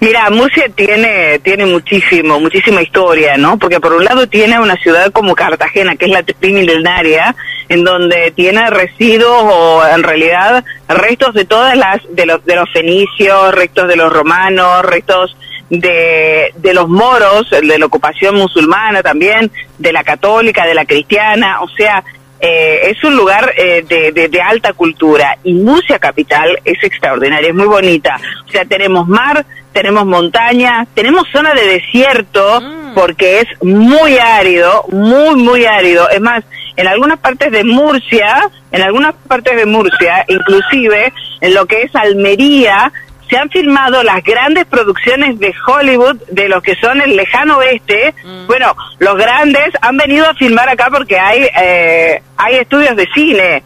Mira, 0.00 0.30
Murcia 0.30 0.64
tiene 0.74 1.38
tiene 1.40 1.66
muchísimo, 1.66 2.38
muchísima 2.40 2.82
historia, 2.82 3.36
¿no? 3.36 3.58
Porque 3.58 3.80
por 3.80 3.92
un 3.92 4.04
lado 4.04 4.26
tiene 4.28 4.58
una 4.60 4.76
ciudad 4.76 5.10
como 5.12 5.34
Cartagena, 5.34 5.96
que 5.96 6.06
es 6.06 6.10
la 6.12 6.24
milenaria, 6.40 7.34
en 7.68 7.84
donde 7.84 8.30
tiene 8.32 8.68
residuos 8.70 9.42
o 9.44 9.82
en 9.94 10.02
realidad 10.02 10.64
restos 10.88 11.34
de 11.34 11.44
todas 11.44 11.76
las 11.76 12.00
de 12.10 12.26
los 12.26 12.44
de 12.44 12.56
los 12.56 12.70
fenicios, 12.72 13.54
restos 13.54 13.88
de 13.88 13.96
los 13.96 14.12
romanos, 14.12 14.84
restos 14.84 15.36
de, 15.70 16.52
de 16.56 16.74
los 16.74 16.88
moros, 16.88 17.48
de 17.50 17.78
la 17.78 17.86
ocupación 17.86 18.34
musulmana 18.36 19.02
también, 19.02 19.50
de 19.78 19.92
la 19.92 20.04
católica, 20.04 20.66
de 20.66 20.74
la 20.74 20.84
cristiana, 20.84 21.62
o 21.62 21.68
sea, 21.68 22.04
eh, 22.40 22.90
es 22.90 23.02
un 23.04 23.16
lugar 23.16 23.54
eh, 23.56 23.84
de, 23.88 24.12
de- 24.12 24.28
de 24.28 24.40
alta 24.42 24.72
cultura 24.74 25.38
y 25.44 25.54
Murcia 25.54 25.98
capital 25.98 26.58
es 26.64 26.82
extraordinaria, 26.82 27.48
es 27.50 27.54
muy 27.54 27.66
bonita. 27.66 28.16
O 28.46 28.50
sea, 28.50 28.64
tenemos 28.64 29.06
mar, 29.08 29.46
tenemos 29.72 30.06
montaña, 30.06 30.86
tenemos 30.94 31.26
zona 31.32 31.54
de 31.54 31.66
desierto 31.66 32.62
porque 32.94 33.40
es 33.40 33.46
muy 33.62 34.18
árido, 34.18 34.84
muy, 34.90 35.36
muy 35.36 35.64
árido. 35.64 36.08
Es 36.10 36.20
más, 36.20 36.44
en 36.76 36.86
algunas 36.86 37.18
partes 37.18 37.50
de 37.50 37.64
Murcia, 37.64 38.50
en 38.70 38.82
algunas 38.82 39.14
partes 39.28 39.56
de 39.56 39.66
Murcia, 39.66 40.24
inclusive 40.28 41.12
en 41.40 41.54
lo 41.54 41.66
que 41.66 41.82
es 41.82 41.94
Almería, 41.94 42.92
se 43.28 43.38
han 43.38 43.48
filmado 43.48 44.02
las 44.02 44.22
grandes 44.22 44.66
producciones 44.66 45.38
de 45.38 45.54
Hollywood 45.66 46.16
de 46.30 46.50
los 46.50 46.62
que 46.62 46.74
son 46.76 47.00
el 47.00 47.16
lejano 47.16 47.58
oeste. 47.58 48.14
Bueno, 48.46 48.76
los 48.98 49.16
grandes 49.16 49.70
han 49.80 49.96
venido 49.96 50.28
a 50.28 50.34
filmar 50.34 50.68
acá 50.68 50.88
porque 50.92 51.18
hay 51.18 51.48
eh, 51.58 52.22
hay 52.36 52.56
estudios 52.56 52.94
de 52.94 53.08
cine. 53.14 53.62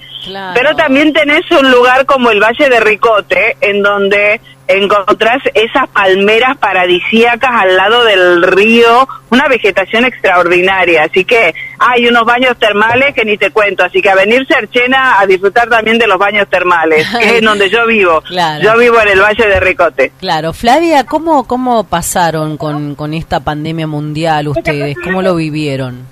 Pero 0.54 0.74
también 0.74 1.12
tenés 1.12 1.48
un 1.50 1.70
lugar 1.70 2.04
como 2.06 2.30
el 2.30 2.40
Valle 2.40 2.68
de 2.68 2.80
Ricote, 2.80 3.56
en 3.60 3.82
donde 3.82 4.40
encontrás 4.68 5.42
esas 5.54 5.88
palmeras 5.88 6.56
paradisíacas 6.58 7.50
al 7.52 7.76
lado 7.76 8.04
del 8.04 8.42
río, 8.42 9.08
una 9.30 9.48
vegetación 9.48 10.04
extraordinaria. 10.04 11.04
Así 11.04 11.24
que 11.24 11.54
hay 11.78 12.06
unos 12.06 12.24
baños 12.24 12.56
termales 12.58 13.14
que 13.14 13.24
ni 13.24 13.36
te 13.36 13.50
cuento. 13.50 13.84
Así 13.84 14.02
que 14.02 14.10
a 14.10 14.14
venirse 14.14 14.54
a 14.54 14.58
Archena 14.58 15.20
a 15.20 15.26
disfrutar 15.26 15.68
también 15.68 15.98
de 15.98 16.06
los 16.06 16.18
baños 16.18 16.48
termales, 16.48 17.06
que 17.18 17.24
es 17.24 17.32
en 17.34 17.44
donde 17.44 17.70
yo 17.70 17.86
vivo. 17.86 18.20
Claro. 18.22 18.62
Yo 18.62 18.78
vivo 18.78 19.00
en 19.00 19.08
el 19.08 19.20
Valle 19.20 19.46
de 19.46 19.60
Ricote. 19.60 20.12
Claro, 20.18 20.52
Flavia, 20.52 21.04
¿cómo, 21.04 21.46
cómo 21.46 21.84
pasaron 21.84 22.56
con, 22.56 22.94
con 22.94 23.14
esta 23.14 23.40
pandemia 23.40 23.86
mundial 23.86 24.48
ustedes? 24.48 24.96
¿Cómo 25.02 25.22
lo 25.22 25.36
vivieron? 25.36 26.06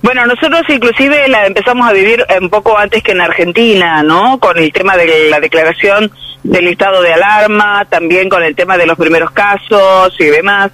Bueno, 0.00 0.26
nosotros 0.26 0.62
inclusive 0.68 1.26
la 1.28 1.46
empezamos 1.46 1.88
a 1.88 1.92
vivir 1.92 2.24
un 2.40 2.48
poco 2.48 2.78
antes 2.78 3.02
que 3.02 3.12
en 3.12 3.20
Argentina, 3.20 4.02
¿no? 4.02 4.38
Con 4.38 4.56
el 4.58 4.72
tema 4.72 4.96
de 4.96 5.28
la 5.28 5.40
declaración 5.40 6.12
del 6.42 6.68
estado 6.68 7.02
de 7.02 7.12
alarma, 7.12 7.84
también 7.88 8.28
con 8.28 8.42
el 8.42 8.54
tema 8.54 8.76
de 8.76 8.86
los 8.86 8.96
primeros 8.96 9.30
casos 9.30 10.14
y 10.18 10.24
demás. 10.24 10.70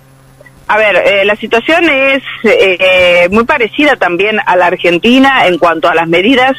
A 0.66 0.78
ver, 0.78 0.96
eh, 0.96 1.24
la 1.24 1.36
situación 1.36 1.84
es 1.88 2.22
eh, 2.44 3.28
muy 3.30 3.44
parecida 3.44 3.96
también 3.96 4.38
a 4.44 4.56
la 4.56 4.66
Argentina 4.66 5.46
en 5.46 5.58
cuanto 5.58 5.88
a 5.88 5.94
las 5.94 6.08
medidas. 6.08 6.56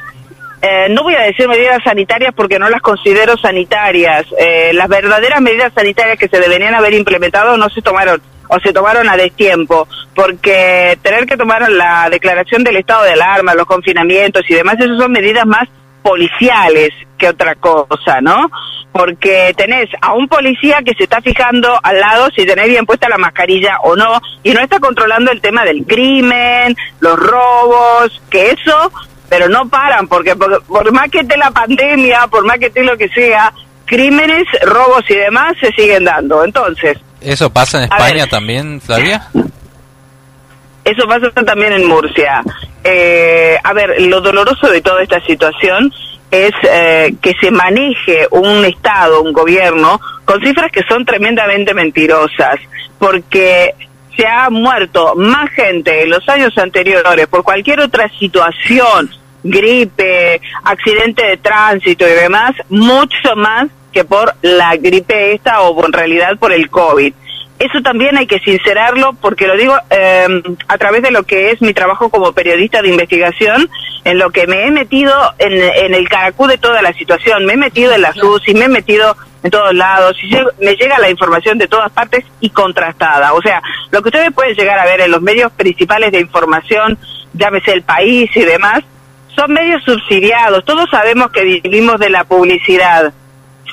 Eh, 0.61 0.87
no 0.89 1.03
voy 1.03 1.15
a 1.15 1.21
decir 1.21 1.47
medidas 1.47 1.83
sanitarias 1.83 2.33
porque 2.35 2.57
no 2.57 2.69
las 2.69 2.81
considero 2.81 3.37
sanitarias. 3.37 4.25
Eh, 4.39 4.71
las 4.73 4.87
verdaderas 4.87 5.41
medidas 5.41 5.71
sanitarias 5.73 6.17
que 6.17 6.27
se 6.27 6.39
deberían 6.39 6.73
haber 6.73 6.93
implementado 6.93 7.55
no 7.57 7.69
se 7.69 7.81
tomaron 7.81 8.21
o 8.47 8.59
se 8.59 8.73
tomaron 8.73 9.09
a 9.09 9.17
destiempo, 9.17 9.87
porque 10.13 10.97
tener 11.01 11.25
que 11.25 11.37
tomar 11.37 11.69
la 11.69 12.09
declaración 12.09 12.63
del 12.63 12.77
estado 12.77 13.03
de 13.03 13.13
alarma, 13.13 13.55
los 13.55 13.65
confinamientos 13.65 14.43
y 14.47 14.53
demás, 14.53 14.75
esas 14.79 14.97
son 14.97 15.11
medidas 15.11 15.45
más 15.45 15.67
policiales 16.03 16.89
que 17.17 17.29
otra 17.29 17.55
cosa, 17.55 18.21
¿no? 18.21 18.49
Porque 18.95 19.53
tenés 19.57 19.89
a 19.99 20.13
un 20.13 20.29
policía 20.29 20.79
que 20.85 20.93
se 20.93 21.03
está 21.03 21.19
fijando 21.19 21.77
al 21.83 21.99
lado 21.99 22.29
si 22.33 22.45
tenés 22.45 22.69
bien 22.69 22.85
puesta 22.85 23.09
la 23.09 23.17
mascarilla 23.17 23.77
o 23.83 23.93
no, 23.97 24.21
y 24.41 24.53
no 24.53 24.61
está 24.61 24.79
controlando 24.79 25.33
el 25.33 25.41
tema 25.41 25.65
del 25.65 25.83
crimen, 25.85 26.77
los 27.01 27.19
robos, 27.19 28.21
que 28.29 28.51
eso, 28.51 28.93
pero 29.27 29.49
no 29.49 29.67
paran, 29.67 30.07
porque 30.07 30.37
por, 30.37 30.63
por 30.63 30.93
más 30.93 31.11
que 31.11 31.19
esté 31.19 31.35
la 31.35 31.51
pandemia, 31.51 32.27
por 32.27 32.45
más 32.45 32.57
que 32.57 32.67
esté 32.67 32.83
lo 32.83 32.95
que 32.95 33.09
sea, 33.09 33.51
crímenes, 33.83 34.47
robos 34.63 35.03
y 35.09 35.15
demás 35.15 35.55
se 35.59 35.73
siguen 35.73 36.05
dando. 36.05 36.45
Entonces, 36.45 36.97
¿Eso 37.19 37.51
pasa 37.51 37.79
en 37.79 37.83
España 37.85 38.23
ver. 38.23 38.29
también, 38.29 38.79
Flavia? 38.79 39.27
Eso 40.85 41.05
pasa 41.05 41.29
también 41.43 41.73
en 41.73 41.85
Murcia. 41.85 42.43
Eh, 42.81 43.57
a 43.61 43.73
ver, 43.73 43.99
lo 44.03 44.21
doloroso 44.21 44.69
de 44.69 44.79
toda 44.79 45.03
esta 45.03 45.19
situación 45.25 45.91
es 46.31 46.51
eh, 46.63 47.15
que 47.21 47.33
se 47.39 47.51
maneje 47.51 48.27
un 48.31 48.65
Estado, 48.65 49.21
un 49.21 49.33
gobierno, 49.33 49.99
con 50.25 50.41
cifras 50.41 50.71
que 50.71 50.83
son 50.83 51.05
tremendamente 51.05 51.73
mentirosas, 51.73 52.59
porque 52.99 53.73
se 54.15 54.25
ha 54.25 54.49
muerto 54.49 55.13
más 55.15 55.49
gente 55.51 56.03
en 56.03 56.09
los 56.09 56.27
años 56.29 56.57
anteriores 56.57 57.27
por 57.27 57.43
cualquier 57.43 57.79
otra 57.81 58.09
situación, 58.17 59.09
gripe, 59.43 60.41
accidente 60.63 61.25
de 61.25 61.37
tránsito 61.37 62.07
y 62.07 62.11
demás, 62.11 62.51
mucho 62.69 63.35
más 63.35 63.67
que 63.91 64.03
por 64.03 64.33
la 64.41 64.75
gripe 64.75 65.33
esta 65.33 65.61
o 65.61 65.85
en 65.85 65.93
realidad 65.93 66.37
por 66.37 66.51
el 66.51 66.69
COVID. 66.69 67.13
Eso 67.57 67.81
también 67.81 68.17
hay 68.17 68.27
que 68.27 68.39
sincerarlo 68.39 69.13
porque 69.21 69.47
lo 69.47 69.55
digo 69.55 69.75
eh, 69.89 70.27
a 70.67 70.77
través 70.77 71.01
de 71.01 71.11
lo 71.11 71.23
que 71.23 71.51
es 71.51 71.61
mi 71.61 71.73
trabajo 71.73 72.09
como 72.09 72.33
periodista 72.33 72.81
de 72.81 72.89
investigación, 72.89 73.69
en 74.03 74.17
lo 74.19 74.29
que 74.31 74.45
me 74.45 74.67
he 74.67 74.71
metido 74.71 75.13
en, 75.39 75.53
en 75.53 75.93
el 75.93 76.09
caracú 76.09 76.47
de 76.47 76.57
toda 76.57 76.81
la 76.81 76.93
situación, 76.93 77.45
me 77.45 77.53
he 77.53 77.57
metido 77.57 77.93
en 77.93 78.01
las 78.01 78.21
UCI, 78.21 78.53
me 78.55 78.65
he 78.65 78.69
metido 78.69 79.15
en 79.41 79.51
todos 79.51 79.73
lados, 79.73 80.17
y 80.23 80.35
me 80.63 80.75
llega 80.75 80.97
la 80.97 81.09
información 81.09 81.57
de 81.57 81.67
todas 81.67 81.91
partes 81.91 82.25
y 82.39 82.49
contrastada. 82.49 83.33
O 83.33 83.41
sea, 83.41 83.61
lo 83.91 84.01
que 84.01 84.09
ustedes 84.09 84.33
pueden 84.33 84.55
llegar 84.55 84.79
a 84.79 84.85
ver 84.85 85.01
en 85.01 85.11
los 85.11 85.21
medios 85.21 85.51
principales 85.51 86.11
de 86.11 86.19
información, 86.19 86.97
llámese 87.33 87.71
el 87.71 87.83
país 87.83 88.29
y 88.35 88.41
demás, 88.41 88.83
son 89.35 89.53
medios 89.53 89.83
subsidiados. 89.83 90.65
Todos 90.65 90.89
sabemos 90.89 91.29
que 91.31 91.43
vivimos 91.43 91.99
de 91.99 92.09
la 92.09 92.23
publicidad. 92.23 93.13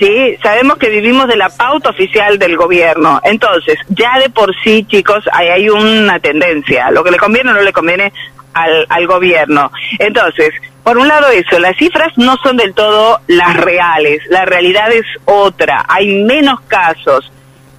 Sí, 0.02 0.36
sabemos 0.42 0.78
que 0.78 0.88
vivimos 0.88 1.28
de 1.28 1.36
la 1.36 1.48
pauta 1.48 1.90
oficial 1.90 2.36
del 2.36 2.56
gobierno. 2.56 3.20
Entonces, 3.22 3.78
ya 3.88 4.18
de 4.18 4.30
por 4.30 4.52
sí, 4.64 4.84
chicos, 4.84 5.22
ahí 5.32 5.46
hay 5.46 5.68
una 5.68 6.18
tendencia. 6.18 6.90
Lo 6.90 7.04
que 7.04 7.12
le 7.12 7.18
conviene 7.18 7.52
o 7.52 7.54
no 7.54 7.62
le 7.62 7.72
conviene 7.72 8.12
al, 8.52 8.84
al 8.88 9.06
gobierno. 9.06 9.70
Entonces, 10.00 10.50
por 10.82 10.98
un 10.98 11.06
lado 11.06 11.28
eso, 11.28 11.56
las 11.60 11.76
cifras 11.76 12.08
no 12.16 12.36
son 12.42 12.56
del 12.56 12.74
todo 12.74 13.20
las 13.28 13.56
reales. 13.56 14.20
La 14.28 14.44
realidad 14.44 14.90
es 14.90 15.06
otra. 15.24 15.84
Hay 15.86 16.24
menos 16.24 16.60
casos. 16.62 17.30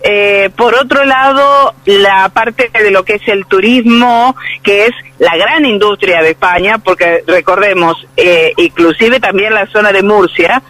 Eh, 0.02 0.50
por 0.56 0.76
otro 0.76 1.04
lado, 1.04 1.74
la 1.84 2.30
parte 2.30 2.72
de 2.74 2.92
lo 2.92 3.04
que 3.04 3.16
es 3.16 3.28
el 3.28 3.46
turismo, 3.48 4.34
que 4.62 4.86
es 4.86 4.92
la 5.20 5.36
gran 5.36 5.66
industria 5.66 6.22
de 6.22 6.32
España, 6.32 6.78
porque 6.78 7.22
recordemos, 7.28 8.08
eh, 8.16 8.54
inclusive 8.56 9.20
también 9.20 9.54
la 9.54 9.68
zona 9.68 9.92
de 9.92 10.04
Murcia, 10.04 10.64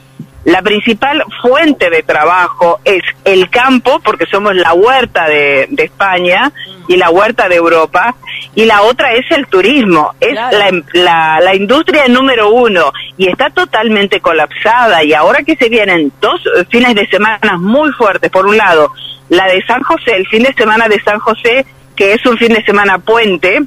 la 0.45 0.61
principal 0.61 1.23
fuente 1.41 1.89
de 1.89 2.03
trabajo 2.03 2.79
es 2.83 3.01
el 3.23 3.49
campo, 3.49 3.99
porque 4.03 4.25
somos 4.25 4.55
la 4.55 4.73
huerta 4.73 5.25
de, 5.27 5.67
de 5.69 5.83
España 5.83 6.51
y 6.87 6.97
la 6.97 7.09
huerta 7.09 7.47
de 7.47 7.55
Europa, 7.55 8.15
y 8.55 8.65
la 8.65 8.81
otra 8.81 9.13
es 9.13 9.29
el 9.31 9.47
turismo, 9.47 10.13
es 10.19 10.33
la, 10.33 10.51
la, 10.93 11.39
la 11.41 11.55
industria 11.55 12.07
número 12.07 12.49
uno, 12.49 12.91
y 13.17 13.29
está 13.29 13.49
totalmente 13.51 14.19
colapsada, 14.19 15.03
y 15.03 15.13
ahora 15.13 15.43
que 15.43 15.55
se 15.55 15.69
vienen 15.69 16.11
dos 16.19 16.41
fines 16.69 16.93
de 16.95 17.07
semana 17.07 17.57
muy 17.57 17.91
fuertes, 17.93 18.29
por 18.29 18.45
un 18.45 18.57
lado, 18.57 18.91
la 19.29 19.45
de 19.47 19.63
San 19.65 19.81
José, 19.81 20.17
el 20.17 20.27
fin 20.27 20.43
de 20.43 20.53
semana 20.53 20.89
de 20.89 21.01
San 21.01 21.19
José, 21.19 21.65
que 21.95 22.13
es 22.13 22.25
un 22.25 22.37
fin 22.37 22.53
de 22.53 22.63
semana 22.63 22.99
puente, 22.99 23.61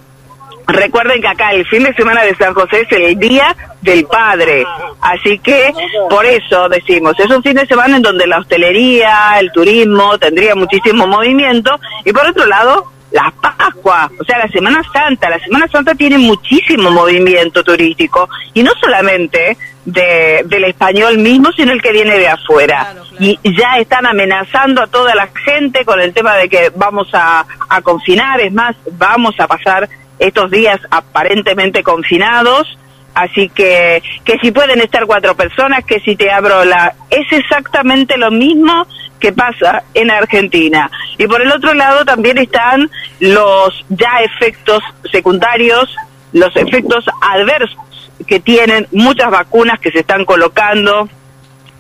Recuerden 0.66 1.20
que 1.20 1.28
acá 1.28 1.52
el 1.52 1.66
fin 1.66 1.84
de 1.84 1.94
semana 1.94 2.22
de 2.24 2.34
San 2.34 2.52
José 2.52 2.80
es 2.82 2.92
el 2.92 3.18
Día 3.18 3.54
del 3.82 4.04
Padre, 4.04 4.66
así 5.00 5.38
que 5.38 5.72
por 6.10 6.26
eso 6.26 6.68
decimos, 6.68 7.14
es 7.18 7.30
un 7.30 7.42
fin 7.42 7.54
de 7.54 7.66
semana 7.66 7.96
en 7.96 8.02
donde 8.02 8.26
la 8.26 8.38
hostelería, 8.38 9.38
el 9.38 9.52
turismo 9.52 10.18
tendría 10.18 10.56
muchísimo 10.56 11.06
movimiento. 11.06 11.78
Y 12.04 12.12
por 12.12 12.26
otro 12.26 12.46
lado 12.46 12.92
la 13.12 13.32
Pascua, 13.40 14.10
o 14.20 14.24
sea, 14.24 14.38
la 14.38 14.48
Semana 14.48 14.82
Santa, 14.92 15.30
la 15.30 15.38
Semana 15.38 15.68
Santa 15.68 15.94
tiene 15.94 16.18
muchísimo 16.18 16.90
movimiento 16.90 17.62
turístico. 17.62 18.28
Y 18.52 18.62
no 18.62 18.72
solamente 18.80 19.56
de, 19.84 20.42
del 20.44 20.64
español 20.64 21.18
mismo, 21.18 21.52
sino 21.52 21.72
el 21.72 21.80
que 21.80 21.92
viene 21.92 22.18
de 22.18 22.28
afuera. 22.28 22.94
Y 23.18 23.38
ya 23.56 23.78
están 23.78 24.04
amenazando 24.06 24.82
a 24.82 24.86
toda 24.86 25.14
la 25.14 25.28
gente 25.44 25.84
con 25.84 26.00
el 26.00 26.12
tema 26.12 26.34
de 26.34 26.48
que 26.48 26.70
vamos 26.74 27.08
a, 27.12 27.46
a 27.68 27.80
confinar, 27.80 28.40
es 28.40 28.52
más, 28.52 28.76
vamos 28.92 29.34
a 29.38 29.46
pasar 29.46 29.88
estos 30.18 30.50
días 30.50 30.80
aparentemente 30.90 31.82
confinados, 31.82 32.78
así 33.14 33.48
que 33.48 34.02
que 34.24 34.38
si 34.38 34.50
pueden 34.50 34.80
estar 34.80 35.06
cuatro 35.06 35.34
personas, 35.36 35.84
que 35.84 36.00
si 36.00 36.16
te 36.16 36.30
abro 36.30 36.64
la... 36.64 36.94
Es 37.10 37.30
exactamente 37.32 38.16
lo 38.16 38.30
mismo 38.30 38.86
que 39.20 39.32
pasa 39.32 39.82
en 39.94 40.10
Argentina. 40.10 40.90
Y 41.18 41.26
por 41.26 41.40
el 41.40 41.50
otro 41.50 41.74
lado 41.74 42.04
también 42.04 42.38
están 42.38 42.90
los 43.20 43.84
ya 43.88 44.20
efectos 44.22 44.82
secundarios, 45.10 45.94
los 46.32 46.54
efectos 46.56 47.04
adversos 47.20 47.78
que 48.26 48.40
tienen 48.40 48.86
muchas 48.92 49.30
vacunas 49.30 49.78
que 49.80 49.90
se 49.90 50.00
están 50.00 50.24
colocando. 50.24 51.08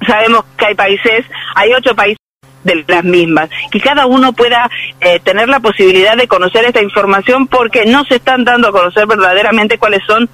Sabemos 0.06 0.44
que 0.56 0.66
hay 0.66 0.74
países, 0.74 1.26
hay 1.54 1.72
ocho 1.72 1.94
países 1.94 2.25
de 2.66 2.84
las 2.86 3.04
mismas, 3.04 3.48
que 3.70 3.80
cada 3.80 4.06
uno 4.06 4.32
pueda 4.32 4.68
eh, 5.00 5.20
tener 5.20 5.48
la 5.48 5.60
posibilidad 5.60 6.16
de 6.16 6.28
conocer 6.28 6.64
esta 6.64 6.82
información 6.82 7.46
porque 7.46 7.86
no 7.86 8.04
se 8.04 8.16
están 8.16 8.44
dando 8.44 8.68
a 8.68 8.72
conocer 8.72 9.06
verdaderamente 9.06 9.78
cuáles 9.78 10.02
son, 10.06 10.28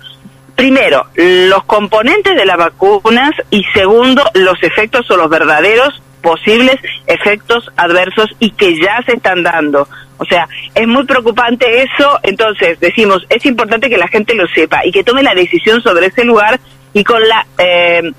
primero, 0.56 1.06
los 1.14 1.64
componentes 1.64 2.34
de 2.34 2.46
las 2.46 2.56
vacunas 2.56 3.32
y 3.50 3.64
segundo, 3.74 4.24
los 4.34 4.60
efectos 4.62 5.08
o 5.10 5.16
los 5.16 5.28
verdaderos 5.28 6.02
posibles 6.22 6.76
efectos 7.06 7.68
adversos 7.76 8.30
y 8.38 8.52
que 8.52 8.80
ya 8.80 9.02
se 9.04 9.14
están 9.14 9.42
dando. 9.42 9.86
O 10.18 10.24
sea, 10.24 10.48
es 10.74 10.86
muy 10.86 11.04
preocupante 11.04 11.82
eso, 11.82 12.18
entonces 12.22 12.78
decimos, 12.80 13.26
es 13.28 13.44
importante 13.44 13.90
que 13.90 13.98
la 13.98 14.08
gente 14.08 14.34
lo 14.34 14.46
sepa 14.48 14.86
y 14.86 14.92
que 14.92 15.04
tome 15.04 15.22
la 15.22 15.34
decisión 15.34 15.82
sobre 15.82 16.06
ese 16.06 16.24
lugar 16.24 16.60
y 16.94 17.04
con 17.04 17.20
la... 17.28 17.46
Eh, 17.58 18.12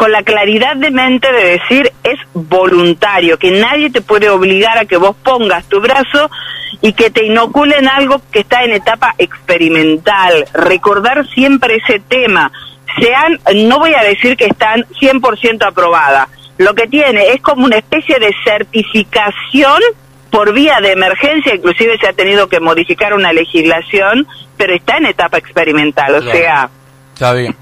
con 0.00 0.12
la 0.12 0.22
claridad 0.22 0.76
de 0.76 0.90
mente 0.90 1.30
de 1.30 1.58
decir 1.58 1.92
es 2.02 2.18
voluntario, 2.32 3.38
que 3.38 3.50
nadie 3.50 3.90
te 3.90 4.00
puede 4.00 4.30
obligar 4.30 4.78
a 4.78 4.86
que 4.86 4.96
vos 4.96 5.14
pongas 5.22 5.68
tu 5.68 5.78
brazo 5.78 6.30
y 6.80 6.94
que 6.94 7.10
te 7.10 7.26
inoculen 7.26 7.86
algo 7.86 8.22
que 8.32 8.40
está 8.40 8.64
en 8.64 8.72
etapa 8.72 9.14
experimental. 9.18 10.46
Recordar 10.54 11.28
siempre 11.28 11.82
ese 11.84 12.00
tema. 12.00 12.50
Sean, 12.98 13.40
no 13.66 13.78
voy 13.78 13.92
a 13.92 14.02
decir 14.02 14.38
que 14.38 14.46
están 14.46 14.86
100% 15.02 15.66
aprobadas. 15.66 16.30
Lo 16.56 16.72
que 16.74 16.86
tiene 16.86 17.34
es 17.34 17.42
como 17.42 17.66
una 17.66 17.76
especie 17.76 18.18
de 18.18 18.34
certificación 18.42 19.82
por 20.30 20.54
vía 20.54 20.80
de 20.80 20.92
emergencia, 20.92 21.56
inclusive 21.56 21.98
se 21.98 22.08
ha 22.08 22.14
tenido 22.14 22.48
que 22.48 22.58
modificar 22.58 23.12
una 23.12 23.34
legislación, 23.34 24.26
pero 24.56 24.72
está 24.72 24.96
en 24.96 25.06
etapa 25.06 25.36
experimental, 25.36 26.14
o 26.14 26.22
sea, 26.22 26.70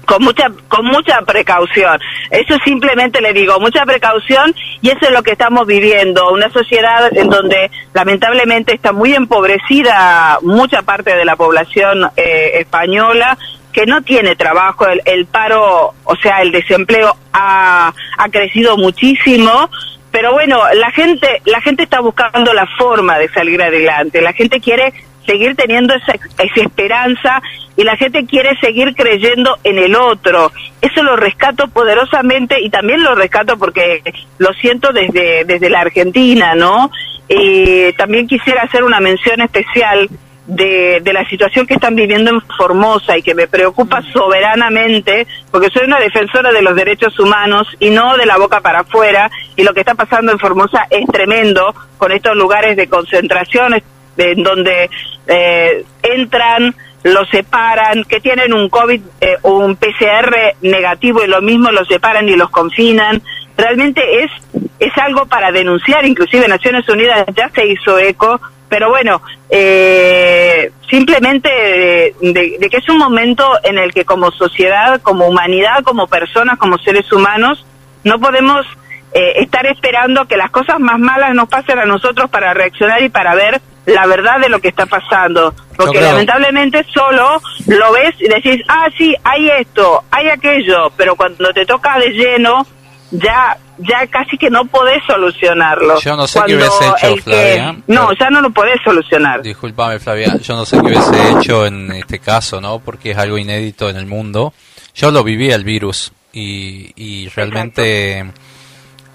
Con 0.05 0.23
mucha 0.23 0.49
con 0.67 0.85
mucha 0.85 1.21
precaución. 1.21 1.99
Eso 2.29 2.55
simplemente 2.63 3.21
le 3.21 3.33
digo, 3.33 3.59
mucha 3.59 3.85
precaución 3.85 4.55
y 4.81 4.89
eso 4.89 4.99
es 5.01 5.11
lo 5.11 5.23
que 5.23 5.31
estamos 5.31 5.67
viviendo, 5.67 6.31
una 6.31 6.49
sociedad 6.49 7.11
en 7.15 7.29
donde 7.29 7.69
lamentablemente 7.93 8.73
está 8.73 8.93
muy 8.93 9.13
empobrecida 9.13 10.39
mucha 10.41 10.81
parte 10.83 11.15
de 11.15 11.25
la 11.25 11.35
población 11.35 12.09
eh, 12.15 12.51
española 12.55 13.37
que 13.73 13.85
no 13.85 14.01
tiene 14.01 14.35
trabajo, 14.35 14.87
el, 14.87 15.01
el 15.05 15.25
paro, 15.25 15.93
o 16.03 16.15
sea, 16.15 16.41
el 16.41 16.51
desempleo 16.51 17.15
ha, 17.33 17.93
ha 18.17 18.29
crecido 18.29 18.77
muchísimo, 18.77 19.69
pero 20.11 20.31
bueno, 20.33 20.61
la 20.73 20.91
gente 20.91 21.41
la 21.45 21.61
gente 21.61 21.83
está 21.83 21.99
buscando 21.99 22.53
la 22.53 22.67
forma 22.77 23.19
de 23.19 23.29
salir 23.29 23.61
adelante, 23.61 24.21
la 24.21 24.33
gente 24.33 24.59
quiere 24.59 24.93
seguir 25.29 25.55
teniendo 25.55 25.93
esa, 25.93 26.13
esa 26.13 26.61
esperanza 26.61 27.41
y 27.75 27.83
la 27.83 27.95
gente 27.95 28.25
quiere 28.25 28.57
seguir 28.59 28.95
creyendo 28.95 29.57
en 29.63 29.77
el 29.77 29.95
otro. 29.95 30.51
Eso 30.81 31.03
lo 31.03 31.15
rescato 31.15 31.67
poderosamente 31.67 32.59
y 32.61 32.69
también 32.69 33.03
lo 33.03 33.15
rescato 33.15 33.57
porque 33.57 34.01
lo 34.37 34.51
siento 34.53 34.91
desde, 34.91 35.45
desde 35.45 35.69
la 35.69 35.81
Argentina, 35.81 36.55
¿no? 36.55 36.91
Y 37.27 37.93
también 37.93 38.27
quisiera 38.27 38.63
hacer 38.63 38.83
una 38.83 38.99
mención 38.99 39.39
especial 39.41 40.09
de, 40.47 40.99
de 41.03 41.13
la 41.13 41.23
situación 41.29 41.67
que 41.67 41.75
están 41.75 41.95
viviendo 41.95 42.31
en 42.31 42.41
Formosa 42.57 43.17
y 43.17 43.21
que 43.21 43.35
me 43.35 43.47
preocupa 43.47 44.01
soberanamente 44.11 45.27
porque 45.51 45.69
soy 45.71 45.85
una 45.85 45.99
defensora 45.99 46.51
de 46.51 46.63
los 46.63 46.75
derechos 46.75 47.17
humanos 47.19 47.67
y 47.79 47.91
no 47.91 48.17
de 48.17 48.25
la 48.25 48.37
boca 48.37 48.59
para 48.59 48.79
afuera 48.79 49.29
y 49.55 49.63
lo 49.63 49.73
que 49.75 49.81
está 49.81 49.93
pasando 49.93 50.31
en 50.31 50.39
Formosa 50.39 50.87
es 50.89 51.05
tremendo 51.07 51.75
con 51.99 52.11
estos 52.11 52.35
lugares 52.35 52.75
de 52.75 52.87
concentración 52.87 53.75
en 54.17 54.43
donde 54.43 54.89
eh, 55.27 55.83
entran 56.03 56.75
lo 57.03 57.23
separan, 57.27 58.03
que 58.03 58.19
tienen 58.19 58.53
un 58.53 58.67
COVID, 58.69 59.01
eh, 59.21 59.37
un 59.43 59.77
PCR 59.77 60.55
negativo 60.61 61.23
y 61.23 61.27
lo 61.27 61.41
mismo 61.41 61.71
los 61.71 61.87
separan 61.87 62.27
y 62.27 62.35
los 62.35 62.49
confinan. 62.49 63.21
Realmente 63.55 64.01
es, 64.23 64.31
es 64.79 64.91
algo 64.97 65.25
para 65.25 65.51
denunciar, 65.51 66.05
inclusive 66.05 66.47
Naciones 66.47 66.87
Unidas 66.89 67.25
ya 67.35 67.49
se 67.55 67.65
hizo 67.67 67.97
eco, 67.99 68.41
pero 68.67 68.89
bueno, 68.89 69.21
eh, 69.49 70.71
simplemente 70.89 71.49
de, 71.49 72.15
de- 72.33 72.57
de 72.59 72.69
que 72.69 72.77
es 72.77 72.89
un 72.89 72.97
momento 72.97 73.45
en 73.63 73.77
el 73.77 73.93
que 73.93 74.03
como 74.05 74.31
sociedad, 74.31 75.01
como 75.01 75.25
humanidad, 75.27 75.83
como 75.83 76.07
personas, 76.07 76.57
como 76.57 76.77
seres 76.79 77.11
humanos, 77.13 77.65
no 78.03 78.19
podemos 78.19 78.65
eh, 79.13 79.33
estar 79.37 79.65
esperando 79.67 80.25
que 80.25 80.37
las 80.37 80.51
cosas 80.51 80.79
más 80.79 80.99
malas 80.99 81.33
nos 81.33 81.47
pasen 81.49 81.79
a 81.79 81.85
nosotros 81.85 82.29
para 82.29 82.53
reaccionar 82.53 83.01
y 83.01 83.09
para 83.09 83.35
ver 83.35 83.61
la 83.85 84.05
verdad 84.07 84.39
de 84.39 84.49
lo 84.49 84.59
que 84.59 84.69
está 84.69 84.85
pasando. 84.85 85.53
Porque 85.75 86.01
lamentablemente 86.01 86.85
solo 86.93 87.41
lo 87.67 87.91
ves 87.93 88.13
y 88.19 88.27
decís, 88.27 88.61
ah, 88.67 88.87
sí, 88.97 89.15
hay 89.23 89.49
esto, 89.59 90.03
hay 90.11 90.29
aquello, 90.29 90.91
pero 90.97 91.15
cuando 91.15 91.51
te 91.53 91.65
toca 91.65 91.97
de 91.99 92.09
lleno, 92.09 92.65
ya 93.11 93.57
ya 93.81 94.05
casi 94.07 94.37
que 94.37 94.49
no 94.49 94.65
podés 94.65 95.01
solucionarlo. 95.07 96.01
Yo 96.01 96.15
no 96.17 96.27
sé 96.27 96.39
qué 96.45 96.57
Cuando 96.57 96.57
hubiese 96.57 96.85
hecho, 97.07 97.15
que- 97.15 97.21
Flavia, 97.21 97.75
No, 97.87 98.11
ya 98.11 98.29
no 98.29 98.41
lo 98.41 98.49
podés 98.49 98.75
solucionar. 98.83 99.41
Disculpame, 99.41 99.99
Flavia, 99.99 100.35
yo 100.37 100.55
no 100.57 100.65
sé 100.65 100.77
qué 100.81 100.87
hubiese 100.87 101.31
hecho 101.31 101.65
en 101.65 101.89
este 101.93 102.19
caso, 102.19 102.59
¿no? 102.59 102.79
Porque 102.79 103.11
es 103.11 103.17
algo 103.17 103.37
inédito 103.37 103.89
en 103.89 103.95
el 103.95 104.05
mundo. 104.05 104.53
Yo 104.93 105.11
lo 105.11 105.23
viví 105.23 105.49
el 105.49 105.63
virus 105.63 106.11
y, 106.33 106.91
y 106.97 107.29
realmente 107.29 108.25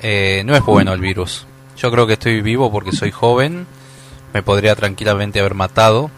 eh, 0.01 0.43
no 0.47 0.55
es 0.57 0.63
bueno 0.65 0.95
el 0.95 1.01
virus. 1.01 1.47
Yo 1.77 1.91
creo 1.91 2.07
que 2.07 2.15
estoy 2.15 2.41
vivo 2.41 2.73
porque 2.73 2.93
soy 2.93 3.11
joven, 3.11 3.67
me 4.35 4.43
podría 4.43 4.75
tranquilamente 4.75 5.41
haber 5.41 5.55
matado. 5.55 6.11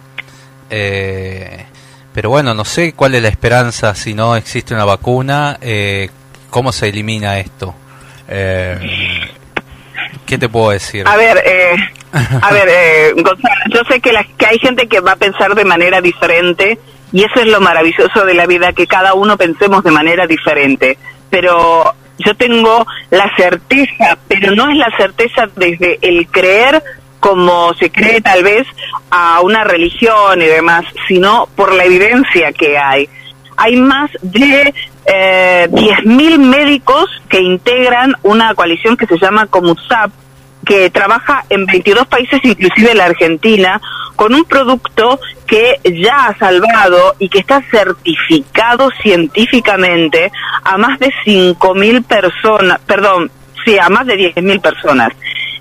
Eh, 0.70 1.64
pero 2.12 2.30
bueno, 2.30 2.54
no 2.54 2.64
sé 2.64 2.94
cuál 2.94 3.14
es 3.14 3.22
la 3.22 3.28
esperanza 3.28 3.94
si 3.94 4.14
no 4.14 4.34
existe 4.36 4.74
una 4.74 4.84
vacuna, 4.86 5.58
eh, 5.60 6.08
cómo 6.50 6.72
se 6.72 6.88
elimina 6.88 7.38
esto. 7.38 7.74
Eh, 8.26 8.78
¿Qué 10.24 10.38
te 10.38 10.48
puedo 10.48 10.70
decir? 10.70 11.06
A 11.06 11.16
ver, 11.16 11.36
eh, 11.44 11.76
a 12.42 12.52
ver, 12.52 12.68
eh, 12.68 13.12
Gonzalo, 13.12 13.60
yo 13.70 13.80
sé 13.88 14.00
que, 14.00 14.12
la- 14.12 14.24
que 14.36 14.46
hay 14.46 14.58
gente 14.58 14.88
que 14.88 15.00
va 15.00 15.12
a 15.12 15.16
pensar 15.16 15.54
de 15.54 15.64
manera 15.64 16.00
diferente 16.00 16.78
y 17.12 17.22
eso 17.22 17.38
es 17.40 17.46
lo 17.46 17.60
maravilloso 17.60 18.24
de 18.24 18.34
la 18.34 18.46
vida, 18.46 18.72
que 18.72 18.86
cada 18.86 19.14
uno 19.14 19.36
pensemos 19.36 19.84
de 19.84 19.90
manera 19.90 20.26
diferente. 20.26 20.96
Pero 21.30 21.94
yo 22.18 22.34
tengo 22.34 22.86
la 23.10 23.30
certeza, 23.36 24.16
pero 24.26 24.54
no 24.56 24.70
es 24.70 24.76
la 24.78 24.90
certeza 24.96 25.48
desde 25.54 25.98
el 26.00 26.26
creer 26.28 26.82
como 27.26 27.74
se 27.74 27.90
cree 27.90 28.20
tal 28.20 28.44
vez 28.44 28.68
a 29.10 29.40
una 29.40 29.64
religión 29.64 30.40
y 30.40 30.44
demás, 30.44 30.84
sino 31.08 31.48
por 31.56 31.74
la 31.74 31.84
evidencia 31.84 32.52
que 32.52 32.78
hay. 32.78 33.08
Hay 33.56 33.74
más 33.74 34.12
de 34.22 34.72
eh, 35.06 35.68
10.000 35.68 36.38
médicos 36.38 37.06
que 37.28 37.40
integran 37.40 38.14
una 38.22 38.54
coalición 38.54 38.96
que 38.96 39.08
se 39.08 39.18
llama 39.18 39.48
Comusap, 39.48 40.12
que 40.64 40.88
trabaja 40.90 41.44
en 41.50 41.66
22 41.66 42.06
países, 42.06 42.38
inclusive 42.44 42.94
la 42.94 43.06
Argentina, 43.06 43.80
con 44.14 44.32
un 44.32 44.44
producto 44.44 45.18
que 45.48 45.80
ya 46.00 46.26
ha 46.26 46.38
salvado 46.38 47.16
y 47.18 47.28
que 47.28 47.40
está 47.40 47.60
certificado 47.72 48.88
científicamente 49.02 50.30
a 50.62 50.78
más 50.78 51.00
de 51.00 51.12
5.000 51.24 52.04
personas, 52.04 52.78
perdón, 52.86 53.32
sí, 53.64 53.76
a 53.80 53.88
más 53.88 54.06
de 54.06 54.32
10.000 54.32 54.60
personas. 54.60 55.08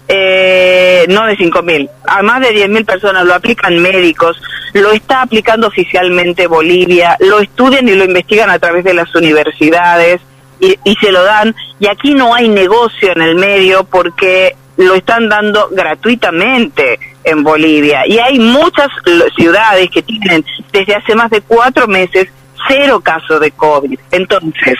Eh, 0.07 1.05
no 1.09 1.25
de 1.25 1.35
5.000, 1.35 1.89
a 2.05 2.21
más 2.21 2.39
de 2.41 2.49
10.000 2.49 2.85
personas 2.85 3.25
lo 3.25 3.33
aplican 3.33 3.81
médicos, 3.81 4.39
lo 4.73 4.91
está 4.91 5.23
aplicando 5.23 5.67
oficialmente 5.67 6.45
Bolivia, 6.45 7.17
lo 7.21 7.39
estudian 7.39 7.87
y 7.87 7.95
lo 7.95 8.03
investigan 8.03 8.51
a 8.51 8.59
través 8.59 8.83
de 8.83 8.93
las 8.93 9.13
universidades 9.15 10.21
y, 10.59 10.77
y 10.83 10.95
se 10.97 11.11
lo 11.11 11.23
dan. 11.23 11.55
Y 11.79 11.87
aquí 11.87 12.13
no 12.13 12.35
hay 12.35 12.49
negocio 12.49 13.11
en 13.13 13.21
el 13.21 13.35
medio 13.35 13.83
porque 13.83 14.55
lo 14.77 14.93
están 14.93 15.29
dando 15.29 15.69
gratuitamente 15.71 16.99
en 17.23 17.43
Bolivia. 17.43 18.05
Y 18.07 18.19
hay 18.19 18.39
muchas 18.39 18.89
ciudades 19.35 19.89
que 19.89 20.03
tienen 20.03 20.45
desde 20.71 20.95
hace 20.95 21.15
más 21.15 21.31
de 21.31 21.41
cuatro 21.41 21.87
meses 21.87 22.27
cero 22.67 22.99
casos 23.01 23.39
de 23.39 23.51
COVID. 23.51 23.99
Entonces, 24.11 24.77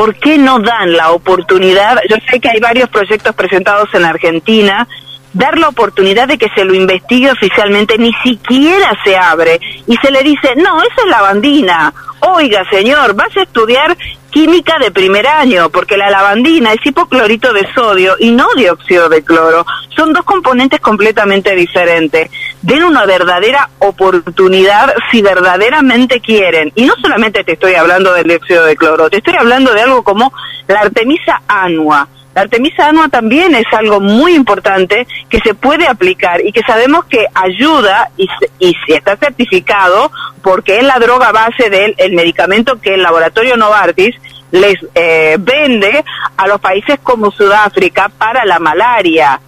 ¿por 0.00 0.14
qué 0.14 0.38
no 0.38 0.60
dan 0.60 0.94
la 0.94 1.10
oportunidad? 1.10 1.98
Yo 2.08 2.16
sé 2.30 2.40
que 2.40 2.48
hay 2.48 2.58
varios 2.58 2.88
proyectos 2.88 3.34
presentados 3.34 3.90
en 3.92 4.06
Argentina, 4.06 4.88
dar 5.34 5.58
la 5.58 5.68
oportunidad 5.68 6.26
de 6.26 6.38
que 6.38 6.48
se 6.54 6.64
lo 6.64 6.72
investigue 6.72 7.30
oficialmente, 7.30 7.98
ni 7.98 8.10
siquiera 8.22 8.98
se 9.04 9.14
abre 9.14 9.60
y 9.86 9.94
se 9.98 10.10
le 10.10 10.22
dice, 10.22 10.54
no, 10.56 10.80
eso 10.80 11.04
es 11.04 11.10
lavandina. 11.10 11.92
Oiga, 12.20 12.64
señor, 12.70 13.14
vas 13.14 13.36
a 13.36 13.42
estudiar 13.42 13.94
química 14.30 14.78
de 14.78 14.90
primer 14.90 15.26
año, 15.26 15.68
porque 15.70 15.96
la 15.96 16.10
lavandina 16.10 16.72
es 16.72 16.84
hipoclorito 16.84 17.52
de 17.52 17.66
sodio 17.74 18.16
y 18.18 18.30
no 18.30 18.46
dióxido 18.56 19.08
de 19.08 19.22
cloro. 19.22 19.66
Son 19.96 20.12
dos 20.12 20.24
componentes 20.24 20.80
completamente 20.80 21.54
diferentes. 21.54 22.30
Den 22.62 22.84
una 22.84 23.06
verdadera 23.06 23.70
oportunidad 23.78 24.94
si 25.10 25.22
verdaderamente 25.22 26.20
quieren. 26.20 26.72
Y 26.74 26.84
no 26.84 26.94
solamente 27.00 27.44
te 27.44 27.52
estoy 27.52 27.74
hablando 27.74 28.12
del 28.14 28.28
dióxido 28.28 28.64
de 28.64 28.76
cloro, 28.76 29.10
te 29.10 29.18
estoy 29.18 29.34
hablando 29.34 29.72
de 29.72 29.82
algo 29.82 30.02
como 30.02 30.32
la 30.68 30.80
Artemisa 30.80 31.42
annua. 31.48 32.08
La 32.34 32.42
Artemisa 32.42 32.88
annua 32.88 33.08
también 33.08 33.54
es 33.54 33.66
algo 33.72 34.00
muy 34.00 34.34
importante 34.34 35.06
que 35.28 35.40
se 35.40 35.54
puede 35.54 35.88
aplicar 35.88 36.40
y 36.44 36.52
que 36.52 36.62
sabemos 36.62 37.04
que 37.06 37.26
ayuda 37.34 38.10
y, 38.16 38.28
y 38.60 38.74
está 38.86 39.16
certificado 39.16 40.12
porque 40.42 40.78
es 40.78 40.84
la 40.84 40.98
droga 40.98 41.32
base 41.32 41.70
del 41.70 41.94
el 41.98 42.12
medicamento 42.12 42.80
que 42.80 42.94
el 42.94 43.02
laboratorio 43.02 43.56
Novartis 43.56 44.14
les 44.52 44.76
eh, 44.94 45.36
vende 45.38 46.04
a 46.36 46.46
los 46.46 46.60
países 46.60 46.98
como 47.02 47.30
Sudáfrica 47.30 48.08
para 48.08 48.44
la 48.44 48.58
malaria. 48.58 49.40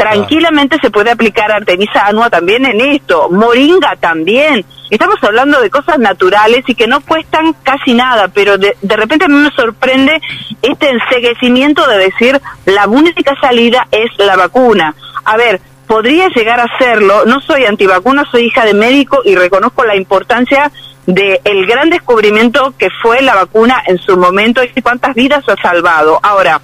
Tranquilamente 0.00 0.78
se 0.80 0.90
puede 0.90 1.10
aplicar 1.10 1.52
Artemisa 1.52 2.06
annua 2.06 2.30
también 2.30 2.64
en 2.64 2.80
esto, 2.80 3.28
Moringa 3.30 3.96
también. 3.96 4.64
Estamos 4.88 5.22
hablando 5.22 5.60
de 5.60 5.68
cosas 5.68 5.98
naturales 5.98 6.64
y 6.66 6.74
que 6.74 6.86
no 6.86 7.02
cuestan 7.02 7.54
casi 7.62 7.92
nada, 7.92 8.28
pero 8.28 8.56
de, 8.56 8.76
de 8.80 8.96
repente 8.96 9.26
a 9.26 9.28
mí 9.28 9.34
me 9.34 9.50
sorprende 9.50 10.18
este 10.62 10.88
enseguecimiento 10.88 11.86
de 11.86 11.98
decir 11.98 12.40
la 12.64 12.88
única 12.88 13.34
salida 13.42 13.86
es 13.90 14.10
la 14.18 14.36
vacuna. 14.36 14.94
A 15.24 15.36
ver, 15.36 15.60
podría 15.86 16.28
llegar 16.28 16.60
a 16.60 16.78
serlo, 16.78 17.26
no 17.26 17.40
soy 17.40 17.66
antivacuna, 17.66 18.24
soy 18.30 18.46
hija 18.46 18.64
de 18.64 18.72
médico 18.72 19.20
y 19.24 19.34
reconozco 19.34 19.84
la 19.84 19.96
importancia 19.96 20.72
del 21.04 21.40
el 21.44 21.66
gran 21.66 21.90
descubrimiento 21.90 22.72
que 22.78 22.88
fue 23.02 23.20
la 23.20 23.34
vacuna 23.34 23.82
en 23.86 23.98
su 23.98 24.16
momento 24.16 24.62
y 24.62 24.80
cuántas 24.80 25.14
vidas 25.14 25.44
ha 25.46 25.60
salvado. 25.60 26.18
Ahora, 26.22 26.60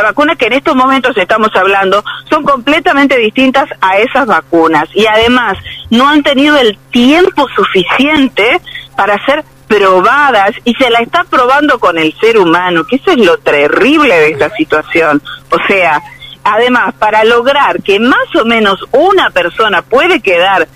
la 0.00 0.08
vacuna 0.08 0.34
que 0.34 0.46
en 0.46 0.54
estos 0.54 0.74
momentos 0.74 1.14
estamos 1.16 1.50
hablando 1.54 2.02
son 2.28 2.42
completamente 2.42 3.18
distintas 3.18 3.68
a 3.82 3.98
esas 3.98 4.26
vacunas 4.26 4.88
y 4.94 5.06
además 5.06 5.58
no 5.90 6.08
han 6.08 6.22
tenido 6.22 6.56
el 6.56 6.78
tiempo 6.90 7.46
suficiente 7.54 8.60
para 8.96 9.22
ser 9.26 9.44
probadas 9.68 10.52
y 10.64 10.74
se 10.74 10.88
la 10.88 11.00
está 11.00 11.24
probando 11.24 11.78
con 11.78 11.98
el 11.98 12.14
ser 12.18 12.38
humano, 12.38 12.84
que 12.84 12.96
eso 12.96 13.10
es 13.10 13.18
lo 13.18 13.36
terrible 13.38 14.14
de 14.14 14.30
esta 14.30 14.50
situación. 14.56 15.22
O 15.50 15.58
sea, 15.66 16.00
además, 16.44 16.94
para 16.98 17.22
lograr 17.24 17.82
que 17.82 18.00
más 18.00 18.34
o 18.40 18.44
menos 18.46 18.82
una 18.92 19.30
persona 19.30 19.82
puede 19.82 20.20
quedar, 20.20 20.66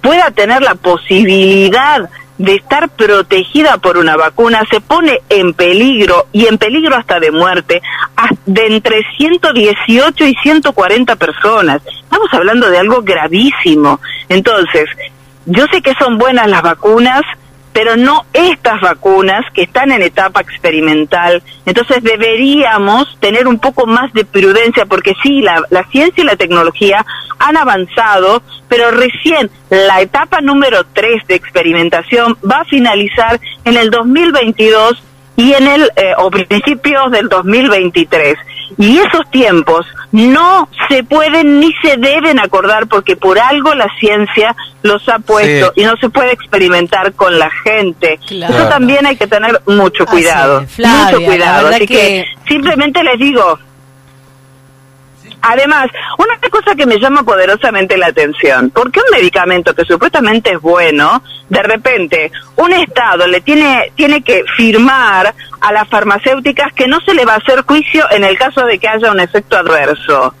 pueda 0.00 0.30
tener 0.30 0.62
la 0.62 0.76
posibilidad 0.76 2.08
de 2.38 2.54
estar 2.54 2.88
protegida 2.88 3.78
por 3.78 3.98
una 3.98 4.16
vacuna 4.16 4.62
se 4.70 4.80
pone 4.80 5.20
en 5.28 5.54
peligro 5.54 6.26
y 6.32 6.46
en 6.46 6.58
peligro 6.58 6.96
hasta 6.96 7.20
de 7.20 7.30
muerte 7.30 7.82
de 8.46 8.66
entre 8.66 9.02
118 9.16 10.26
y 10.26 10.34
140 10.42 11.16
personas. 11.16 11.82
Estamos 11.86 12.28
hablando 12.32 12.68
de 12.70 12.78
algo 12.78 13.02
gravísimo. 13.02 14.00
Entonces, 14.28 14.88
yo 15.46 15.66
sé 15.72 15.82
que 15.82 15.94
son 15.94 16.18
buenas 16.18 16.48
las 16.48 16.62
vacunas, 16.62 17.22
pero 17.72 17.96
no 17.96 18.24
estas 18.32 18.80
vacunas 18.80 19.44
que 19.54 19.62
están 19.62 19.92
en 19.92 20.02
etapa 20.02 20.40
experimental. 20.40 21.42
Entonces 21.66 22.02
deberíamos 22.02 23.16
tener 23.20 23.48
un 23.48 23.58
poco 23.58 23.86
más 23.86 24.12
de 24.12 24.24
prudencia, 24.24 24.86
porque 24.86 25.14
sí, 25.22 25.40
la, 25.40 25.64
ciencia 25.90 26.22
y 26.22 26.26
la 26.26 26.36
tecnología 26.36 27.04
han 27.38 27.56
avanzado, 27.56 28.42
pero 28.68 28.90
recién 28.90 29.50
la 29.70 30.00
etapa 30.00 30.40
número 30.40 30.84
3 30.92 31.26
de 31.26 31.34
experimentación 31.34 32.36
va 32.48 32.60
a 32.60 32.64
finalizar 32.64 33.40
en 33.64 33.76
el 33.76 33.90
2022 33.90 35.02
y 35.36 35.54
en 35.54 35.66
el 35.66 35.90
eh, 35.96 36.12
o 36.18 36.30
principios 36.30 37.10
del 37.10 37.28
2023 37.28 38.36
y 38.78 38.98
esos 38.98 39.28
tiempos 39.30 39.86
no 40.12 40.68
se 40.88 41.02
pueden 41.04 41.60
ni 41.60 41.72
se 41.82 41.96
deben 41.96 42.38
acordar 42.38 42.86
porque 42.86 43.16
por 43.16 43.38
algo 43.38 43.74
la 43.74 43.86
ciencia 44.00 44.54
los 44.82 45.08
ha 45.08 45.18
puesto 45.18 45.72
Sí. 45.74 45.82
y 45.82 45.84
no 45.84 45.94
se 46.00 46.08
puede 46.10 46.32
experimentar 46.32 47.12
con 47.14 47.38
la 47.38 47.50
gente 47.64 48.18
Claro. 48.26 48.54
eso 48.54 48.68
también 48.68 49.06
hay 49.06 49.16
que 49.16 49.26
tener 49.26 49.60
mucho 49.66 50.04
cuidado 50.06 50.64
Flavia, 50.66 51.04
mucho 51.18 51.24
cuidado 51.26 51.68
así 51.68 51.86
que... 51.86 51.94
que- 51.94 52.24
simplemente 52.48 53.02
les 53.02 53.18
digo 53.18 53.58
Además, 55.42 55.88
una 56.18 56.38
cosa 56.50 56.76
que 56.76 56.86
me 56.86 57.00
llama 57.00 57.24
poderosamente 57.24 57.96
la 57.96 58.06
atención, 58.06 58.70
¿por 58.70 58.92
qué 58.92 59.00
un 59.00 59.16
medicamento 59.16 59.74
que 59.74 59.84
supuestamente 59.84 60.52
es 60.52 60.60
bueno, 60.60 61.22
de 61.48 61.62
repente 61.62 62.30
un 62.56 62.72
Estado 62.72 63.26
le 63.26 63.40
tiene, 63.40 63.92
tiene 63.96 64.22
que 64.22 64.44
firmar 64.56 65.34
a 65.60 65.72
las 65.72 65.88
farmacéuticas 65.88 66.72
que 66.74 66.86
no 66.86 67.00
se 67.00 67.14
le 67.14 67.24
va 67.24 67.34
a 67.34 67.38
hacer 67.38 67.62
juicio 67.62 68.08
en 68.12 68.22
el 68.22 68.38
caso 68.38 68.64
de 68.64 68.78
que 68.78 68.88
haya 68.88 69.10
un 69.10 69.18
efecto 69.18 69.56
adverso? 69.56 70.32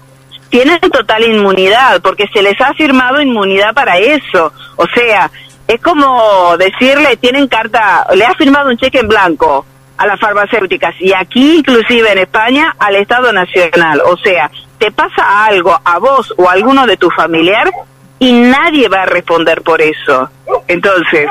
Tienen 0.50 0.78
total 0.80 1.24
inmunidad, 1.24 2.00
porque 2.00 2.28
se 2.32 2.42
les 2.42 2.60
ha 2.60 2.72
firmado 2.74 3.20
inmunidad 3.20 3.74
para 3.74 3.98
eso. 3.98 4.52
O 4.76 4.86
sea, 4.94 5.30
es 5.66 5.80
como 5.80 6.56
decirle, 6.58 7.16
tienen 7.16 7.48
carta, 7.48 8.06
le 8.14 8.24
ha 8.24 8.34
firmado 8.34 8.68
un 8.68 8.76
cheque 8.76 8.98
en 8.98 9.08
blanco 9.08 9.64
a 9.96 10.06
las 10.06 10.20
farmacéuticas 10.20 10.94
y 11.00 11.12
aquí 11.12 11.58
inclusive 11.58 12.10
en 12.12 12.18
España 12.18 12.74
al 12.78 12.96
Estado 12.96 13.32
Nacional. 13.32 14.02
O 14.04 14.16
sea, 14.18 14.50
te 14.82 14.90
pasa 14.90 15.44
algo 15.44 15.80
a 15.84 15.98
vos 16.00 16.34
o 16.36 16.48
a 16.48 16.54
alguno 16.54 16.88
de 16.88 16.96
tu 16.96 17.08
familiar 17.10 17.70
y 18.18 18.32
nadie 18.32 18.88
va 18.88 19.02
a 19.02 19.06
responder 19.06 19.62
por 19.62 19.80
eso. 19.80 20.28
Entonces, 20.66 21.28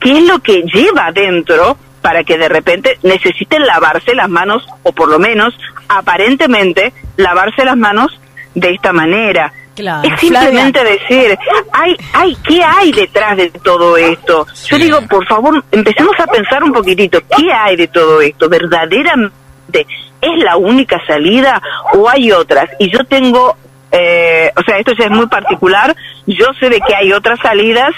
¿qué 0.00 0.18
es 0.18 0.24
lo 0.24 0.40
que 0.40 0.62
lleva 0.62 1.06
adentro 1.06 1.76
para 2.02 2.24
que 2.24 2.36
de 2.36 2.48
repente 2.48 2.98
necesiten 3.04 3.64
lavarse 3.64 4.16
las 4.16 4.28
manos 4.28 4.66
o 4.82 4.90
por 4.90 5.08
lo 5.08 5.20
menos 5.20 5.56
aparentemente 5.88 6.92
lavarse 7.16 7.64
las 7.64 7.76
manos 7.76 8.20
de 8.56 8.70
esta 8.70 8.92
manera? 8.92 9.52
Claro, 9.76 10.02
es 10.02 10.18
simplemente 10.18 10.80
Flavia. 10.80 10.98
decir, 10.98 11.38
hay, 11.72 11.96
hay, 12.14 12.36
¿qué 12.44 12.64
hay 12.64 12.90
detrás 12.90 13.36
de 13.36 13.50
todo 13.50 13.96
esto? 13.96 14.44
Yo 14.68 14.76
digo, 14.76 14.98
por 15.08 15.24
favor, 15.28 15.62
empecemos 15.70 16.18
a 16.18 16.26
pensar 16.26 16.64
un 16.64 16.72
poquitito, 16.72 17.20
¿qué 17.36 17.52
hay 17.52 17.76
de 17.76 17.86
todo 17.86 18.20
esto? 18.20 18.48
¿Verdaderamente 18.48 19.47
es 19.72 20.44
la 20.44 20.56
única 20.56 21.00
salida 21.06 21.60
o 21.94 22.08
hay 22.08 22.32
otras? 22.32 22.68
Y 22.78 22.90
yo 22.90 23.04
tengo, 23.04 23.56
eh, 23.92 24.52
o 24.56 24.62
sea, 24.62 24.78
esto 24.78 24.92
ya 24.98 25.06
es 25.06 25.10
muy 25.10 25.26
particular, 25.26 25.94
yo 26.26 26.46
sé 26.58 26.68
de 26.70 26.80
que 26.80 26.94
hay 26.94 27.12
otras 27.12 27.38
salidas, 27.40 27.94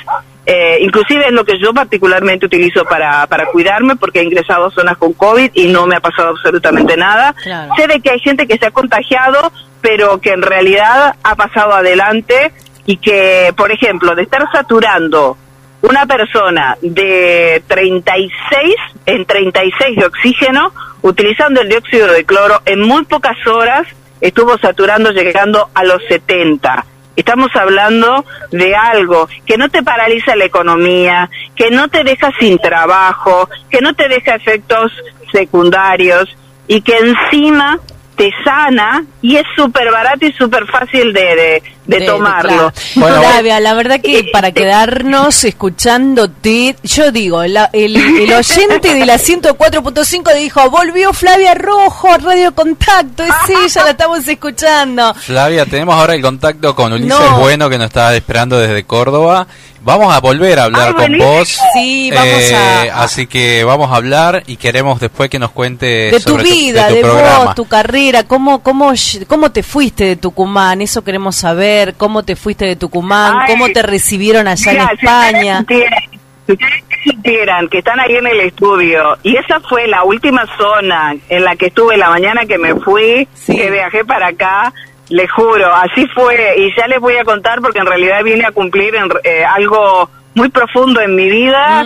eh, 0.46 0.78
inclusive 0.80 1.26
es 1.26 1.32
lo 1.32 1.44
que 1.44 1.58
yo 1.58 1.72
particularmente 1.72 2.46
utilizo 2.46 2.84
para, 2.84 3.26
para 3.26 3.46
cuidarme, 3.46 3.96
porque 3.96 4.20
he 4.20 4.24
ingresado 4.24 4.66
a 4.66 4.70
zonas 4.70 4.96
con 4.96 5.12
COVID 5.12 5.50
y 5.54 5.68
no 5.68 5.86
me 5.86 5.96
ha 5.96 6.00
pasado 6.00 6.30
absolutamente 6.30 6.96
nada. 6.96 7.34
Claro. 7.42 7.72
Sé 7.76 7.86
de 7.86 8.00
que 8.00 8.10
hay 8.10 8.20
gente 8.20 8.46
que 8.46 8.58
se 8.58 8.66
ha 8.66 8.70
contagiado, 8.70 9.52
pero 9.80 10.20
que 10.20 10.30
en 10.30 10.42
realidad 10.42 11.14
ha 11.22 11.36
pasado 11.36 11.74
adelante 11.74 12.52
y 12.86 12.96
que, 12.96 13.52
por 13.56 13.70
ejemplo, 13.70 14.14
de 14.14 14.22
estar 14.22 14.42
saturando 14.50 15.36
una 15.82 16.06
persona 16.06 16.76
de 16.82 17.62
36 17.66 18.74
en 19.06 19.24
36 19.24 19.96
de 19.96 20.06
oxígeno, 20.06 20.72
utilizando 21.02 21.60
el 21.60 21.68
dióxido 21.68 22.08
de 22.08 22.24
cloro, 22.24 22.62
en 22.64 22.80
muy 22.80 23.04
pocas 23.04 23.36
horas 23.46 23.86
estuvo 24.20 24.58
saturando 24.58 25.10
llegando 25.12 25.70
a 25.74 25.84
los 25.84 26.02
70. 26.08 26.84
Estamos 27.16 27.54
hablando 27.54 28.24
de 28.50 28.74
algo 28.74 29.28
que 29.44 29.58
no 29.58 29.68
te 29.68 29.82
paraliza 29.82 30.36
la 30.36 30.44
economía, 30.44 31.28
que 31.54 31.70
no 31.70 31.88
te 31.88 32.04
deja 32.04 32.30
sin 32.38 32.58
trabajo, 32.58 33.48
que 33.68 33.80
no 33.80 33.94
te 33.94 34.08
deja 34.08 34.36
efectos 34.36 34.92
secundarios 35.32 36.34
y 36.66 36.80
que 36.82 36.96
encima 36.96 37.78
te 38.20 38.30
sana 38.44 39.02
y 39.22 39.36
es 39.36 39.44
súper 39.56 39.90
barato 39.90 40.26
y 40.26 40.32
súper 40.34 40.66
fácil 40.66 41.10
de, 41.14 41.22
de, 41.22 41.62
de 41.98 42.04
tomarlo. 42.04 42.70
claro. 42.92 43.22
Flavia, 43.22 43.60
la 43.60 43.72
verdad 43.72 43.98
que 44.02 44.28
para 44.30 44.52
quedarnos 44.52 45.42
escuchándote, 45.44 46.76
yo 46.82 47.10
digo, 47.12 47.42
la- 47.44 47.70
el, 47.72 47.96
el 47.96 48.30
oyente 48.32 48.92
de 48.94 49.06
la 49.06 49.14
104.5 49.16 50.34
dijo, 50.34 50.68
volvió 50.68 51.14
Flavia 51.14 51.54
Rojo, 51.54 52.08
Radio 52.18 52.54
Contacto, 52.54 53.22
es 53.24 53.30
ella, 53.48 53.84
la 53.84 53.90
estamos 53.92 54.28
escuchando. 54.28 55.14
Flavia, 55.14 55.64
tenemos 55.64 55.94
ahora 55.94 56.14
el 56.14 56.20
contacto 56.20 56.74
con 56.74 56.92
Ulises 56.92 57.08
No. 57.18 57.38
Bueno 57.38 57.70
que 57.70 57.78
nos 57.78 57.86
está 57.86 58.14
esperando 58.14 58.58
desde 58.58 58.84
Córdoba. 58.84 59.46
Vamos 59.82 60.14
a 60.14 60.20
volver 60.20 60.58
a 60.58 60.64
hablar 60.64 60.90
Ah, 60.90 60.94
con 60.94 61.16
vos. 61.18 61.58
Sí, 61.72 62.10
vamos 62.14 62.28
Eh, 62.50 62.54
a- 62.90 63.02
Así 63.02 63.26
que 63.26 63.64
vamos 63.64 63.90
a 63.90 63.96
hablar 63.96 64.42
y 64.46 64.56
queremos 64.56 65.00
después 65.00 65.30
que 65.30 65.38
nos 65.38 65.52
cuente 65.52 65.86
De 66.10 66.20
tu 66.20 66.36
vida, 66.36 66.88
de 66.88 66.96
de, 66.96 67.00
tu 67.00 67.06
programa. 67.08 67.44
vos, 67.46 67.54
tu 67.54 67.66
carrera, 67.66 68.24
cómo, 68.24 68.62
cómo, 68.62 68.92
cómo 69.26 69.50
te 69.52 69.62
fuiste 69.62 70.04
de 70.04 70.16
Tucumán, 70.16 70.82
eso 70.82 71.02
queremos 71.02 71.36
saber, 71.36 71.94
cómo 71.94 72.22
te 72.24 72.36
fuiste 72.36 72.66
de 72.66 72.76
Tucumán, 72.76 73.38
Ay, 73.40 73.46
cómo 73.52 73.68
te 73.70 73.80
recibieron 73.82 74.46
allá 74.48 74.70
Mira, 74.72 74.84
en 74.84 74.90
España. 74.98 75.64
si 75.66 76.52
ustedes 76.52 76.84
supieran 77.04 77.68
que 77.68 77.78
están 77.78 77.98
ahí 78.00 78.16
en 78.16 78.26
el 78.26 78.40
estudio 78.40 79.16
y 79.22 79.36
esa 79.36 79.60
fue 79.60 79.86
la 79.86 80.04
última 80.04 80.44
zona 80.58 81.14
en 81.30 81.44
la 81.44 81.56
que 81.56 81.66
estuve 81.66 81.96
la 81.96 82.10
mañana 82.10 82.44
que 82.44 82.58
me 82.58 82.74
fui, 82.74 83.26
que 83.46 83.70
viajé 83.70 84.04
para 84.04 84.28
acá, 84.28 84.72
les 85.10 85.30
juro, 85.30 85.72
así 85.74 86.06
fue 86.14 86.54
y 86.56 86.74
ya 86.76 86.86
les 86.86 86.98
voy 87.00 87.16
a 87.16 87.24
contar 87.24 87.60
porque 87.60 87.78
en 87.80 87.86
realidad 87.86 88.22
vine 88.24 88.46
a 88.46 88.52
cumplir 88.52 88.94
en- 88.94 89.10
eh, 89.24 89.44
algo 89.44 90.08
muy 90.34 90.48
profundo 90.48 91.00
en 91.00 91.14
mi 91.14 91.28
vida. 91.28 91.82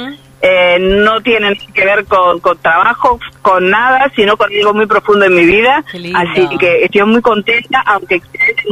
eh, 0.46 0.76
no 0.78 1.22
tiene 1.22 1.52
nada 1.52 1.56
que 1.72 1.84
ver 1.86 2.04
con, 2.04 2.38
con 2.40 2.58
trabajo, 2.58 3.18
con 3.40 3.70
nada, 3.70 4.12
sino 4.14 4.36
con 4.36 4.50
algo 4.52 4.74
muy 4.74 4.84
profundo 4.84 5.24
en 5.24 5.34
mi 5.34 5.46
vida. 5.46 5.82
Así 6.14 6.46
que 6.58 6.84
estoy 6.84 7.02
muy 7.04 7.22
contenta, 7.22 7.82
aunque 7.86 8.20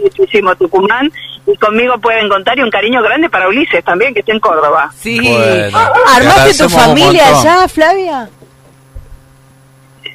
muchísimo 0.03 0.55
Tucumán. 0.57 1.11
Y 1.47 1.57
conmigo 1.57 1.97
pueden 1.99 2.29
contar 2.29 2.59
y 2.59 2.63
un 2.63 2.71
cariño 2.71 3.01
grande 3.03 3.31
para 3.31 3.49
Ulises 3.49 3.83
también, 3.85 4.13
que 4.13 4.21
está 4.21 4.33
en 4.33 4.41
Córdoba. 4.41 4.91
Sí. 4.95 5.19
Bueno, 5.19 5.79
¿Armaste 6.15 6.55
tu 6.65 6.69
familia 6.69 7.25
allá, 7.41 7.69
Flavia? 7.69 8.29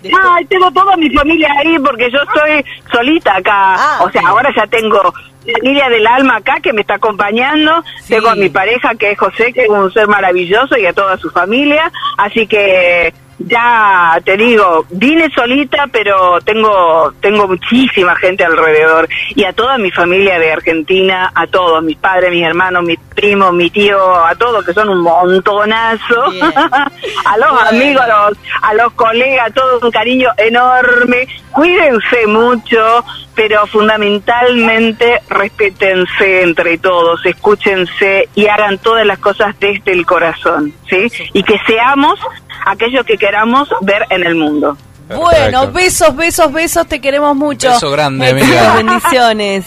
Ay, 0.04 0.46
tengo 0.46 0.72
toda 0.72 0.96
mi 0.98 1.10
familia 1.10 1.50
ahí 1.60 1.78
porque 1.80 2.10
yo 2.12 2.20
estoy 2.20 2.64
solita 2.92 3.38
acá. 3.38 4.00
o 4.02 4.10
sea, 4.12 4.22
ahora 4.28 4.52
ya 4.56 4.68
tengo 4.68 5.14
familia 5.52 5.90
del 5.90 6.06
alma 6.06 6.38
acá 6.38 6.60
que 6.62 6.74
me 6.74 6.82
está 6.82 6.96
acompañando. 6.96 7.84
Tengo 8.08 8.30
a 8.30 8.36
mi 8.36 8.50
pareja 8.50 8.96
que 8.96 9.12
es 9.12 9.20
José, 9.20 9.54
que 9.54 9.64
es 9.64 9.70
un 9.70 9.92
ser 9.92 10.08
maravilloso, 10.08 10.78
y 10.78 10.86
a 10.86 10.94
toda 10.94 11.18
su 11.18 11.30
familia. 11.30 11.92
Así 12.18 12.48
que 12.48 13.14
ya 13.40 14.20
te 14.24 14.36
digo, 14.36 14.86
vine 14.90 15.30
solita, 15.30 15.86
pero 15.92 16.42
tengo 16.42 17.14
tengo 17.22 17.48
muchísima 17.48 18.16
gente 18.16 18.44
alrededor. 18.44 19.08
Y 19.36 19.44
a 19.44 19.54
toda 19.54 19.78
mi 19.78 19.92
familia 19.92 20.40
de 20.40 20.52
Argentina, 20.52 21.32
a 21.34 21.46
todos, 21.48 21.84
mis 21.84 21.98
padres, 21.98 22.32
mis 22.32 22.44
hermanos, 22.44 22.84
mis 22.84 23.00
primos, 23.16 23.54
mi 23.54 23.70
tío, 23.70 24.26
a 24.26 24.36
todos 24.36 24.66
que 24.66 24.74
son 24.74 24.90
un 24.90 25.02
montonazo, 25.02 26.26
a 27.26 27.38
los 27.38 27.62
amigos, 27.70 28.02
a 28.02 28.30
los, 28.30 28.38
a 28.62 28.74
los 28.74 28.94
colegas, 28.94 29.54
todo 29.54 29.80
un 29.82 29.92
cariño 29.92 30.30
enorme. 30.38 31.28
Cuídense 31.52 32.28
mucho, 32.28 33.04
pero 33.36 33.68
fundamentalmente 33.68 35.22
respétense 35.30 36.42
entre 36.42 36.80
todos, 36.80 37.24
escúchense 37.26 38.30
y 38.34 38.48
hagan 38.48 38.80
todas 38.80 39.06
las 39.06 39.20
cosas 39.20 39.56
desde 39.60 39.92
el 39.92 40.06
corazón, 40.06 40.74
¿sí? 40.90 41.08
Y 41.34 41.44
que 41.44 41.60
seamos 41.68 42.20
aquello 42.68 43.04
que 43.04 43.18
queramos 43.18 43.70
ver 43.82 44.06
en 44.10 44.26
el 44.26 44.36
mundo. 44.36 44.78
Bueno, 45.08 45.72
besos, 45.72 46.16
besos, 46.16 46.52
besos, 46.52 46.88
te 46.88 47.00
queremos 47.00 47.36
mucho. 47.36 47.70
Beso 47.70 47.92
grande, 47.92 48.30
amiga. 48.30 48.76
Bendiciones. 48.78 49.66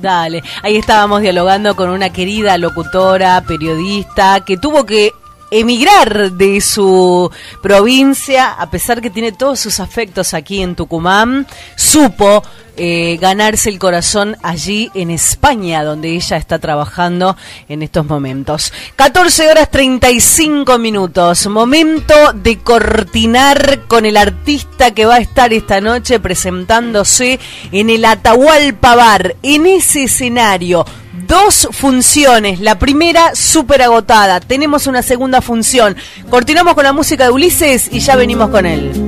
Dale, 0.00 0.42
ahí 0.62 0.76
estábamos 0.76 1.20
dialogando 1.20 1.74
con 1.76 1.90
una 1.90 2.10
querida 2.10 2.56
locutora, 2.56 3.42
periodista, 3.46 4.44
que 4.44 4.56
tuvo 4.56 4.86
que 4.86 5.12
emigrar 5.50 6.32
de 6.32 6.60
su 6.60 7.30
provincia, 7.62 8.52
a 8.52 8.70
pesar 8.70 9.00
que 9.00 9.10
tiene 9.10 9.32
todos 9.32 9.58
sus 9.60 9.80
afectos 9.80 10.34
aquí 10.34 10.62
en 10.62 10.74
Tucumán, 10.74 11.46
supo 11.74 12.42
eh, 12.78 13.18
ganarse 13.20 13.68
el 13.68 13.78
corazón 13.78 14.36
allí 14.42 14.90
en 14.94 15.10
España, 15.10 15.82
donde 15.82 16.10
ella 16.10 16.36
está 16.36 16.58
trabajando 16.58 17.36
en 17.68 17.82
estos 17.82 18.06
momentos. 18.06 18.72
14 18.96 19.50
horas 19.50 19.70
35 19.70 20.78
minutos, 20.78 21.46
momento 21.48 22.14
de 22.34 22.58
cortinar 22.58 23.80
con 23.88 24.06
el 24.06 24.16
artista 24.16 24.92
que 24.92 25.06
va 25.06 25.16
a 25.16 25.20
estar 25.20 25.52
esta 25.52 25.80
noche 25.80 26.20
presentándose 26.20 27.40
en 27.72 27.90
el 27.90 28.04
Atahualpa 28.04 28.94
Bar, 28.94 29.36
en 29.42 29.66
ese 29.66 30.04
escenario. 30.04 30.84
Dos 31.26 31.68
funciones, 31.72 32.60
la 32.60 32.78
primera 32.78 33.34
súper 33.34 33.82
agotada, 33.82 34.40
tenemos 34.40 34.86
una 34.86 35.02
segunda 35.02 35.42
función. 35.42 35.96
Continuamos 36.30 36.74
con 36.74 36.84
la 36.84 36.92
música 36.92 37.24
de 37.24 37.30
Ulises 37.30 37.88
y 37.92 38.00
ya 38.00 38.16
venimos 38.16 38.50
con 38.50 38.64
él. 38.64 39.07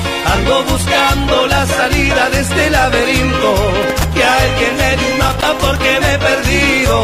ando 0.33 0.63
buscando 0.63 1.47
la 1.47 1.65
salida 1.65 2.29
de 2.29 2.39
este 2.41 2.69
laberinto. 2.69 3.51
Que 4.13 4.23
alguien 4.23 4.73
me 4.77 4.89
dé 4.97 5.11
un 5.11 5.17
mapa 5.17 5.49
porque 5.59 5.99
me 6.01 6.13
he 6.13 6.19
perdido. 6.19 6.95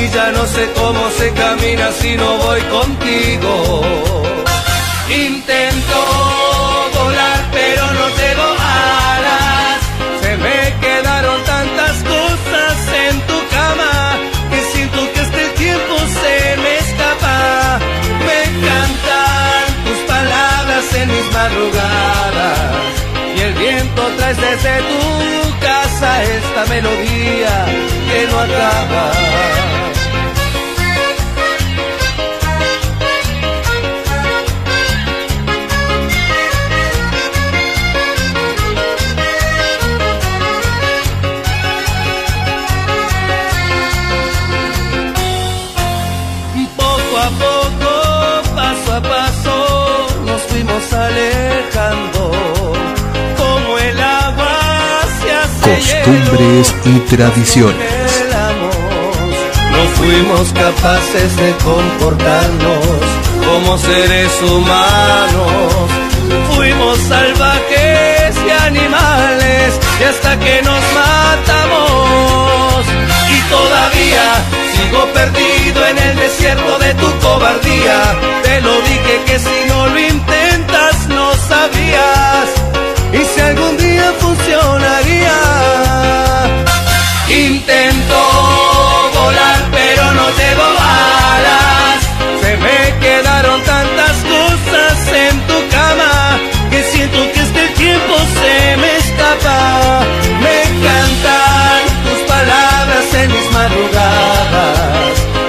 Y 0.00 0.08
ya 0.14 0.30
no 0.32 0.46
sé 0.46 0.64
cómo 0.74 1.10
se 1.18 1.32
camina 1.32 1.90
si 2.00 2.16
no 2.16 2.28
voy 2.44 2.60
contigo. 2.76 3.52
Intento 5.10 5.98
volar 6.96 7.40
pero 7.52 7.84
no 7.98 8.06
tengo 8.22 8.48
alas. 9.14 9.78
Se 10.22 10.36
me 10.44 10.58
quedaron 10.84 11.42
tantas 11.44 11.96
cosas 12.14 12.76
en 13.06 13.14
tu 13.28 13.38
cama 13.56 13.92
que 14.50 14.60
siento 14.72 15.12
que 15.12 15.20
este 15.20 15.44
tiempo 15.62 15.94
se 16.20 16.56
me 16.62 16.72
escapa. 16.84 17.78
Me 18.26 18.38
encantan 18.50 19.64
tus 19.86 20.00
palabras 20.14 20.84
en 21.00 21.08
mis 21.08 21.32
madrugadas 21.32 21.87
desde 24.36 24.78
tu 24.82 25.58
casa 25.60 26.22
esta 26.22 26.66
melodía 26.66 27.64
que 28.10 28.26
no 28.30 28.38
acaba. 28.38 29.97
Costumbres 55.74 56.74
y 56.86 56.98
tradiciones. 57.14 58.24
No 59.70 59.82
fuimos 59.96 60.50
capaces 60.54 61.36
de 61.36 61.54
comportarnos 61.62 62.86
como 63.44 63.76
seres 63.76 64.32
humanos. 64.42 65.90
Fuimos 66.54 66.98
salvajes 67.00 68.34
y 68.46 68.50
animales 68.66 69.78
y 70.00 70.04
hasta 70.04 70.40
que 70.40 70.62
nos 70.62 70.80
matamos. 71.02 72.86
Y 73.36 73.40
todavía 73.50 74.24
sigo 74.74 75.04
perdido 75.12 75.86
en 75.86 75.98
el 75.98 76.16
desierto 76.16 76.78
de 76.78 76.94
tu 76.94 77.12
cobardía. 77.18 78.16
Te 78.42 78.60
lo 78.62 78.74
dije 78.80 79.20
que 79.26 79.38
si 79.38 79.68
no 79.68 79.86
lo 79.86 79.98
intentas 80.00 80.37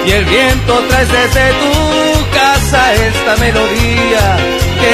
y 0.10 0.12
el 0.12 0.26
viento 0.26 0.80
trae 0.90 1.06
desde 1.06 1.52
tu 1.54 2.32
casa 2.34 2.94
esta 2.96 3.36
melodía. 3.38 4.38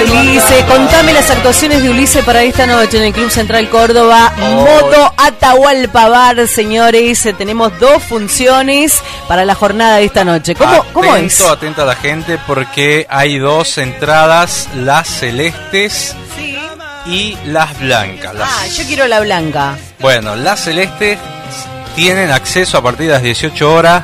no 0.08 0.20
Ulises, 0.20 0.64
contame 0.66 1.14
las 1.14 1.30
actuaciones 1.30 1.82
de 1.84 1.90
Ulises 1.90 2.24
para 2.26 2.44
esta 2.44 2.68
noche 2.68 2.98
en 2.98 3.04
el 3.06 3.14
Club 3.14 3.30
Central 3.32 3.70
Córdoba. 3.70 4.34
Moto 4.38 5.14
Atahualpa 5.18 6.10
Bar, 6.10 6.48
señores. 6.48 7.28
Tenemos 7.38 7.78
dos 7.80 8.04
funciones 8.04 9.00
para 9.28 9.46
la 9.46 9.56
jornada 9.56 9.98
de 9.98 10.06
esta 10.06 10.26
noche. 10.26 10.54
¿Cómo, 10.56 10.84
¿cómo 10.92 11.16
es? 11.16 11.36
Atento, 11.40 11.50
atenta 11.54 11.82
a 11.84 11.86
la 11.86 11.96
gente 11.96 12.38
porque 12.46 13.08
hay 13.10 13.38
dos 13.38 13.78
entradas, 13.78 14.68
las 14.76 15.08
celestes 15.08 16.16
y 17.06 17.38
las 17.46 17.80
blancas. 17.80 18.34
Las- 18.36 18.50
Ah, 18.52 18.68
yo 18.68 18.84
quiero 18.86 19.08
la 19.08 19.20
blanca. 19.22 19.78
Bueno, 20.00 20.36
las 20.36 20.62
celestes 20.64 21.20
tienen 21.96 22.32
acceso 22.32 22.78
a 22.78 22.82
partir 22.84 23.08
de 23.08 23.14
las 23.14 23.22
18 23.24 23.74
horas 23.74 24.04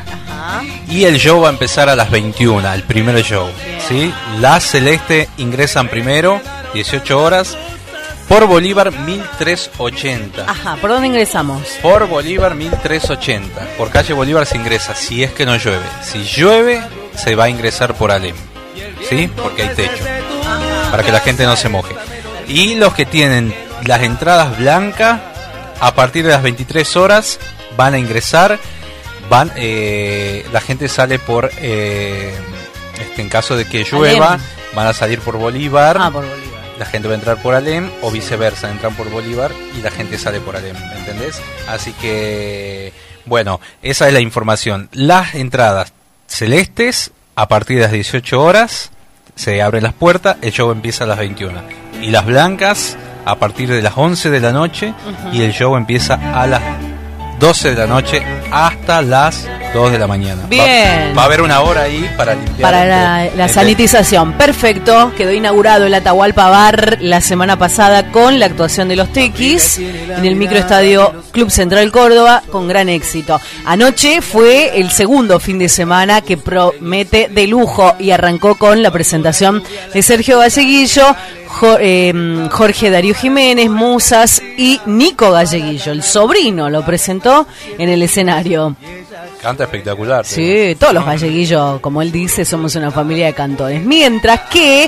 y 0.89 1.05
el 1.05 1.17
show 1.17 1.41
va 1.41 1.49
a 1.49 1.51
empezar 1.51 1.89
a 1.89 1.95
las 1.95 2.11
21, 2.11 2.73
el 2.73 2.83
primer 2.83 3.21
show. 3.23 3.49
¿sí? 3.87 4.13
Las 4.39 4.63
celestes 4.63 5.27
ingresan 5.37 5.87
primero, 5.87 6.41
18 6.73 7.21
horas, 7.21 7.57
por 8.31 8.47
Bolívar 8.47 8.91
1380. 8.91 10.45
Ajá, 10.49 10.77
¿por 10.77 10.89
dónde 10.89 11.07
ingresamos? 11.07 11.67
Por 11.81 12.07
Bolívar 12.07 12.55
1380. 12.55 13.75
Por 13.77 13.89
calle 13.89 14.13
Bolívar 14.13 14.45
se 14.45 14.55
ingresa 14.55 14.95
si 14.95 15.21
es 15.21 15.33
que 15.33 15.45
no 15.45 15.57
llueve. 15.57 15.85
Si 16.01 16.23
llueve, 16.23 16.81
se 17.15 17.35
va 17.35 17.45
a 17.45 17.49
ingresar 17.49 17.93
por 17.95 18.09
Alem. 18.09 18.35
¿Sí? 19.09 19.29
Porque 19.35 19.63
hay 19.63 19.75
techo. 19.75 20.03
Para 20.89 21.03
que 21.03 21.11
la 21.11 21.19
gente 21.19 21.45
no 21.45 21.57
se 21.57 21.67
moje. 21.67 21.93
Y 22.47 22.75
los 22.75 22.93
que 22.93 23.05
tienen 23.05 23.53
las 23.85 24.01
entradas 24.01 24.57
blancas, 24.57 25.19
a 25.79 25.93
partir 25.93 26.23
de 26.23 26.31
las 26.31 26.41
23 26.41 26.95
horas, 26.95 27.37
van 27.75 27.95
a 27.95 27.99
ingresar. 27.99 28.59
Van, 29.31 29.49
eh, 29.55 30.45
la 30.51 30.59
gente 30.59 30.89
sale 30.89 31.17
por, 31.17 31.51
eh, 31.61 32.33
este, 32.99 33.21
en 33.21 33.29
caso 33.29 33.55
de 33.55 33.63
que 33.63 33.85
llueva, 33.89 34.33
Alem. 34.33 34.45
van 34.75 34.87
a 34.87 34.93
salir 34.93 35.21
por 35.21 35.37
Bolívar. 35.37 35.95
Ah, 35.97 36.11
por 36.11 36.25
Bolívar. 36.25 36.61
La 36.77 36.85
gente 36.85 37.07
va 37.07 37.13
a 37.13 37.17
entrar 37.17 37.41
por 37.41 37.55
Alem 37.55 37.89
o 38.01 38.11
viceversa, 38.11 38.69
entran 38.69 38.93
por 38.93 39.09
Bolívar 39.09 39.53
y 39.73 39.81
la 39.81 39.89
gente 39.89 40.17
sale 40.17 40.41
por 40.41 40.57
Alem, 40.57 40.75
¿me 40.75 40.99
entendés? 40.99 41.41
Así 41.69 41.93
que, 41.93 42.91
bueno, 43.25 43.61
esa 43.81 44.05
es 44.09 44.13
la 44.13 44.19
información. 44.19 44.89
Las 44.91 45.33
entradas 45.33 45.93
celestes, 46.27 47.11
a 47.35 47.47
partir 47.47 47.77
de 47.77 47.83
las 47.83 47.93
18 47.93 48.43
horas, 48.43 48.91
se 49.35 49.61
abren 49.61 49.83
las 49.83 49.93
puertas, 49.93 50.35
el 50.41 50.51
show 50.51 50.71
empieza 50.71 51.05
a 51.05 51.07
las 51.07 51.17
21. 51.17 51.57
Y 52.01 52.11
las 52.11 52.25
blancas, 52.25 52.97
a 53.23 53.35
partir 53.35 53.69
de 53.69 53.81
las 53.81 53.93
11 53.95 54.29
de 54.29 54.39
la 54.41 54.51
noche, 54.51 54.93
y 55.31 55.43
el 55.43 55.53
show 55.53 55.77
empieza 55.77 56.15
a 56.33 56.47
las 56.47 56.80
12 57.41 57.71
de 57.71 57.75
la 57.75 57.87
noche 57.87 58.21
hasta 58.51 59.01
las 59.01 59.47
2 59.73 59.91
de 59.91 59.97
la 59.97 60.05
mañana. 60.05 60.43
Bien. 60.47 61.13
Va, 61.17 61.23
a 61.23 61.25
haber 61.25 61.41
una 61.41 61.61
hora 61.61 61.83
ahí 61.83 62.07
para 62.15 62.35
limpiar. 62.35 62.61
Para 62.61 63.25
la, 63.35 63.47
sanitización. 63.47 64.33
Perfecto. 64.33 65.11
Quedó 65.17 65.31
inaugurado 65.31 65.87
el 65.87 65.93
Atahualpa 65.95 66.49
Bar 66.49 66.99
la 67.01 67.19
semana 67.19 67.57
pasada 67.57 68.11
con 68.11 68.39
la 68.39 68.45
actuación 68.45 68.89
de 68.89 68.95
los 68.95 69.11
Tequis 69.11 69.79
en 69.79 70.23
el 70.23 70.35
microestadio 70.35 71.13
Club 71.31 71.49
Central 71.49 71.91
Córdoba 71.91 72.43
con 72.51 72.67
gran 72.67 72.89
éxito. 72.89 73.41
Anoche 73.65 74.21
fue 74.21 74.79
el 74.79 74.91
segundo 74.91 75.39
fin 75.39 75.57
de 75.57 75.67
semana 75.67 76.21
que 76.21 76.37
promete 76.37 77.27
de 77.31 77.47
lujo 77.47 77.95
y 77.97 78.11
arrancó 78.11 78.55
con 78.55 78.83
la 78.83 78.91
presentación 78.91 79.63
de 79.91 80.01
Sergio 80.03 80.37
Galleguillo, 80.37 81.15
Jorge 81.59 82.89
Darío 82.89 83.13
Jiménez, 83.13 83.69
Musas 83.69 84.41
y 84.57 84.79
Nico 84.85 85.31
Galleguillo, 85.31 85.91
el 85.91 86.03
sobrino, 86.03 86.69
lo 86.69 86.85
presentó 86.85 87.45
en 87.77 87.89
el 87.89 88.01
escenario. 88.01 88.75
Canta 89.41 89.63
espectacular. 89.63 90.23
Sí, 90.23 90.75
todos 90.79 90.93
los 90.93 91.03
galleguillos, 91.03 91.79
como 91.79 92.03
él 92.03 92.11
dice, 92.11 92.45
somos 92.45 92.75
una 92.75 92.91
familia 92.91 93.25
de 93.25 93.33
cantores. 93.33 93.81
Mientras 93.83 94.41
que 94.41 94.87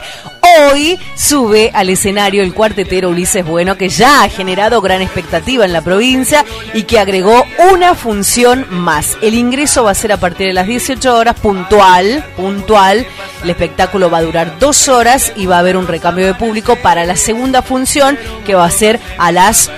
hoy 0.60 1.00
sube 1.16 1.72
al 1.74 1.90
escenario 1.90 2.44
el 2.44 2.54
cuartetero 2.54 3.10
Ulises 3.10 3.44
Bueno, 3.44 3.78
que 3.78 3.90
ya 3.90 4.22
ha 4.22 4.30
generado 4.30 4.80
gran 4.80 5.02
expectativa 5.02 5.66
en 5.66 5.74
la 5.74 5.82
provincia 5.82 6.46
y 6.76 6.84
que 6.84 7.00
agregó 7.00 7.44
una 7.72 7.96
función 7.96 8.68
más. 8.70 9.18
El 9.24 9.34
ingreso 9.34 9.86
va 9.86 9.92
a 9.92 9.96
ser 9.96 10.12
a 10.12 10.18
partir 10.18 10.46
de 10.46 10.54
las 10.54 10.68
18 10.68 11.16
horas, 11.16 11.40
puntual, 11.40 12.24
puntual. 12.38 13.08
El 13.44 13.50
espectáculo 13.50 14.12
va 14.12 14.20
a 14.20 14.24
durar 14.24 14.60
dos 14.60 14.88
horas 14.88 15.34
y 15.36 15.48
va 15.48 15.56
a 15.56 15.60
haber 15.60 15.78
un 15.78 15.88
recambio 15.88 16.28
de 16.28 16.36
público 16.36 16.76
para 16.76 17.06
la 17.06 17.16
segunda 17.16 17.64
función, 17.64 18.20
que 18.46 18.54
va 18.54 18.66
a 18.66 18.72
ser 18.72 19.00
a 19.18 19.32
las 19.32 19.72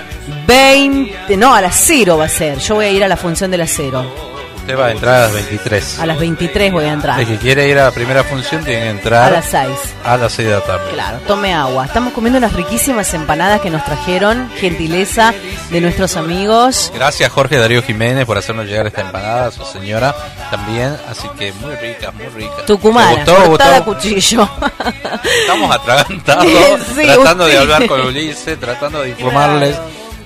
20, 0.46 1.36
no, 1.38 1.54
a 1.54 1.62
las 1.62 1.76
0 1.86 2.18
va 2.18 2.26
a 2.26 2.28
ser. 2.28 2.58
Yo 2.58 2.74
voy 2.74 2.84
a 2.84 2.90
ir 2.90 3.02
a 3.02 3.08
la 3.08 3.16
función 3.16 3.50
de 3.50 3.56
las 3.56 3.70
0. 3.70 4.35
Usted 4.66 4.80
va 4.80 4.86
a 4.86 4.90
entrar 4.90 5.14
a 5.14 5.20
las 5.26 5.32
23. 5.32 5.98
A 6.00 6.06
las 6.06 6.18
23 6.18 6.72
voy 6.72 6.84
a 6.86 6.92
entrar. 6.92 7.20
El 7.20 7.26
que 7.28 7.36
quiere 7.36 7.68
ir 7.68 7.78
a 7.78 7.84
la 7.84 7.90
primera 7.92 8.24
función 8.24 8.64
tiene 8.64 8.82
que 8.82 8.90
entrar 8.90 9.28
A 9.28 9.30
las 9.30 9.44
6. 9.44 9.68
a 10.04 10.16
las 10.16 10.32
6 10.32 10.48
de 10.48 10.54
la 10.54 10.60
tarde. 10.60 10.90
Claro, 10.92 11.18
tome 11.24 11.54
agua. 11.54 11.84
Estamos 11.86 12.12
comiendo 12.12 12.38
unas 12.38 12.52
riquísimas 12.52 13.14
empanadas 13.14 13.60
que 13.60 13.70
nos 13.70 13.84
trajeron, 13.84 14.50
gentileza 14.58 15.32
de 15.70 15.80
nuestros 15.80 16.16
amigos. 16.16 16.90
Gracias 16.92 17.30
Jorge 17.30 17.58
Darío 17.58 17.80
Jiménez 17.80 18.26
por 18.26 18.38
hacernos 18.38 18.66
llegar 18.66 18.88
esta 18.88 19.02
empanada, 19.02 19.46
a 19.46 19.50
su 19.52 19.64
señora 19.66 20.12
también, 20.50 20.96
así 21.08 21.28
que 21.38 21.52
muy 21.52 21.76
rica, 21.76 22.10
muy 22.10 22.26
rica. 22.26 22.66
Tucumana, 22.66 23.24
cortada 23.24 23.76
a 23.76 23.84
cuchillo. 23.84 24.48
Estamos 25.42 25.70
atragantados, 25.76 26.44
Sí, 26.96 27.02
tratando 27.04 27.44
usted. 27.44 27.54
de 27.56 27.58
hablar 27.62 27.86
con 27.86 28.00
Ulises, 28.00 28.58
tratando 28.58 29.02
de 29.02 29.10
informarles 29.10 29.76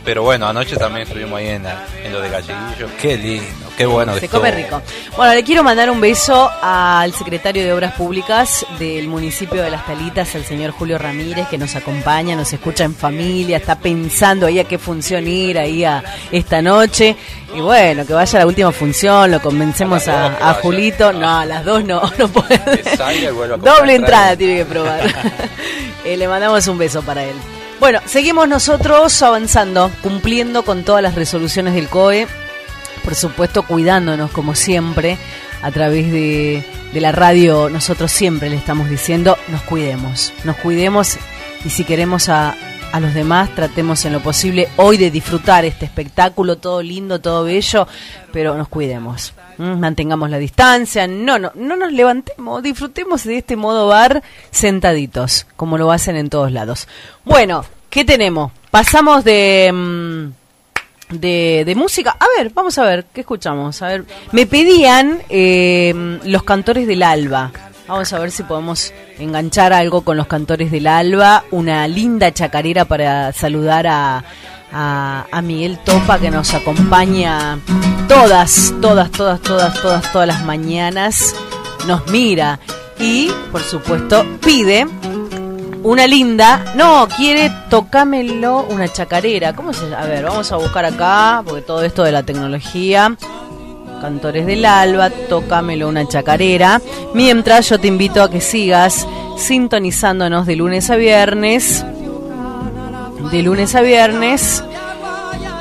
Pero 0.05 0.23
bueno, 0.23 0.47
anoche 0.49 0.77
también 0.77 1.07
estuvimos 1.07 1.39
ahí 1.39 1.49
en, 1.49 1.63
la- 1.65 1.85
en 2.03 2.13
lo 2.13 2.21
de 2.21 2.31
Galleguillo. 2.31 2.89
Qué 3.01 3.19
lindo, 3.19 3.45
qué 3.77 3.85
bueno. 3.85 4.15
Se 4.19 4.29
come 4.29 4.51
rico. 4.51 4.81
Bueno, 5.17 5.35
le 5.35 5.45
quiero 5.45 5.63
mandar 5.63 5.91
un 5.91 6.01
beso 6.01 6.51
al 6.63 7.13
secretario 7.13 7.63
de 7.63 7.73
Obras 7.73 7.93
Públicas 7.95 8.65
del 8.79 9.09
municipio 9.09 9.63
de 9.63 9.71
Las 9.71 9.85
Talitas, 9.85 10.35
el 10.35 10.45
señor 10.47 10.71
Julio 10.71 10.97
Ramírez, 10.97 11.47
que 11.49 11.59
nos 11.59 11.77
acompaña, 11.77 12.35
nos 12.35 12.51
escucha 12.53 12.85
en 12.85 12.95
familia, 12.95 13.59
está 13.59 13.79
pensando 13.79 14.47
ahí 14.47 14.59
a 14.59 14.65
qué 14.65 14.79
función 14.79 15.29
ir 15.29 15.59
ahí 15.59 15.85
a 15.85 16.03
esta 16.33 16.63
noche. 16.63 17.15
Y 17.55 17.61
bueno, 17.61 18.07
que 18.07 18.15
vaya 18.15 18.39
a 18.39 18.41
la 18.43 18.47
última 18.47 18.73
función, 18.73 19.31
lo 19.31 19.41
convencemos 19.43 20.09
A 20.09 20.27
a, 20.29 20.51
a. 20.51 20.55
Julito. 20.55 21.13
No, 21.13 21.41
a 21.41 21.45
las 21.45 21.63
dos 21.65 21.85
no, 21.85 22.01
no 22.19 22.29
puede. 22.29 22.59
Doble 23.59 23.95
entrada 23.97 24.37
tiene 24.37 24.57
que 24.57 24.65
probar. 24.65 25.01
Eh, 26.03 26.17
le 26.17 26.27
mandamos 26.27 26.67
un 26.67 26.79
beso 26.79 27.03
para 27.03 27.23
él. 27.23 27.35
Bueno, 27.81 28.01
seguimos 28.05 28.47
nosotros 28.47 29.23
avanzando, 29.23 29.91
cumpliendo 30.03 30.67
con 30.67 30.85
todas 30.85 31.03
las 31.03 31.15
resoluciones 31.15 31.73
del 31.73 31.89
COE, 31.89 32.27
por 33.03 33.15
supuesto 33.15 33.63
cuidándonos 33.63 34.31
como 34.33 34.55
siempre 34.55 35.17
a 35.63 35.71
través 35.71 36.13
de, 36.13 36.63
la 36.93 37.11
radio. 37.11 37.71
Nosotros 37.71 38.13
siempre 38.13 38.51
le 38.51 38.57
estamos 38.57 38.91
diciendo, 38.91 39.39
nos 39.49 39.63
cuidemos, 39.63 40.35
nos 40.45 40.57
cuidemos 40.57 41.17
y 41.65 41.71
si 41.71 41.85
queremos 41.85 42.29
a, 42.29 42.55
a 42.93 43.01
los 43.01 43.15
demás, 43.15 43.55
tratemos 43.55 44.05
en 44.05 44.13
lo 44.13 44.21
posible 44.21 44.69
hoy 44.77 44.97
de 44.97 45.11
disfrutar 45.11 45.65
este 45.65 45.85
espectáculo, 45.85 46.59
todo 46.59 46.83
lindo, 46.83 47.21
todo 47.21 47.45
bello, 47.45 47.87
pero 48.33 48.57
nos 48.57 48.69
cuidemos. 48.69 49.33
Mantengamos 49.59 50.31
la 50.31 50.39
distancia, 50.39 51.07
no, 51.07 51.39
no, 51.39 51.53
no 51.55 51.77
nos 51.77 51.93
levantemos, 51.93 52.63
disfrutemos 52.63 53.25
de 53.25 53.39
este 53.39 53.57
modo 53.57 53.89
bar 53.89 54.23
sentaditos, 54.51 55.47
como 55.57 55.79
lo 55.79 55.93
hacen 55.93 56.17
en 56.17 56.31
todos 56.31 56.51
lados. 56.51 56.89
Bueno, 57.25 57.65
¿qué 57.91 58.05
tenemos? 58.05 58.53
Pasamos 58.71 59.25
de... 59.25 59.71
mm, 59.73 60.41
de, 61.11 61.65
de 61.67 61.75
música. 61.75 62.17
A 62.19 62.27
ver, 62.39 62.53
vamos 62.55 62.79
a 62.79 62.85
ver, 62.85 63.05
¿qué 63.13 63.23
escuchamos? 63.23 63.83
A 63.83 63.89
ver, 63.89 64.05
me 64.31 64.47
pedían 64.47 65.21
eh, 65.29 66.19
los 66.25 66.45
cantores 66.45 66.87
del 66.87 67.03
alba. 67.03 67.51
Vamos 67.91 68.13
a 68.13 68.21
ver 68.21 68.31
si 68.31 68.45
podemos 68.45 68.95
enganchar 69.19 69.73
algo 69.73 70.03
con 70.03 70.17
los 70.17 70.29
cantores 70.29 70.71
del 70.71 70.87
alba. 70.87 71.43
Una 71.51 71.89
linda 71.89 72.33
chacarera 72.33 72.85
para 72.85 73.33
saludar 73.33 73.89
a, 73.89 74.23
a, 74.73 75.43
Miguel 75.43 75.77
Topa 75.85 76.21
que 76.21 76.31
nos 76.31 76.55
acompaña 76.55 77.59
todas, 78.07 78.73
todas, 78.81 79.11
todas, 79.11 79.41
todas, 79.41 79.83
todas, 79.83 80.13
todas 80.13 80.29
las 80.29 80.45
mañanas. 80.45 81.35
Nos 81.89 82.07
mira 82.07 82.61
y, 83.01 83.29
por 83.51 83.63
supuesto, 83.63 84.25
pide 84.41 84.87
una 85.83 86.07
linda, 86.07 86.73
no, 86.77 87.09
quiere 87.09 87.51
tocámelo 87.71 88.67
una 88.71 88.87
chacarera. 88.87 89.53
¿Cómo 89.57 89.73
se 89.73 89.93
A 89.93 90.05
ver, 90.05 90.23
vamos 90.23 90.53
a 90.53 90.57
buscar 90.59 90.85
acá, 90.85 91.43
porque 91.45 91.63
todo 91.63 91.83
esto 91.83 92.05
de 92.05 92.13
la 92.13 92.23
tecnología. 92.23 93.17
Cantores 94.01 94.47
del 94.47 94.65
Alba, 94.65 95.11
tócamelo 95.11 95.89
una 95.89 96.09
chacarera. 96.09 96.81
Mientras 97.15 97.69
yo 97.69 97.79
te 97.79 97.89
invito 97.89 98.23
a 98.23 98.31
que 98.31 98.41
sigas 98.41 99.07
sintonizándonos 99.37 100.47
de 100.47 100.57
lunes 100.57 100.89
a 100.91 100.97
viernes. 100.97 101.85
De 103.31 103.43
lunes 103.43 103.75
a 103.75 103.83
viernes. 103.83 104.65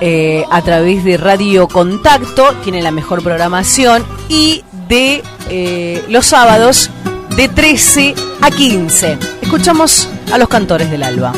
eh, 0.01 0.45
a 0.49 0.61
través 0.61 1.03
de 1.03 1.17
Radio 1.17 1.67
Contacto, 1.67 2.53
tiene 2.63 2.81
la 2.81 2.91
mejor 2.91 3.21
programación. 3.21 4.05
Y 4.29 4.63
de 4.87 5.21
eh, 5.49 6.03
los 6.07 6.25
sábados 6.25 6.89
de 7.35 7.49
13 7.49 8.15
a 8.41 8.49
15. 8.51 9.17
Escuchamos 9.41 10.07
a 10.31 10.37
los 10.37 10.47
cantores 10.47 10.89
del 10.89 11.03
Alba. 11.03 11.33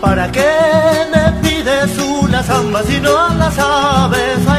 ¿Para 0.00 0.30
qué 0.30 0.50
me 1.12 1.48
pides 1.48 1.98
una 1.98 2.42
no 2.42 3.28
la 3.36 3.50
sabes 3.50 4.53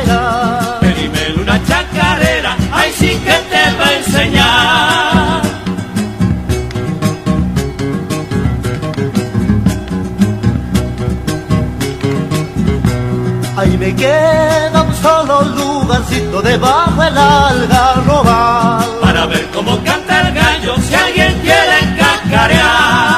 sí 3.06 3.14
que 3.26 3.38
te 3.52 3.64
va 3.80 3.88
a 3.88 3.96
enseñar. 4.02 5.42
Ahí 13.58 13.78
me 13.78 13.96
queda 13.96 14.82
un 14.90 14.94
solo 14.96 15.36
lugarcito 15.58 16.42
debajo 16.42 17.02
del 17.02 17.18
algarrobal. 17.18 18.90
Para 19.02 19.26
ver 19.28 19.46
cómo 19.54 19.74
canta 19.84 20.14
el 20.22 20.34
gallo 20.34 20.76
si 20.88 20.96
alguien 20.96 21.34
quiere 21.42 21.78
cacarear. 22.00 23.15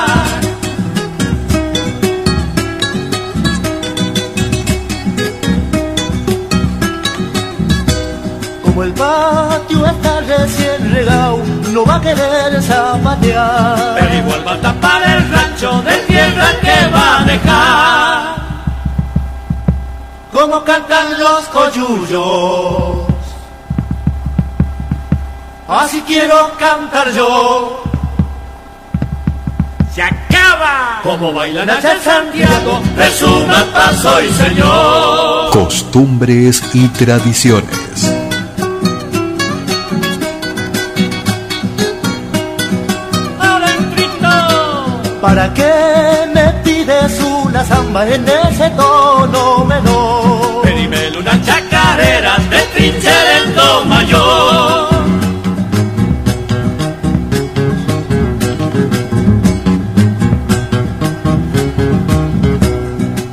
No 11.78 11.86
va 11.86 11.96
a 11.98 12.02
querer 12.02 12.62
zapatear. 12.64 13.96
Pero 14.00 14.14
igual 14.16 14.48
va 14.48 14.54
a 14.54 14.62
tapar 14.62 15.02
el 15.04 15.30
rancho 15.30 15.82
de 15.84 15.96
tierra 16.10 16.48
que 16.60 16.78
va 16.96 17.20
a 17.20 17.24
dejar. 17.24 18.36
Como 20.34 20.64
cantan 20.64 21.08
los 21.20 21.44
coyullos. 21.58 23.06
Así 25.68 26.02
quiero 26.08 26.52
cantar 26.58 27.12
yo. 27.12 27.84
Se 29.94 30.02
acaba. 30.02 31.02
Como 31.04 31.32
bailan 31.32 31.70
allá 31.70 31.94
en 31.94 32.02
Santiago, 32.02 32.82
resuma 32.96 33.66
paso 33.72 34.22
y 34.24 34.32
señor. 34.32 35.52
Costumbres 35.52 36.64
y 36.74 36.88
tradiciones. 36.88 38.17
¿Para 45.28 45.54
qué 45.54 45.74
me 46.34 46.46
pides 46.64 47.20
una 47.20 47.62
samba 47.66 48.08
en 48.08 48.26
ese 48.26 48.70
tono 48.70 49.66
menor? 49.66 50.62
Pedimelo 50.64 51.20
una 51.20 51.36
chacarera 51.42 52.38
de 52.50 52.60
trinchera 52.74 53.38
en 53.40 53.56
do 53.56 53.86
mayor. 53.92 54.88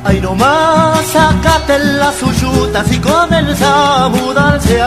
Ay, 0.03 0.19
nomás 0.19 1.05
sácate 1.13 1.79
las 1.79 2.15
suyutas 2.15 2.91
y 2.91 2.99
comienza 2.99 4.03
a 4.03 4.09
mudarse. 4.09 4.81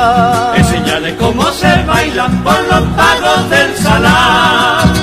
Enseñale 0.56 1.16
cómo 1.16 1.44
se 1.52 1.72
baila 1.86 2.28
por 2.44 2.60
los 2.70 2.84
pagos 2.98 3.48
del 3.48 3.76
salar. 3.78 4.97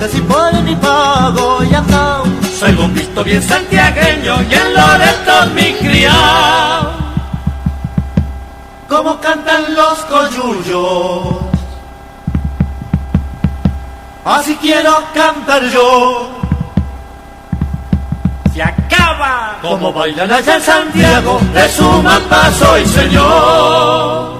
Cuente 0.00 0.16
si 0.16 0.22
por 0.22 0.62
mi 0.62 0.74
pago 0.76 1.62
ya 1.64 1.80
está? 1.80 2.22
Soy 2.58 2.72
un 2.72 2.94
visto 2.94 3.22
bien 3.22 3.42
santiagueño 3.42 4.42
y 4.50 4.54
en 4.54 4.74
Loreto 4.74 5.46
mi 5.54 5.72
criado. 5.74 6.92
Como 8.88 9.20
cantan 9.20 9.74
los 9.74 9.98
coyullos. 10.00 11.36
Así 14.24 14.56
quiero 14.56 15.02
cantar 15.14 15.62
yo. 15.70 16.28
Se 18.52 18.62
acaba. 18.62 19.58
Como 19.62 19.92
bailan 19.92 20.32
allá 20.32 20.56
en 20.56 20.62
Santiago, 20.62 21.40
resuman 21.54 22.22
paso 22.22 22.78
y 22.78 22.86
señor. 22.86 24.39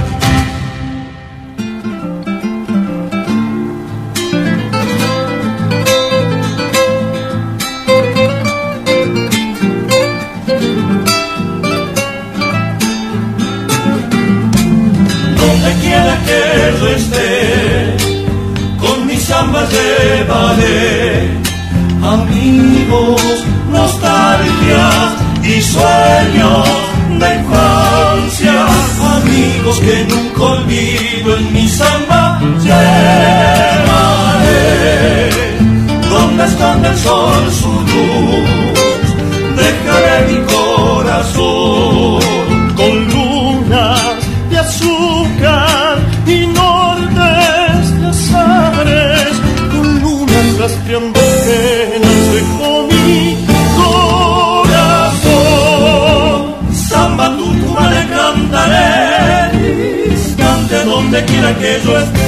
que 61.55 61.81
yo 61.83 61.97
esté. 61.97 62.19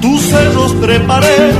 Tus 0.00 0.22
cerros 0.22 0.80
treparé, 0.80 1.52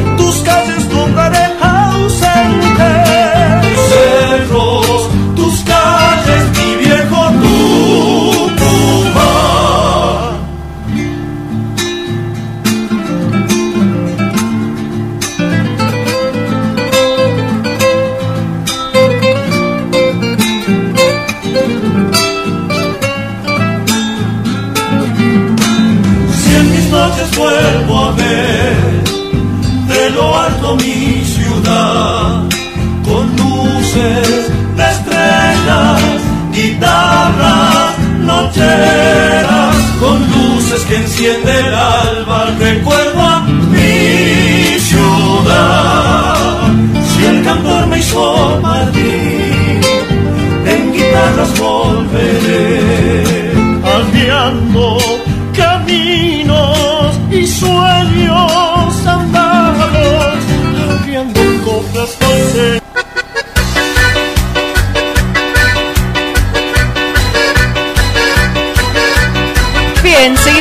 que 41.43 41.48
enciende 41.48 41.72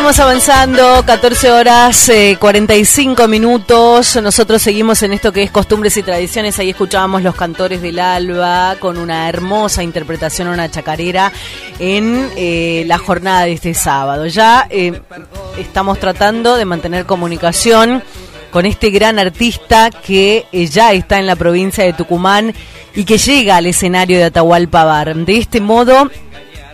seguimos 0.01 0.19
avanzando, 0.19 1.05
14 1.05 1.51
horas 1.51 2.09
eh, 2.09 2.35
45 2.39 3.27
minutos. 3.27 4.15
Nosotros 4.15 4.59
seguimos 4.59 5.03
en 5.03 5.13
esto 5.13 5.31
que 5.31 5.43
es 5.43 5.51
costumbres 5.51 5.95
y 5.95 6.01
tradiciones. 6.01 6.57
Ahí 6.57 6.71
escuchábamos 6.71 7.21
los 7.21 7.35
cantores 7.35 7.83
del 7.83 7.99
alba 7.99 8.77
con 8.79 8.97
una 8.97 9.29
hermosa 9.29 9.83
interpretación, 9.83 10.47
una 10.47 10.71
chacarera 10.71 11.31
en 11.77 12.31
eh, 12.35 12.83
la 12.87 12.97
jornada 12.97 13.43
de 13.43 13.51
este 13.51 13.75
sábado. 13.75 14.25
Ya 14.25 14.65
eh, 14.71 14.99
estamos 15.59 15.99
tratando 15.99 16.55
de 16.55 16.65
mantener 16.65 17.05
comunicación 17.05 18.01
con 18.49 18.65
este 18.65 18.89
gran 18.89 19.19
artista 19.19 19.91
que 19.91 20.47
eh, 20.51 20.65
ya 20.65 20.93
está 20.93 21.19
en 21.19 21.27
la 21.27 21.35
provincia 21.35 21.83
de 21.83 21.93
Tucumán 21.93 22.55
y 22.95 23.05
que 23.05 23.19
llega 23.19 23.57
al 23.57 23.67
escenario 23.67 24.17
de 24.17 24.25
Atahualpa 24.25 24.83
Bar. 24.83 25.15
De 25.15 25.37
este 25.37 25.61
modo 25.61 26.09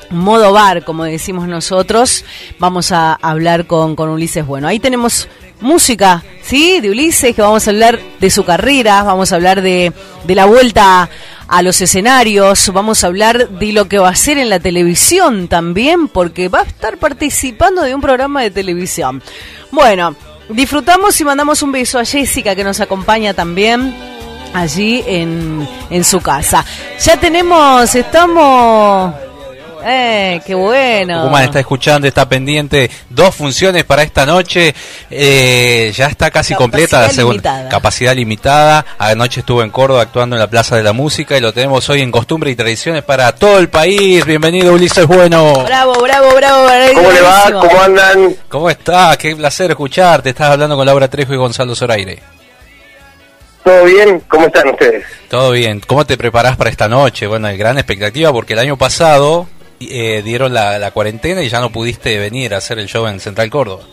modo 0.10 0.54
bar, 0.54 0.84
como 0.84 1.04
decimos 1.04 1.48
nosotros, 1.48 2.24
vamos 2.60 2.92
a 2.92 3.14
hablar 3.14 3.68
con, 3.68 3.96
con 3.96 4.10
Ulises 4.10 4.46
Bueno. 4.46 4.68
Ahí 4.68 4.80
tenemos 4.80 5.28
música, 5.62 6.24
¿sí? 6.44 6.80
De 6.82 6.90
Ulises, 6.90 7.36
que 7.36 7.42
vamos 7.42 7.68
a 7.68 7.72
hablar 7.72 8.00
de 8.20 8.30
su 8.30 8.44
carrera, 8.46 9.04
vamos 9.04 9.32
a 9.32 9.36
hablar 9.36 9.62
de, 9.62 9.92
de 10.24 10.36
la 10.36 10.46
vuelta 10.46 11.10
a 11.48 11.62
los 11.62 11.80
escenarios, 11.82 12.72
vamos 12.74 13.04
a 13.04 13.08
hablar 13.08 13.50
de 13.50 13.72
lo 13.72 13.88
que 13.88 14.00
va 14.00 14.10
a 14.10 14.12
hacer 14.12 14.38
en 14.38 14.50
la 14.50 14.60
televisión 14.60 15.48
también, 15.48 16.08
porque 16.08 16.50
va 16.50 16.60
a 16.60 16.64
estar 16.64 16.98
participando 16.98 17.84
de 17.84 17.96
un 17.96 18.02
programa 18.02 18.42
de 18.42 18.52
televisión. 18.52 19.22
Bueno, 19.72 20.16
disfrutamos 20.50 21.20
y 21.20 21.26
mandamos 21.26 21.62
un 21.64 21.72
beso 21.72 22.00
a 22.00 22.06
Jessica, 22.06 22.56
que 22.56 22.64
nos 22.64 22.80
acompaña 22.80 23.34
también 23.34 23.96
allí 24.54 25.04
en, 25.08 25.68
en 25.90 26.04
su 26.04 26.22
casa. 26.22 26.66
Ya 27.02 27.18
tenemos, 27.18 27.96
estamos... 27.96 29.27
Eh, 29.84 30.42
qué 30.46 30.56
bueno. 30.56 31.22
Tucumán 31.22 31.44
está 31.44 31.60
escuchando, 31.60 32.08
está 32.08 32.28
pendiente. 32.28 32.90
Dos 33.10 33.36
funciones 33.36 33.84
para 33.84 34.04
esta 34.04 34.26
noche. 34.26 34.74
Eh, 35.10 35.92
ya 35.96 36.08
está 36.08 36.32
casi 36.32 36.54
Capacidad 36.54 36.58
completa 36.58 37.02
la 37.02 37.10
segunda. 37.10 37.34
limitada. 37.52 37.70
Capacidad 37.70 38.16
limitada. 38.16 38.86
Anoche 38.98 39.42
estuvo 39.42 39.64
en 39.64 39.70
Córdoba 39.70 40.02
actuando 40.02 40.36
en 40.36 40.40
la 40.40 40.50
Plaza 40.50 40.76
de 40.76 40.84
la 40.84 40.94
Música 40.94 41.38
y 41.38 41.42
lo 41.42 41.54
tenemos 41.54 41.88
hoy 41.90 42.02
en 42.02 42.12
Costumbre 42.12 42.52
y 42.52 42.56
Tradiciones 42.56 43.04
para 43.04 43.34
todo 43.34 43.60
el 43.60 43.70
país. 43.70 44.26
Bienvenido, 44.26 44.74
Ulises 44.74 45.06
Bueno. 45.06 45.64
Bravo, 45.64 45.94
bravo, 46.02 46.32
bravo. 46.36 46.68
¿Cómo 46.96 47.12
le 47.12 47.22
va? 47.22 47.44
¿Cómo 47.52 47.82
andan? 47.82 48.36
¿Cómo 48.50 48.70
está? 48.70 49.16
Qué 49.18 49.36
placer 49.36 49.72
escucharte. 49.72 50.30
Estás 50.30 50.52
hablando 50.52 50.76
con 50.76 50.86
Laura 50.86 51.08
Trejo 51.08 51.34
y 51.34 51.38
Gonzalo 51.38 51.76
Zoraire. 51.76 52.20
¿Todo 53.64 53.84
bien? 53.84 54.22
¿Cómo 54.30 54.48
están 54.48 54.70
ustedes? 54.70 55.04
Todo 55.30 55.52
bien. 55.52 55.82
¿Cómo 55.86 56.06
te 56.06 56.18
preparás 56.18 56.56
para 56.56 56.70
esta 56.70 56.88
noche? 56.88 57.28
Bueno, 57.28 57.48
hay 57.48 57.58
gran 57.58 57.78
expectativa 57.78 58.32
porque 58.32 58.54
el 58.54 58.60
año 58.60 58.78
pasado 58.78 59.46
eh, 59.80 60.22
dieron 60.24 60.54
la, 60.54 60.80
la 60.80 60.92
cuarentena 60.92 61.42
y 61.44 61.50
ya 61.50 61.60
no 61.60 61.72
pudiste 61.72 62.18
venir 62.18 62.54
a 62.54 62.58
hacer 62.58 62.80
el 62.80 62.88
show 62.88 63.06
en 63.08 63.20
Central 63.20 63.50
Córdoba. 63.50 63.84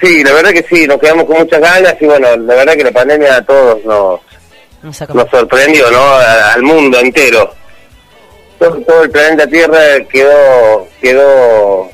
Sí, 0.00 0.22
la 0.22 0.32
verdad 0.32 0.50
que 0.52 0.64
sí, 0.68 0.86
nos 0.86 0.98
quedamos 0.98 1.24
con 1.24 1.38
muchas 1.38 1.60
ganas 1.60 1.94
y 2.00 2.04
bueno, 2.06 2.36
la 2.36 2.54
verdad 2.54 2.74
que 2.74 2.84
la 2.84 2.92
pandemia 2.92 3.36
a 3.36 3.44
todos 3.44 3.84
nos, 3.84 4.20
nos 5.14 5.30
sorprendió, 5.30 5.90
¿no? 5.90 5.98
A- 6.00 6.52
al 6.52 6.62
mundo 6.62 6.98
entero. 7.00 7.52
Todo, 8.58 8.80
todo 8.82 9.02
el 9.04 9.10
planeta 9.10 9.46
Tierra 9.46 9.78
quedó 10.10 10.86
quedó 11.00 11.90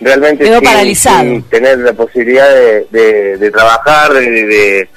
realmente 0.00 0.44
Quedó 0.44 0.58
sin, 0.58 0.64
paralizado. 0.64 1.20
sin 1.22 1.42
tener 1.44 1.78
la 1.78 1.92
posibilidad 1.92 2.48
de, 2.54 2.86
de- 2.90 3.36
de 3.38 3.50
trabajar, 3.50 4.12
de, 4.12 4.30
de- 4.30 4.88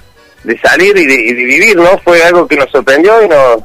de 0.44 0.60
salir 0.60 0.96
y 0.98 1.06
de, 1.08 1.14
y 1.16 1.34
de 1.34 1.44
vivir, 1.44 1.76
¿no? 1.76 1.98
Fue 2.04 2.22
algo 2.24 2.48
que 2.48 2.56
nos 2.56 2.70
sorprendió 2.70 3.24
y 3.24 3.28
nos 3.28 3.64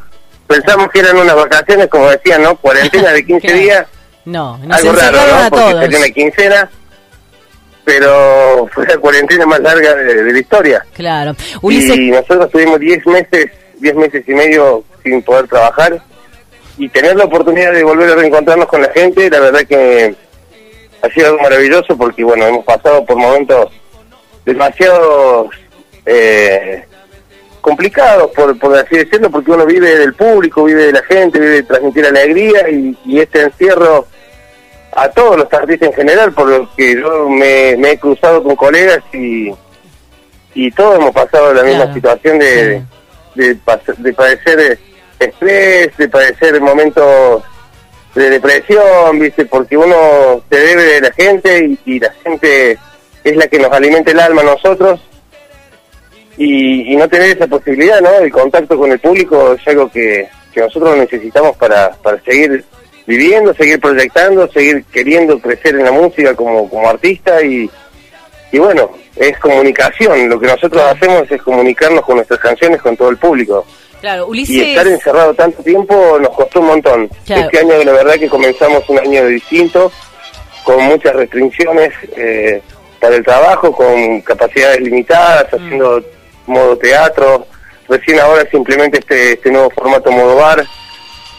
pensamos 0.51 0.89
que 0.91 0.99
eran 0.99 1.17
unas 1.17 1.37
vacaciones, 1.37 1.87
como 1.87 2.11
decían, 2.11 2.43
¿no? 2.43 2.57
Cuarentena 2.57 3.13
de 3.13 3.25
15 3.27 3.53
días. 3.55 3.87
No, 4.25 4.59
nos 4.59 4.79
algo 4.79 4.93
raro, 4.93 5.17
¿no? 5.17 5.37
a 5.45 5.51
Porque 5.51 5.81
sería 5.81 5.99
una 5.99 6.11
quincena, 6.11 6.71
pero 7.85 8.69
fue 8.73 8.87
la 8.87 8.99
cuarentena 8.99 9.47
más 9.47 9.61
larga 9.61 9.95
de, 9.95 10.25
de 10.25 10.33
la 10.33 10.39
historia. 10.39 10.85
Claro. 10.93 11.35
Ulises, 11.63 11.97
Y 11.97 12.11
nosotros 12.11 12.51
tuvimos 12.51 12.81
10 12.81 13.07
meses, 13.07 13.47
10 13.79 13.95
meses 13.95 14.25
y 14.27 14.33
medio 14.33 14.85
sin 15.03 15.23
poder 15.23 15.47
trabajar 15.49 16.03
y 16.77 16.89
tener 16.89 17.17
la 17.17 17.25
oportunidad 17.25 17.73
de 17.73 17.85
volver 17.85 18.11
a 18.11 18.17
reencontrarnos 18.17 18.67
con 18.67 18.83
la 18.83 18.91
gente, 18.93 19.31
la 19.31 19.41
verdad 19.41 19.61
que 19.69 20.15
ha 21.03 21.09
sido 21.11 21.29
algo 21.29 21.43
maravilloso 21.43 21.97
porque, 21.97 22.25
bueno, 22.25 22.47
hemos 22.47 22.65
pasado 22.65 23.05
por 23.05 23.17
momentos 23.17 23.73
demasiado 24.45 25.49
eh, 26.07 26.85
complicados, 27.61 28.31
por, 28.33 28.59
por 28.59 28.77
así 28.77 28.97
decirlo, 28.97 29.31
porque 29.31 29.51
uno 29.51 29.67
vive 29.67 29.97
del 29.99 30.15
público, 30.15 30.65
vive 30.65 30.87
de 30.87 30.93
la 30.93 31.03
gente, 31.03 31.39
vive 31.39 31.53
de 31.53 31.63
transmitir 31.63 32.07
alegría 32.07 32.69
y, 32.71 32.97
y 33.05 33.21
este 33.21 33.43
encierro 33.43 34.07
a 34.93 35.09
todos 35.11 35.37
los 35.37 35.53
artistas 35.53 35.89
en 35.91 35.95
general, 35.95 36.33
por 36.33 36.49
lo 36.49 36.75
que 36.75 37.01
yo 37.01 37.29
me, 37.29 37.77
me 37.77 37.93
he 37.93 37.99
cruzado 37.99 38.43
con 38.43 38.57
colegas 38.57 39.01
y, 39.13 39.53
y 40.55 40.71
todos 40.73 40.97
hemos 40.97 41.13
pasado 41.13 41.55
la 41.55 41.63
misma 41.63 41.85
Claro, 41.85 41.95
situación 41.95 42.39
de, 42.39 42.83
de 43.35 44.13
padecer 44.13 44.79
estrés, 45.19 45.97
de 45.97 46.09
padecer 46.09 46.61
momentos 46.61 47.43
de 48.15 48.31
depresión, 48.31 49.19
¿viste? 49.21 49.45
Porque 49.47 49.77
uno 49.77 50.43
se 50.51 50.57
debe 50.59 50.83
de 50.83 51.01
la 51.03 51.13
gente 51.13 51.79
y, 51.85 51.95
y 51.95 52.01
la 52.01 52.13
gente 52.25 52.79
es 53.23 53.37
la 53.37 53.47
que 53.47 53.59
nos 53.59 53.71
alimenta 53.71 54.11
el 54.11 54.19
alma 54.19 54.41
a 54.43 54.47
nosotros 54.47 55.01
y, 56.43 56.93
y 56.93 56.97
no 56.97 57.07
tener 57.09 57.37
esa 57.37 57.47
posibilidad, 57.47 58.01
¿no? 58.01 58.11
El 58.19 58.33
contacto 58.33 58.79
con 58.79 58.91
el 58.91 58.99
público 58.99 59.53
es 59.53 59.69
algo 59.69 59.91
que, 59.91 60.27
que 60.53 60.61
nosotros 60.61 60.97
necesitamos 60.97 61.55
para, 61.57 61.91
para 62.03 62.19
seguir 62.23 62.65
viviendo, 63.07 63.53
seguir 63.55 63.79
proyectando, 63.79 64.49
seguir 64.51 64.85
queriendo 64.91 65.39
crecer 65.39 65.75
en 65.75 65.85
la 65.85 65.93
música 65.93 66.35
como, 66.35 66.69
como 66.71 66.89
artista 66.89 67.43
y, 67.43 67.69
y 68.53 68.59
bueno, 68.59 68.91
es 69.17 69.37
comunicación. 69.39 70.29
Lo 70.31 70.41
que 70.41 70.47
nosotros 70.47 70.83
hacemos 70.83 71.31
es 71.31 71.43
comunicarnos 71.43 72.05
con 72.05 72.17
nuestras 72.17 72.41
canciones 72.41 72.81
con 72.81 72.97
todo 72.97 73.11
el 73.11 73.19
público. 73.19 73.67
Claro, 74.01 74.27
Y 74.29 74.31
Ulises. 74.31 74.69
estar 74.69 74.87
encerrado 74.87 75.35
tanto 75.35 75.63
tiempo 75.63 76.19
nos 76.21 76.31
costó 76.31 76.61
un 76.61 76.67
montón. 76.69 77.11
Claro. 77.27 77.43
Este 77.43 77.59
año 77.59 77.85
la 77.85 77.93
verdad 77.93 78.15
que 78.15 78.29
comenzamos 78.31 78.89
un 78.89 78.99
año 78.99 79.27
distinto, 79.27 79.93
con 80.65 80.83
muchas 80.85 81.15
restricciones 81.15 81.93
eh, 82.17 82.63
para 82.99 83.17
el 83.17 83.25
trabajo, 83.25 83.73
con 83.73 84.23
capacidades 84.23 84.81
limitadas, 84.81 85.47
Mm. 85.53 85.57
haciendo 85.57 86.03
modo 86.51 86.77
teatro. 86.77 87.47
Recién 87.89 88.21
ahora 88.21 88.45
simplemente 88.51 88.99
este, 88.99 89.33
este 89.35 89.51
nuevo 89.51 89.71
formato 89.71 90.11
modo 90.13 90.37
bar, 90.37 90.65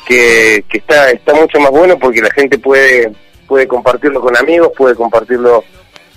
que, 0.05 0.65
que 0.69 0.77
está, 0.79 1.11
está 1.11 1.33
mucho 1.33 1.59
más 1.59 1.71
bueno 1.71 1.97
porque 1.97 2.21
la 2.21 2.31
gente 2.31 2.57
puede, 2.57 3.11
puede 3.47 3.67
compartirlo 3.67 4.19
con 4.19 4.35
amigos, 4.35 4.71
puede 4.75 4.95
compartirlo 4.95 5.63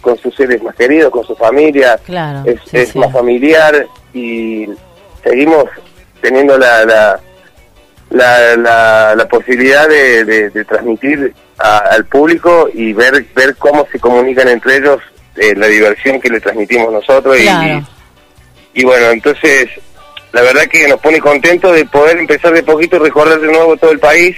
con 0.01 0.19
sus 0.19 0.35
seres 0.35 0.63
más 0.63 0.75
queridos, 0.75 1.11
con 1.11 1.25
su 1.25 1.35
familia 1.37 1.99
Claro. 2.05 2.43
es, 2.45 2.61
sí, 2.69 2.79
es 2.79 2.89
sí. 2.91 2.99
más 2.99 3.13
familiar 3.13 3.87
y 4.13 4.67
seguimos 5.23 5.65
teniendo 6.21 6.59
la 6.59 6.85
la, 6.85 7.21
la, 8.11 8.57
la, 8.57 9.15
la 9.17 9.29
posibilidad 9.29 9.89
de, 9.89 10.25
de- 10.25 10.51
de 10.51 10.65
transmitir 10.65 11.33
a- 11.59 11.79
al 11.79 12.05
público 12.07 12.69
y 12.73 12.93
ver 12.93 13.25
ver 13.35 13.57
cómo 13.57 13.87
se 13.91 13.99
comunican 13.99 14.49
entre 14.49 14.77
ellos 14.79 14.99
eh, 15.37 15.55
la 15.57 15.67
diversión 15.67 16.21
que 16.21 16.29
le 16.31 16.41
transmitimos 16.41 16.93
nosotros 16.93 17.37
Claro. 17.39 17.79
y, 17.79 17.94
y 18.75 18.85
bueno 18.85 19.11
entonces 19.11 19.69
la 20.33 20.43
verdad 20.43 20.67
que 20.67 20.89
nos 20.89 21.01
pone 21.01 21.21
contentos 21.21 21.75
de 21.75 21.85
poder 21.87 22.19
empezar 22.19 22.53
de 22.53 22.63
poquito 22.63 22.97
y 22.97 23.01
recorrer 23.01 23.41
de 23.41 23.53
nuevo 23.53 23.77
todo 23.77 23.93
el 23.93 24.01
país 24.01 24.37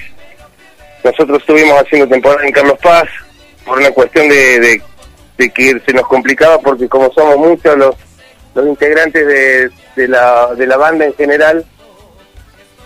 nosotros 1.02 1.38
estuvimos 1.38 1.80
haciendo 1.80 2.08
temporada 2.08 2.46
en 2.46 2.52
Carlos 2.52 2.78
Paz 2.82 3.08
por 3.64 3.78
una 3.78 3.90
cuestión 3.90 4.28
de, 4.28 4.80
de, 5.36 5.50
que 5.50 5.80
se 5.84 5.92
nos 5.92 6.06
complicaba 6.06 6.58
porque 6.58 6.88
como 6.88 7.12
somos 7.12 7.36
muchos 7.36 7.76
los, 7.76 7.94
los 8.54 8.66
integrantes 8.66 9.26
de, 9.96 10.08
la, 10.08 10.76
banda 10.76 11.04
en 11.04 11.14
general, 11.14 11.64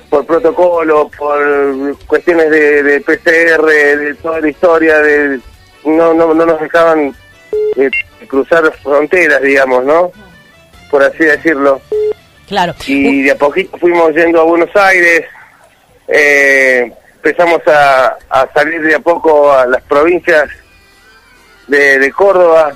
por 0.09 0.27
protocolo, 0.27 1.11
por 1.17 1.97
cuestiones 2.07 2.51
de, 2.51 2.83
de 2.83 3.01
PCR, 3.01 3.65
de 3.65 4.15
toda 4.21 4.41
la 4.41 4.49
historia, 4.49 4.99
de 4.99 5.41
no, 5.85 6.13
no, 6.15 6.35
no 6.35 6.47
nos 6.47 6.61
dejaban 6.61 7.15
eh, 7.77 7.91
cruzar 8.27 8.73
fronteras, 8.83 9.41
digamos, 9.43 9.85
¿no? 9.85 10.11
Por 10.91 11.03
así 11.03 11.25
decirlo. 11.25 11.81
Claro. 12.49 12.75
Y 12.87 13.23
de 13.23 13.31
a 13.31 13.37
poquito 13.37 13.79
fuimos 13.79 14.13
yendo 14.13 14.41
a 14.41 14.45
Buenos 14.45 14.75
Aires, 14.75 15.25
eh, 16.09 16.93
empezamos 17.15 17.61
a, 17.69 18.19
a 18.29 18.49
salir 18.53 18.83
de 18.83 18.97
a 18.97 18.99
poco 18.99 19.53
a 19.53 19.67
las 19.67 19.83
provincias 19.83 20.51
de, 21.69 22.01
de 22.01 22.11
Córdoba 22.11 22.73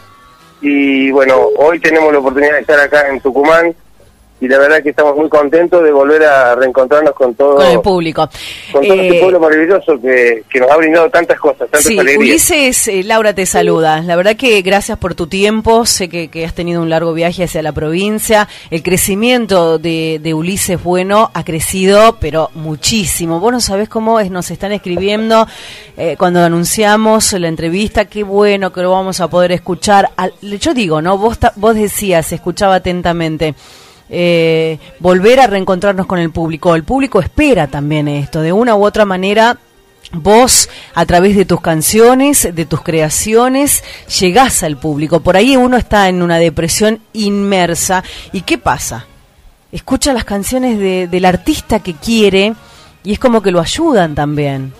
y 0.60 1.10
bueno, 1.10 1.48
hoy 1.56 1.80
tenemos 1.80 2.12
la 2.12 2.20
oportunidad 2.20 2.52
de 2.52 2.60
estar 2.60 2.78
acá 2.78 3.08
en 3.08 3.20
Tucumán 3.20 3.74
y 4.40 4.48
la 4.48 4.58
verdad 4.58 4.82
que 4.82 4.90
estamos 4.90 5.16
muy 5.16 5.28
contentos 5.28 5.82
de 5.82 5.90
volver 5.92 6.22
a 6.24 6.54
reencontrarnos 6.54 7.14
con 7.14 7.34
todo, 7.34 7.56
Con 7.56 7.66
el 7.66 7.80
público. 7.80 8.28
con 8.72 8.82
todo 8.86 8.94
Eh, 8.94 9.06
este 9.06 9.20
pueblo 9.20 9.40
maravilloso 9.40 9.98
que, 10.00 10.42
que 10.50 10.60
nos 10.60 10.70
ha 10.70 10.76
brindado 10.76 11.08
tantas 11.08 11.38
cosas, 11.38 11.60
tantas 11.60 11.84
Sí, 11.84 11.98
alegrías. 11.98 12.18
Ulises, 12.50 12.88
eh, 12.88 13.02
Laura 13.04 13.32
te 13.32 13.46
saluda. 13.46 14.02
La 14.02 14.16
verdad 14.16 14.36
que 14.36 14.60
gracias 14.62 14.98
por 14.98 15.14
tu 15.14 15.28
tiempo. 15.28 15.86
Sé 15.86 16.08
que, 16.10 16.28
que 16.28 16.44
has 16.44 16.52
tenido 16.52 16.82
un 16.82 16.90
largo 16.90 17.14
viaje 17.14 17.44
hacia 17.44 17.62
la 17.62 17.72
provincia. 17.72 18.48
El 18.70 18.82
crecimiento 18.82 19.78
de, 19.78 20.20
de 20.22 20.34
Ulises 20.34 20.82
Bueno 20.82 21.30
ha 21.32 21.44
crecido, 21.44 22.16
pero 22.20 22.50
muchísimo. 22.54 23.40
Vos 23.40 23.52
no 23.52 23.60
sabés 23.60 23.88
cómo 23.88 24.20
es, 24.20 24.30
nos 24.30 24.50
están 24.50 24.72
escribiendo 24.72 25.46
eh, 25.96 26.16
cuando 26.18 26.40
anunciamos 26.44 27.32
la 27.34 27.48
entrevista. 27.48 28.04
Qué 28.06 28.24
bueno 28.24 28.72
que 28.72 28.82
lo 28.82 28.90
vamos 28.90 29.20
a 29.20 29.28
poder 29.28 29.52
escuchar. 29.52 30.10
Al- 30.16 30.34
yo 30.42 30.74
digo, 30.74 31.00
¿no? 31.00 31.16
Vos, 31.16 31.38
ta- 31.38 31.52
vos 31.56 31.74
decías, 31.76 32.30
escuchaba 32.32 32.74
atentamente. 32.74 33.54
Eh, 34.10 34.78
volver 35.00 35.40
a 35.40 35.46
reencontrarnos 35.46 36.06
con 36.06 36.18
el 36.18 36.30
público. 36.30 36.74
El 36.74 36.84
público 36.84 37.20
espera 37.20 37.66
también 37.66 38.08
esto, 38.08 38.40
de 38.42 38.52
una 38.52 38.74
u 38.76 38.84
otra 38.84 39.04
manera. 39.04 39.58
Vos, 40.12 40.68
a 40.94 41.06
través 41.06 41.34
de 41.34 41.44
tus 41.44 41.60
canciones, 41.60 42.54
de 42.54 42.66
tus 42.66 42.82
creaciones, 42.82 43.82
llegás 44.20 44.62
al 44.62 44.76
público. 44.76 45.20
Por 45.20 45.36
ahí 45.36 45.56
uno 45.56 45.76
está 45.76 46.08
en 46.08 46.22
una 46.22 46.38
depresión 46.38 47.00
inmersa. 47.14 48.04
¿Y 48.32 48.42
qué 48.42 48.58
pasa? 48.58 49.06
Escucha 49.72 50.12
las 50.12 50.24
canciones 50.24 50.78
de- 50.78 51.08
del 51.08 51.24
artista 51.24 51.80
que 51.80 51.94
quiere 51.94 52.54
y 53.02 53.12
es 53.14 53.18
como 53.18 53.42
que 53.42 53.50
lo 53.50 53.60
ayudan 53.60 54.14
también. 54.14 54.72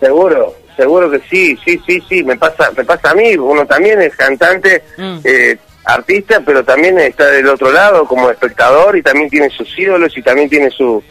Seguro, 0.00 0.54
seguro 0.76 1.10
que 1.10 1.20
sí, 1.30 1.58
sí, 1.64 1.80
sí, 1.86 2.00
sí, 2.08 2.22
me 2.22 2.36
pasa, 2.36 2.70
me 2.76 2.84
pasa 2.84 3.10
a 3.10 3.14
mí, 3.14 3.34
uno 3.36 3.66
también 3.66 4.00
es 4.02 4.14
cantante, 4.14 4.84
Mm. 4.96 5.18
eh, 5.24 5.56
artista, 5.88 6.40
pero 6.44 6.64
también 6.64 6.98
está 6.98 7.26
del 7.26 7.48
otro 7.48 7.72
lado 7.72 8.04
como 8.06 8.30
espectador 8.30 8.96
y 8.96 9.02
también 9.02 9.30
tiene 9.30 9.48
sus 9.50 9.76
ídolos 9.78 10.16
y 10.16 10.22
también 10.22 10.48
tiene 10.48 10.70
su, 10.70 11.02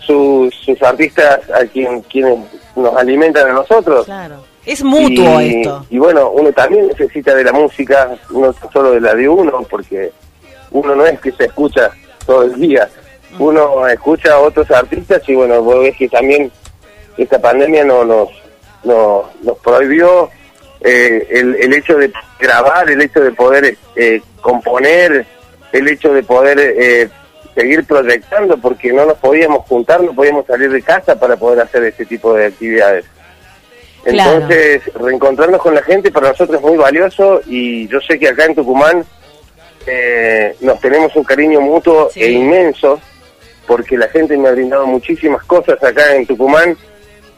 su- 0.00 0.50
sus 0.64 0.82
artistas 0.82 1.40
a 1.50 1.64
quien, 1.66 2.02
quienes 2.02 2.38
nos 2.74 2.96
alimentan 2.96 3.48
a 3.50 3.52
nosotros. 3.52 4.04
Claro. 4.06 4.44
Es 4.66 4.82
mutuo 4.82 5.40
y, 5.40 5.60
esto. 5.62 5.86
Y 5.90 5.98
bueno, 5.98 6.30
uno 6.30 6.52
también 6.52 6.88
necesita 6.88 7.34
de 7.34 7.44
la 7.44 7.52
música, 7.52 8.16
no 8.30 8.54
solo 8.72 8.92
de 8.92 9.00
la 9.00 9.14
de 9.14 9.28
uno, 9.28 9.64
porque 9.70 10.12
uno 10.72 10.94
no 10.94 11.06
es 11.06 11.20
que 11.20 11.32
se 11.32 11.44
escucha 11.44 11.90
todo 12.26 12.42
el 12.44 12.54
día, 12.60 12.88
uno 13.38 13.86
escucha 13.88 14.34
a 14.34 14.38
otros 14.40 14.70
artistas 14.70 15.22
y 15.28 15.34
bueno, 15.34 15.62
vos 15.62 15.80
ves 15.80 15.96
que 15.96 16.08
también 16.08 16.50
esta 17.16 17.40
pandemia 17.40 17.84
no 17.84 18.04
nos, 18.04 18.28
no- 18.84 19.30
nos 19.42 19.58
prohibió 19.58 20.28
eh, 20.84 21.26
el, 21.30 21.56
el 21.56 21.72
hecho 21.74 21.96
de 21.96 22.12
grabar, 22.38 22.90
el 22.90 23.00
hecho 23.00 23.20
de 23.20 23.32
poder 23.32 23.76
eh, 23.96 24.20
componer, 24.40 25.24
el 25.72 25.88
hecho 25.88 26.12
de 26.12 26.22
poder 26.22 26.58
eh, 26.58 27.08
seguir 27.54 27.84
proyectando, 27.84 28.56
porque 28.58 28.92
no 28.92 29.06
nos 29.06 29.18
podíamos 29.18 29.66
juntar, 29.66 30.02
no 30.02 30.12
podíamos 30.14 30.46
salir 30.46 30.70
de 30.70 30.82
casa 30.82 31.18
para 31.18 31.36
poder 31.36 31.60
hacer 31.60 31.84
este 31.84 32.04
tipo 32.06 32.34
de 32.34 32.46
actividades. 32.46 33.04
Claro. 34.04 34.32
Entonces, 34.32 34.82
reencontrarnos 34.94 35.60
con 35.60 35.74
la 35.74 35.82
gente 35.82 36.10
para 36.10 36.30
nosotros 36.30 36.58
es 36.58 36.62
muy 36.62 36.76
valioso 36.76 37.40
y 37.46 37.86
yo 37.86 38.00
sé 38.00 38.18
que 38.18 38.28
acá 38.28 38.46
en 38.46 38.56
Tucumán 38.56 39.04
eh, 39.86 40.56
nos 40.60 40.80
tenemos 40.80 41.14
un 41.14 41.22
cariño 41.22 41.60
mutuo 41.60 42.10
e 42.14 42.30
inmenso 42.30 43.00
porque 43.66 43.96
la 43.96 44.08
gente 44.08 44.36
me 44.36 44.48
ha 44.48 44.52
brindado 44.52 44.86
muchísimas 44.86 45.44
cosas 45.44 45.82
acá 45.82 46.16
en 46.16 46.26
Tucumán, 46.26 46.76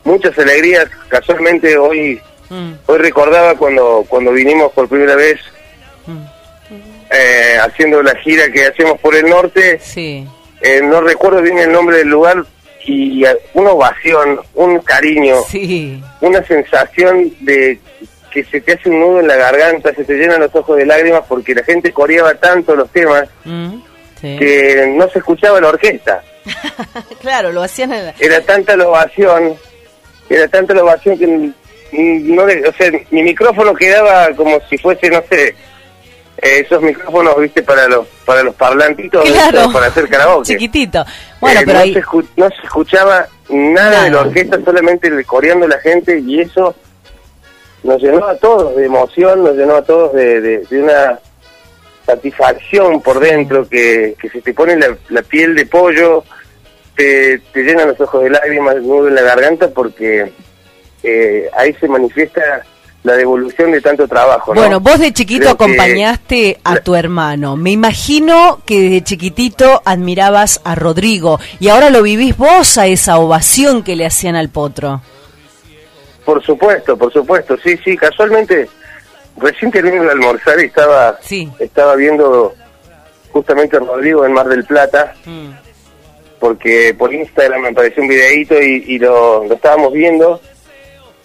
muchas 0.05 0.39
alegrías. 0.39 0.87
Casualmente 1.09 1.77
hoy 1.77 2.21
hoy 2.87 2.99
recordaba 2.99 3.55
cuando 3.57 4.05
cuando 4.09 4.33
vinimos 4.33 4.73
por 4.73 4.89
primera 4.89 5.15
vez 5.16 5.41
eh, 7.11 7.59
haciendo 7.62 8.03
la 8.03 8.15
gira 8.16 8.51
que 8.51 8.66
hacemos 8.66 8.99
por 9.01 9.15
el 9.15 9.29
norte. 9.29 9.79
Sí. 9.83 10.27
Eh, 10.61 10.81
no 10.83 11.01
recuerdo 11.01 11.43
bien 11.43 11.59
el 11.59 11.71
nombre 11.73 11.99
del 11.99 12.09
lugar 12.09 12.45
y 12.87 13.25
una 13.55 13.71
ovación, 13.71 14.41
un 14.55 14.79
cariño, 14.81 15.37
Sí. 15.49 16.03
una 16.21 16.43
sensación 16.45 17.33
de 17.41 17.79
que 18.31 18.45
se 18.45 18.61
te 18.61 18.73
hace 18.73 18.89
un 18.89 19.01
nudo 19.01 19.21
en 19.21 19.29
la 19.29 19.37
garganta, 19.37 19.95
se 19.95 20.05
te 20.05 20.15
llenan 20.15 20.41
los 20.41 20.55
ojos 20.55 20.77
de 20.77 20.87
lágrimas 20.87 21.23
porque 21.29 21.55
la 21.55 21.62
gente 21.62 21.93
coreaba 21.93 22.35
tanto 22.35 22.75
los 22.75 22.91
temas 22.91 23.29
Mm, 23.45 23.75
sí. 24.21 24.37
que 24.39 24.93
no 24.97 25.09
se 25.09 25.19
escuchaba 25.21 25.61
la 25.61 25.69
orquesta. 25.69 26.23
Claro, 27.21 27.53
lo 27.53 27.62
hacían 27.62 27.93
en 27.93 28.07
la- 28.07 28.15
Era 28.19 28.41
tanta 28.43 28.77
la 28.77 28.89
ovación, 28.89 29.55
era 30.29 30.49
tanta 30.49 30.75
la 30.75 30.83
ovación 30.83 31.16
que 31.19 31.27
mm, 31.27 31.55
no, 31.99 32.47
le- 32.47 32.66
o 32.69 32.73
sea, 32.75 32.91
mi 33.11 33.23
micrófono 33.23 33.75
quedaba 33.75 34.29
como 34.37 34.59
si 34.69 34.77
fuese, 34.79 35.09
no 35.11 35.23
sé, 35.31 35.49
eh, 36.39 36.61
esos 36.65 36.83
micrófonos, 36.83 37.37
viste, 37.41 37.62
para 37.62 37.87
los 37.89 38.07
para 38.25 38.43
los 38.43 38.55
parlantitos, 38.55 39.25
Claro. 39.25 39.71
para 39.73 39.87
hacer 39.87 40.09
karaoke. 40.09 40.49
Chiquitito. 40.49 41.05
Bueno, 41.41 41.61
Eh, 41.61 41.62
pero 41.66 41.79
no, 41.79 41.85
ahí... 41.85 41.95
se 41.95 42.03
no 42.37 42.49
se 42.49 42.62
escuchaba 42.65 43.27
nada, 43.49 44.05
de 44.05 44.11
la 44.11 44.21
orquesta, 44.23 44.59
solamente 44.65 45.09
el 45.09 45.25
coreando 45.27 45.69
la 45.69 45.79
gente 45.79 46.19
y 46.19 46.41
eso 46.41 46.75
nos 47.83 48.01
llenó 48.03 48.27
a 48.27 48.35
todos 48.37 48.75
de 48.77 48.87
emoción, 48.87 49.45
nos 49.45 49.55
llenó 49.57 49.77
a 49.77 49.83
todos 49.83 50.12
de, 50.15 50.41
de- 50.41 50.59
de 50.61 50.83
una 50.83 51.19
satisfacción 52.07 53.01
por 53.01 53.21
dentro 53.21 53.69
que, 53.69 54.15
que 54.21 54.29
se 54.29 54.41
te 54.43 54.53
pone 54.53 54.77
la, 54.77 54.97
la 55.09 55.23
piel 55.23 55.55
de 55.55 55.66
pollo, 55.66 56.25
te, 56.97 57.39
te 57.53 57.62
llenan 57.62 57.89
los 57.89 58.01
ojos 58.01 58.23
de 58.25 58.31
lágrimas, 58.31 58.77
nudo 58.77 59.09
en 59.09 59.15
la 59.15 59.23
garganta 59.23 59.69
porque 59.69 60.33
eh, 61.05 61.48
ahí 61.56 61.72
se 61.74 61.86
manifiesta 61.89 62.64
la 63.02 63.12
devolución 63.16 63.70
de 63.72 63.82
tanto 63.82 64.09
trabajo. 64.09 64.55
¿no? 64.55 64.60
Bueno, 64.62 64.81
vos 64.81 64.98
de 64.98 65.12
chiquito 65.12 65.40
Creo 65.43 65.56
que- 65.59 65.64
acompañaste 65.64 66.59
a 66.64 66.76
tu 66.76 66.94
hermano. 66.94 67.55
Me 67.56 67.70
imagino 67.70 68.60
que 68.64 68.81
desde 68.81 69.02
chiquitito 69.05 69.82
admirabas 69.85 70.62
a 70.64 70.74
Rodrigo 70.74 71.39
y 71.60 71.68
ahora 71.68 71.90
lo 71.90 72.02
vivís 72.02 72.35
vos 72.36 72.78
a 72.78 72.86
esa 72.86 73.18
ovación 73.18 73.82
que 73.82 73.94
le 73.94 74.06
hacían 74.06 74.36
al 74.36 74.48
potro. 74.48 75.02
Por 76.24 76.43
supuesto, 76.43 76.97
por 76.97 77.12
supuesto, 77.12 77.59
sí, 77.62 77.76
sí, 77.85 77.94
casualmente 77.94 78.70
recién 79.36 79.70
terminé 79.70 80.01
de 80.01 80.10
almorzar 80.10 80.59
y 80.60 80.64
estaba, 80.64 81.18
estaba 81.59 81.97
viendo 81.97 82.55
justamente 83.32 83.76
a 83.76 83.81
Rodrigo 83.81 84.24
en 84.24 84.32
Mar 84.32 84.48
del 84.48 84.64
Plata, 84.64 85.12
porque 86.40 86.94
por 86.97 87.12
Instagram 87.12 87.62
me 87.62 87.68
apareció 87.68 88.02
un 88.02 88.09
videíto 88.09 88.55
y, 88.60 88.85
y 88.89 88.98
lo, 88.98 89.44
lo 89.44 89.55
estábamos 89.55 89.93
viendo 89.93 90.40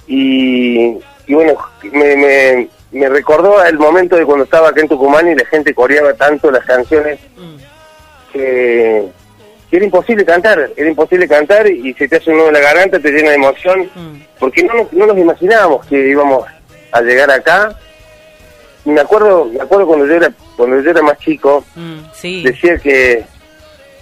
y, 0.10 0.98
y 1.28 1.34
bueno, 1.34 1.54
me, 1.84 2.16
me, 2.18 2.68
me 2.92 3.10
recordó 3.10 3.64
el 3.64 3.78
momento 3.78 4.16
de 4.16 4.26
cuando 4.26 4.44
estaba 4.46 4.70
acá 4.70 4.82
en 4.82 4.88
Tucumán 4.90 5.28
y 5.30 5.36
la 5.36 5.46
gente 5.46 5.74
coreaba 5.74 6.14
tanto 6.16 6.50
las 6.52 6.66
canciones 6.66 7.20
que, 8.34 9.06
que 9.70 9.76
era 9.76 9.86
imposible 9.86 10.26
cantar, 10.26 10.72
era 10.76 10.90
imposible 10.90 11.28
cantar 11.28 11.68
y 11.70 11.94
se 11.94 12.08
te 12.08 12.18
hace 12.18 12.32
un 12.32 12.38
nudo 12.38 12.48
en 12.48 12.54
la 12.54 12.60
garganta, 12.60 13.00
te 13.00 13.12
llena 13.12 13.30
de 13.30 13.36
emoción, 13.36 13.90
porque 14.40 14.64
no, 14.64 14.74
nos- 14.74 14.94
no 14.94 15.06
nos 15.06 15.18
imaginábamos 15.18 15.86
que 15.86 16.08
íbamos 16.10 16.46
a 16.92 17.02
llegar 17.02 17.30
acá. 17.32 17.76
Y 18.86 18.90
me 18.92 19.02
acuerdo, 19.02 19.46
me 19.46 19.62
acuerdo 19.62 19.86
cuando 19.88 20.06
yo 20.08 20.16
era, 20.16 20.32
cuando 20.58 20.80
yo 20.82 20.90
era 20.90 21.02
más 21.02 21.20
chico, 21.20 21.64
Sí. 22.14 22.42
decía 22.44 22.78
que, 22.78 23.26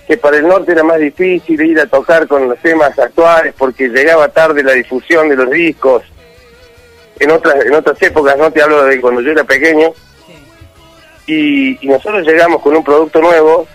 que 0.07 0.17
para 0.17 0.37
el 0.37 0.47
norte 0.47 0.71
era 0.71 0.83
más 0.83 0.99
difícil 0.99 1.59
ir 1.61 1.79
a 1.79 1.85
tocar 1.85 2.27
con 2.27 2.47
los 2.47 2.57
temas 2.59 2.97
actuales 2.97 3.53
porque 3.57 3.89
llegaba 3.89 4.29
tarde 4.29 4.63
la 4.63 4.71
difusión 4.71 5.27
de 5.27 5.35
los 5.35 5.49
discos. 5.51 6.03
En 7.19 7.31
otras, 7.31 7.65
en 7.65 7.73
otras 7.73 8.01
épocas, 8.01 8.37
no 8.37 8.51
te 8.51 8.61
hablo 8.61 8.85
de 8.85 9.01
cuando 9.01 9.21
yo 9.21 9.31
era 9.31 9.43
pequeño. 9.43 9.91
Y, 11.25 11.85
y 11.85 11.89
nosotros 11.89 12.25
llegamos 12.25 12.61
con 12.61 12.75
un 12.77 12.83
producto 12.83 13.19
nuevo 13.19 13.67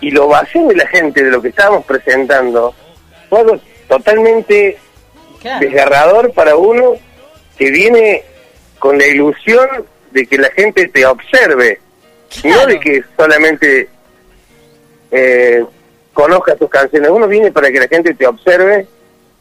y 0.00 0.10
lo 0.10 0.26
vacío 0.26 0.66
de 0.66 0.74
la 0.74 0.86
gente 0.88 1.22
de 1.22 1.30
lo 1.30 1.40
que 1.40 1.48
estábamos 1.48 1.84
presentando 1.84 2.74
fue 3.28 3.40
algo 3.40 3.60
totalmente 3.88 4.78
desgarrador 5.60 6.32
para 6.32 6.56
uno 6.56 6.94
que 7.56 7.70
viene 7.70 8.24
con 8.78 8.98
la 8.98 9.06
ilusión 9.06 9.86
de 10.10 10.26
que 10.26 10.38
la 10.38 10.50
gente 10.50 10.88
te 10.88 11.06
observe, 11.06 11.80
no 12.44 12.66
de 12.66 12.80
que 12.80 13.02
solamente 13.16 13.88
eh, 15.10 15.64
conozca 16.12 16.54
tus 16.56 16.68
canciones. 16.70 17.10
Uno 17.10 17.26
viene 17.28 17.50
para 17.52 17.70
que 17.70 17.78
la 17.80 17.88
gente 17.88 18.14
te 18.14 18.26
observe 18.26 18.86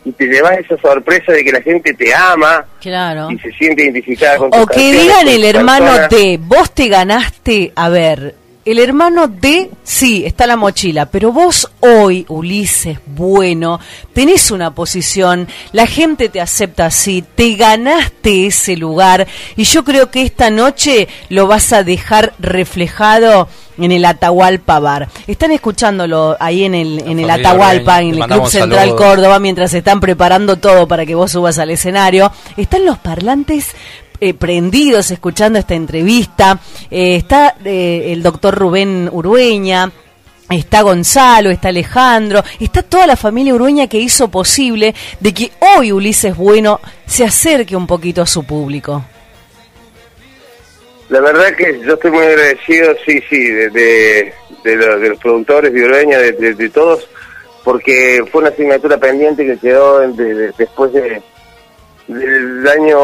y 0.04 0.12
te 0.12 0.26
llevas 0.26 0.60
esa 0.60 0.78
sorpresa 0.78 1.32
de 1.32 1.44
que 1.44 1.52
la 1.52 1.62
gente 1.62 1.94
te 1.94 2.14
ama 2.14 2.66
Claro. 2.80 3.32
y 3.32 3.40
se 3.40 3.52
siente 3.54 3.84
identificada 3.84 4.38
con 4.38 4.52
tus 4.52 4.62
O 4.62 4.68
que 4.68 4.74
canciones, 4.76 5.02
digan 5.02 5.28
el 5.28 5.44
hermano 5.46 5.86
persona. 5.88 6.08
de, 6.10 6.40
vos 6.42 6.72
te 6.72 6.88
ganaste, 6.88 7.72
a 7.76 7.90
ver, 7.90 8.36
el 8.66 8.80
hermano 8.80 9.28
de, 9.28 9.70
sí, 9.84 10.24
está 10.26 10.48
la 10.48 10.58
mochila, 10.58 11.06
pero 11.06 11.32
vos 11.32 11.70
hoy, 11.82 12.26
Ulises, 12.30 13.00
bueno, 13.06 13.80
tenés 14.12 14.50
una 14.50 14.74
posición, 14.74 15.48
la 15.72 15.86
gente 15.86 16.30
te 16.30 16.42
acepta 16.42 16.88
así, 16.88 17.24
te 17.36 17.54
ganaste 17.54 18.48
ese 18.48 18.76
lugar 18.76 19.28
y 19.56 19.66
yo 19.66 19.84
creo 19.84 20.10
que 20.10 20.24
esta 20.24 20.50
noche 20.50 21.08
lo 21.30 21.46
vas 21.46 21.74
a 21.74 21.84
dejar 21.84 22.34
reflejado 22.40 23.48
en 23.78 23.92
el 23.92 24.04
Atahualpa 24.04 24.80
Bar. 24.80 25.10
Están 25.28 25.52
escuchándolo 25.52 26.36
ahí 26.40 26.64
en 26.64 26.74
el, 26.74 27.04
en 27.06 27.20
el 27.20 27.30
Atahualpa, 27.30 28.02
en 28.02 28.16
el 28.16 28.24
Club 28.28 28.48
Central 28.48 28.90
saludos. 28.90 29.02
Córdoba, 29.02 29.40
mientras 29.40 29.74
están 29.74 30.00
preparando 30.00 30.58
todo 30.58 30.88
para 30.88 31.06
que 31.06 31.14
vos 31.14 31.32
subas 31.32 31.60
al 31.60 31.72
escenario. 31.72 32.32
Están 32.58 32.86
los 32.86 32.98
parlantes 32.98 33.76
eh, 34.20 34.34
prendidos 34.34 35.12
escuchando 35.12 35.60
esta 35.60 35.76
entrevista. 35.76 36.60
Eh, 36.92 37.16
está 37.16 37.56
eh, 37.64 38.08
el 38.12 38.24
doctor 38.24 38.56
Rubén 38.56 39.10
Urueña. 39.12 39.92
Está 40.48 40.82
Gonzalo, 40.84 41.50
está 41.50 41.70
Alejandro, 41.70 42.44
está 42.60 42.84
toda 42.84 43.08
la 43.08 43.16
familia 43.16 43.56
Urueña 43.56 43.88
que 43.88 43.98
hizo 43.98 44.28
posible 44.30 44.94
de 45.20 45.34
que 45.34 45.52
hoy 45.76 45.92
Ulises 45.92 46.38
Bueno 46.38 46.80
se 47.08 47.24
acerque 47.26 47.76
un 47.76 47.88
poquito 47.88 48.22
a 48.22 48.28
su 48.28 48.44
público. 48.44 49.04
La 51.10 51.20
verdad 51.20 51.56
que 51.56 51.82
yo 51.84 51.96
estoy 51.96 52.12
muy 52.12 52.24
agradecido, 52.26 52.94
sí, 53.06 53.22
sí, 53.28 53.40
de, 53.40 53.70
de, 53.72 54.34
de 54.64 54.76
lo- 54.76 55.00
de 55.00 55.10
los 55.10 55.20
productores 55.20 55.74
de 55.74 55.84
Urueña, 55.84 56.20
de, 56.20 56.70
todos, 56.70 57.08
porque 57.64 58.24
fue 58.32 58.42
una 58.42 58.50
asignatura 58.52 58.98
pendiente 59.00 59.46
que 59.48 59.58
quedó 59.58 60.00
después 60.58 60.94
de, 60.94 61.24
del 62.08 62.68
año 62.68 62.98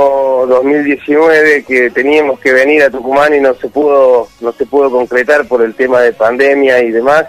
2019 0.45 1.63
que 1.63 1.89
teníamos 1.89 2.39
que 2.39 2.53
venir 2.53 2.83
a 2.83 2.89
Tucumán 2.89 3.33
y 3.33 3.39
no 3.39 3.53
se 3.55 3.67
pudo 3.67 4.27
no 4.41 4.51
se 4.51 4.65
pudo 4.65 4.91
concretar 4.91 5.47
por 5.47 5.61
el 5.63 5.73
tema 5.73 6.01
de 6.01 6.13
pandemia 6.13 6.79
y 6.81 6.91
demás. 6.91 7.25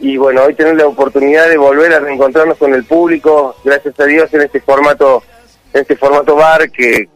Y 0.00 0.16
bueno, 0.16 0.44
hoy 0.44 0.54
tener 0.54 0.76
la 0.76 0.86
oportunidad 0.86 1.48
de 1.48 1.58
volver 1.58 1.92
a 1.92 2.00
reencontrarnos 2.00 2.56
con 2.56 2.74
el 2.74 2.84
público, 2.84 3.54
gracias 3.62 4.00
a 4.00 4.04
Dios 4.04 4.32
en 4.32 4.42
este 4.42 4.60
formato 4.60 5.22
en 5.72 5.82
este 5.82 5.96
formato 5.96 6.34
bar 6.34 6.70
que 6.70 7.08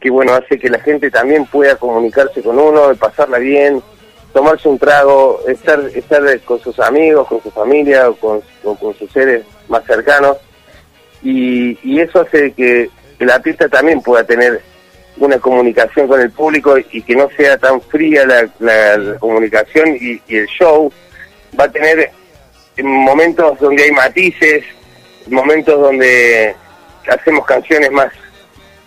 que 0.00 0.10
bueno 0.10 0.34
hace 0.34 0.58
que 0.58 0.68
la 0.68 0.80
gente 0.80 1.10
también 1.10 1.46
pueda 1.46 1.76
comunicarse 1.76 2.42
con 2.42 2.58
uno, 2.58 2.92
pasarla 2.98 3.38
bien, 3.38 3.80
tomarse 4.32 4.68
un 4.68 4.78
trago, 4.78 5.40
estar 5.46 5.80
estar 5.94 6.22
con 6.40 6.58
sus 6.58 6.80
amigos, 6.80 7.28
con 7.28 7.40
su 7.40 7.50
familia, 7.52 8.10
o 8.10 8.16
con, 8.16 8.42
o 8.64 8.74
con 8.74 8.94
sus 8.94 9.12
seres 9.12 9.44
más 9.68 9.84
cercanos 9.84 10.38
y, 11.22 11.78
y 11.82 12.00
eso 12.00 12.20
hace 12.20 12.52
que, 12.52 12.90
que 13.18 13.24
la 13.26 13.34
artista 13.36 13.68
también 13.68 14.00
pueda 14.00 14.24
tener 14.24 14.60
una 15.18 15.38
comunicación 15.38 16.08
con 16.08 16.20
el 16.20 16.30
público 16.30 16.76
y 16.90 17.02
que 17.02 17.14
no 17.14 17.28
sea 17.36 17.56
tan 17.58 17.80
fría 17.82 18.24
la, 18.26 18.48
la- 18.60 18.96
la 18.96 19.18
comunicación 19.18 19.96
y, 20.00 20.20
y 20.26 20.36
el 20.36 20.46
show. 20.46 20.90
Va 21.58 21.64
a 21.64 21.70
tener 21.70 22.10
momentos 22.82 23.58
donde 23.60 23.82
hay 23.84 23.90
matices, 23.92 24.64
momentos 25.28 25.78
donde 25.80 26.54
hacemos 27.08 27.44
canciones 27.46 27.90
más 27.92 28.08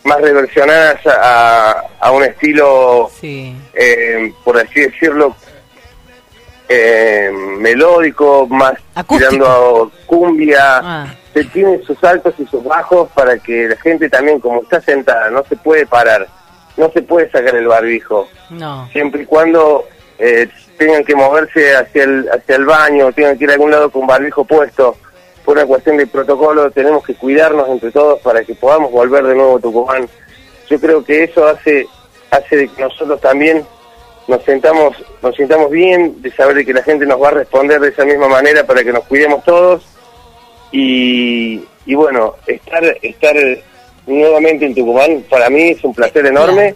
más 0.03 0.22
reversionadas 0.22 0.99
a, 1.07 1.81
a 1.99 2.11
un 2.11 2.23
estilo, 2.23 3.10
eh, 3.73 4.31
por 4.43 4.56
así 4.56 4.81
decirlo, 4.81 5.35
eh, 6.69 7.31
melódico, 7.60 8.47
más 8.47 8.73
tirando 9.30 9.91
a 9.91 10.06
cumbia. 10.06 10.80
Se 11.36 11.44
tiene 11.44 11.84
sus 11.84 12.03
altos 12.03 12.34
y 12.40 12.45
sus 12.48 12.64
bajos 12.64 13.10
para 13.14 13.38
que 13.38 13.68
la 13.68 13.76
gente 13.76 14.10
también, 14.10 14.40
como 14.40 14.64
está 14.64 14.82
sentada, 14.82 15.30
no 15.30 15.44
se 15.44 15.56
puede 15.56 15.86
parar, 15.86 16.28
no 16.78 16.90
se 16.91 17.03
puede 17.03 17.30
sacar 17.30 17.56
el 17.56 17.68
barbijo. 17.68 18.28
No. 18.49 18.90
Siempre 18.91 19.24
y 19.24 19.26
cuando 19.26 19.86
eh, 20.18 20.49
tengan 20.78 21.03
que 21.03 21.14
moverse 21.14 21.76
hacia 21.76 22.06
el, 22.06 22.28
hacia 22.30 22.56
el 22.56 22.66
baño, 22.66 23.12
tengan 23.12 23.38
que 23.38 23.44
ir 23.44 23.49
a 23.52 23.53
algún 23.53 23.70
lado 23.70 23.91
con 23.91 24.07
barbijo 24.07 24.45
puesto, 24.45 24.98
por 25.45 25.57
una 25.57 25.68
cuestión 25.68 25.98
de 25.98 26.07
protocolo, 26.07 26.72
tenemos 26.72 27.06
que 27.06 27.14
cuidarnos 27.14 27.70
entre 27.70 27.91
todos 27.91 28.20
para 28.22 28.44
que 28.44 28.56
podamos 28.56 28.91
volver 28.91 29.24
de 29.24 29.36
nuevo 29.36 29.57
a 29.57 29.60
Tucumán. 29.60 30.10
Yo 30.70 30.80
creo 30.80 31.03
que 31.03 31.26
eso 31.26 31.48
hace, 31.48 31.88
hace 32.32 32.57
de 32.57 32.68
que 32.70 32.82
nosotros 32.82 33.22
también 33.22 33.64
nos 34.28 34.44
sentamos, 34.44 34.95
nos 35.22 35.36
sintamos 35.36 35.70
bien, 35.70 36.22
de 36.22 36.32
saber 36.32 36.56
de 36.56 36.66
que 36.66 36.74
la 36.74 36.82
gente 36.82 37.06
nos 37.06 37.22
va 37.22 37.28
a 37.28 37.32
responder 37.32 37.80
de 37.80 37.90
esa 37.90 38.06
misma 38.06 38.28
manera 38.28 38.66
para 38.66 38.84
que 38.84 38.91
nos 38.91 39.03
cuidemos 39.06 39.44
todos. 39.44 39.86
Y, 40.77 41.64
y 41.85 41.95
bueno, 41.95 42.35
estar, 42.45 42.84
estar 43.02 43.35
nuevamente 44.06 44.65
en 44.65 44.76
Tucumán 44.76 45.23
para 45.30 45.49
mí 45.49 45.69
es 45.69 45.84
un 45.85 45.93
placer 45.95 46.26
enorme. 46.26 46.76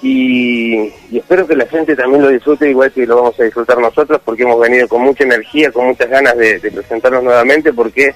Y, 0.00 0.76
y 1.10 1.18
espero 1.18 1.46
que 1.46 1.56
la 1.56 1.66
gente 1.66 1.94
también 1.94 2.22
lo 2.22 2.28
disfrute 2.28 2.70
igual 2.70 2.90
que 2.92 3.04
lo 3.04 3.16
vamos 3.16 3.38
a 3.38 3.42
disfrutar 3.42 3.78
nosotros 3.78 4.20
porque 4.24 4.44
hemos 4.44 4.58
venido 4.60 4.86
con 4.88 5.02
mucha 5.02 5.24
energía, 5.24 5.72
con 5.72 5.88
muchas 5.88 6.08
ganas 6.08 6.36
de, 6.38 6.58
de 6.60 6.70
presentarnos 6.70 7.22
nuevamente 7.22 7.72
porque 7.72 8.14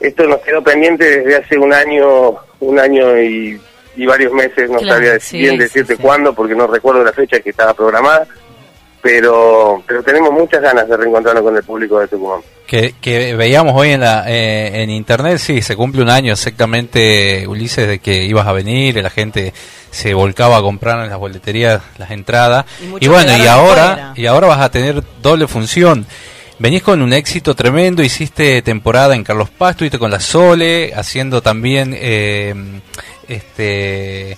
esto 0.00 0.26
nos 0.26 0.40
quedó 0.40 0.62
pendiente 0.64 1.04
desde 1.20 1.36
hace 1.36 1.58
un 1.58 1.72
año, 1.72 2.36
un 2.60 2.78
año 2.80 3.20
y, 3.20 3.60
y 3.94 4.06
varios 4.06 4.32
meses, 4.32 4.70
no 4.70 4.78
Claro, 4.78 4.94
sabría 4.94 5.20
sí, 5.20 5.38
bien 5.38 5.52
sí, 5.52 5.58
decirte 5.58 5.96
cuándo 5.98 6.34
porque 6.34 6.54
no 6.54 6.66
recuerdo 6.66 7.04
la 7.04 7.12
fecha 7.12 7.40
que 7.40 7.50
estaba 7.50 7.74
programada, 7.74 8.26
pero 9.06 9.84
pero 9.86 10.02
tenemos 10.02 10.32
muchas 10.32 10.60
ganas 10.60 10.88
de 10.88 10.96
reencontrarnos 10.96 11.44
con 11.44 11.56
el 11.56 11.62
público 11.62 12.00
de 12.00 12.08
Tucumán. 12.08 12.40
Que, 12.66 12.96
que 13.00 13.36
veíamos 13.36 13.74
hoy 13.76 13.90
en, 13.90 14.00
la, 14.00 14.24
eh, 14.26 14.82
en 14.82 14.90
internet, 14.90 15.38
sí, 15.38 15.62
se 15.62 15.76
cumple 15.76 16.02
un 16.02 16.10
año 16.10 16.32
exactamente, 16.32 17.46
Ulises, 17.46 17.86
de 17.86 18.00
que 18.00 18.24
ibas 18.24 18.48
a 18.48 18.52
venir, 18.52 18.96
y 18.96 19.02
la 19.02 19.10
gente 19.10 19.54
se 19.92 20.12
volcaba 20.12 20.56
a 20.56 20.62
comprar 20.62 21.04
en 21.04 21.08
las 21.08 21.18
boleterías 21.20 21.80
las 21.98 22.10
entradas. 22.10 22.66
Y 22.98 23.06
bueno, 23.06 23.36
y 23.36 23.46
ahora, 23.46 24.12
y 24.16 24.26
ahora 24.26 24.48
vas 24.48 24.60
a 24.60 24.70
tener 24.70 25.04
doble 25.22 25.46
función. 25.46 26.04
Venís 26.58 26.82
con 26.82 27.00
un 27.00 27.12
éxito 27.12 27.54
tremendo, 27.54 28.02
hiciste 28.02 28.60
temporada 28.62 29.14
en 29.14 29.22
Carlos 29.22 29.50
Paz, 29.50 29.72
estuviste 29.72 30.00
con 30.00 30.10
la 30.10 30.18
Sole, 30.18 30.92
haciendo 30.96 31.42
también, 31.42 31.94
eh, 31.96 32.52
este, 33.28 34.36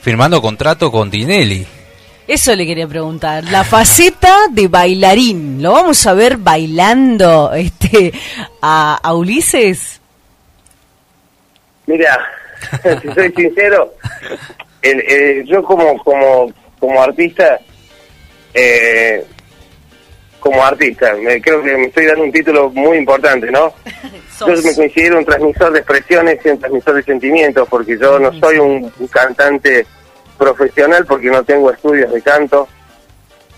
firmando 0.00 0.42
contrato 0.42 0.90
con 0.90 1.08
Dinelli. 1.08 1.64
Eso 2.26 2.54
le 2.56 2.66
quería 2.66 2.88
preguntar. 2.88 3.44
La 3.44 3.64
faceta 3.64 4.34
de 4.50 4.68
bailarín, 4.68 5.62
¿lo 5.62 5.72
vamos 5.72 6.06
a 6.06 6.14
ver 6.14 6.38
bailando 6.38 7.52
este 7.54 8.12
a, 8.62 8.98
a 9.02 9.14
Ulises? 9.14 10.00
Mira, 11.86 12.18
si 13.02 13.08
soy 13.12 13.30
sincero, 13.32 13.94
el- 14.80 15.00
el- 15.02 15.44
yo 15.44 15.62
como 15.62 15.98
como 16.02 16.50
como 16.80 17.02
artista, 17.02 17.58
eh, 18.54 19.24
como 20.40 20.62
artista, 20.64 21.14
me, 21.14 21.40
creo 21.42 21.62
que 21.62 21.76
me 21.76 21.86
estoy 21.86 22.06
dando 22.06 22.24
un 22.24 22.32
título 22.32 22.70
muy 22.70 22.98
importante, 22.98 23.50
¿no? 23.50 23.72
Yo 24.40 24.46
me 24.48 24.74
considero 24.74 25.18
un 25.18 25.24
transmisor 25.24 25.72
de 25.72 25.78
expresiones 25.78 26.40
y 26.44 26.48
un 26.48 26.58
transmisor 26.58 26.94
de 26.96 27.02
sentimientos, 27.04 27.68
porque 27.70 27.96
yo 27.96 28.18
no 28.18 28.32
soy 28.40 28.58
un, 28.58 28.92
un 28.98 29.06
cantante 29.06 29.86
profesional, 30.38 31.06
porque 31.06 31.30
no 31.30 31.44
tengo 31.44 31.70
estudios 31.70 32.12
de 32.12 32.22
canto, 32.22 32.68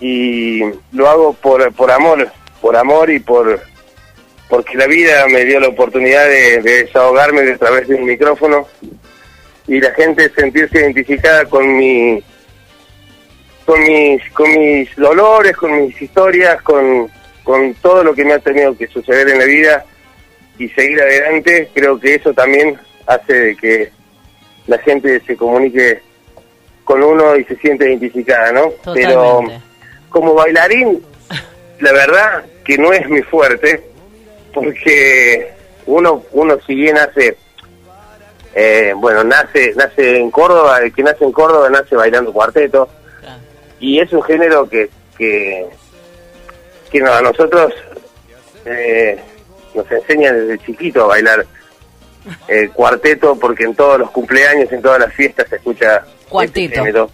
y 0.01 0.61
lo 0.93 1.09
hago 1.09 1.32
por, 1.35 1.73
por 1.73 1.90
amor, 1.90 2.28
por 2.61 2.77
amor 2.77 3.11
y 3.11 3.20
por 3.20 3.61
porque 4.48 4.77
la 4.77 4.86
vida 4.86 5.27
me 5.27 5.44
dio 5.44 5.59
la 5.59 5.69
oportunidad 5.69 6.24
de, 6.27 6.62
de 6.62 6.85
desahogarme 6.85 7.51
a 7.51 7.59
través 7.59 7.89
de 7.89 7.97
un 7.97 8.05
micrófono 8.05 8.69
y 9.66 9.81
la 9.81 9.93
gente 9.93 10.31
sentirse 10.31 10.78
identificada 10.78 11.47
con 11.47 11.77
mi 11.77 12.23
con 13.65 13.82
mis 13.82 14.23
con 14.31 14.48
mis 14.57 14.94
dolores, 14.94 15.57
con 15.57 15.82
mis 15.82 16.01
historias, 16.01 16.62
con, 16.62 17.11
con 17.43 17.74
todo 17.74 18.05
lo 18.05 18.15
que 18.15 18.24
me 18.24 18.35
ha 18.35 18.39
tenido 18.39 18.77
que 18.77 18.86
suceder 18.86 19.28
en 19.28 19.39
la 19.40 19.44
vida 19.44 19.85
y 20.59 20.69
seguir 20.69 21.01
adelante, 21.01 21.69
creo 21.74 21.98
que 21.98 22.15
eso 22.15 22.32
también 22.32 22.78
hace 23.07 23.32
de 23.32 23.57
que 23.57 23.90
la 24.69 24.78
gente 24.78 25.20
se 25.27 25.36
comunique 25.36 26.01
con 26.86 27.02
uno 27.02 27.36
y 27.36 27.44
se 27.44 27.56
siente 27.56 27.84
identificada, 27.84 28.52
¿no? 28.52 28.70
Pero 28.94 29.42
como 30.08 30.34
bailarín, 30.34 31.04
la 31.80 31.92
verdad 31.92 32.44
que 32.64 32.78
no 32.78 32.92
es 32.92 33.06
mi 33.08 33.22
fuerte, 33.22 33.84
porque 34.54 35.52
uno, 35.86 36.22
uno 36.30 36.56
si 36.64 36.76
bien 36.76 36.96
hace, 36.96 37.36
eh, 38.54 38.94
bueno, 38.96 39.24
nace, 39.24 39.74
nace 39.76 40.16
en 40.16 40.30
Córdoba, 40.30 40.78
el 40.78 40.94
que 40.94 41.02
nace 41.02 41.24
en 41.24 41.32
Córdoba 41.32 41.68
nace 41.68 41.96
bailando 41.96 42.32
cuarteto, 42.32 42.88
y 43.80 43.98
es 43.98 44.12
un 44.12 44.22
género 44.22 44.68
que, 44.68 44.88
que, 45.18 45.66
que 46.90 47.00
no, 47.00 47.12
a 47.12 47.20
nosotros 47.20 47.74
eh, 48.64 49.18
nos 49.74 49.90
enseña 49.90 50.32
desde 50.32 50.64
chiquito 50.64 51.02
a 51.02 51.08
bailar 51.08 51.44
eh, 52.46 52.70
cuarteto, 52.72 53.36
porque 53.36 53.64
en 53.64 53.74
todos 53.74 53.98
los 53.98 54.10
cumpleaños, 54.12 54.70
en 54.70 54.82
todas 54.82 55.00
las 55.00 55.12
fiestas 55.12 55.48
se 55.48 55.56
escucha 55.56 56.04
este 56.27 56.31
Cuarteto. 56.31 56.74
género 56.85 57.11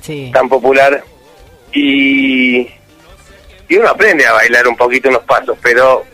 Sí. 0.00 0.30
tan 0.34 0.48
popular 0.48 1.04
y, 1.72 2.60
y 3.68 3.76
uno 3.76 3.88
aprende 3.88 4.26
a 4.26 4.32
bailar 4.32 4.66
un 4.66 4.76
poquito 4.76 5.08
unos 5.08 5.22
pasos, 5.22 5.56
pero 5.62 6.04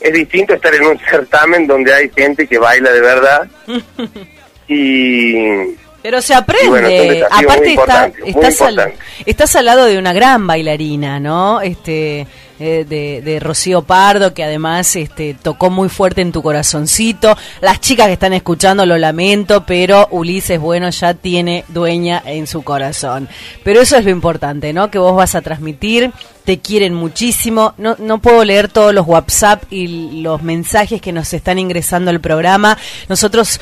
es 0.00 0.12
distinto 0.12 0.54
estar 0.54 0.74
en 0.74 0.86
un 0.86 0.98
certamen 1.10 1.66
donde 1.66 1.94
hay 1.94 2.10
gente 2.16 2.46
que 2.46 2.58
baila 2.58 2.90
de 2.90 3.00
verdad 3.00 3.48
y 4.68 5.74
Pero 6.02 6.20
se 6.20 6.34
aprende. 6.34 6.68
Bueno, 6.68 6.88
es 6.88 7.22
Aparte 7.30 7.72
está, 7.74 8.10
estás, 8.26 8.60
al, 8.62 8.92
estás 9.26 9.56
al 9.56 9.64
lado 9.64 9.86
de 9.86 9.98
una 9.98 10.12
gran 10.12 10.46
bailarina, 10.46 11.18
¿no? 11.20 11.60
Este 11.60 12.26
eh, 12.58 12.84
de, 13.24 13.40
Rocío 13.40 13.82
Pardo, 13.82 14.34
que 14.34 14.44
además 14.44 14.96
este, 14.96 15.34
tocó 15.34 15.70
muy 15.70 15.88
fuerte 15.88 16.22
en 16.22 16.32
tu 16.32 16.42
corazoncito. 16.42 17.36
Las 17.60 17.80
chicas 17.80 18.06
que 18.06 18.14
están 18.14 18.32
escuchando 18.32 18.84
lo 18.84 18.98
lamento, 18.98 19.64
pero 19.64 20.08
Ulises 20.10 20.60
Bueno 20.60 20.90
ya 20.90 21.14
tiene 21.14 21.64
dueña 21.68 22.22
en 22.24 22.46
su 22.46 22.62
corazón. 22.62 23.28
Pero 23.64 23.80
eso 23.80 23.96
es 23.96 24.04
lo 24.04 24.10
importante, 24.10 24.72
¿no? 24.72 24.90
Que 24.90 24.98
vos 24.98 25.14
vas 25.14 25.34
a 25.34 25.42
transmitir, 25.42 26.10
te 26.44 26.58
quieren 26.58 26.94
muchísimo. 26.94 27.74
No, 27.78 27.96
no 27.98 28.18
puedo 28.18 28.44
leer 28.44 28.68
todos 28.68 28.92
los 28.92 29.06
WhatsApp 29.06 29.64
y 29.70 30.20
los 30.22 30.42
mensajes 30.42 31.00
que 31.00 31.12
nos 31.12 31.32
están 31.32 31.58
ingresando 31.58 32.10
al 32.10 32.20
programa. 32.20 32.76
Nosotros 33.08 33.60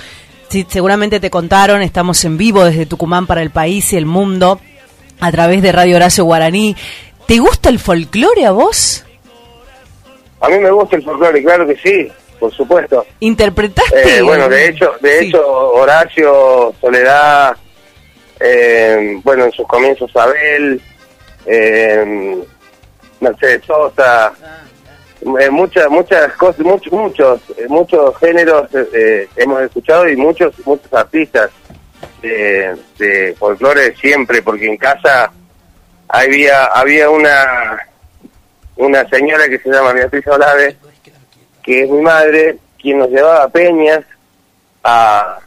Sí, 0.49 0.65
seguramente 0.69 1.19
te 1.19 1.29
contaron, 1.29 1.83
estamos 1.83 2.25
en 2.25 2.37
vivo 2.37 2.65
desde 2.65 2.87
Tucumán 2.87 3.27
para 3.27 3.43
el 3.43 3.51
país 3.51 3.93
y 3.93 3.97
el 3.97 4.07
mundo 4.07 4.61
a 5.19 5.33
través 5.33 5.63
de 5.63 5.73
Radio 5.73 5.97
Horacio 5.97 6.25
Guaraní. 6.25 6.77
¿Te 7.27 7.39
gusta 7.39 7.69
el 7.69 7.79
folclore 7.79 8.47
a 8.47 8.53
vos? 8.53 9.05
a 10.41 10.49
mí 10.49 10.59
me 10.59 10.71
gusta 10.71 10.97
el 10.97 11.03
folclore, 11.03 11.43
claro 11.43 11.67
que 11.67 11.77
sí, 11.77 12.13
por 12.39 12.53
supuesto. 12.53 13.05
¿Interpretaste? 13.21 14.19
Eh, 14.19 14.23
bueno, 14.23 14.49
de 14.49 14.69
hecho, 14.69 14.93
de 15.01 15.21
hecho 15.21 15.45
Horacio, 15.45 16.75
Soledad, 16.81 17.57
eh, 18.39 19.19
bueno, 19.25 19.47
en 19.47 19.53
sus 19.53 19.67
comienzos 19.67 20.15
Abel, 20.15 20.81
eh, 21.47 22.37
Mercedes 23.21 23.65
Sosa, 23.67 24.33
eh, 25.41 25.51
muchas 25.51 25.89
muchas 25.89 26.33
cosas, 26.35 26.61
muchos 26.61 26.93
muchos 26.93 27.41
eh, 27.57 27.67
muchos 27.69 28.17
géneros 28.19 28.69
hemos 29.37 29.63
escuchado 29.63 30.09
y 30.09 30.17
muchos 30.17 30.55
muchos 30.65 30.93
artistas 30.93 31.51
de, 32.21 32.77
de 32.99 33.35
folclore 33.39 33.97
siempre, 33.97 34.43
porque 34.43 34.67
en 34.67 34.77
casa 34.77 35.33
había 36.09 36.65
había 36.67 37.11
una 37.11 37.79
una 38.77 39.09
señora 39.09 39.49
que 39.49 39.59
se 39.59 39.71
llama 39.71 39.93
Beatriz 39.93 40.27
Olave, 40.27 40.77
que 41.63 41.83
es 41.85 41.91
mi 41.91 42.01
madre, 42.03 42.59
quien 42.81 42.99
nos 42.99 43.09
llevaba 43.11 43.45
a 43.45 43.49
peñas 43.49 44.01
a 44.85 45.39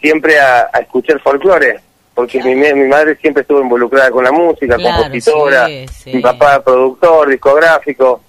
siempre 0.00 0.40
a, 0.40 0.68
a 0.72 0.78
escuchar 0.80 1.20
folclore, 1.20 1.80
porque 2.14 2.42
mi, 2.42 2.54
mi 2.54 2.88
madre 2.88 3.16
siempre 3.16 3.42
estuvo 3.42 3.60
involucrada 3.60 4.10
con 4.10 4.24
la 4.24 4.32
música, 4.32 4.76
Claro, 4.76 5.02
compositora, 5.02 5.66
sí, 5.68 5.86
sí. 5.88 6.12
mi 6.14 6.22
papá 6.22 6.62
productor, 6.62 7.28
discográfico. 7.28 8.20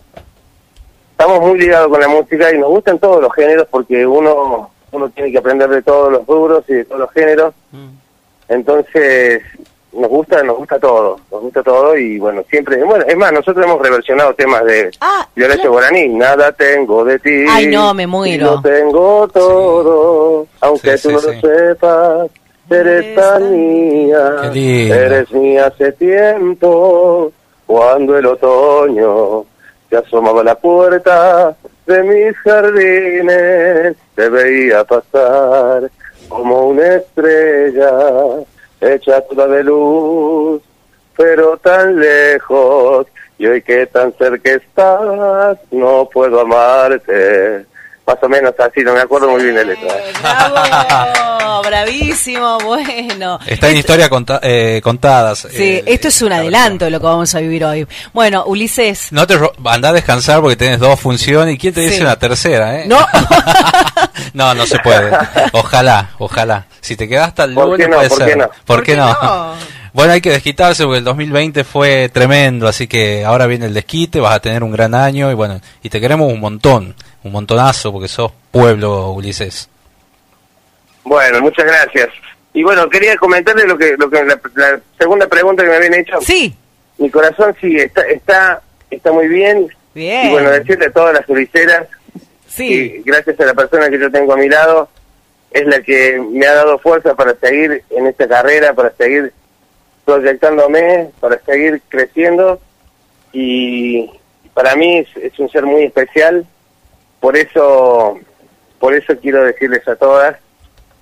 Estamos 1.11 1.39
muy 1.41 1.57
ligados 1.59 1.87
con 1.89 2.01
la 2.01 2.07
música 2.07 2.53
y 2.53 2.57
nos 2.57 2.69
gustan 2.69 2.99
todos 2.99 3.21
los 3.21 3.33
géneros 3.33 3.67
porque 3.71 4.05
uno 4.05 4.71
uno 4.91 5.09
tiene 5.09 5.31
que 5.31 5.37
aprender 5.39 5.69
de 5.69 5.81
todos 5.81 6.11
los 6.11 6.25
rubros 6.27 6.63
y 6.67 6.73
de 6.73 6.85
todos 6.85 6.99
los 7.01 7.11
géneros. 7.11 7.53
Entonces, 8.47 9.41
nos 9.93 10.09
gusta, 10.09 10.41
nos 10.43 10.57
gusta 10.57 10.79
todo, 10.79 11.19
nos 11.31 11.41
gusta 11.41 11.61
todo 11.63 11.95
y 11.97 12.17
bueno, 12.19 12.43
siempre, 12.49 12.83
bueno, 12.83 13.05
es 13.07 13.15
más, 13.17 13.31
nosotros 13.31 13.65
hemos 13.65 13.81
reversionado 13.81 14.33
temas 14.33 14.63
de 14.65 14.89
Ah, 15.01 15.27
Horacio 15.37 15.71
Guaraní, 15.71 16.07
nada 16.09 16.51
tengo 16.51 17.03
de 17.05 17.19
ti. 17.19 17.45
Ay, 17.49 17.67
no, 17.67 17.93
me 17.93 18.07
muero. 18.07 18.55
Lo 18.55 18.61
tengo 18.61 19.27
todo, 19.27 20.47
aunque 20.61 20.97
Sí, 20.97 21.09
tú 21.09 21.09
sí, 21.09 21.13
no 21.15 21.19
sí. 21.19 21.27
lo 21.27 21.41
sepas, 21.41 22.31
eres 22.69 23.15
tan 23.15 23.51
mía, 23.51 24.51
eres 24.53 25.31
mía 25.31 25.67
hace 25.67 25.91
tiempo, 25.93 27.31
cuando 27.67 28.17
el 28.17 28.25
otoño 28.25 29.45
se 29.89 29.97
asomaba 29.97 30.41
a 30.41 30.45
la 30.45 30.55
puerta 30.55 31.55
de 31.85 32.03
mis 32.03 32.35
jardines, 32.37 33.95
te 34.15 34.29
veía 34.29 34.83
pasar 34.85 35.89
hecha 39.03 39.21
toda 39.21 39.47
de 39.47 39.63
luz, 39.63 40.61
pero 41.15 41.57
tan 41.57 41.99
lejos, 41.99 43.07
y 43.37 43.45
hoy 43.45 43.61
que 43.61 43.85
tan 43.87 44.13
cerca 44.17 44.51
estás, 44.51 45.57
no 45.71 46.07
puedo 46.11 46.41
amarte. 46.41 47.65
Más 48.05 48.17
o 48.21 48.27
menos 48.27 48.53
así, 48.59 48.81
no 48.81 48.93
me 48.93 48.99
acuerdo 48.99 49.29
muy 49.29 49.41
bien 49.43 49.55
de 49.55 49.63
letra. 49.63 49.95
¡Bravo! 50.21 51.61
¡Bravísimo! 51.63 52.57
Bueno. 52.59 53.39
Está 53.47 53.69
en 53.69 53.77
historia 53.77 54.09
conta- 54.09 54.41
eh, 54.43 54.81
contadas. 54.83 55.47
Sí, 55.49 55.75
eh, 55.75 55.83
esto 55.85 56.09
es 56.09 56.21
un 56.21 56.33
adelanto 56.33 56.83
de 56.83 56.91
lo 56.91 56.99
que 56.99 57.05
vamos 57.05 57.33
a 57.33 57.39
vivir 57.39 57.63
hoy. 57.63 57.87
Bueno, 58.11 58.43
Ulises. 58.45 59.09
no 59.13 59.25
te 59.25 59.35
andá 59.65 59.89
a 59.89 59.93
descansar 59.93 60.41
porque 60.41 60.57
tenés 60.57 60.79
dos 60.79 60.99
funciones. 60.99 61.55
¿Y 61.55 61.57
quién 61.57 61.73
te 61.73 61.79
dice 61.79 61.95
Sí. 61.95 62.01
una 62.01 62.17
tercera, 62.19 62.81
eh? 62.81 62.85
No, 62.87 62.99
No, 64.33 64.53
no 64.53 64.65
se 64.65 64.79
puede. 64.79 65.09
Ojalá, 65.53 66.09
ojalá. 66.17 66.65
Si 66.83 66.95
te 66.95 67.07
quedas 67.07 67.29
hasta 67.29 67.45
el 67.45 67.53
¿Por 67.53 67.65
lunes 67.65 67.79
qué 67.85 67.87
no? 67.89 67.95
puede 67.97 68.09
¿Por 68.09 68.17
ser. 68.19 68.27
qué 68.27 68.35
no? 68.35 68.49
¿Por 68.65 68.83
qué 68.83 68.95
no? 68.95 69.55
Bueno, 69.93 70.13
hay 70.13 70.21
que 70.21 70.31
desquitarse 70.31 70.85
porque 70.85 70.97
el 70.97 71.03
2020 71.03 71.63
fue 71.63 72.09
tremendo, 72.11 72.67
así 72.67 72.87
que 72.87 73.23
ahora 73.23 73.45
viene 73.45 73.67
el 73.67 73.75
desquite, 73.75 74.19
vas 74.19 74.33
a 74.33 74.39
tener 74.39 74.63
un 74.63 74.71
gran 74.71 74.95
año 74.95 75.29
y 75.29 75.35
bueno, 75.35 75.61
y 75.83 75.89
te 75.89 76.01
queremos 76.01 76.33
un 76.33 76.39
montón, 76.39 76.95
un 77.23 77.31
montonazo 77.31 77.91
porque 77.91 78.07
sos 78.07 78.31
pueblo, 78.49 79.11
Ulises. 79.11 79.69
Bueno, 81.03 81.41
muchas 81.41 81.65
gracias. 81.65 82.09
Y 82.55 82.63
bueno, 82.63 82.89
quería 82.89 83.15
comentarle 83.17 83.67
lo 83.67 83.77
que, 83.77 83.95
lo 83.97 84.09
que 84.09 84.23
la, 84.25 84.39
la 84.55 84.79
segunda 84.97 85.27
pregunta 85.27 85.61
que 85.61 85.69
me 85.69 85.75
habían 85.75 85.93
hecho. 85.93 86.19
Sí. 86.21 86.55
Mi 86.97 87.11
corazón 87.11 87.55
sí, 87.61 87.75
está, 87.77 88.01
está, 88.03 88.61
está 88.89 89.11
muy 89.11 89.27
bien. 89.27 89.67
Bien. 89.93 90.25
Y 90.25 90.29
bueno, 90.31 90.49
decirle 90.49 90.87
a 90.87 90.91
todas 90.91 91.13
las 91.13 91.25
turisteras 91.25 91.85
Sí. 92.47 93.01
gracias 93.05 93.39
a 93.39 93.45
la 93.45 93.53
persona 93.53 93.89
que 93.91 93.99
yo 93.99 94.11
tengo 94.11 94.33
a 94.33 94.37
mi 94.37 94.49
lado, 94.49 94.89
es 95.53 95.65
la 95.67 95.81
que 95.81 96.19
me 96.19 96.45
ha 96.47 96.53
dado 96.53 96.79
fuerza 96.79 97.15
para 97.15 97.35
seguir 97.35 97.83
en 97.91 98.07
esta 98.07 98.27
carrera, 98.27 98.73
para 98.73 98.91
seguir 98.95 99.31
proyectándome, 100.05 101.09
para 101.19 101.39
seguir 101.45 101.81
creciendo. 101.89 102.59
Y 103.31 104.09
para 104.53 104.75
mí 104.75 104.97
es, 104.99 105.07
es 105.17 105.37
un 105.39 105.49
ser 105.49 105.63
muy 105.63 105.83
especial. 105.83 106.45
Por 107.19 107.37
eso, 107.37 108.19
por 108.79 108.93
eso 108.93 109.17
quiero 109.19 109.43
decirles 109.45 109.87
a 109.87 109.95
todas 109.95 110.37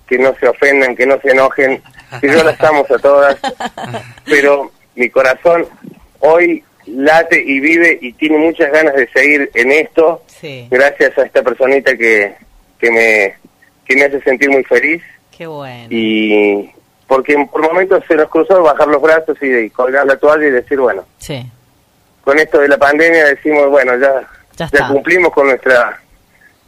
que 0.06 0.18
no 0.18 0.34
se 0.38 0.46
ofendan, 0.46 0.94
que 0.94 1.06
no 1.06 1.18
se 1.20 1.30
enojen, 1.30 1.82
que 2.20 2.28
yo 2.28 2.44
las 2.44 2.60
amo 2.62 2.84
a 2.88 2.98
todas, 2.98 3.38
pero 4.26 4.70
mi 4.94 5.08
corazón 5.08 5.66
hoy 6.20 6.62
late 6.86 7.42
y 7.42 7.60
vive 7.60 7.98
y 8.00 8.12
tiene 8.12 8.36
muchas 8.38 8.70
ganas 8.70 8.94
de 8.94 9.08
seguir 9.08 9.50
en 9.54 9.72
esto, 9.72 10.22
Sí. 10.26 10.66
gracias 10.70 11.16
a 11.16 11.22
esta 11.22 11.42
personita 11.42 11.96
que, 11.96 12.34
que 12.78 12.90
me 12.90 13.34
que 13.84 13.96
me 13.96 14.04
hace 14.04 14.20
sentir 14.22 14.50
muy 14.50 14.64
feliz. 14.64 15.02
Qué 15.36 15.46
bueno. 15.46 15.86
y 15.90 16.70
porque 17.06 17.34
por 17.50 17.62
momentos 17.62 18.02
se 18.08 18.14
nos 18.14 18.28
cruzó 18.28 18.62
bajar 18.62 18.88
los 18.88 19.02
brazos 19.02 19.36
y, 19.42 19.46
y 19.54 19.70
colgar 19.70 20.06
la 20.06 20.16
toalla 20.16 20.46
y 20.46 20.50
decir, 20.50 20.78
bueno, 20.80 21.04
Sí. 21.18 21.44
con 22.24 22.38
esto 22.38 22.58
de 22.58 22.68
la 22.68 22.78
pandemia 22.78 23.26
decimos, 23.26 23.68
bueno, 23.68 23.98
ya, 23.98 24.26
Ya 24.56 24.68
ya 24.72 24.88
cumplimos 24.88 25.32
con 25.32 25.46
nuestra 25.48 25.98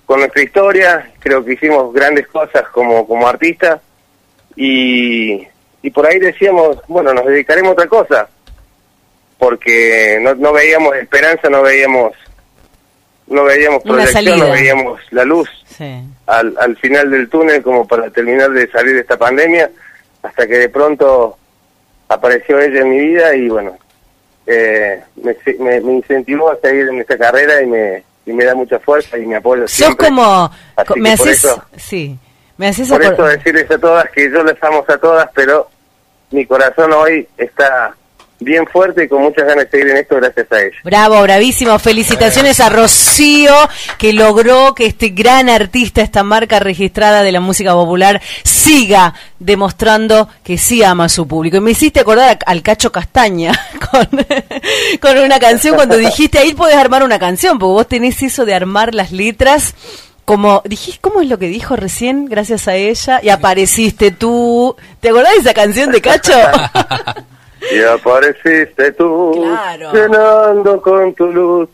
con 0.06 0.18
nuestra 0.20 0.42
historia, 0.42 1.10
creo 1.20 1.42
que 1.42 1.54
hicimos 1.54 1.92
grandes 1.94 2.26
cosas 2.26 2.68
como, 2.70 3.06
como 3.06 3.26
artistas 3.26 3.80
y, 4.54 5.46
y 5.82 5.90
por 5.90 6.06
ahí 6.06 6.18
decíamos, 6.18 6.76
bueno, 6.88 7.14
nos 7.14 7.24
dedicaremos 7.24 7.70
a 7.70 7.72
otra 7.72 7.86
cosa, 7.86 8.28
porque 9.38 10.18
no, 10.20 10.34
no 10.34 10.52
veíamos 10.52 10.94
esperanza, 10.96 11.48
no 11.48 11.62
veíamos 11.62 12.12
no 13.26 13.44
veíamos 13.44 13.82
proyección, 13.82 14.38
no 14.38 14.50
veíamos 14.50 15.00
la 15.10 15.24
luz 15.24 15.48
Sí. 15.66 16.02
al, 16.26 16.54
al 16.58 16.76
final 16.76 17.10
del 17.10 17.28
túnel 17.28 17.62
como 17.62 17.86
para 17.86 18.10
terminar 18.10 18.50
de 18.50 18.70
salir 18.70 18.94
de 18.94 19.00
esta 19.00 19.16
pandemia, 19.16 19.70
hasta 20.22 20.46
que 20.46 20.58
de 20.58 20.68
pronto 20.68 21.36
apareció 22.08 22.60
ella 22.60 22.80
en 22.80 22.90
mi 22.90 22.98
vida 22.98 23.34
y 23.34 23.48
bueno, 23.48 23.76
eh, 24.46 25.02
me, 25.16 25.36
me, 25.58 25.80
me 25.80 25.92
incentivó 25.94 26.50
a 26.50 26.56
seguir 26.60 26.88
en 26.88 27.00
esta 27.00 27.16
carrera 27.18 27.60
y 27.62 27.66
me, 27.66 28.04
y 28.26 28.32
me 28.32 28.44
da 28.44 28.54
mucha 28.54 28.78
fuerza 28.78 29.16
y 29.18 29.26
me 29.26 29.36
apoya 29.36 29.66
Sos 29.66 29.96
como... 29.96 30.50
Así 30.76 31.00
me 31.00 31.12
haces... 31.12 31.38
eso- 31.44 31.64
Sí. 31.76 32.18
Me 32.56 32.68
haces 32.68 32.88
Por 32.88 33.02
eso 33.02 33.24
decirles 33.24 33.68
a 33.68 33.78
todas 33.78 34.08
que 34.10 34.30
yo 34.30 34.44
les 34.44 34.62
amo 34.62 34.84
a 34.86 34.96
todas, 34.98 35.28
pero 35.34 35.68
mi 36.30 36.46
corazón 36.46 36.92
hoy 36.92 37.26
está 37.36 37.96
bien 38.44 38.66
fuerte 38.66 39.04
y 39.04 39.08
con 39.08 39.22
muchas 39.22 39.46
ganas 39.46 39.64
de 39.64 39.70
seguir 39.70 39.88
en 39.88 39.96
esto 39.96 40.16
gracias 40.16 40.46
a 40.52 40.60
ella. 40.60 40.76
Bravo, 40.84 41.22
bravísimo. 41.22 41.78
Felicitaciones 41.78 42.60
a 42.60 42.68
Rocío, 42.68 43.54
que 43.98 44.12
logró 44.12 44.74
que 44.74 44.86
este 44.86 45.08
gran 45.08 45.48
artista, 45.48 46.02
esta 46.02 46.22
marca 46.22 46.60
registrada 46.60 47.22
de 47.22 47.32
la 47.32 47.40
música 47.40 47.72
popular, 47.72 48.20
siga 48.42 49.14
demostrando 49.38 50.28
que 50.42 50.58
sí 50.58 50.82
ama 50.82 51.06
a 51.06 51.08
su 51.08 51.26
público. 51.26 51.56
Y 51.56 51.60
me 51.60 51.72
hiciste 51.72 52.00
acordar 52.00 52.38
al 52.46 52.62
Cacho 52.62 52.92
Castaña 52.92 53.52
con, 53.90 54.08
con 55.00 55.18
una 55.18 55.38
canción 55.38 55.74
cuando 55.74 55.96
dijiste, 55.96 56.38
ahí 56.38 56.54
podés 56.54 56.76
armar 56.76 57.02
una 57.02 57.18
canción, 57.18 57.58
porque 57.58 57.72
vos 57.72 57.88
tenés 57.88 58.22
eso 58.22 58.44
de 58.44 58.54
armar 58.54 58.94
las 58.94 59.12
letras. 59.12 59.74
Como 60.24 60.62
dijiste, 60.64 61.00
¿cómo 61.02 61.20
es 61.20 61.28
lo 61.28 61.38
que 61.38 61.48
dijo 61.48 61.76
recién? 61.76 62.24
Gracias 62.24 62.66
a 62.66 62.74
ella. 62.74 63.20
Y 63.22 63.28
apareciste 63.28 64.10
tú. 64.10 64.74
¿Te 65.00 65.10
acordás 65.10 65.34
de 65.34 65.40
esa 65.40 65.54
canción 65.54 65.92
de 65.92 66.00
Cacho? 66.00 66.32
Y 67.72 67.82
apareciste 67.82 68.92
tú, 68.92 69.32
Claro. 69.42 69.92
llenando 69.92 70.80
con 70.82 71.14
tu 71.14 71.26
luz 71.32 71.68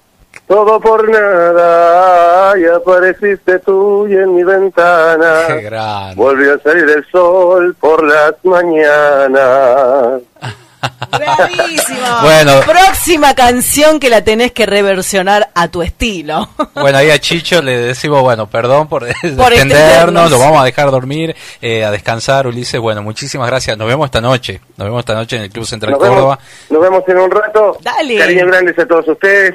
todo 0.46 0.80
por 0.80 1.08
nada. 1.08 2.58
Y 2.58 2.64
apareciste 2.66 3.58
tú 3.60 4.06
y 4.08 4.14
en 4.16 4.34
mi 4.34 4.42
ventana 4.44 5.44
Qué 5.48 6.12
volvió 6.16 6.54
a 6.54 6.58
salir 6.58 6.88
el 6.88 7.04
sol 7.10 7.74
por 7.80 8.02
las 8.04 8.34
mañanas. 8.44 10.20
Bravísimo. 11.10 12.20
Bueno. 12.22 12.60
Próxima 12.66 13.34
canción 13.34 14.00
que 14.00 14.08
la 14.08 14.22
tenés 14.22 14.52
que 14.52 14.66
reversionar 14.66 15.50
a 15.54 15.68
tu 15.68 15.82
estilo. 15.82 16.48
Bueno, 16.74 16.98
ahí 16.98 17.10
a 17.10 17.18
Chicho 17.18 17.62
le 17.62 17.76
decimos, 17.78 18.22
bueno, 18.22 18.48
perdón 18.48 18.88
por, 18.88 19.04
extendernos. 19.08 19.52
extendernos, 19.52 20.30
lo 20.30 20.38
vamos 20.38 20.60
a 20.60 20.64
dejar 20.64 20.90
dormir, 20.90 21.34
eh, 21.60 21.84
a 21.84 21.90
descansar, 21.90 22.46
Ulises. 22.46 22.80
Bueno, 22.80 23.02
muchísimas 23.02 23.48
gracias. 23.48 23.76
Nos 23.76 23.88
vemos 23.88 24.06
esta 24.06 24.20
noche. 24.20 24.60
Nos 24.76 24.86
vemos 24.86 25.00
esta 25.00 25.14
noche 25.14 25.36
en 25.36 25.42
el 25.42 25.50
Club 25.50 25.66
Central 25.66 25.92
Nos 25.92 26.00
Córdoba. 26.00 26.38
vemos, 26.38 26.70
nos 26.70 26.82
vemos 26.82 27.08
en 27.08 27.18
un 27.18 27.30
rato. 27.30 27.78
Dale. 27.82 28.18
Cariños 28.18 28.46
grandes 28.46 28.78
a 28.78 28.86
todos 28.86 29.08
ustedes, 29.08 29.54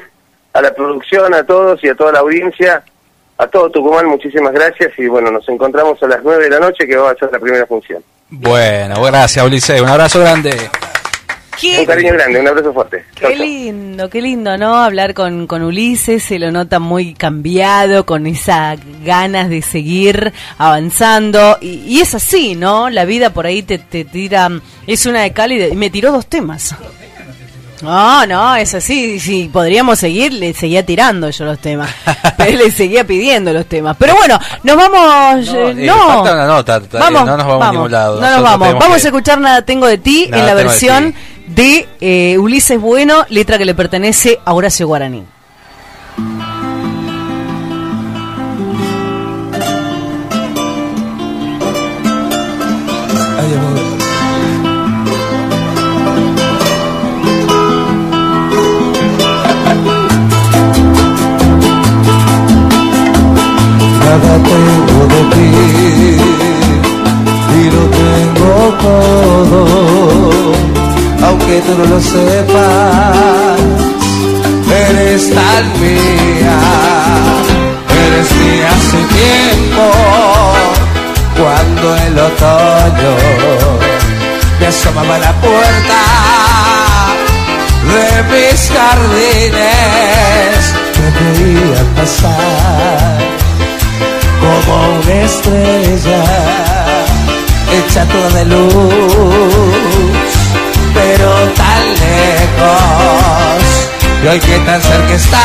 a 0.53 0.61
la 0.61 0.73
producción, 0.73 1.33
a 1.33 1.45
todos 1.45 1.83
y 1.83 1.89
a 1.89 1.95
toda 1.95 2.11
la 2.11 2.19
audiencia. 2.19 2.83
A 3.37 3.47
todo 3.47 3.69
Tucumán, 3.69 4.05
muchísimas 4.05 4.53
gracias 4.53 4.93
y 4.97 5.07
bueno, 5.07 5.29
nos 5.29 5.47
encontramos 5.49 6.01
a 6.01 6.07
las 6.07 6.19
9 6.23 6.45
de 6.45 6.49
la 6.51 6.59
noche 6.59 6.87
que 6.87 6.95
va 6.95 7.11
a 7.11 7.15
ser 7.15 7.29
la 7.33 7.39
primera 7.39 7.65
función. 7.65 8.01
Bueno, 8.29 9.03
gracias, 9.03 9.45
Ulises. 9.45 9.81
Un 9.81 9.89
abrazo 9.89 10.21
grande. 10.21 10.69
Un 11.79 11.85
cariño 11.85 12.13
grande, 12.13 12.39
un 12.39 12.47
abrazo 12.47 12.73
fuerte. 12.73 13.05
Qué 13.15 13.21
chau. 13.27 13.35
lindo, 13.35 14.09
qué 14.09 14.21
lindo, 14.21 14.57
¿no? 14.57 14.75
Hablar 14.75 15.13
con, 15.13 15.47
con 15.47 15.63
Ulises, 15.63 16.23
se 16.23 16.39
lo 16.39 16.51
nota 16.51 16.79
muy 16.79 17.13
cambiado, 17.13 18.05
con 18.05 18.27
esa 18.27 18.75
ganas 19.03 19.49
de 19.49 19.61
seguir 19.61 20.33
avanzando. 20.57 21.57
Y, 21.61 21.81
y 21.87 22.01
es 22.01 22.13
así, 22.15 22.55
¿no? 22.55 22.89
La 22.89 23.05
vida 23.05 23.31
por 23.31 23.45
ahí 23.45 23.63
te, 23.63 23.77
te 23.77 24.05
tira, 24.05 24.49
es 24.87 25.05
una 25.05 25.21
de 25.21 25.31
cal 25.33 25.51
y, 25.51 25.71
me 25.75 25.89
tiró 25.89 26.11
dos 26.11 26.27
temas. 26.27 26.75
No, 27.81 28.25
no, 28.25 28.55
es 28.55 28.73
así. 28.73 29.19
Si 29.19 29.47
podríamos 29.49 29.99
seguir, 29.99 30.33
le 30.33 30.53
seguía 30.53 30.83
tirando 30.85 31.29
yo 31.29 31.45
los 31.45 31.59
temas. 31.59 31.89
Pero 32.37 32.57
le 32.57 32.71
seguía 32.71 33.03
pidiendo 33.05 33.51
los 33.53 33.65
temas. 33.67 33.95
Pero 33.99 34.15
bueno, 34.15 34.39
nos 34.63 34.75
vamos. 34.75 35.47
eh, 35.49 35.69
eh, 35.77 35.85
No, 35.85 35.97
falta 36.07 36.33
una 36.33 36.47
nota, 36.47 36.81
vamos, 36.93 37.25
no 37.25 37.37
nos 37.37 37.45
vamos 37.45 37.67
a 37.67 37.71
ningún 37.71 37.91
lado. 37.91 38.15
No 38.15 38.21
nos 38.21 38.29
Nosotros 38.41 38.59
vamos. 38.59 38.79
Vamos 38.79 38.97
que- 38.97 39.07
a 39.07 39.09
escuchar 39.09 39.39
Nada 39.39 39.61
Tengo 39.63 39.87
de 39.87 39.97
ti 39.97 40.27
Nada 40.29 40.41
en 40.41 40.47
la 40.47 40.53
versión 40.55 41.13
de 41.47 41.87
eh, 42.01 42.37
Ulises 42.37 42.79
Bueno, 42.79 43.25
letra 43.29 43.57
que 43.57 43.65
le 43.65 43.75
pertenece 43.75 44.39
a 44.45 44.53
Horacio 44.53 44.87
Guaraní. 44.87 45.23
Aunque 71.55 71.61
tú 71.61 71.77
no 71.77 71.85
lo 71.85 72.01
sepas. 72.01 73.59
Eres 74.89 75.33
tan 75.33 75.79
mía, 75.79 76.57
eres 78.07 78.31
mía 78.31 78.69
hace 78.75 78.97
tiempo 79.15 79.91
cuando 81.37 81.95
el 81.95 82.19
otoño 82.19 83.15
me 84.59 84.67
asomaba 84.67 85.15
a 85.15 85.19
la 85.19 85.33
puerta 85.33 86.01
de 87.91 88.23
mis 88.31 88.71
jardines 88.71 90.61
me 90.97 91.07
veía 91.19 91.83
pasar 91.95 93.17
como 94.41 94.73
una 94.99 95.15
estrella 95.23 96.23
hecha 97.71 98.05
toda 98.05 98.29
de 98.29 98.45
luz 98.45 100.25
pero 101.05 101.29
tan 101.55 101.83
lejos 102.03 103.63
y 104.23 104.27
hoy 104.27 104.39
que 104.39 104.57
tan 104.59 104.81
cerca 104.81 105.13
estás 105.13 105.41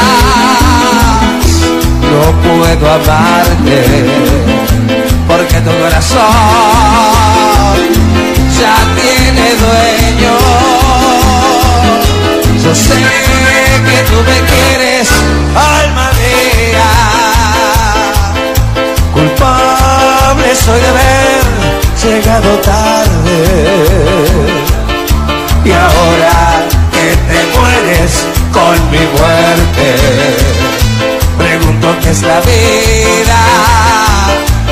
no 2.11 2.23
puedo 2.45 2.85
amarte 2.91 3.79
porque 5.29 5.61
tu 5.61 5.71
corazón 5.83 6.21
ya 8.59 8.77
tiene 8.99 9.47
dueño. 9.65 10.37
Yo 12.65 12.73
sé 12.75 13.01
que 13.87 13.99
tú 14.11 14.19
me 14.29 14.39
quieres, 14.51 15.09
alma 15.55 16.07
mía. 16.21 16.91
Culpable 19.15 20.49
soy 20.55 20.81
de 20.81 20.89
haber 20.89 21.43
llegado 22.03 22.51
tarde. 22.59 23.41
Y 25.63 25.73
ahora 25.73 26.67
que 26.91 27.17
te 27.29 27.39
mueres 27.59 28.13
con 28.53 28.91
mi 28.91 28.99
muerte, 28.99 29.87
pregunto 31.37 31.87
qué 32.03 32.11
es 32.11 32.23
la 32.23 32.41
vida 32.41 33.41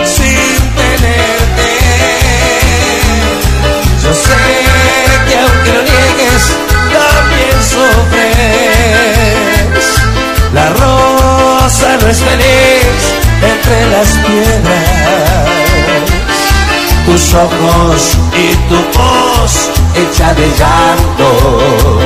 sin 0.05 0.59
tenerte. 0.77 1.71
Yo 4.03 4.13
sé 4.15 4.37
que 5.29 5.39
aunque 5.39 5.73
lo 5.73 5.83
niegues, 5.83 6.45
también 6.97 7.59
sufres. 7.63 9.09
La 10.55 10.67
rosa 10.71 11.89
no 12.01 12.09
es 12.09 12.19
feliz 12.19 13.01
entre 13.43 13.91
las 13.91 14.09
piedras. 14.27 15.68
Tus 17.19 17.35
ojos 17.35 18.17
y 18.33 18.55
tu 18.69 18.77
voz 18.97 19.71
hecha 19.97 20.33
de 20.35 20.47
llanto, 20.57 21.99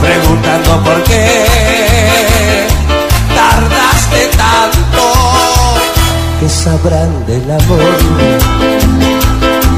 preguntando 0.00 0.82
por 0.82 1.02
qué 1.02 2.66
tardaste 3.34 4.30
tanto 4.38 5.02
que 6.40 6.48
sabrán 6.48 7.26
del 7.26 7.50
amor 7.50 7.98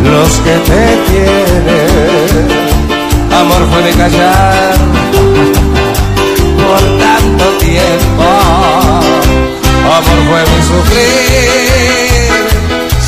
los 0.04 0.30
que 0.44 0.56
te 0.70 0.96
tienen. 1.10 2.46
Amor 3.32 3.66
fue 3.68 3.82
de 3.82 3.92
callar 3.94 4.76
por 6.68 6.82
tanto 7.00 7.44
tiempo. 7.58 8.24
Amor 9.90 10.18
fue 10.30 10.40
de 10.40 10.62
sufrir 10.62 11.71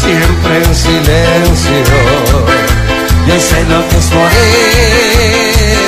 siempre 0.04 0.56
en 0.64 0.74
silencio. 0.74 1.84
Yo 3.26 3.40
sé 3.40 3.64
lo 3.64 3.88
que 3.88 3.96
es 3.96 4.08
morir 4.12 5.78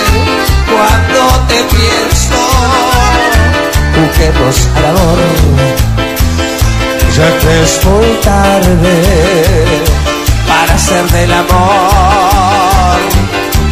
cuando 0.72 1.20
te 1.48 1.58
pienso. 1.74 2.40
Juguemos 3.96 4.68
al 4.76 4.84
amor 4.86 5.18
ya 7.16 7.38
que 7.38 7.62
es 7.62 7.84
muy 7.84 8.10
tarde 8.22 8.94
para 10.46 10.74
hacer 10.74 11.04
del 11.12 11.32
amor 11.32 12.98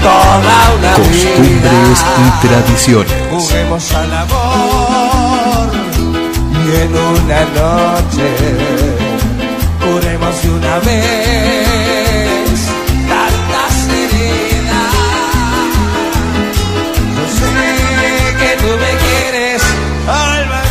toda 0.02 0.56
una 0.78 0.92
Costumbres 0.94 1.40
vida. 1.40 2.16
y 2.22 2.46
tradiciones. 2.46 3.12
Juguemos 3.30 3.92
al 3.92 4.12
amor 4.14 5.68
y 6.52 6.76
en 6.84 6.92
una 6.96 7.40
noche 7.60 9.03
una 10.74 10.80
vez 10.80 12.60
tantas 13.08 13.88
heridas. 13.88 14.94
Yo 17.16 17.24
sé 17.38 18.36
que 18.38 18.62
tú 18.62 18.68
me 18.68 18.92
quieres, 18.98 19.62
alma 20.08 20.64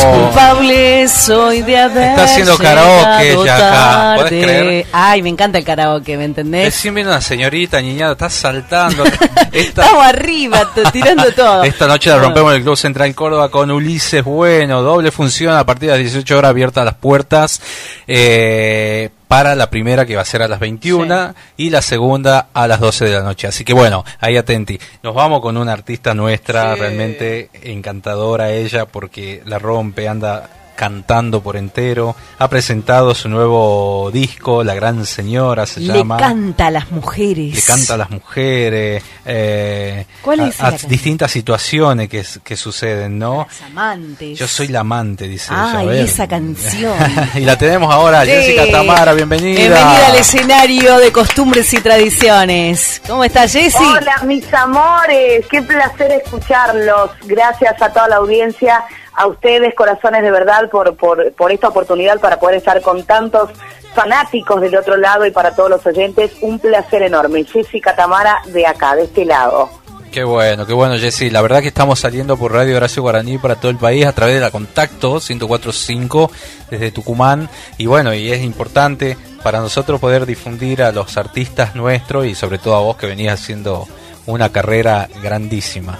Culpable 0.00 1.08
soy 1.08 1.62
de 1.62 1.78
haber 1.78 2.10
Está 2.10 2.24
haciendo 2.24 2.56
karaoke 2.56 3.24
llegado 3.24 3.44
ya 3.44 3.56
acá, 3.56 4.14
¿podés 4.16 4.30
tarde. 4.30 4.42
creer? 4.42 4.86
Ay, 4.92 5.22
me 5.22 5.28
encanta 5.30 5.58
el 5.58 5.64
karaoke, 5.64 6.16
¿me 6.16 6.24
entendés? 6.24 6.66
Recién 6.66 6.94
viene 6.94 7.10
una 7.10 7.20
señorita 7.20 7.80
niñada, 7.80 8.12
está 8.12 8.30
saltando. 8.30 9.04
Estamos 9.52 10.04
arriba, 10.04 10.70
tirando 10.92 11.32
todo. 11.36 11.64
Esta 11.64 11.86
noche 11.86 12.10
la 12.10 12.18
rompemos 12.18 12.52
en 12.52 12.58
el 12.58 12.62
Club 12.62 12.76
Central 12.76 13.14
Córdoba 13.14 13.50
con 13.50 13.70
Ulises 13.70 14.22
Bueno, 14.24 14.82
doble 14.82 15.10
función 15.10 15.54
a 15.56 15.64
partir 15.64 15.88
de 15.90 15.96
las 15.96 16.04
18 16.04 16.38
horas 16.38 16.50
abiertas 16.50 16.84
las 16.84 16.94
puertas 16.94 17.60
eh, 18.06 19.10
para 19.26 19.54
la 19.54 19.70
primera 19.70 20.06
que 20.06 20.16
va 20.16 20.22
a 20.22 20.24
ser 20.24 20.42
a 20.42 20.48
las 20.48 20.60
21 20.60 21.34
y 21.56 21.70
la 21.70 21.82
segunda 21.82 22.48
a 22.52 22.66
las 22.66 22.80
12 22.80 23.04
de 23.06 23.12
la 23.12 23.22
noche. 23.22 23.46
Así 23.46 23.64
que 23.64 23.72
bueno, 23.72 24.04
ahí 24.20 24.36
atenti. 24.36 24.78
Nos 25.02 25.14
vamos 25.14 25.40
con 25.40 25.56
una 25.56 25.72
artista 25.72 26.14
nuestra, 26.14 26.74
realmente 26.74 27.50
encantadora 27.62 28.50
ella 28.50 28.86
porque 28.86 29.42
la 29.44 29.58
rompe, 29.58 30.08
anda 30.08 30.48
cantando 30.78 31.42
por 31.42 31.56
entero. 31.56 32.14
Ha 32.38 32.48
presentado 32.48 33.12
su 33.12 33.28
nuevo 33.28 34.10
disco, 34.12 34.62
La 34.62 34.74
Gran 34.74 35.04
Señora 35.06 35.66
se 35.66 35.80
Le 35.80 35.92
llama. 35.98 36.16
canta 36.18 36.68
a 36.68 36.70
las 36.70 36.92
mujeres. 36.92 37.52
Le 37.56 37.62
canta 37.62 37.94
a 37.94 37.96
las 37.96 38.10
mujeres, 38.10 39.02
eh, 39.26 40.06
¿Cuál 40.22 40.38
a- 40.40 40.46
es 40.46 40.60
a 40.60 40.64
la 40.64 40.70
canción? 40.70 40.90
distintas 40.92 41.32
situaciones 41.32 42.08
que, 42.08 42.24
que 42.44 42.56
suceden, 42.56 43.18
¿no? 43.18 43.48
Los 43.50 43.62
amantes. 43.62 44.38
Yo 44.38 44.46
soy 44.46 44.68
la 44.68 44.80
amante, 44.80 45.26
dice 45.26 45.52
ella. 45.52 45.62
a 45.72 45.78
Ay, 45.80 45.86
ver. 45.88 46.04
esa 46.04 46.28
canción. 46.28 46.94
y 47.34 47.40
la 47.40 47.58
tenemos 47.58 47.92
ahora, 47.92 48.24
Sí. 48.24 48.30
Jessica 48.30 48.70
Tamara, 48.70 49.14
bienvenida. 49.14 49.58
Bienvenida 49.58 50.06
al 50.06 50.14
escenario 50.16 50.98
de 50.98 51.10
costumbres 51.10 51.72
y 51.74 51.80
tradiciones. 51.80 53.02
¿Cómo 53.08 53.24
estás, 53.24 53.52
Jessy? 53.52 53.76
Hola, 53.82 54.22
mis 54.24 54.44
amores, 54.54 55.44
qué 55.50 55.60
placer 55.62 56.12
escucharlos. 56.12 57.10
Gracias 57.24 57.82
a 57.82 57.88
toda 57.92 58.06
la 58.08 58.16
audiencia, 58.16 58.84
a 59.18 59.26
ustedes, 59.26 59.74
corazones 59.74 60.22
de 60.22 60.30
verdad, 60.30 60.70
por, 60.70 60.94
por, 60.96 61.52
esta 61.52 61.68
oportunidad 61.68 62.20
para 62.20 62.38
poder 62.38 62.56
estar 62.56 62.80
con 62.80 63.02
tantos 63.02 63.50
fanáticos 63.94 64.60
del 64.60 64.76
otro 64.76 64.96
lado 64.96 65.26
y 65.26 65.32
para 65.32 65.54
todos 65.54 65.68
los 65.68 65.84
oyentes. 65.84 66.32
Un 66.40 66.58
placer 66.60 67.02
enorme. 67.02 67.44
Jessica 67.44 67.96
Tamara 67.96 68.38
de 68.46 68.66
acá, 68.66 68.94
de 68.94 69.04
este 69.04 69.24
lado. 69.24 69.68
Qué 70.12 70.24
bueno, 70.24 70.66
qué 70.66 70.72
bueno, 70.72 70.96
Jessy. 70.96 71.30
La 71.30 71.42
verdad 71.42 71.60
que 71.60 71.68
estamos 71.68 71.98
saliendo 71.98 72.36
por 72.36 72.52
Radio 72.52 72.76
Horacio 72.76 73.02
Guaraní 73.02 73.38
para 73.38 73.56
todo 73.56 73.70
el 73.70 73.76
país 73.76 74.06
a 74.06 74.12
través 74.12 74.36
de 74.36 74.40
la 74.40 74.50
Contacto 74.50 75.20
1045 75.20 76.30
desde 76.70 76.92
Tucumán. 76.92 77.50
Y 77.76 77.86
bueno, 77.86 78.14
y 78.14 78.32
es 78.32 78.42
importante 78.42 79.18
para 79.42 79.60
nosotros 79.60 80.00
poder 80.00 80.26
difundir 80.26 80.82
a 80.82 80.92
los 80.92 81.16
artistas 81.16 81.74
nuestros 81.74 82.24
y 82.24 82.34
sobre 82.34 82.58
todo 82.58 82.76
a 82.76 82.80
vos 82.80 82.96
que 82.96 83.06
venís 83.06 83.30
haciendo 83.30 83.86
una 84.26 84.50
carrera 84.50 85.08
grandísima. 85.22 85.98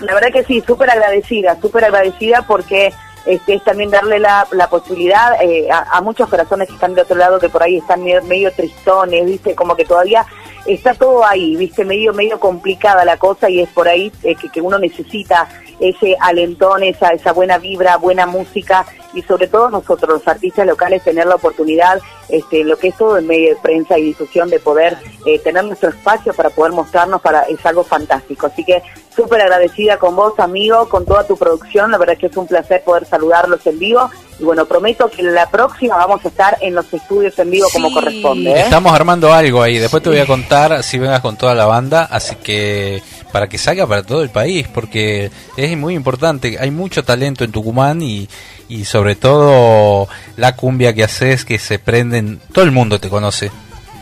La 0.00 0.14
verdad 0.14 0.30
que 0.32 0.44
sí, 0.44 0.62
súper 0.66 0.90
agradecida, 0.90 1.60
súper 1.60 1.84
agradecida 1.84 2.42
porque 2.46 2.92
este, 3.26 3.54
es 3.54 3.64
también 3.64 3.90
darle 3.90 4.18
la, 4.18 4.46
la 4.52 4.70
posibilidad 4.70 5.34
eh, 5.42 5.68
a, 5.70 6.00
muchos 6.00 6.28
corazones 6.28 6.68
que 6.68 6.74
están 6.74 6.94
de 6.94 7.02
otro 7.02 7.16
lado, 7.16 7.38
que 7.38 7.48
por 7.48 7.62
ahí 7.62 7.76
están 7.76 8.02
medio, 8.02 8.22
medio 8.22 8.52
tristones, 8.52 9.26
viste, 9.26 9.54
como 9.54 9.76
que 9.76 9.84
todavía 9.84 10.24
está 10.66 10.94
todo 10.94 11.24
ahí, 11.26 11.56
viste, 11.56 11.84
medio, 11.84 12.12
medio 12.12 12.40
complicada 12.40 13.04
la 13.04 13.16
cosa 13.16 13.50
y 13.50 13.60
es 13.60 13.68
por 13.70 13.88
ahí 13.88 14.12
eh, 14.22 14.34
que, 14.34 14.48
que 14.48 14.60
uno 14.60 14.78
necesita 14.78 15.48
ese 15.80 16.16
alentón, 16.20 16.82
esa, 16.84 17.08
esa 17.08 17.32
buena 17.32 17.58
vibra, 17.58 17.96
buena 17.96 18.26
música 18.26 18.86
y 19.12 19.22
sobre 19.22 19.48
todo 19.48 19.70
nosotros 19.70 20.10
los 20.10 20.28
artistas 20.28 20.66
locales 20.66 21.04
tener 21.04 21.26
la 21.26 21.34
oportunidad, 21.34 22.00
este, 22.28 22.64
lo 22.64 22.76
que 22.76 22.88
es 22.88 22.96
todo 22.96 23.18
en 23.18 23.26
medio 23.26 23.50
de 23.50 23.60
prensa 23.60 23.98
y 23.98 24.04
difusión 24.04 24.50
de 24.50 24.58
poder 24.58 24.96
eh, 25.24 25.38
tener 25.38 25.64
nuestro 25.64 25.90
espacio 25.90 26.32
para 26.34 26.50
poder 26.50 26.72
mostrarnos 26.72 27.20
para 27.20 27.42
es 27.42 27.64
algo 27.64 27.84
fantástico. 27.84 28.46
Así 28.46 28.64
que 28.64 28.82
súper 29.14 29.40
agradecida 29.40 29.98
con 29.98 30.14
vos, 30.14 30.38
amigo, 30.38 30.88
con 30.88 31.04
toda 31.04 31.26
tu 31.26 31.36
producción. 31.36 31.90
La 31.90 31.98
verdad 31.98 32.16
que 32.18 32.26
es 32.26 32.36
un 32.36 32.46
placer 32.46 32.82
poder 32.84 33.06
saludarlos 33.06 33.66
en 33.66 33.78
vivo. 33.78 34.10
Y 34.38 34.44
bueno, 34.44 34.66
prometo 34.66 35.10
que 35.10 35.24
la 35.24 35.50
próxima 35.50 35.96
vamos 35.96 36.24
a 36.24 36.28
estar 36.28 36.56
en 36.60 36.74
los 36.74 36.92
estudios 36.94 37.36
en 37.40 37.50
vivo 37.50 37.66
como 37.72 37.92
corresponde. 37.92 38.52
¿eh? 38.52 38.60
Estamos 38.60 38.92
armando 38.92 39.32
algo 39.32 39.60
ahí, 39.62 39.78
después 39.78 40.00
te 40.00 40.10
voy 40.10 40.20
a 40.20 40.26
contar 40.26 40.84
si 40.84 40.98
vengas 40.98 41.20
con 41.20 41.36
toda 41.36 41.56
la 41.56 41.66
banda, 41.66 42.04
así 42.04 42.36
que 42.36 43.02
para 43.32 43.48
que 43.48 43.58
salga 43.58 43.86
para 43.88 44.04
todo 44.04 44.22
el 44.22 44.30
país, 44.30 44.68
porque 44.68 45.32
es 45.56 45.76
muy 45.76 45.94
importante, 45.94 46.56
hay 46.60 46.70
mucho 46.70 47.02
talento 47.02 47.42
en 47.42 47.50
Tucumán 47.50 48.00
y, 48.00 48.28
y 48.68 48.84
sobre 48.84 49.16
todo 49.16 50.08
la 50.36 50.54
cumbia 50.54 50.94
que 50.94 51.04
haces 51.04 51.44
que 51.44 51.58
se 51.58 51.80
todo 52.52 52.64
el 52.64 52.70
mundo 52.70 52.98
te 53.00 53.08
conoce. 53.08 53.50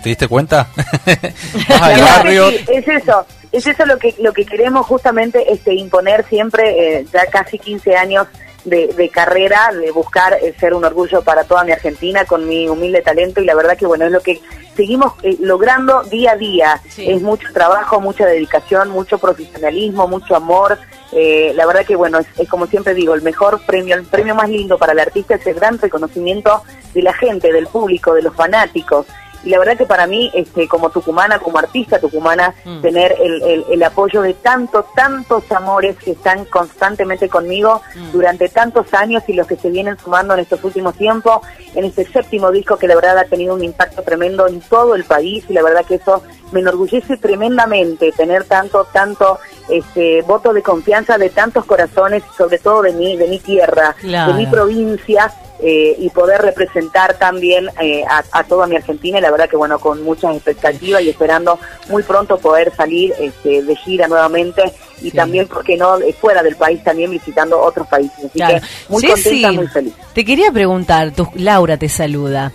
¿Te 0.02 0.10
diste 0.10 0.28
cuenta? 0.28 0.68
Al 1.80 2.00
barrio, 2.02 2.50
sí, 2.50 2.64
es 2.68 2.88
eso, 2.88 3.26
es 3.50 3.66
eso 3.66 3.86
lo 3.86 3.98
que 3.98 4.14
lo 4.18 4.32
que 4.32 4.44
queremos 4.44 4.86
justamente 4.86 5.52
este 5.52 5.74
imponer 5.74 6.24
siempre, 6.28 6.98
eh, 6.98 7.06
ya 7.12 7.26
casi 7.26 7.58
15 7.58 7.96
años 7.96 8.26
de, 8.66 8.88
de 8.88 9.08
carrera, 9.08 9.70
de 9.72 9.90
buscar 9.92 10.34
eh, 10.34 10.54
ser 10.58 10.74
un 10.74 10.84
orgullo 10.84 11.22
para 11.22 11.44
toda 11.44 11.64
mi 11.64 11.72
Argentina 11.72 12.24
con 12.24 12.46
mi 12.46 12.68
humilde 12.68 13.00
talento 13.00 13.40
y 13.40 13.46
la 13.46 13.54
verdad 13.54 13.78
que 13.78 13.86
bueno, 13.86 14.04
es 14.04 14.12
lo 14.12 14.20
que 14.20 14.40
seguimos 14.76 15.14
eh, 15.22 15.36
logrando 15.40 16.02
día 16.02 16.32
a 16.32 16.36
día. 16.36 16.80
Es 16.98 17.22
mucho 17.22 17.48
trabajo, 17.52 18.00
mucha 18.00 18.26
dedicación, 18.26 18.90
mucho 18.90 19.18
profesionalismo, 19.18 20.08
mucho 20.08 20.36
amor. 20.36 20.78
Eh, 21.12 21.52
la 21.54 21.64
verdad 21.64 21.86
que 21.86 21.96
bueno, 21.96 22.18
es, 22.18 22.26
es 22.36 22.48
como 22.48 22.66
siempre 22.66 22.92
digo, 22.92 23.14
el 23.14 23.22
mejor 23.22 23.64
premio, 23.64 23.94
el 23.94 24.04
premio 24.04 24.34
más 24.34 24.50
lindo 24.50 24.76
para 24.76 24.92
el 24.92 24.98
artista 24.98 25.36
es 25.36 25.46
el 25.46 25.54
gran 25.54 25.78
reconocimiento 25.78 26.62
de 26.92 27.02
la 27.02 27.14
gente, 27.14 27.52
del 27.52 27.68
público, 27.68 28.12
de 28.14 28.22
los 28.22 28.34
fanáticos 28.34 29.06
y 29.46 29.50
la 29.50 29.58
verdad 29.60 29.76
que 29.78 29.86
para 29.86 30.06
mí, 30.08 30.30
este, 30.34 30.66
como 30.66 30.90
tucumana, 30.90 31.38
como 31.38 31.58
artista 31.58 32.00
tucumana, 32.00 32.52
Mm. 32.64 32.80
tener 32.82 33.14
el, 33.22 33.42
el- 33.42 33.64
el 33.70 33.82
apoyo 33.84 34.20
de 34.22 34.34
tantos, 34.34 34.84
tantos 34.96 35.44
amores 35.52 35.96
que 35.96 36.10
están 36.10 36.44
constantemente 36.46 37.28
conmigo 37.28 37.80
Mm. 37.94 38.10
durante 38.12 38.48
tantos 38.48 38.92
años 38.92 39.22
y 39.28 39.34
los 39.34 39.46
que 39.46 39.54
se 39.56 39.70
vienen 39.70 39.96
sumando 39.98 40.34
en 40.34 40.40
estos 40.40 40.62
últimos 40.64 40.94
tiempos, 40.96 41.40
en 41.76 41.84
este 41.84 42.04
séptimo 42.06 42.50
disco 42.50 42.76
que 42.76 42.88
la 42.88 42.96
verdad 42.96 43.18
ha 43.18 43.24
tenido 43.24 43.54
un 43.54 43.62
impacto 43.62 44.02
tremendo 44.02 44.48
en 44.48 44.60
todo 44.62 44.96
el 44.96 45.04
país 45.04 45.44
y 45.48 45.52
la 45.52 45.62
verdad 45.62 45.84
que 45.86 45.94
eso 45.94 46.22
me 46.50 46.60
enorgullece 46.60 47.16
tremendamente 47.16 48.10
tener 48.12 48.44
tanto, 48.44 48.84
tanto 48.92 49.38
este 49.68 50.22
voto 50.22 50.52
de 50.52 50.62
confianza 50.62 51.18
de 51.18 51.30
tantos 51.30 51.64
corazones, 51.64 52.22
sobre 52.36 52.58
todo 52.58 52.82
de 52.82 52.92
mi, 52.92 53.16
de 53.16 53.28
mi 53.28 53.38
tierra, 53.38 53.94
Claro. 54.00 54.32
de 54.32 54.38
mi 54.38 54.46
provincia, 54.46 55.32
eh, 55.60 55.96
y 55.98 56.10
poder 56.10 56.42
representar 56.42 57.14
también 57.18 57.68
eh, 57.80 58.04
a, 58.08 58.22
a 58.32 58.44
toda 58.44 58.66
mi 58.66 58.76
Argentina 58.76 59.18
y 59.18 59.20
la 59.22 59.30
verdad 59.30 59.48
que 59.48 59.56
bueno 59.56 59.78
con 59.78 60.02
muchas 60.02 60.34
expectativas 60.36 61.02
y 61.02 61.08
esperando 61.10 61.58
muy 61.88 62.02
pronto 62.02 62.38
poder 62.38 62.72
salir 62.76 63.12
este, 63.18 63.62
de 63.62 63.76
gira 63.76 64.06
nuevamente 64.08 64.62
y 65.02 65.10
también 65.10 65.46
porque 65.48 65.76
no 65.76 65.98
Eh, 66.00 66.12
fuera 66.20 66.42
del 66.42 66.56
país 66.56 66.82
también 66.84 67.10
visitando 67.10 67.58
otros 67.60 67.86
países. 67.88 68.18
Así 68.18 68.28
Claro. 68.38 68.58
que 68.60 68.66
muy 68.92 69.02
Jessy, 69.02 69.22
contenta 69.42 69.52
muy 69.52 69.66
feliz. 69.68 69.92
Te 70.12 70.24
quería 70.24 70.50
preguntar, 70.52 71.12
tu- 71.12 71.28
Laura 71.36 71.76
te 71.76 71.88
saluda. 71.88 72.52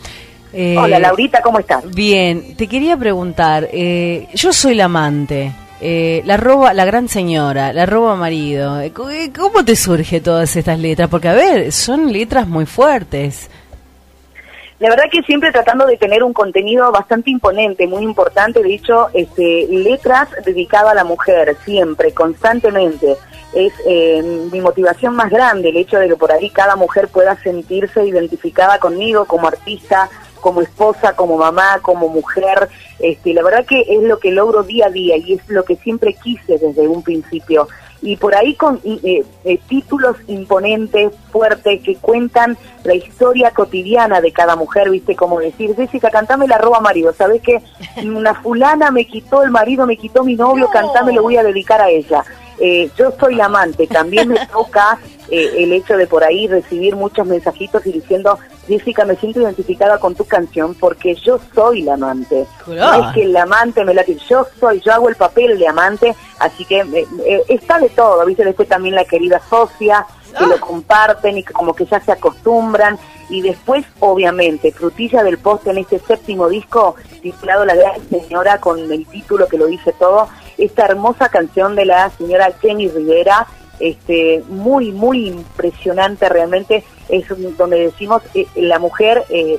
Eh, 0.54 0.76
hola 0.78 1.00
Laurita 1.00 1.42
cómo 1.42 1.60
estás 1.60 1.90
Bien, 1.92 2.56
te 2.58 2.68
quería 2.68 2.98
preguntar, 2.98 3.70
eh, 3.72 4.28
yo 4.34 4.52
soy 4.52 4.76
la 4.76 4.86
amante, 4.86 5.54
eh, 5.82 6.22
la 6.26 6.38
roba, 6.38 6.74
la 6.74 6.86
gran 6.86 7.08
señora, 7.08 7.74
la 7.74 7.86
roba 7.86 8.16
marido. 8.16 8.80
Eh, 8.80 8.94
eh, 9.12 9.32
¿Cómo 9.36 9.66
te 9.66 9.76
surge 9.76 10.22
todas 10.22 10.56
estas 10.56 10.80
letras? 10.80 11.10
Porque 11.10 11.28
a 11.28 11.34
ver, 11.34 11.72
son 11.72 12.14
letras 12.14 12.48
muy 12.48 12.66
fuertes. 12.68 13.50
La 14.82 14.90
verdad 14.90 15.06
que 15.12 15.22
siempre 15.22 15.52
tratando 15.52 15.86
de 15.86 15.96
tener 15.96 16.24
un 16.24 16.34
contenido 16.34 16.92
bastante 16.92 17.30
imponente, 17.30 17.86
muy 17.86 18.02
importante, 18.02 18.64
de 18.64 18.74
hecho, 18.74 19.10
este, 19.14 19.68
letras 19.70 20.28
dedicadas 20.44 20.94
a 20.94 20.96
la 20.96 21.04
mujer, 21.04 21.56
siempre, 21.64 22.12
constantemente. 22.14 23.16
Es 23.54 23.74
eh, 23.86 24.24
mi 24.52 24.60
motivación 24.60 25.16
más 25.16 25.30
grande, 25.30 25.70
el 25.70 25.78
hecho 25.78 26.00
de 26.00 26.08
que 26.08 26.16
por 26.16 26.32
ahí 26.32 26.50
cada 26.50 26.76
mujer 26.76 27.10
pueda 27.10 27.36
sentirse 27.44 28.04
identificada 28.06 28.80
conmigo 28.80 29.26
como 29.26 29.48
artista, 29.48 30.10
como 30.42 30.62
esposa, 30.62 31.16
como 31.16 31.38
mamá, 31.38 31.80
como 31.82 32.10
mujer. 32.10 32.68
Este, 33.00 33.34
la 33.34 33.44
verdad 33.44 33.66
que 33.66 33.82
es 33.82 34.04
lo 34.04 34.20
que 34.20 34.32
logro 34.32 34.64
día 34.64 34.88
a 34.88 34.90
día 34.90 35.18
y 35.18 35.34
es 35.34 35.48
lo 35.48 35.64
que 35.64 35.76
siempre 35.78 36.14
quise 36.14 36.58
desde 36.58 36.88
un 36.88 37.04
principio. 37.04 37.68
Y 38.04 38.16
por 38.16 38.34
ahí 38.34 38.56
con 38.56 38.82
eh, 38.84 39.24
eh, 39.46 39.60
títulos 39.70 40.18
imponentes, 40.28 41.12
fuertes, 41.32 41.84
que 41.84 41.96
cuentan 41.98 42.58
la 42.84 42.96
historia 42.96 43.52
cotidiana 43.52 44.22
de 44.22 44.32
cada 44.32 44.56
mujer, 44.56 44.90
¿viste? 44.90 45.16
Como 45.16 45.40
decir, 45.40 45.76
Jessica, 45.76 46.10
cantame 46.10 46.48
la 46.48 46.58
roba 46.58 46.80
marido, 46.80 47.14
¿sabes 47.14 47.42
qué? 47.44 47.62
Una 48.04 48.34
fulana 48.34 48.90
me 48.90 49.06
quitó 49.06 49.44
el 49.44 49.52
marido, 49.52 49.86
me 49.86 49.98
quitó 49.98 50.24
mi 50.24 50.36
novio, 50.36 50.68
cantame, 50.70 51.14
lo 51.14 51.22
voy 51.22 51.38
a 51.38 51.44
dedicar 51.44 51.80
a 51.80 51.90
ella. 51.90 52.24
Eh, 52.60 52.90
yo 52.98 53.12
soy 53.20 53.36
la 53.36 53.46
amante, 53.46 53.88
también 53.88 54.30
me 54.30 54.46
toca 54.52 54.98
eh, 55.32 55.64
el 55.64 55.72
hecho 55.72 55.96
de 55.96 56.08
por 56.08 56.26
ahí 56.26 56.46
recibir 56.48 56.96
muchos 56.98 57.26
mensajitos 57.26 57.86
y 57.86 57.94
diciendo, 57.94 58.38
Jessica, 58.68 59.06
me 59.06 59.16
siento 59.16 59.40
identificada 59.40 59.98
con 59.98 60.14
tu 60.14 60.26
canción 60.26 60.76
porque 60.76 61.16
yo 61.16 61.40
soy 61.56 61.84
la 61.84 61.94
amante. 61.94 62.46
No 62.68 62.94
es 62.94 63.14
que 63.14 63.24
el 63.24 63.38
amante 63.38 63.86
me 63.86 63.94
la 63.94 64.04
yo 64.06 64.46
soy, 64.60 64.82
yo 64.82 64.92
hago 64.92 65.08
el 65.08 65.16
papel 65.16 65.58
de 65.58 65.68
amante, 65.68 66.14
así 66.40 66.66
que 66.66 66.80
eh, 66.80 67.08
eh, 67.26 67.44
está 67.48 67.80
de 67.80 67.88
todo, 67.90 68.26
¿viste? 68.26 68.44
Después 68.44 68.68
también 68.68 68.94
la 68.94 69.06
querida 69.06 69.42
socia, 69.50 70.06
que 70.38 70.46
lo 70.46 70.60
comparten 70.60 71.38
y 71.38 71.44
que 71.44 71.54
como 71.54 71.74
que 71.74 71.86
ya 71.86 72.02
se 72.02 72.12
acostumbran. 72.12 73.00
Y 73.30 73.42
después, 73.42 73.86
obviamente, 74.02 74.74
frutilla 74.74 75.24
del 75.24 75.38
poste 75.38 75.70
en 75.70 75.78
este 75.78 76.00
séptimo 76.00 76.50
disco, 76.50 76.96
titulado 77.22 77.64
La 77.64 77.76
Gran 77.76 78.02
Señora, 78.10 78.60
con 78.60 78.92
el 78.92 79.06
título 79.08 79.48
que 79.48 79.58
lo 79.58 79.68
dice 79.68 79.94
todo, 79.98 80.28
esta 80.58 80.86
hermosa 80.86 81.30
canción 81.30 81.76
de 81.76 81.86
la 81.86 82.10
señora 82.12 82.52
Jenny 82.62 82.90
Rivera, 82.90 83.48
este, 83.82 84.44
muy, 84.48 84.92
muy 84.92 85.28
impresionante 85.28 86.30
realmente, 86.30 86.84
es 87.10 87.26
donde 87.58 87.80
decimos, 87.80 88.22
eh, 88.34 88.46
la 88.56 88.80
mujer 88.80 89.24
eh, 89.30 89.58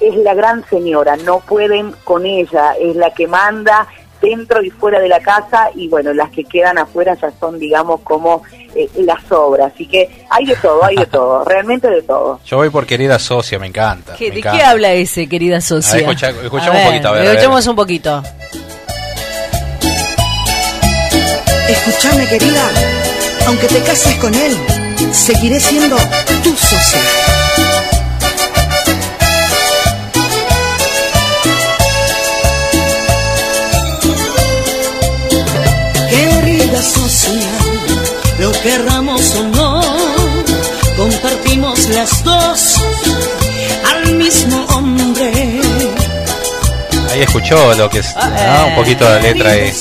es 0.00 0.16
la 0.16 0.34
gran 0.34 0.64
señora, 0.68 1.16
no 1.16 1.40
pueden 1.40 1.92
con 2.04 2.26
ella, 2.26 2.74
es 2.80 2.96
la 2.96 3.10
que 3.14 3.26
manda 3.26 3.86
dentro 4.20 4.62
y 4.62 4.68
fuera 4.68 5.00
de 5.00 5.08
la 5.08 5.20
casa 5.20 5.70
y 5.74 5.88
bueno, 5.88 6.12
las 6.12 6.28
que 6.28 6.44
quedan 6.44 6.76
afuera 6.76 7.14
ya 7.14 7.32
son, 7.40 7.58
digamos, 7.58 8.00
como 8.02 8.42
eh, 8.74 8.86
las 8.96 9.32
obras. 9.32 9.72
Así 9.72 9.86
que 9.86 10.26
hay 10.28 10.44
de 10.44 10.56
todo, 10.56 10.84
hay 10.84 10.94
de 10.96 11.06
todo, 11.10 11.42
realmente 11.44 11.88
de 11.88 12.02
todo. 12.02 12.38
Yo 12.44 12.58
voy 12.58 12.68
por 12.68 12.84
querida 12.84 13.18
socia, 13.18 13.58
me 13.58 13.66
encanta. 13.68 14.14
¿Qué- 14.16 14.26
me 14.28 14.32
¿De 14.32 14.38
encanta. 14.40 14.58
qué 14.58 14.64
habla 14.64 14.92
ese, 14.92 15.26
querida 15.26 15.62
socia? 15.62 15.92
A 15.92 15.96
ver, 15.96 16.02
escucha- 16.10 16.28
escuchamos 16.42 16.74
A 16.76 16.78
un 16.80 16.86
poquito, 16.86 17.08
a 17.08 17.12
ver, 17.12 17.20
a 17.20 17.24
ver. 17.24 17.30
Escuchemos 17.36 17.66
un 17.66 17.76
poquito. 17.76 18.22
Escúchame, 21.68 22.26
querida, 22.26 22.62
aunque 23.46 23.66
te 23.66 23.80
cases 23.82 24.14
con 24.16 24.34
él, 24.34 24.56
seguiré 25.12 25.60
siendo 25.60 25.96
tu 26.42 26.50
socia. 26.56 27.00
Querida 36.10 36.82
socia, 36.82 37.50
lo 38.38 38.52
querramos 38.62 39.34
o 39.36 39.42
no, 39.44 39.82
compartimos 40.96 41.88
las 41.88 42.22
dos 42.24 42.76
al 43.90 44.14
mismo 44.14 44.64
hombre. 44.66 45.60
Ahí 47.10 47.22
escuchó 47.22 47.74
lo 47.74 47.90
que 47.90 47.98
es, 47.98 48.14
¿no? 48.14 48.66
un 48.68 48.74
poquito 48.76 49.04
de 49.04 49.10
la 49.10 49.20
letra 49.20 49.50
ahí. 49.50 49.72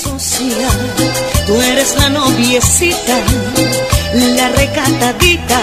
Tú 1.49 1.59
eres 1.61 1.95
la 1.97 2.09
noviecita, 2.09 3.17
la 4.13 4.49
recatadita, 4.49 5.59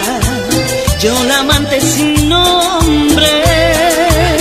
yo 1.01 1.15
la 1.25 1.39
amante 1.39 1.81
sin 1.81 2.29
nombre. 2.29 3.25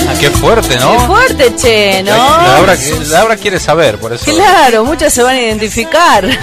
Ah, 0.08 0.14
qué 0.20 0.28
fuerte, 0.30 0.76
¿no? 0.78 0.90
Qué 0.90 0.98
fuerte, 1.06 1.54
che, 1.56 2.02
¿no? 2.02 2.10
Laura, 2.16 2.74
Laura 3.06 3.36
quiere 3.36 3.60
saber, 3.60 3.96
por 3.98 4.12
eso. 4.12 4.24
Claro, 4.24 4.84
muchas 4.84 5.12
se 5.12 5.22
van 5.22 5.36
a 5.36 5.40
identificar. 5.40 6.24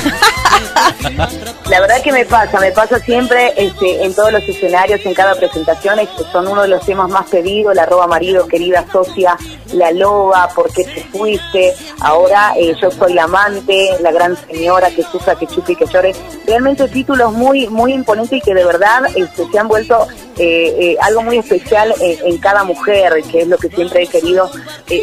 La 1.69 1.80
verdad 1.80 2.01
que 2.03 2.11
me 2.11 2.25
pasa, 2.25 2.59
me 2.59 2.71
pasa 2.71 2.99
siempre 2.99 3.53
este, 3.57 4.03
en 4.03 4.13
todos 4.13 4.31
los 4.31 4.43
escenarios, 4.47 5.01
en 5.05 5.13
cada 5.13 5.34
presentación, 5.35 5.99
es- 5.99 6.09
son 6.31 6.47
uno 6.47 6.61
de 6.61 6.67
los 6.69 6.85
temas 6.85 7.09
más 7.09 7.27
pedidos, 7.30 7.75
la 7.75 7.85
roba 7.85 8.05
marido, 8.07 8.47
querida 8.47 8.85
socia, 8.91 9.35
la 9.73 9.91
loba, 9.91 10.47
por 10.55 10.71
qué 10.71 10.83
te 10.83 11.03
fuiste, 11.05 11.73
ahora 12.01 12.53
eh, 12.57 12.73
yo 12.81 12.89
soy 12.91 13.13
la 13.13 13.23
amante, 13.23 13.89
la 14.01 14.11
gran 14.11 14.35
señora 14.47 14.89
que 14.91 15.03
sufra, 15.03 15.35
que 15.35 15.47
chupe 15.47 15.73
y 15.73 15.75
que 15.75 15.85
llore. 15.85 16.13
Realmente 16.45 16.87
títulos 16.87 17.33
muy 17.33 17.67
muy 17.67 17.93
imponentes 17.93 18.37
y 18.37 18.41
que 18.41 18.53
de 18.53 18.65
verdad 18.65 19.03
este, 19.15 19.45
se 19.51 19.59
han 19.59 19.67
vuelto 19.67 20.07
eh, 20.37 20.75
eh, 20.79 20.97
algo 21.01 21.21
muy 21.23 21.37
especial 21.37 21.93
en, 21.99 22.37
cada 22.39 22.63
mujer, 22.63 23.13
que 23.31 23.41
es 23.41 23.47
lo 23.47 23.57
que 23.57 23.69
siempre 23.69 24.03
he 24.03 24.07
querido 24.07 24.49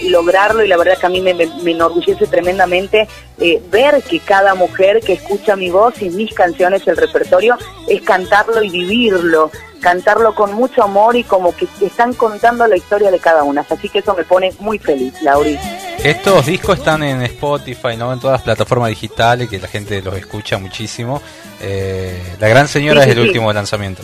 lograrlo. 0.09 0.65
Y 0.65 0.69
la 0.69 0.77
verdad 0.77 0.99
que 0.99 1.07
a 1.07 1.09
mí 1.09 1.21
me, 1.21 1.35
me- 1.35 1.47
me 1.63 1.71
enorgullece 1.73 2.27
tremendamente 2.27 3.09
ver 3.71 4.03
que 4.03 4.21
cada 4.21 4.55
mujer 4.55 5.01
que 5.01 5.15
escucha 5.15 5.57
mi 5.57 5.71
voz 5.71 6.01
y 6.03 6.11
mis 6.11 6.35
canciones, 6.35 6.87
el 6.87 6.97
repertorio, 6.97 7.57
es 7.89 8.03
cantarlo 8.03 8.63
y 8.63 8.69
vivirlo, 8.71 9.51
cantarlo 9.81 10.35
con 10.35 10.53
mucho 10.53 10.83
amor 10.83 11.17
y 11.17 11.25
como 11.25 11.55
que 11.55 11.67
están 11.81 12.15
contando 12.15 12.67
la 12.67 12.77
historia 12.77 13.11
de 13.11 13.19
cada 13.19 13.43
una. 13.43 13.65
Así 13.69 13.89
que 13.89 14.01
eso 14.01 14.15
me 14.15 14.25
pone 14.25 14.53
muy 14.61 14.79
feliz, 14.79 15.15
Lauri. 15.23 15.59
Estos 16.05 16.47
discos 16.47 16.79
están 16.79 17.03
en 17.03 17.23
Spotify, 17.23 17.97
¿no? 17.97 18.13
En 18.13 18.21
todas 18.21 18.35
las 18.35 18.43
plataformas 18.43 18.91
digitales, 18.91 19.49
que 19.49 19.59
la 19.59 19.69
gente 19.69 20.01
los 20.03 20.15
escucha 20.17 20.59
muchísimo. 20.59 21.21
Eh, 21.61 22.19
la 22.39 22.49
Gran 22.49 22.69
Señora 22.69 23.01
Sí, 23.03 23.07
sí, 23.07 23.11
es 23.11 23.17
el 23.17 23.23
sí. 23.23 23.29
último 23.29 23.53
lanzamiento. 23.53 24.03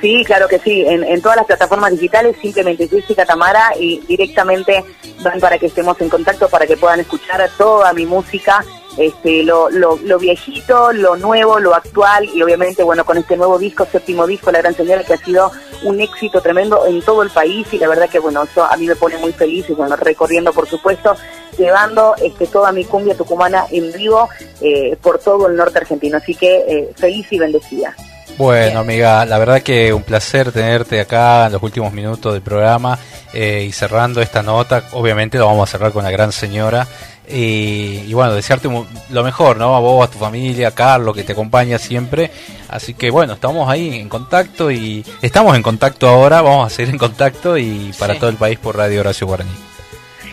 Sí, 0.00 0.24
claro 0.24 0.48
que 0.48 0.58
sí. 0.58 0.84
En, 0.86 1.04
en 1.04 1.22
todas 1.22 1.36
las 1.36 1.46
plataformas 1.46 1.92
digitales, 1.92 2.36
simplemente 2.40 2.88
Jessica 2.88 3.24
Tamara 3.24 3.72
y 3.78 4.00
directamente 4.06 4.84
van 5.22 5.40
para 5.40 5.58
que 5.58 5.66
estemos 5.66 6.00
en 6.00 6.08
contacto, 6.08 6.48
para 6.48 6.66
que 6.66 6.76
puedan 6.76 7.00
escuchar 7.00 7.48
toda 7.56 7.92
mi 7.92 8.04
música, 8.04 8.64
este, 8.96 9.42
lo, 9.42 9.70
lo, 9.70 9.98
lo 10.02 10.18
viejito, 10.18 10.92
lo 10.92 11.16
nuevo, 11.16 11.58
lo 11.60 11.74
actual 11.74 12.28
y 12.34 12.42
obviamente, 12.42 12.82
bueno, 12.82 13.04
con 13.04 13.18
este 13.18 13.36
nuevo 13.36 13.58
disco, 13.58 13.86
séptimo 13.90 14.26
disco, 14.26 14.50
La 14.50 14.60
Gran 14.60 14.74
Señora, 14.74 15.04
que 15.04 15.14
ha 15.14 15.18
sido 15.18 15.50
un 15.82 16.00
éxito 16.00 16.40
tremendo 16.40 16.86
en 16.86 17.02
todo 17.02 17.22
el 17.22 17.30
país 17.30 17.66
y 17.72 17.78
la 17.78 17.88
verdad 17.88 18.08
que, 18.08 18.18
bueno, 18.18 18.42
eso 18.42 18.64
a 18.64 18.76
mí 18.76 18.86
me 18.86 18.96
pone 18.96 19.18
muy 19.18 19.32
feliz 19.32 19.66
y, 19.68 19.74
bueno, 19.74 19.96
recorriendo, 19.96 20.52
por 20.52 20.68
supuesto, 20.68 21.16
llevando 21.58 22.14
este, 22.22 22.46
toda 22.46 22.72
mi 22.72 22.84
cumbia 22.84 23.16
tucumana 23.16 23.66
en 23.70 23.92
vivo 23.92 24.28
eh, 24.60 24.96
por 25.00 25.18
todo 25.18 25.48
el 25.48 25.56
norte 25.56 25.78
argentino. 25.78 26.18
Así 26.18 26.34
que 26.34 26.64
eh, 26.68 26.90
feliz 26.96 27.26
y 27.30 27.38
bendecida. 27.38 27.94
Bueno, 28.38 28.80
amiga, 28.80 29.24
la 29.24 29.38
verdad 29.38 29.62
que 29.62 29.94
un 29.94 30.02
placer 30.02 30.52
tenerte 30.52 31.00
acá 31.00 31.46
en 31.46 31.52
los 31.52 31.62
últimos 31.62 31.90
minutos 31.94 32.34
del 32.34 32.42
programa 32.42 32.98
eh, 33.32 33.64
y 33.66 33.72
cerrando 33.72 34.20
esta 34.20 34.42
nota. 34.42 34.84
Obviamente 34.92 35.38
lo 35.38 35.46
vamos 35.46 35.68
a 35.68 35.72
cerrar 35.72 35.92
con 35.92 36.04
la 36.04 36.10
gran 36.10 36.32
señora. 36.32 36.86
Y, 37.28 38.04
y 38.06 38.14
bueno, 38.14 38.34
desearte 38.34 38.68
lo 39.10 39.24
mejor, 39.24 39.56
¿no? 39.56 39.74
A 39.74 39.80
vos, 39.80 40.06
a 40.06 40.10
tu 40.10 40.18
familia, 40.18 40.68
a 40.68 40.70
Carlos, 40.70 41.14
que 41.14 41.24
te 41.24 41.32
acompaña 41.32 41.78
siempre. 41.78 42.30
Así 42.68 42.94
que 42.94 43.10
bueno, 43.10 43.34
estamos 43.34 43.68
ahí 43.68 43.98
en 43.98 44.08
contacto 44.08 44.70
y 44.70 45.04
estamos 45.22 45.56
en 45.56 45.62
contacto 45.62 46.08
ahora, 46.08 46.42
vamos 46.42 46.66
a 46.72 46.74
seguir 46.74 46.92
en 46.92 46.98
contacto 46.98 47.56
y 47.58 47.92
para 47.98 48.14
Sí. 48.14 48.20
todo 48.20 48.30
el 48.30 48.36
país 48.36 48.58
por 48.58 48.76
Radio 48.76 49.00
Horacio 49.00 49.26
Guaraní. 49.26 49.50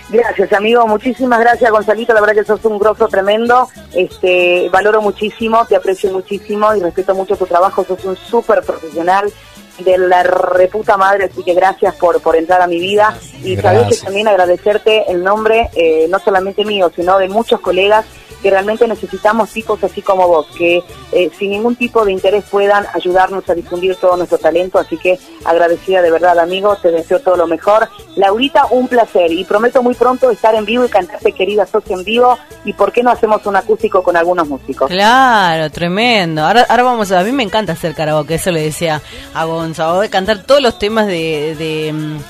Gracias, 0.10 0.54
amigo. 0.54 0.86
Muchísimas 0.88 1.40
gracias, 1.40 1.72
Gonzalito. 1.72 2.14
La 2.14 2.22
verdad 2.22 2.36
que 2.36 2.44
sos 2.46 2.64
un 2.66 2.78
grosso 2.78 3.08
tremendo. 3.08 3.68
Este, 3.94 4.70
valoro 4.72 5.02
muchísimo, 5.02 5.66
te 5.66 5.76
aprecio 5.76 6.12
muchísimo 6.12 6.76
y 6.76 6.82
respeto 6.82 7.16
mucho 7.16 7.36
tu 7.36 7.48
trabajo. 7.48 7.84
Sos 7.84 8.04
un 8.06 8.16
súper 8.16 8.62
profesional 8.64 9.32
de 9.80 9.98
la 9.98 10.24
reputa 10.24 10.98
madre, 10.98 11.26
así 11.26 11.44
que 11.44 11.54
gracias 11.54 11.96
por, 11.96 12.22
por 12.22 12.36
entrar 12.36 12.62
a 12.62 12.68
mi 12.68 12.80
vida. 12.80 13.18
Y 13.44 13.56
sabés 13.58 13.80
que 13.82 13.86
Gracias. 13.86 14.02
también 14.02 14.28
agradecerte 14.28 15.12
el 15.12 15.24
nombre, 15.24 15.70
eh, 15.76 16.08
no 16.10 16.20
solamente 16.20 16.64
mío, 16.64 16.92
sino 16.96 17.18
de 17.18 17.28
muchos 17.28 17.60
colegas 17.60 18.06
que 18.44 18.52
realmente 18.52 18.86
necesitamos 18.88 19.50
tipos 19.52 19.82
así 19.84 20.02
como 20.02 20.28
vos, 20.28 20.48
que 20.58 20.84
eh, 21.14 21.32
sin 21.40 21.52
ningún 21.52 21.78
tipo 21.78 22.04
de 22.04 22.12
interés 22.12 22.44
puedan 22.52 22.86
ayudarnos 22.94 23.50
a 23.50 23.56
difundir 23.56 23.96
todo 23.96 24.18
nuestro 24.18 24.38
talento. 24.38 24.78
Así 24.78 24.98
que 24.98 25.18
agradecida 25.46 26.02
de 26.02 26.12
verdad, 26.12 26.38
amigo, 26.38 26.76
te 26.76 26.92
deseo 26.92 27.22
todo 27.22 27.38
lo 27.38 27.48
mejor. 27.48 27.90
Laurita, 28.18 28.66
un 28.70 28.90
placer 28.90 29.32
y 29.32 29.46
prometo 29.46 29.82
muy 29.82 29.96
pronto 29.96 30.30
estar 30.30 30.54
en 30.56 30.66
vivo 30.66 30.84
y 30.84 30.90
cantarte, 30.90 31.32
querida 31.32 31.66
socia, 31.66 31.96
en 31.96 32.04
vivo. 32.04 32.38
¿Y 32.66 32.74
por 32.74 32.92
qué 32.92 33.02
no 33.02 33.12
hacemos 33.12 33.46
un 33.46 33.56
acústico 33.56 34.04
con 34.04 34.18
algunos 34.18 34.48
músicos? 34.48 34.90
Claro, 34.90 35.72
tremendo. 35.72 36.44
Ahora, 36.44 36.66
ahora 36.68 36.84
vamos 36.84 37.12
a... 37.12 37.22
A 37.22 37.24
mí 37.24 37.32
me 37.32 37.44
encanta 37.44 37.72
hacer 37.72 37.96
karaoke, 37.96 38.36
eso 38.36 38.52
le 38.52 38.62
decía 38.62 39.02
a 39.34 39.46
Gonzalo. 39.46 40.02
A 40.02 40.08
cantar 40.10 40.44
todos 40.44 40.62
los 40.62 40.78
temas 40.78 41.08
de... 41.08 41.56
de 41.58 41.94
mm, 41.94 42.18
de. 42.18 42.24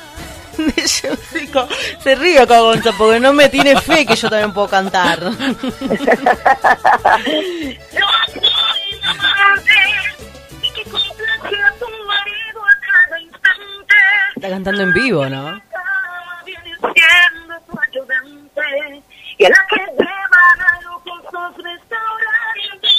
Se 2.04 2.16
ríe 2.16 2.40
acá 2.40 2.60
Gonzalo 2.60 2.98
porque 2.98 3.20
no 3.20 3.34
me 3.34 3.50
tiene 3.50 3.80
fe 3.80 4.06
que 4.06 4.16
yo 4.16 4.30
también 4.30 4.54
puedo 4.54 4.68
cantar. 4.68 5.20
Está 14.36 14.50
cantando 14.50 14.84
en 14.84 14.94
vivo, 14.94 15.26
¿no? 15.30 15.62
Y 19.38 19.46
a 19.46 19.50
la 19.50 19.68
que 19.70 19.78
llevan 19.78 20.62
a 20.62 20.82
lujosos 20.82 21.64
restaurantes, 21.64 22.92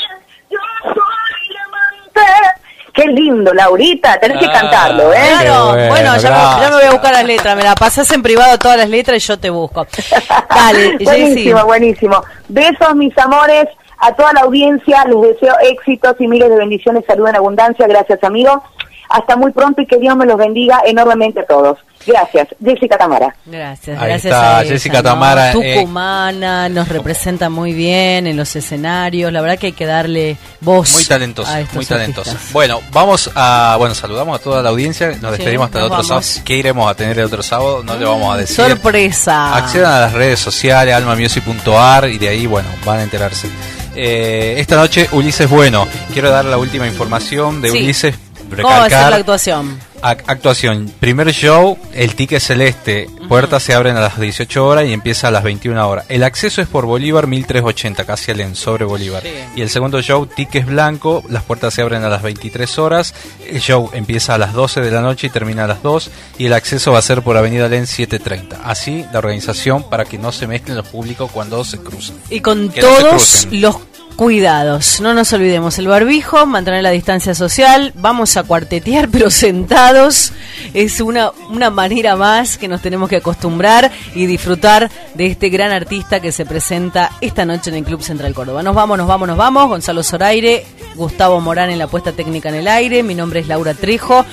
yo 0.51 0.59
soy 0.82 1.56
amante. 1.66 2.53
Qué 2.94 3.06
lindo, 3.08 3.52
Laurita, 3.52 4.18
tenés 4.20 4.38
que 4.38 4.46
Ah, 4.46 4.52
cantarlo, 4.52 5.12
¿eh? 5.12 5.18
Claro, 5.40 5.66
bueno, 5.70 5.88
bueno, 5.88 6.16
ya, 6.16 6.30
me, 6.30 6.36
gracias. 6.36 6.60
ya 6.60 6.68
me 6.68 6.74
voy 6.76 6.84
a 6.84 6.90
buscar 6.92 7.12
las 7.12 7.24
letras. 7.24 7.56
Me 7.56 7.62
la 7.64 7.74
pasas 7.74 8.10
en 8.12 8.22
privado 8.22 8.56
todas 8.58 8.76
las 8.78 8.88
letras 8.88 9.16
y 9.16 9.26
yo 9.26 9.36
te 9.38 9.50
busco. 9.50 9.84
Dale, 10.54 10.96
buenísimo, 11.02 11.64
buenísimo. 11.64 12.22
Besos, 12.48 12.94
mis 12.94 13.16
amores, 13.18 13.66
a 13.98 14.12
toda 14.14 14.32
la 14.34 14.42
audiencia, 14.42 15.04
les 15.06 15.20
deseo 15.20 15.54
éxitos 15.62 16.14
y 16.20 16.28
miles 16.28 16.48
de 16.50 16.56
bendiciones, 16.56 17.04
salud 17.06 17.26
en 17.28 17.34
abundancia, 17.36 17.86
gracias 17.88 18.22
amigo. 18.22 18.62
Hasta 19.08 19.34
muy 19.36 19.50
pronto 19.52 19.82
y 19.82 19.86
que 19.86 19.96
Dios 19.98 20.16
me 20.16 20.24
los 20.26 20.36
bendiga 20.36 20.82
enormemente 20.86 21.40
a 21.40 21.46
todos. 21.46 21.78
Gracias, 22.06 22.48
Jessica 22.64 22.98
Tamara. 22.98 23.35
Gracias, 23.47 23.98
Ahí 23.98 24.06
gracias 24.09 24.24
está, 24.26 24.59
a 24.59 24.62
ella, 24.62 24.72
Jessica 24.72 24.97
¿no? 24.98 25.02
Tamara, 25.05 25.52
eh, 25.52 25.74
Tucumana, 25.81 26.68
nos 26.68 26.89
representa 26.89 27.48
muy 27.48 27.72
bien 27.72 28.26
en 28.26 28.36
los 28.36 28.55
escenarios. 28.56 29.32
La 29.32 29.40
verdad 29.40 29.59
que 29.59 29.66
hay 29.68 29.72
que 29.72 29.86
darle 29.86 30.36
voz. 30.60 30.93
Muy 30.93 31.05
talentosa, 31.05 31.55
a 31.55 31.60
estos 31.60 31.76
muy 31.76 31.86
talentosa. 31.86 32.31
artistas. 32.32 32.52
Bueno, 32.52 32.81
vamos 32.93 33.31
a, 33.35 33.76
bueno, 33.78 33.94
saludamos 33.94 34.39
a 34.39 34.43
toda 34.43 34.62
la 34.62 34.68
audiencia, 34.70 35.09
nos 35.20 35.32
Sí, 35.32 35.39
despedimos 35.39 35.66
hasta 35.66 35.78
el 35.78 35.85
otro 35.85 35.97
vamos. 36.02 36.26
sábado. 36.26 36.44
¿Qué 36.44 36.56
iremos 36.56 36.90
a 36.90 36.94
tener 36.94 37.18
el 37.18 37.24
otro 37.26 37.43
sábado? 37.43 37.82
No 37.85 37.97
le 37.97 38.05
vamos 38.05 38.35
a 38.35 38.39
decir. 38.39 38.56
Sorpresa. 38.56 39.56
Accedan 39.56 39.93
a 39.93 40.01
las 40.01 40.12
redes 40.12 40.40
sociales, 40.40 40.94
almamusic.ar 40.94 42.09
y 42.09 42.18
de 42.18 42.28
ahí, 42.28 42.47
bueno, 42.47 42.68
van 42.85 42.98
a 43.01 43.02
enterarse. 43.02 43.48
Eh, 43.97 44.56
esta 44.59 44.74
noche 44.76 45.09
Ulises 45.12 45.48
Bueno, 45.48 45.86
quiero 46.12 46.28
dar 46.31 46.44
la 46.44 46.59
última 46.59 46.86
información 46.86 47.62
de 47.62 47.70
Sí. 47.70 47.78
Ulises. 47.78 48.14
¿Cómo 48.56 48.68
va 48.68 48.85
a 48.85 48.89
ser 48.89 48.98
recalcar- 48.98 49.10
la 49.10 49.16
actuación? 49.16 49.78
Ac- 50.05 50.22
Actuación, 50.26 50.93
primer 51.01 51.32
show, 51.32 51.78
el 51.94 52.14
ticket 52.14 52.40
celeste. 52.43 53.09
Puertas 53.26 53.62
se 53.62 53.72
abren 53.72 53.97
a 53.97 54.01
las 54.01 54.20
18 54.20 54.66
horas 54.66 54.85
y 54.86 54.93
empieza 54.93 55.28
a 55.28 55.31
las 55.31 55.43
21 55.43 55.89
horas. 55.89 56.05
El 56.10 56.24
acceso 56.24 56.60
es 56.60 56.68
por 56.68 56.85
Bolívar 56.85 57.26
1380, 57.26 58.05
casi 58.05 58.31
Alén, 58.31 58.55
sobre 58.55 58.85
Bolívar. 58.85 59.22
Y 59.56 59.62
el 59.62 59.70
segundo 59.70 60.02
show, 60.02 60.26
ticket 60.26 60.66
blanco, 60.66 61.22
las 61.31 61.43
puertas 61.43 61.72
se 61.72 61.81
abren 61.81 62.05
a 62.05 62.10
las 62.10 62.20
23 62.22 62.78
horas. 62.78 63.14
El 63.48 63.60
show 63.60 63.89
empieza 63.94 64.35
a 64.35 64.39
las 64.39 64.52
12 64.52 64.82
de 64.82 64.90
la 64.90 65.01
noche 65.01 65.28
y 65.28 65.31
termina 65.31 65.64
a 65.64 65.68
las 65.68 65.82
2. 65.82 66.10
Y 66.36 66.47
el 66.47 66.52
acceso 66.52 66.93
va 66.93 66.98
a 66.98 67.02
ser 67.02 67.22
por 67.22 67.39
Avenida 67.39 67.64
Alén 67.64 67.86
730. 67.86 68.60
Así 68.62 69.06
la 69.10 69.20
organización 69.20 69.89
para 69.89 70.05
que 70.05 70.18
no 70.18 70.32
se 70.32 70.47
mezclen 70.47 70.76
los 70.76 70.86
públicos 70.86 71.31
cuando 71.32 71.64
se 71.64 71.78
cruzan. 71.78 72.16
Y 72.28 72.40
con 72.40 72.68
Que 72.68 72.82
todos 72.82 73.47
los 73.51 73.82
cuidados. 74.16 75.00
No 75.00 75.14
nos 75.14 75.32
olvidemos 75.32 75.78
el 75.78 75.88
barbijo, 75.88 76.46
mantener 76.46 76.82
la 76.82 76.90
distancia 76.90 77.34
social. 77.34 77.92
Vamos 77.96 78.36
a 78.36 78.42
cuartetear, 78.42 79.08
pero 79.12 79.30
sentados. 79.30 80.32
Es 80.72 81.00
una, 81.00 81.30
una 81.50 81.70
manera 81.70 82.16
más 82.16 82.58
que 82.58 82.68
nos 82.68 82.80
tenemos 82.80 83.08
que 83.08 83.16
acostumbrar 83.16 83.90
y 84.14 84.26
disfrutar 84.26 84.90
de 85.14 85.26
este 85.26 85.48
gran 85.48 85.70
artista 85.72 86.20
que 86.20 86.32
se 86.32 86.46
presenta 86.46 87.12
esta 87.20 87.44
noche 87.44 87.70
en 87.70 87.76
el 87.76 87.84
Club 87.84 88.02
Central 88.02 88.34
Córdoba. 88.34 88.62
Nos 88.62 88.74
vamos, 88.74 88.98
nos 88.98 89.06
vamos, 89.06 89.28
nos 89.28 89.36
vamos. 89.36 89.68
Gonzalo 89.68 90.02
Zoraire, 90.02 90.64
Gustavo 90.94 91.40
Morán 91.40 91.70
en 91.70 91.78
la 91.78 91.86
puesta 91.86 92.12
técnica 92.12 92.48
en 92.48 92.56
el 92.56 92.68
aire. 92.68 93.02
Mi 93.02 93.14
nombre 93.14 93.40
es 93.40 93.48
Laura 93.48 93.74
Trejo. 93.74 94.24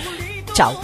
Chao. 0.53 0.77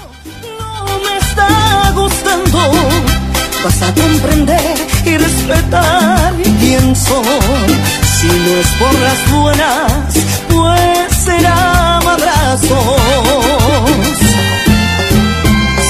Vas 3.63 3.81
a 3.81 3.93
comprender 3.93 4.75
y 5.03 5.17
respetar 5.17 6.33
quién 6.59 6.95
soy. 6.95 8.06
Si 8.19 8.25
no 8.25 8.57
es 8.57 8.67
por 8.79 8.93
las 8.99 9.31
buenas, 9.31 10.13
pues 10.49 11.17
será 11.23 11.97
abrazos. 11.97 12.95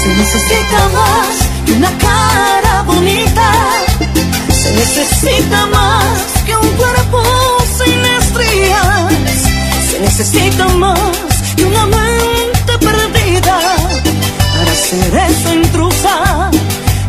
Se 0.03 0.09
necesita 0.13 0.89
más 0.89 1.27
que 1.65 1.71
una 1.71 1.89
cara 1.97 2.81
bonita. 2.81 3.49
Se 4.61 4.73
necesita 4.73 5.67
más 5.67 6.43
que 6.45 6.53
un 6.57 6.67
cuerpo 6.71 7.23
sin 7.77 8.05
estrías. 8.19 9.13
Se 9.89 9.99
necesita 10.01 10.67
más 10.67 10.99
que 11.55 11.63
una 11.63 11.85
mente 11.85 12.77
perdida 12.77 13.59
para 14.57 14.75
ser 14.75 15.15
esa 15.29 15.55
intrusa 15.55 16.51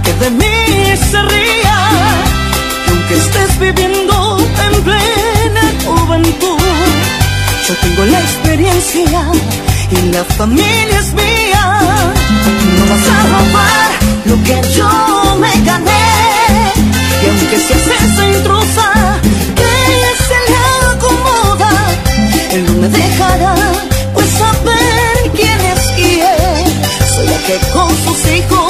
que 0.05 0.13
de 0.13 0.31
mí 0.31 0.97
se 1.11 1.23
ría. 1.23 1.79
Que 2.85 2.91
aunque 2.93 3.15
estés 3.17 3.59
viviendo 3.59 3.99
en 3.99 4.18
yo 7.69 7.75
tengo 7.83 8.05
la 8.07 8.21
experiencia 8.21 9.31
y 9.91 10.13
la 10.13 10.25
familia 10.25 10.99
es 10.99 11.13
mía. 11.13 11.81
No 12.77 12.87
vas 12.91 13.09
a 13.15 13.19
robar 13.33 13.91
lo 14.25 14.37
que 14.45 14.57
yo 14.77 15.37
me 15.37 15.53
gané. 15.65 16.07
Y 17.23 17.29
aunque 17.29 17.59
seas 17.59 17.87
esa 18.05 18.29
intrusa 18.29 19.21
que 19.55 19.73
se 20.29 20.39
le 20.51 20.59
acomoda, 20.93 21.71
él 22.53 22.67
no 22.67 22.73
me 22.81 22.89
dejará 22.89 23.55
pues 24.15 24.27
saber 24.31 25.31
quién 25.35 25.61
es 25.73 25.83
quién. 25.97 26.65
Soy 27.15 27.27
la 27.27 27.39
que 27.47 27.59
con 27.73 27.91
sus 28.05 28.33
hijos 28.33 28.68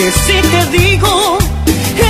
que 0.00 0.10
sí 0.12 0.40
te 0.52 0.78
digo 0.78 1.38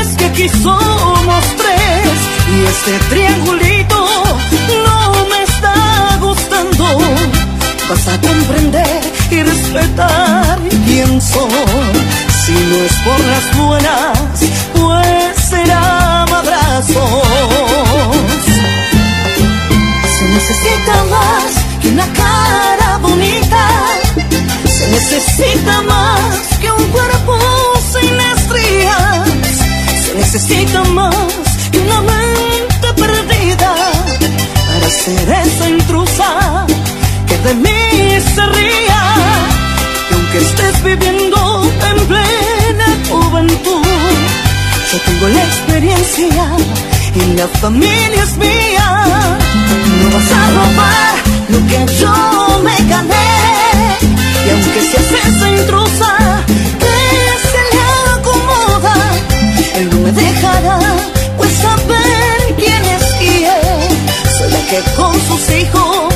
es 0.00 0.08
que 0.16 0.24
aquí 0.26 0.48
somos 0.62 1.44
tres 1.56 2.16
y 2.54 2.64
este 2.72 2.92
triangulito 3.10 3.98
no 4.84 5.26
me 5.30 5.42
está 5.42 6.16
gustando. 6.20 6.84
Vas 7.88 8.06
a 8.06 8.20
comprender 8.20 9.00
y 9.32 9.42
respetar 9.42 10.58
quién 10.86 11.20
soy. 11.20 11.92
Si 12.44 12.52
no 12.52 12.76
es 12.88 12.94
por 13.06 13.20
las 13.32 13.44
buenas, 13.56 14.18
pues 14.74 15.36
será 15.50 16.22
abrazos. 16.22 17.24
Se 20.16 20.24
necesita 20.36 20.94
más 21.16 21.50
que 21.82 21.88
una 21.88 22.06
cara 22.12 22.98
bonita. 22.98 23.64
Se 24.78 24.86
necesita 24.90 25.82
más 25.82 26.58
que 26.60 26.70
un 26.70 26.84
cuerpo 26.92 27.69
sin 27.92 28.20
estrías. 28.34 29.28
Se 30.04 30.14
necesita 30.14 30.84
más 30.84 31.14
que 31.70 31.78
una 31.78 32.00
mente 32.00 32.88
perdida 32.96 33.74
para 34.68 34.88
ser 34.90 35.28
esa 35.44 35.68
intrusa 35.68 36.66
que 37.26 37.36
de 37.46 37.54
mí 37.54 37.80
se 38.34 38.46
ría. 38.58 39.02
Que 40.08 40.14
aunque 40.14 40.38
estés 40.38 40.82
viviendo 40.84 41.40
en 41.90 42.06
plena 42.06 42.88
juventud, 43.08 43.82
yo 44.92 44.98
tengo 45.06 45.28
la 45.28 45.42
experiencia 45.44 46.44
y 47.14 47.36
la 47.36 47.48
familia 47.62 48.22
es 48.22 48.36
mía. 48.36 49.38
No 50.02 50.10
vas 50.14 50.30
a 50.38 50.42
robar 50.58 51.14
lo 51.48 51.58
que 51.68 51.80
yo 52.00 52.60
me 52.66 52.76
gané. 52.88 53.30
Y 54.46 54.50
aunque 54.50 54.80
seas 54.90 55.26
esa 55.26 55.50
intrusa 55.50 56.10
dejará 60.12 60.78
pues 61.37 61.53
saber 61.53 62.55
quién 62.57 62.85
es 62.85 63.05
quién. 63.19 63.89
Soy 64.39 64.51
la 64.51 64.61
que 64.70 64.82
con 64.97 65.15
sus 65.28 65.51
hijos 65.51 66.15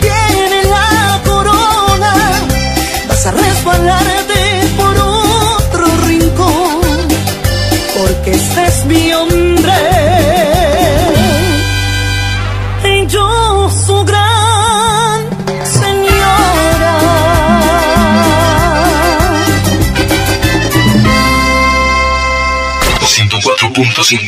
tiene 0.00 0.64
la 0.64 1.20
corona. 1.24 2.14
Vas 3.08 3.26
a 3.26 3.30
resbalarte 3.30 4.42
por 4.76 4.96
otro 4.98 5.86
rincón 6.06 6.80
porque 7.98 8.32
este 8.32 8.66
es 8.66 8.84
mi 8.86 9.12
104.5 23.80 24.20